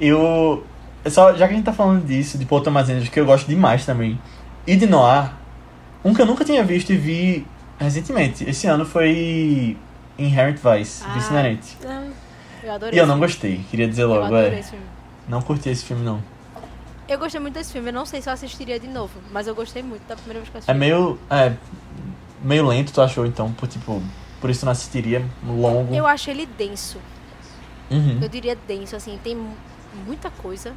Eu... 0.00 0.66
eu 1.04 1.10
só, 1.12 1.32
já 1.34 1.46
que 1.46 1.52
a 1.54 1.56
gente 1.56 1.64
tá 1.64 1.72
falando 1.72 2.04
disso, 2.04 2.36
de 2.36 2.44
Paul 2.44 2.60
Thomas 2.60 2.88
Anderson, 2.90 3.08
que 3.10 3.20
eu 3.20 3.24
gosto 3.24 3.46
demais 3.46 3.86
também, 3.86 4.20
e 4.66 4.74
de 4.74 4.84
Noir, 4.84 5.30
um 6.04 6.12
que 6.12 6.20
eu 6.20 6.26
nunca 6.26 6.44
tinha 6.44 6.64
visto 6.64 6.92
e 6.92 6.96
vi 6.96 7.46
recentemente, 7.78 8.42
esse 8.50 8.66
ano 8.66 8.84
foi 8.84 9.76
Inherent 10.18 10.56
Vice, 10.58 11.04
Ah. 11.06 11.12
Vice 11.14 11.30
Inerente. 11.30 11.76
Não. 11.84 12.08
Eu 12.64 12.72
adorei. 12.72 12.98
E 12.98 13.00
eu 13.00 13.06
não 13.06 13.14
esse 13.16 13.26
gostei, 13.26 13.64
queria 13.70 13.86
dizer 13.86 14.02
filme. 14.02 14.14
Eu 14.16 14.20
logo, 14.22 14.34
adorei 14.34 14.56
é. 14.56 14.60
esse 14.60 14.70
filme. 14.70 14.86
Não 15.28 15.42
curti 15.42 15.68
esse 15.68 15.84
filme, 15.84 16.04
não. 16.04 16.22
Eu 17.06 17.18
gostei 17.18 17.40
muito 17.40 17.54
desse 17.54 17.72
filme. 17.72 17.88
Eu 17.90 17.92
não 17.92 18.06
sei 18.06 18.22
se 18.22 18.28
eu 18.28 18.32
assistiria 18.32 18.80
de 18.80 18.88
novo, 18.88 19.20
mas 19.30 19.46
eu 19.46 19.54
gostei 19.54 19.82
muito 19.82 20.06
da 20.08 20.16
primeira 20.16 20.40
vez 20.40 20.48
que 20.50 20.56
eu 20.56 20.58
assisti. 20.58 20.70
É 20.70 20.74
meio... 20.74 21.18
É, 21.30 21.52
meio 22.42 22.66
lento, 22.66 22.92
tu 22.92 23.00
achou, 23.02 23.26
então, 23.26 23.52
por, 23.52 23.68
tipo... 23.68 24.02
Por 24.40 24.50
isso 24.50 24.64
não 24.64 24.72
assistiria, 24.72 25.24
longo. 25.46 25.94
Eu 25.94 26.06
acho 26.06 26.30
ele 26.30 26.44
denso. 26.46 26.98
Uhum. 27.90 28.18
Eu 28.22 28.28
diria 28.28 28.56
denso, 28.66 28.96
assim, 28.96 29.18
tem 29.22 29.34
mu- 29.36 29.56
muita 30.06 30.30
coisa. 30.30 30.72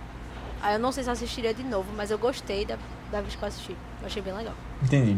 Aí 0.62 0.76
eu 0.76 0.80
não 0.80 0.92
sei 0.92 1.04
se 1.04 1.10
eu 1.10 1.14
assistiria 1.14 1.54
de 1.54 1.64
novo, 1.64 1.88
mas 1.96 2.10
eu 2.12 2.18
gostei 2.18 2.66
da, 2.66 2.78
da 3.12 3.22
vez 3.22 3.36
que 3.36 3.44
eu 3.44 3.48
assisti. 3.48 3.76
Eu 4.02 4.08
achei 4.08 4.22
bem 4.22 4.34
legal. 4.34 4.54
Entendi. 4.84 5.18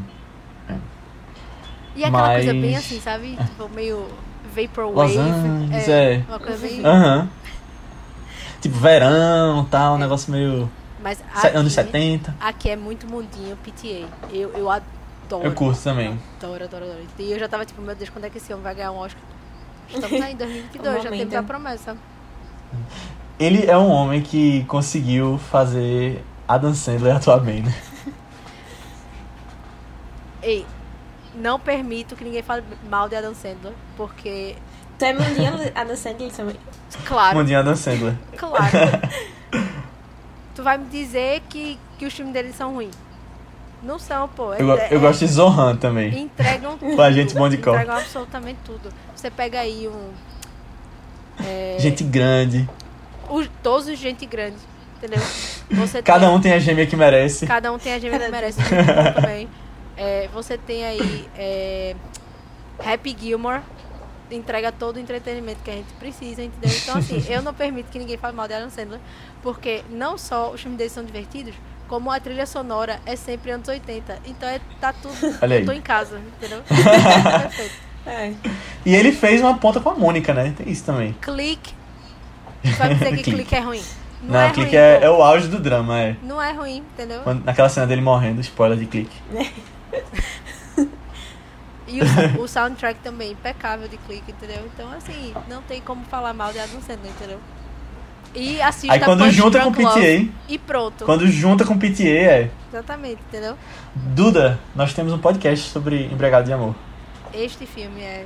E 1.96 2.04
é 2.04 2.08
aquela 2.08 2.28
Mas- 2.28 2.46
coisa 2.46 2.54
bem 2.60 2.76
assim, 2.76 3.00
sabe? 3.02 3.36
Tipo, 3.36 3.70
meio 3.70 4.08
vaporwave. 4.68 5.16
Los 5.16 5.18
Angeles, 5.18 5.88
é. 5.88 6.24
Uma 6.28 6.40
coisa 6.40 6.68
bem... 6.68 6.86
Aham. 6.86 7.30
Tipo, 8.62 8.78
verão 8.78 9.66
tal, 9.66 9.96
um 9.96 9.98
negócio 9.98 10.32
meio. 10.32 10.70
Mas 11.02 11.24
aqui, 11.34 11.56
anos 11.56 11.72
70. 11.74 12.36
aqui 12.42 12.70
é 12.70 12.76
muito 12.76 13.08
mundinho 13.08 13.58
PTA. 13.58 14.06
Eu, 14.32 14.52
eu 14.52 14.70
adoro. 14.70 15.46
Eu 15.46 15.54
curto 15.54 15.82
também. 15.82 16.20
Adoro, 16.38 16.66
adoro, 16.66 16.84
adoro. 16.86 17.00
E 17.18 17.32
eu 17.32 17.40
já 17.40 17.48
tava 17.48 17.66
tipo, 17.66 17.82
meu 17.82 17.96
Deus, 17.96 18.10
quando 18.10 18.26
é 18.26 18.30
que 18.30 18.38
esse 18.38 18.52
homem 18.52 18.64
vai 18.64 18.76
ganhar 18.76 18.92
um 18.92 18.98
Oscar? 18.98 19.22
Estamos 19.90 20.12
aí 20.22 20.34
em 20.34 20.36
2022, 20.36 21.00
O 21.00 21.04
já 21.04 21.10
temos 21.10 21.36
a 21.36 21.44
promessa. 21.44 21.98
Ele 23.40 23.66
é 23.66 23.78
um 23.78 23.90
homem 23.90 24.22
que 24.22 24.66
conseguiu 24.66 25.38
fazer 25.38 26.22
Adam 26.46 26.74
Sandler 26.74 27.16
atuar 27.16 27.40
bem, 27.40 27.62
né? 27.62 27.74
Ei, 30.42 30.66
não 31.40 31.60
permito 31.60 32.16
que 32.16 32.24
ninguém 32.24 32.44
fale 32.44 32.64
mal 32.90 33.08
de 33.10 33.16
Adam 33.16 33.34
Sandler, 33.34 33.74
porque, 33.98 34.56
Tu 34.98 35.06
é 35.06 35.14
mundinho 35.14 35.54
Adam 35.76 35.96
Sandler 35.96 36.32
também. 36.32 36.56
claro, 37.06 37.38
Mundinho 37.38 37.60
Adam 37.60 37.76
Sandler. 37.76 38.14
claro. 38.38 38.72
tu 40.56 40.64
vai 40.64 40.78
me 40.78 40.86
dizer 40.86 41.42
que, 41.50 41.80
que 41.98 42.06
os 42.06 42.14
filmes 42.14 42.34
dele 42.34 42.52
são 42.54 42.74
ruins. 42.74 42.96
Não 43.82 43.98
são, 43.98 44.28
pô. 44.28 44.54
É- 44.54 44.62
Eu, 44.62 44.72
é- 44.74 44.98
gosto 44.98 45.20
de 45.22 45.28
Zohan 45.28 45.78
também. 45.78 46.24
Entregam 46.24 46.76
tudo. 46.78 46.96
O 46.98 47.02
agente 47.02 47.34
bom 47.34 47.48
de 47.48 47.58
cor. 47.58 47.74
Entregam 47.76 47.96
absolutamente 47.96 48.60
tudo. 48.66 48.92
Você 49.16 49.32
pega 49.32 49.62
aí 49.62 49.88
um. 49.88 50.12
é, 51.46 51.78
Gente 51.80 52.04
grande. 52.04 52.70
os- 53.30 53.50
todos 53.64 53.88
os 53.88 53.98
gente 53.98 54.26
grande. 54.26 54.58
Entendeu? 54.98 55.22
Você 55.72 56.02
Cada 56.02 56.28
tem, 56.28 56.36
um 56.36 56.42
tem 56.42 56.52
a 56.52 56.60
gêmea 56.60 56.86
que 56.86 56.98
merece. 56.98 57.48
Cada 57.48 57.72
um 57.72 57.80
tem 57.80 57.94
a 57.94 58.00
gêmea 58.00 58.20
que 58.20 58.28
merece. 58.30 58.60
também. 59.16 59.48
É, 60.00 60.30
você 60.34 60.58
tem 60.58 60.86
aí. 60.86 61.28
É, 61.38 61.96
Happy 62.84 63.16
Gilmore. 63.20 63.62
Entrega 64.32 64.72
todo 64.72 64.98
o 64.98 65.00
entretenimento 65.00 65.60
que 65.64 65.72
a 65.72 65.74
gente 65.74 65.92
precisa, 66.00 66.44
entendeu? 66.44 66.78
Então, 66.84 66.98
assim, 66.98 67.22
eu 67.34 67.42
não 67.42 67.52
permito 67.54 67.90
que 67.92 67.98
ninguém 67.98 68.16
fale 68.16 68.36
mal 68.36 68.48
de 68.48 68.54
Adam 68.54 68.70
Sandler, 68.70 69.00
porque 69.42 69.82
não 69.90 70.20
só 70.20 70.52
os 70.52 70.62
filmes 70.62 70.78
dele 70.78 70.90
são 70.92 71.04
divertidos, 71.04 71.56
como 71.88 72.12
a 72.12 72.20
trilha 72.20 72.46
sonora 72.46 73.00
é 73.08 73.16
sempre 73.16 73.50
anos 73.50 73.68
80. 73.68 74.20
Então, 74.26 74.48
é, 74.48 74.62
tá 74.80 74.94
tudo. 74.94 75.16
Olha 75.42 75.56
aí. 75.56 75.62
Eu 75.64 75.66
tô 75.66 75.72
em 75.72 75.82
casa, 75.82 76.20
entendeu? 76.38 76.62
É. 78.06 78.34
E 78.86 78.96
ele 78.96 79.12
fez 79.12 79.42
uma 79.42 79.58
ponta 79.58 79.80
com 79.80 79.90
a 79.90 79.94
Mônica, 79.96 80.34
né? 80.34 80.54
Tem 80.58 80.72
isso 80.72 80.86
também. 80.86 81.14
Clique. 81.22 81.74
Vai 82.78 82.94
dizer 82.96 83.16
que 83.18 83.24
Clique. 83.32 83.54
é 83.54 83.60
ruim. 83.60 83.84
Não, 84.24 84.34
Não, 84.34 84.40
é 84.42 84.52
clique 84.52 84.70
ruim, 84.76 84.78
é, 84.78 85.00
é 85.04 85.10
o 85.10 85.22
auge 85.22 85.48
do 85.48 85.60
drama, 85.60 86.00
é. 86.00 86.16
Não 86.24 86.42
é 86.42 86.52
ruim, 86.54 86.78
entendeu? 86.78 87.22
Quando- 87.24 87.44
naquela 87.44 87.68
cena 87.70 87.86
dele 87.86 88.02
morrendo, 88.02 88.42
spoiler 88.42 88.78
de 88.80 88.86
clique. 88.86 89.16
E 91.88 92.02
o, 92.02 92.06
o 92.44 92.48
soundtrack 92.48 93.00
também, 93.02 93.32
impecável 93.32 93.88
de 93.88 93.98
clique, 93.98 94.32
entendeu? 94.32 94.70
Então, 94.74 94.92
assim, 94.92 95.34
não 95.50 95.62
tem 95.62 95.82
como 95.82 96.06
falar 96.06 96.34
mal 96.34 96.52
de 96.54 96.60
Adam 96.60 96.82
Sandler, 96.82 97.12
entendeu? 97.12 97.40
E 98.36 98.62
assista 98.62 98.94
Aí 98.94 99.00
quando 99.00 99.24
Punch 99.24 99.32
junta 99.32 99.60
com 99.60 99.72
Drunk 99.72 99.84
Love 99.84 100.26
PTA, 100.28 100.34
E 100.48 100.58
pronto. 100.60 101.06
quando 101.06 101.28
junta 101.28 101.66
com 101.66 101.78
PTA, 101.78 102.04
é. 102.04 102.52
Exatamente, 102.72 103.20
entendeu? 103.28 103.58
Duda, 103.96 104.60
nós 104.76 104.94
temos 104.94 105.12
um 105.12 105.18
podcast 105.18 105.70
sobre 105.70 106.06
Empregado 106.06 106.46
de 106.46 106.54
Amor. 106.54 106.76
Este 107.34 107.66
filme 107.66 108.02
é, 108.02 108.26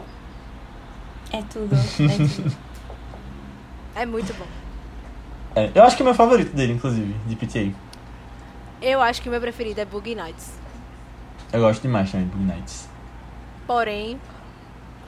É 1.31 1.41
tudo. 1.43 1.73
É 1.73 2.17
tudo. 2.17 2.55
é 3.95 4.05
muito 4.05 4.33
bom. 4.33 4.47
É, 5.55 5.71
eu 5.73 5.83
acho 5.83 5.95
que 5.95 6.01
é 6.01 6.03
o 6.03 6.07
meu 6.07 6.15
favorito 6.15 6.53
dele, 6.53 6.73
inclusive, 6.73 7.15
de 7.25 7.35
PTA. 7.35 7.73
Eu 8.81 9.01
acho 9.01 9.21
que 9.21 9.29
o 9.29 9.31
meu 9.31 9.39
preferido 9.39 9.79
é 9.79 9.85
Boogie 9.85 10.15
Nights. 10.15 10.62
Eu 11.53 11.61
gosto 11.61 11.81
demais 11.83 12.11
também 12.11 12.27
de 12.27 12.35
Nights. 12.43 12.89
Porém, 13.67 14.19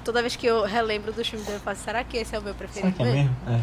toda 0.04 0.22
vez 0.22 0.36
que 0.36 0.46
eu 0.46 0.64
relembro 0.64 1.12
dos 1.12 1.28
filmes 1.28 1.46
dele, 1.46 1.58
eu 1.58 1.62
faço, 1.62 1.84
será 1.84 2.04
que 2.04 2.18
esse 2.18 2.36
é 2.36 2.40
o 2.40 2.42
meu 2.42 2.54
Será 2.54 2.68
preferido? 2.70 2.96
que 2.96 3.02
é 3.04 3.12
mesmo? 3.12 3.36
É. 3.48 3.60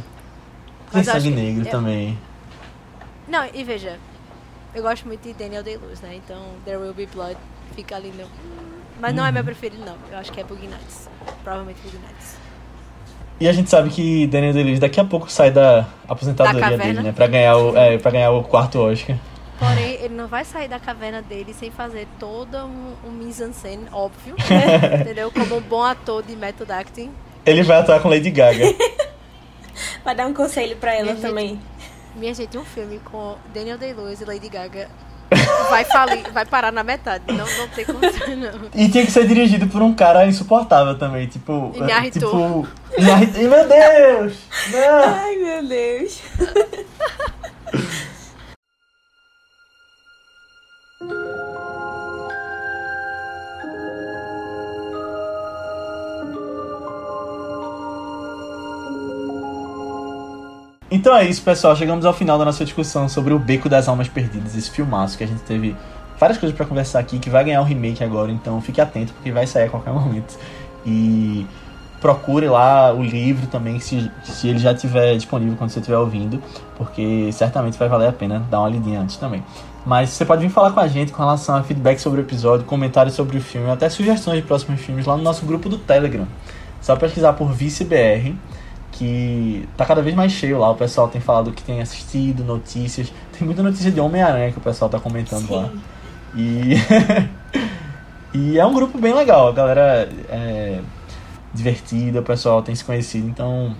Tem 0.93 1.05
sangue 1.05 1.31
negro 1.31 1.65
eu- 1.67 1.71
também. 1.71 2.19
Não, 3.29 3.47
e 3.55 3.65
veja, 3.65 3.99
eu 4.75 4.83
gosto 4.83 5.07
muito 5.07 5.23
de 5.23 5.33
Daniel 5.33 5.63
Day-Lewis, 5.63 6.01
né? 6.01 6.17
Então, 6.17 6.43
There 6.65 6.77
Will 6.79 6.93
Be 6.93 7.07
Blood 7.07 7.37
fica 7.75 7.97
ali 7.97 8.11
no... 8.11 8.27
Mas 9.01 9.15
não 9.15 9.25
é 9.25 9.29
Uhum. 9.29 9.35
meu 9.35 9.45
preferido, 9.45 9.83
não. 9.85 9.97
Eu 10.11 10.19
acho 10.19 10.31
que 10.33 10.41
é 10.41 10.45
Boogie 10.45 10.67
Nights. 10.69 11.09
Provavelmente 11.43 11.81
Boogie 11.83 11.99
Nights. 11.99 12.37
E 13.41 13.49
a 13.49 13.53
gente 13.53 13.71
sabe 13.71 13.91
que 13.91 14.27
Daniel 14.27 14.53
Day-Lewis 14.53 14.79
daqui 14.79 15.01
a 15.01 15.05
pouco 15.05 15.31
sai 15.31 15.51
da 15.51 15.87
aposentadoria 16.09 16.61
Da 16.61 16.77
dele, 16.77 17.01
né? 17.03 17.13
Pra 17.13 17.27
ganhar 17.27 17.57
o, 17.57 17.77
é, 17.77 17.97
pra 17.99 18.11
ganhar 18.11 18.31
o 18.33 18.43
quarto 18.45 18.79
Oscar. 18.81 19.17
Porém, 19.63 19.95
ele 20.01 20.15
não 20.15 20.27
vai 20.27 20.45
sair 20.45 20.67
da 20.67 20.81
caverna 20.81 21.23
dele 21.23 21.55
sem 21.55 21.71
fazer 21.71 22.09
toda 22.19 22.65
um, 22.67 22.95
um 23.07 23.11
mise-en-scène, 23.13 23.87
óbvio. 23.93 24.35
entendeu? 25.01 25.31
Como 25.31 25.57
um 25.57 25.61
bom 25.61 25.85
ator 25.85 26.21
de 26.25 26.35
method 26.35 26.73
acting. 26.73 27.13
Ele 27.47 27.63
vai 27.63 27.79
atuar 27.79 28.01
com 28.01 28.09
Lady 28.09 28.31
Gaga. 28.31 28.65
Vai 30.05 30.15
dar 30.17 30.27
um 30.27 30.35
conselho 30.35 30.77
pra 30.77 30.93
ela 30.93 31.05
Minha 31.05 31.15
gente- 31.15 31.27
também. 31.27 31.61
Minha 32.17 32.35
gente, 32.35 32.59
um 32.59 32.65
filme 32.65 33.01
com 33.05 33.37
Daniel 33.55 33.79
Day-Lewis 33.79 34.21
e 34.21 34.25
Lady 34.25 34.49
Gaga 34.49 34.89
vai 35.71 35.85
falir, 35.85 36.31
vai 36.31 36.45
parar 36.45 36.71
na 36.73 36.83
metade. 36.83 37.25
Não, 37.29 37.47
não 37.57 37.69
tem 37.69 37.85
como 37.85 38.01
não. 38.01 38.69
E 38.75 38.89
tinha 38.91 39.05
que 39.07 39.11
ser 39.11 39.27
dirigido 39.27 39.67
por 39.69 39.81
um 39.81 39.95
cara 39.95 40.27
insuportável 40.27 40.99
também, 40.99 41.27
tipo. 41.27 41.73
Inharritou. 41.75 42.31
Tipo. 42.67 43.01
Inharritou. 43.01 43.43
Ih, 43.43 43.49
Meu 43.49 43.69
Deus! 43.69 44.35
Não! 44.71 45.15
Ai, 45.15 45.37
meu 45.37 45.67
Deus. 45.67 46.21
Então 60.93 61.17
é 61.17 61.25
isso, 61.25 61.43
pessoal. 61.43 61.75
Chegamos 61.75 62.05
ao 62.05 62.13
final 62.13 62.39
da 62.39 62.45
nossa 62.45 62.65
discussão 62.65 63.09
sobre 63.09 63.33
o 63.33 63.39
Beco 63.39 63.69
das 63.69 63.89
Almas 63.89 64.09
Perdidas, 64.09 64.55
esse 64.55 64.71
filmaço 64.71 65.17
que 65.17 65.25
a 65.25 65.27
gente 65.27 65.41
teve 65.41 65.75
várias 66.21 66.39
coisas 66.39 66.55
pra 66.57 66.67
conversar 66.67 67.01
aqui, 67.01 67.19
que 67.19 67.31
vai 67.31 67.43
ganhar 67.43 67.61
o 67.63 67.65
remake 67.65 68.05
agora, 68.05 68.31
então 68.31 68.61
fique 68.61 68.81
atento 68.81 69.13
porque 69.15 69.33
vai 69.33 69.47
sair 69.47 69.65
a 69.65 69.69
qualquer 69.71 69.93
momento. 69.93 70.39
E 70.87 71.47
procure 72.03 72.49
lá 72.49 72.93
o 72.93 73.01
livro 73.01 73.47
também, 73.47 73.79
se, 73.79 74.11
se 74.25 74.49
ele 74.49 74.59
já 74.59 74.73
estiver 74.73 75.15
disponível 75.15 75.55
quando 75.57 75.71
você 75.71 75.79
estiver 75.79 75.97
ouvindo, 75.97 76.43
porque 76.77 77.31
certamente 77.33 77.79
vai 77.79 77.89
valer 77.89 78.09
a 78.09 78.13
pena 78.13 78.45
dar 78.51 78.59
uma 78.59 78.69
lidinha 78.69 79.01
antes 79.01 79.17
também. 79.17 79.43
Mas 79.87 80.11
você 80.11 80.25
pode 80.25 80.43
vir 80.43 80.51
falar 80.51 80.73
com 80.73 80.81
a 80.81 80.89
gente 80.89 81.13
com 81.13 81.23
relação 81.23 81.55
a 81.55 81.63
feedback 81.63 82.01
sobre 82.01 82.21
o 82.21 82.25
episódio, 82.25 82.67
comentários 82.67 83.15
sobre 83.15 83.39
o 83.39 83.41
filme, 83.41 83.71
até 83.71 83.89
sugestões 83.89 84.39
de 84.39 84.43
próximos 84.43 84.81
filmes 84.81 85.07
lá 85.07 85.17
no 85.17 85.23
nosso 85.23 85.47
grupo 85.47 85.69
do 85.69 85.79
Telegram. 85.79 86.27
Só 86.81 86.97
pesquisar 86.97 87.35
por 87.35 87.53
ViceBR 87.53 88.35
que 88.91 89.69
tá 89.77 89.87
cada 89.87 90.03
vez 90.03 90.15
mais 90.15 90.33
cheio 90.33 90.59
lá. 90.59 90.71
O 90.71 90.75
pessoal 90.75 91.09
tem 91.09 91.21
falado 91.21 91.53
que 91.53 91.63
tem 91.63 91.81
assistido, 91.81 92.45
notícias. 92.45 93.13
Tem 93.37 93.47
muita 93.47 93.63
notícia 93.63 93.91
de 93.91 94.01
Homem-Aranha 94.01 94.53
que 94.53 94.59
o 94.59 94.61
pessoal 94.61 94.91
tá 94.91 94.99
comentando 94.99 95.51
lá. 95.55 95.69
Sim. 95.69 95.81
E. 96.37 96.75
e 98.35 98.59
é 98.59 98.67
um 98.67 98.75
grupo 98.75 98.99
bem 98.99 99.15
legal. 99.15 99.49
A 99.49 99.53
galera 99.53 100.09
é 100.29 100.81
divertida, 101.55 102.21
o 102.21 102.23
pessoal 102.23 102.63
tem 102.63 102.75
se 102.75 102.85
conhecido, 102.85 103.29
então 103.29 103.75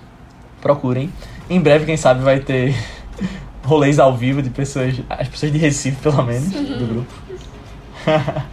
procurem. 0.61 1.11
Em 1.49 1.59
breve, 1.59 1.85
quem 1.85 1.97
sabe, 1.97 2.21
vai 2.21 2.39
ter 2.39 2.75
rolês 3.63 3.99
ao 3.99 4.15
vivo 4.15 4.41
de 4.41 4.49
pessoas. 4.49 4.95
As 5.09 5.27
pessoas 5.27 5.51
de 5.51 5.57
Recife, 5.57 5.97
pelo 6.01 6.23
menos, 6.23 6.49
do 6.49 6.87
grupo. 6.87 7.13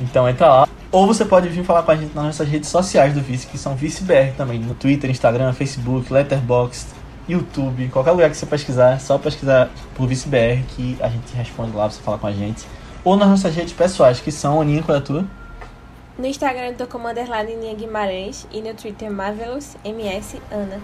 então 0.00 0.28
entra 0.28 0.46
lá. 0.46 0.68
Ou 0.90 1.06
você 1.06 1.24
pode 1.24 1.48
vir 1.48 1.64
falar 1.64 1.82
com 1.84 1.90
a 1.90 1.96
gente 1.96 2.14
nas 2.14 2.24
nossas 2.24 2.46
redes 2.46 2.68
sociais 2.68 3.14
do 3.14 3.20
Vice, 3.22 3.46
que 3.46 3.56
são 3.56 3.74
ViceBR 3.74 4.34
também, 4.36 4.58
no 4.58 4.74
Twitter, 4.74 5.10
Instagram, 5.10 5.54
Facebook, 5.54 6.12
Letterboxd, 6.12 6.86
YouTube, 7.26 7.88
qualquer 7.88 8.10
lugar 8.10 8.28
que 8.28 8.36
você 8.36 8.44
pesquisar, 8.44 8.92
é 8.92 8.98
só 8.98 9.16
pesquisar 9.16 9.70
por 9.94 10.06
ViceBR 10.06 10.62
que 10.68 10.98
a 11.00 11.08
gente 11.08 11.34
responde 11.34 11.74
lá 11.74 11.84
pra 11.84 11.90
você 11.90 12.02
falar 12.02 12.18
com 12.18 12.26
a 12.26 12.32
gente. 12.32 12.66
Ou 13.02 13.16
nas 13.16 13.28
nossas 13.28 13.54
redes 13.54 13.72
pessoais, 13.72 14.20
que 14.20 14.30
são, 14.30 14.60
Aninha, 14.60 14.82
qual 14.82 14.96
é 14.96 14.98
a 14.98 15.02
tua? 15.02 15.24
No 16.18 16.26
Instagram 16.26 16.68
eu 16.68 16.76
tô 16.76 16.86
como 16.86 17.08
underline 17.08 17.56
Ninha 17.56 17.74
Guimarães 17.74 18.46
e 18.52 18.60
no 18.60 18.74
Twitter 18.74 19.10
Marvelous 19.10 19.76
MS 19.82 20.40
Ana. 20.50 20.78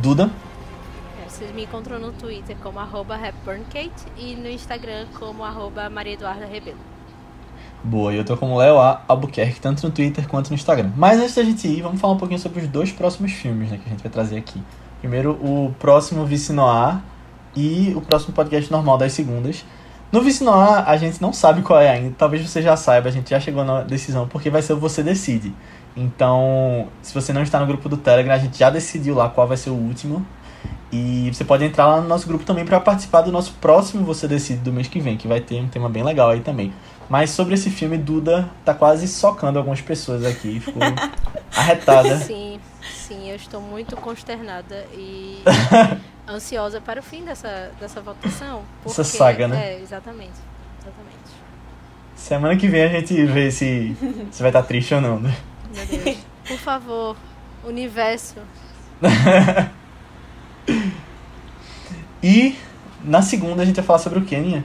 Duda? 0.00 0.30
É, 1.20 1.28
Vocês 1.28 1.52
me 1.52 1.64
encontram 1.64 1.98
no 1.98 2.12
Twitter 2.12 2.56
como 2.62 2.78
arroba 2.78 3.16
HepburnKate 3.16 4.06
e 4.16 4.36
no 4.36 4.48
Instagram 4.48 5.06
como 5.18 5.42
arroba 5.42 5.90
Maria 5.90 6.14
Eduarda 6.14 6.46
Rebelo. 6.46 6.78
Boa, 7.82 8.14
e 8.14 8.16
eu 8.16 8.24
tô 8.24 8.36
como 8.36 8.56
Léo 8.56 8.78
A. 8.78 9.02
Albuquerque, 9.08 9.60
tanto 9.60 9.84
no 9.84 9.92
Twitter 9.92 10.28
quanto 10.28 10.50
no 10.50 10.54
Instagram. 10.54 10.92
Mas 10.96 11.18
antes 11.18 11.34
da 11.34 11.42
gente 11.42 11.66
ir, 11.66 11.82
vamos 11.82 12.00
falar 12.00 12.14
um 12.14 12.18
pouquinho 12.18 12.38
sobre 12.38 12.60
os 12.60 12.68
dois 12.68 12.92
próximos 12.92 13.32
filmes 13.32 13.70
né, 13.70 13.78
que 13.78 13.86
a 13.86 13.90
gente 13.90 14.02
vai 14.02 14.12
trazer 14.12 14.36
aqui. 14.38 14.62
Primeiro, 15.00 15.32
o 15.32 15.74
próximo 15.80 16.24
Vice 16.24 16.52
Noir 16.52 17.00
e 17.56 17.92
o 17.96 18.00
próximo 18.00 18.34
podcast 18.34 18.70
normal 18.70 18.98
das 18.98 19.12
segundas. 19.12 19.64
No 20.10 20.22
Vice 20.22 20.42
Noir, 20.42 20.88
a 20.88 20.96
gente 20.96 21.20
não 21.20 21.32
sabe 21.32 21.60
qual 21.62 21.80
é 21.80 21.90
ainda. 21.90 22.14
Talvez 22.16 22.48
você 22.48 22.62
já 22.62 22.76
saiba, 22.76 23.08
a 23.08 23.12
gente 23.12 23.28
já 23.28 23.38
chegou 23.38 23.64
na 23.64 23.82
decisão, 23.82 24.26
porque 24.26 24.48
vai 24.48 24.62
ser 24.62 24.72
o 24.72 24.78
Você 24.78 25.02
Decide. 25.02 25.52
Então, 25.94 26.88
se 27.02 27.12
você 27.12 27.32
não 27.32 27.42
está 27.42 27.60
no 27.60 27.66
grupo 27.66 27.88
do 27.88 27.96
Telegram, 27.96 28.34
a 28.34 28.38
gente 28.38 28.58
já 28.58 28.70
decidiu 28.70 29.14
lá 29.14 29.28
qual 29.28 29.46
vai 29.46 29.56
ser 29.56 29.70
o 29.70 29.74
último. 29.74 30.24
E 30.90 31.30
você 31.32 31.44
pode 31.44 31.64
entrar 31.64 31.86
lá 31.86 32.00
no 32.00 32.08
nosso 32.08 32.26
grupo 32.26 32.44
também 32.44 32.64
para 32.64 32.80
participar 32.80 33.20
do 33.20 33.30
nosso 33.30 33.52
próximo 33.60 34.04
Você 34.06 34.26
Decide 34.26 34.60
do 34.60 34.72
mês 34.72 34.88
que 34.88 34.98
vem, 34.98 35.18
que 35.18 35.28
vai 35.28 35.40
ter 35.40 35.60
um 35.60 35.68
tema 35.68 35.88
bem 35.88 36.02
legal 36.02 36.30
aí 36.30 36.40
também. 36.40 36.72
Mas 37.10 37.30
sobre 37.30 37.54
esse 37.54 37.68
filme, 37.68 37.98
Duda 37.98 38.48
tá 38.64 38.72
quase 38.72 39.06
socando 39.06 39.58
algumas 39.58 39.82
pessoas 39.82 40.24
aqui. 40.24 40.60
Ficou 40.60 40.82
arretada. 41.54 42.16
Sim, 42.18 42.58
sim, 43.08 43.28
eu 43.30 43.36
estou 43.36 43.60
muito 43.60 43.96
consternada 43.96 44.86
e 44.92 45.42
ansiosa 46.28 46.80
para 46.80 47.00
o 47.00 47.02
fim 47.02 47.24
dessa, 47.24 47.72
dessa 47.80 48.00
votação. 48.00 48.62
Essa 48.84 49.02
porque- 49.02 49.16
saga, 49.16 49.48
né? 49.48 49.72
É, 49.74 49.80
exatamente. 49.80 50.38
Exatamente. 50.80 51.18
Semana 52.14 52.56
que 52.56 52.68
vem 52.68 52.82
a 52.84 52.88
gente 52.88 53.24
vê 53.24 53.50
se 53.50 53.96
você 54.30 54.42
vai 54.42 54.50
estar 54.50 54.62
triste 54.62 54.94
ou 54.94 55.00
não, 55.00 55.18
né? 55.18 55.34
Meu 55.74 55.86
Deus. 55.86 56.18
Por 56.46 56.58
favor, 56.58 57.16
universo. 57.64 58.36
E 62.22 62.56
na 63.04 63.22
segunda 63.22 63.62
a 63.62 63.64
gente 63.64 63.76
vai 63.76 63.84
falar 63.84 64.00
sobre 64.00 64.18
o 64.18 64.24
Kenya. 64.24 64.64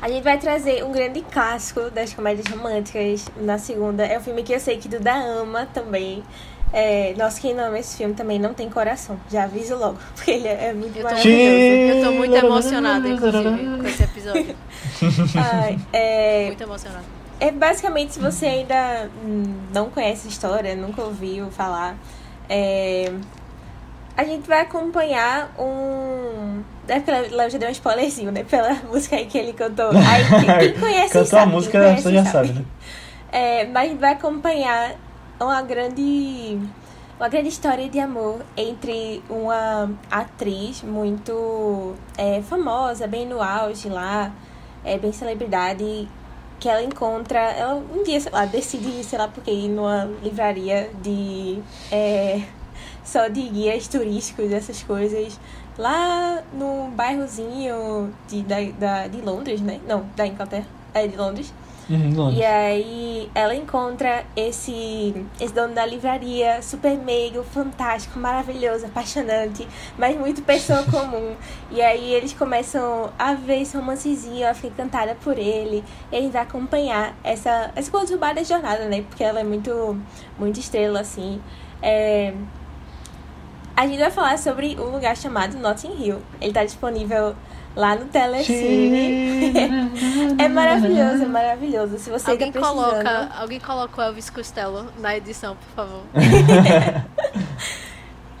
A 0.00 0.08
gente 0.08 0.22
vai 0.22 0.38
trazer 0.38 0.84
um 0.84 0.92
grande 0.92 1.22
clássico 1.22 1.90
das 1.90 2.14
comédias 2.14 2.46
românticas 2.46 3.26
na 3.36 3.58
segunda. 3.58 4.04
É 4.06 4.16
um 4.18 4.20
filme 4.20 4.42
que 4.44 4.52
eu 4.52 4.60
sei 4.60 4.78
que 4.78 4.88
Duda 4.88 5.12
ama 5.12 5.66
também. 5.74 6.22
É, 6.72 7.14
nossa, 7.16 7.40
quem 7.40 7.54
não 7.54 7.64
ama 7.64 7.78
esse 7.78 7.96
filme 7.96 8.14
também 8.14 8.38
não 8.38 8.54
tem 8.54 8.68
coração. 8.70 9.18
Já 9.30 9.44
aviso 9.44 9.74
logo, 9.76 9.98
porque 10.14 10.30
ele 10.30 10.46
é 10.46 10.72
muito 10.72 10.96
Eu 10.96 11.02
tô, 11.02 11.08
maravilhoso. 11.10 11.98
eu 11.98 12.04
tô 12.04 12.12
muito 12.12 12.36
emocionada, 12.36 13.08
inclusive, 13.08 13.78
com 13.78 13.86
esse 13.88 14.02
episódio. 14.04 14.56
Ai, 15.34 15.78
é, 15.92 16.46
Muito 16.46 16.62
emocionada. 16.62 17.04
É 17.40 17.50
basicamente, 17.52 18.14
se 18.14 18.20
você 18.20 18.46
ainda 18.46 19.08
hum, 19.24 19.44
não 19.72 19.90
conhece 19.90 20.26
a 20.26 20.30
história, 20.30 20.74
nunca 20.76 21.02
ouviu 21.02 21.50
falar, 21.50 21.96
é, 22.48 23.12
a 24.18 24.24
gente 24.24 24.48
vai 24.48 24.60
acompanhar 24.62 25.52
um. 25.58 26.60
É 26.88 26.98
porque 26.98 27.34
Léo 27.34 27.48
já 27.50 27.56
deu 27.58 27.68
um 27.68 27.72
spoilerzinho, 27.72 28.32
né? 28.32 28.42
Pela 28.42 28.74
música 28.90 29.14
aí 29.16 29.26
que 29.26 29.38
ele 29.38 29.52
cantou. 29.52 29.90
Aí, 29.90 30.24
quem- 30.44 30.58
quem 30.72 30.74
conhece 30.80 31.12
Cantou 31.12 31.26
sabe, 31.26 31.42
a 31.42 31.46
música, 31.54 31.78
conhece 31.78 31.94
pessoa 32.02 32.14
já 32.14 32.24
sabe, 32.24 32.48
né? 32.52 32.64
É, 33.30 33.64
mas 33.66 33.84
a 33.84 33.86
gente 33.92 34.00
vai 34.00 34.12
acompanhar 34.12 34.94
uma 35.40 35.62
grande. 35.62 36.58
Uma 37.20 37.28
grande 37.28 37.48
história 37.48 37.88
de 37.88 37.98
amor 37.98 38.40
entre 38.56 39.22
uma 39.28 39.90
atriz 40.10 40.82
muito 40.82 41.94
é, 42.16 42.40
famosa, 42.42 43.08
bem 43.08 43.26
no 43.26 43.42
auge 43.42 43.88
lá, 43.88 44.30
é, 44.84 44.96
bem 44.98 45.10
celebridade, 45.12 46.08
que 46.60 46.68
ela 46.68 46.80
encontra. 46.82 47.40
Ela 47.40 47.74
um 47.74 48.04
dia, 48.04 48.20
sei 48.20 48.30
lá, 48.32 48.46
decide, 48.46 49.02
sei 49.04 49.18
lá 49.18 49.26
porque, 49.28 49.50
ir 49.50 49.68
numa 49.68 50.08
livraria 50.22 50.90
de. 51.02 51.58
é, 51.90 52.40
só 53.08 53.26
de 53.28 53.40
guias 53.48 53.88
turísticos, 53.88 54.52
essas 54.52 54.82
coisas. 54.82 55.40
Lá 55.78 56.42
no 56.52 56.88
bairrozinho 56.88 58.12
de, 58.28 58.42
da, 58.42 58.56
da, 58.78 59.06
de 59.08 59.20
Londres, 59.22 59.60
né? 59.60 59.80
Não, 59.86 60.04
da 60.14 60.26
Inglaterra. 60.26 60.66
É, 60.92 61.06
de 61.06 61.16
Londres. 61.16 61.52
Uhum, 61.88 62.14
Londres. 62.14 62.38
E 62.38 62.44
aí 62.44 63.30
ela 63.34 63.54
encontra 63.54 64.26
esse, 64.36 65.14
esse 65.40 65.54
dono 65.54 65.74
da 65.74 65.86
livraria, 65.86 66.60
super 66.60 66.98
meigo, 66.98 67.42
fantástico, 67.44 68.18
maravilhoso, 68.18 68.84
apaixonante, 68.84 69.66
mas 69.96 70.18
muito 70.18 70.42
pessoa 70.42 70.82
comum. 70.90 71.34
E 71.70 71.80
aí 71.80 72.12
eles 72.12 72.34
começam 72.34 73.10
a 73.18 73.32
ver 73.32 73.62
esse 73.62 73.74
romancezinho, 73.74 74.44
ela 74.44 74.52
fica 74.52 74.68
encantada 74.68 75.16
por 75.22 75.38
ele, 75.38 75.82
e 76.12 76.16
a 76.16 76.20
gente 76.20 76.32
vai 76.32 76.42
acompanhar 76.42 77.16
essa, 77.24 77.70
essa 77.74 77.90
conturbada 77.90 78.44
jornada, 78.44 78.84
né? 78.84 79.02
Porque 79.08 79.24
ela 79.24 79.40
é 79.40 79.44
muito, 79.44 79.96
muito 80.38 80.60
estrela, 80.60 81.00
assim. 81.00 81.40
É... 81.80 82.34
A 83.78 83.86
gente 83.86 84.00
vai 84.00 84.10
falar 84.10 84.36
sobre 84.38 84.76
um 84.76 84.90
lugar 84.90 85.16
chamado 85.16 85.56
Notting 85.56 86.02
Hill. 86.02 86.18
Ele 86.40 86.52
tá 86.52 86.64
disponível 86.64 87.32
lá 87.76 87.94
no 87.94 88.06
Telecine. 88.06 89.52
É 90.36 90.48
maravilhoso, 90.48 91.22
é 91.22 91.26
maravilhoso. 91.26 91.96
Se 91.96 92.10
você 92.10 92.32
Alguém 92.32 92.50
tá 92.50 92.58
precisando... 92.58 92.90
coloca, 92.90 93.28
alguém 93.38 93.60
coloca 93.60 94.00
o 94.00 94.04
Elvis 94.04 94.30
Costello 94.30 94.86
na 94.98 95.16
edição, 95.16 95.54
por 95.56 95.76
favor. 95.76 96.02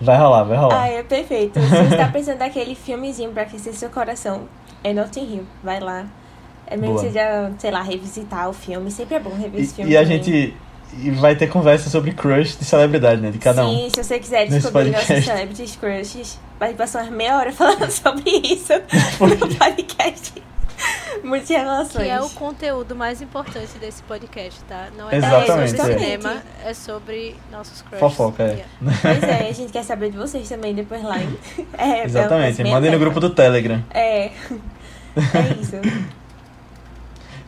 Vai 0.00 0.16
rolar, 0.16 0.42
vai 0.44 0.56
rolar. 0.56 0.82
Ah, 0.82 0.88
é 0.88 1.02
perfeito. 1.04 1.58
Se 1.60 1.66
você 1.68 1.96
tá 1.96 2.08
precisando 2.08 2.38
daquele 2.38 2.74
filmezinho 2.74 3.30
pra 3.32 3.42
aquecer 3.42 3.74
seu 3.74 3.90
coração, 3.90 4.48
é 4.82 4.92
Notting 4.92 5.34
Hill. 5.34 5.46
Vai 5.62 5.78
lá. 5.80 6.06
É 6.66 6.76
mesmo 6.76 6.94
Boa. 6.94 7.04
que 7.04 7.10
você 7.10 7.14
já, 7.18 7.50
sei 7.58 7.70
lá, 7.70 7.82
revisitar 7.82 8.48
o 8.48 8.52
filme. 8.52 8.90
Sempre 8.90 9.16
é 9.16 9.20
bom 9.20 9.30
rever 9.30 9.60
esse 9.60 9.72
E, 9.72 9.76
filme. 9.76 9.90
e 9.92 9.96
a 9.96 10.04
gente 10.04 10.56
e 10.96 11.10
vai 11.10 11.36
ter 11.36 11.46
conversa 11.48 11.90
sobre 11.90 12.12
crush 12.12 12.56
de 12.58 12.64
celebridade, 12.64 13.20
né? 13.20 13.30
De 13.30 13.38
cada 13.38 13.66
um. 13.66 13.70
Sim, 13.70 13.90
se 13.94 14.02
você 14.02 14.18
quiser 14.18 14.44
nesse 14.44 14.60
descobrir 14.60 14.90
nossos 14.90 15.06
podcast. 15.06 15.30
celebrities 15.30 15.76
crushes, 15.76 16.40
vai 16.58 16.74
passar 16.74 17.02
umas 17.02 17.12
meia 17.12 17.36
hora 17.36 17.52
falando 17.52 17.90
sobre 17.92 18.30
isso 18.30 18.72
no 19.20 19.54
podcast. 19.56 20.42
Muitas 21.24 21.48
revelações. 21.48 22.04
Que 22.04 22.10
é 22.10 22.20
o 22.20 22.30
conteúdo 22.30 22.94
mais 22.94 23.20
importante 23.20 23.76
desse 23.80 24.02
podcast, 24.04 24.60
tá? 24.64 24.88
Não 24.96 25.10
é 25.10 25.16
Exatamente, 25.16 25.76
sobre 25.76 25.92
é. 25.92 25.98
cinema, 25.98 26.42
é 26.64 26.74
sobre 26.74 27.36
nossos 27.50 27.82
crushes. 27.82 27.98
Fofoca, 27.98 28.42
é. 28.44 28.64
Pois 28.80 29.22
é, 29.24 29.48
a 29.48 29.52
gente 29.52 29.72
quer 29.72 29.82
saber 29.82 30.10
de 30.10 30.16
vocês 30.16 30.48
também 30.48 30.74
depois 30.74 31.02
lá. 31.02 31.16
É, 31.76 32.04
Exatamente. 32.04 32.62
Mandem 32.64 32.90
no 32.90 32.98
grupo 32.98 33.18
do 33.20 33.30
Telegram. 33.30 33.82
É. 33.90 34.26
É 34.26 34.32
isso. 35.60 35.76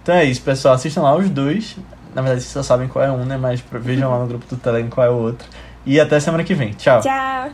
Então 0.02 0.14
é 0.14 0.24
isso, 0.24 0.42
pessoal. 0.42 0.74
Assistam 0.74 1.02
lá 1.02 1.14
os 1.14 1.30
dois. 1.30 1.76
Na 2.14 2.22
verdade, 2.22 2.42
vocês 2.42 2.52
só 2.52 2.62
sabem 2.62 2.88
qual 2.88 3.04
é 3.04 3.10
um, 3.10 3.24
né? 3.24 3.36
Mas 3.36 3.62
vejam 3.72 4.10
lá 4.10 4.18
no 4.18 4.26
grupo 4.26 4.46
do 4.46 4.56
Telegram 4.56 4.90
qual 4.90 5.06
é 5.06 5.10
o 5.10 5.14
outro. 5.14 5.48
E 5.86 6.00
até 6.00 6.18
semana 6.20 6.44
que 6.44 6.54
vem. 6.54 6.72
Tchau. 6.72 7.00
Tchau. 7.00 7.50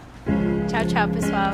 Tchau, 0.68 0.84
tchau, 0.86 1.08
pessoal. 1.08 1.52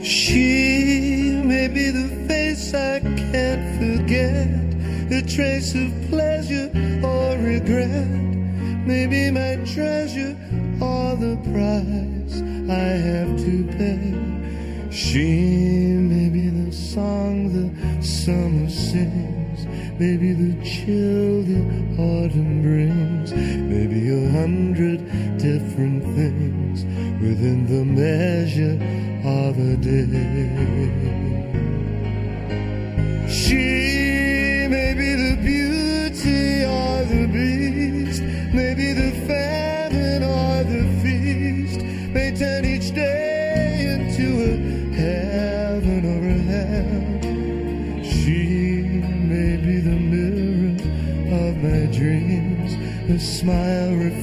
She 0.00 1.40
may 1.44 1.68
be 1.68 1.90
the 1.90 2.08
face 2.28 2.72
I 2.72 3.00
can't 3.00 3.64
forget, 3.78 4.48
a 5.12 5.22
trace 5.26 5.74
of 5.74 5.92
pleasure 6.08 6.70
or 7.02 7.36
regret. 7.38 8.08
Maybe 8.86 9.30
my 9.30 9.56
treasure 9.66 10.34
or 10.80 11.16
the 11.16 11.36
price 11.50 12.40
I 12.70 12.88
have 13.08 13.36
to 13.44 13.64
pay. 13.76 14.47
She 14.90 15.18
may 15.20 16.28
be 16.30 16.48
the 16.48 16.72
song 16.72 17.52
the 17.52 18.02
summer 18.02 18.70
sings, 18.70 19.66
maybe 19.98 20.32
the 20.32 20.54
chill 20.64 21.42
the 21.42 21.60
autumn 22.00 22.62
brings, 22.62 23.32
maybe 23.32 24.08
a 24.08 24.30
hundred 24.30 25.04
different 25.38 26.02
things 26.16 26.84
within 27.20 27.66
the 27.66 27.84
measure 27.84 28.78
of 29.28 29.58
a 29.58 29.76
day. 29.76 30.88
She 33.28 33.87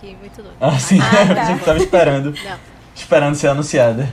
Aqui, 0.00 0.16
muito 0.18 0.42
doido. 0.42 0.56
Ah, 0.60 0.78
sim. 0.78 0.98
Ah, 1.00 1.34
tá. 1.34 1.42
a 1.42 1.44
gente 1.44 1.64
tava 1.64 1.78
esperando. 1.78 2.34
Não. 2.44 2.58
Esperando 2.94 3.34
ser 3.34 3.48
anunciada. 3.48 4.12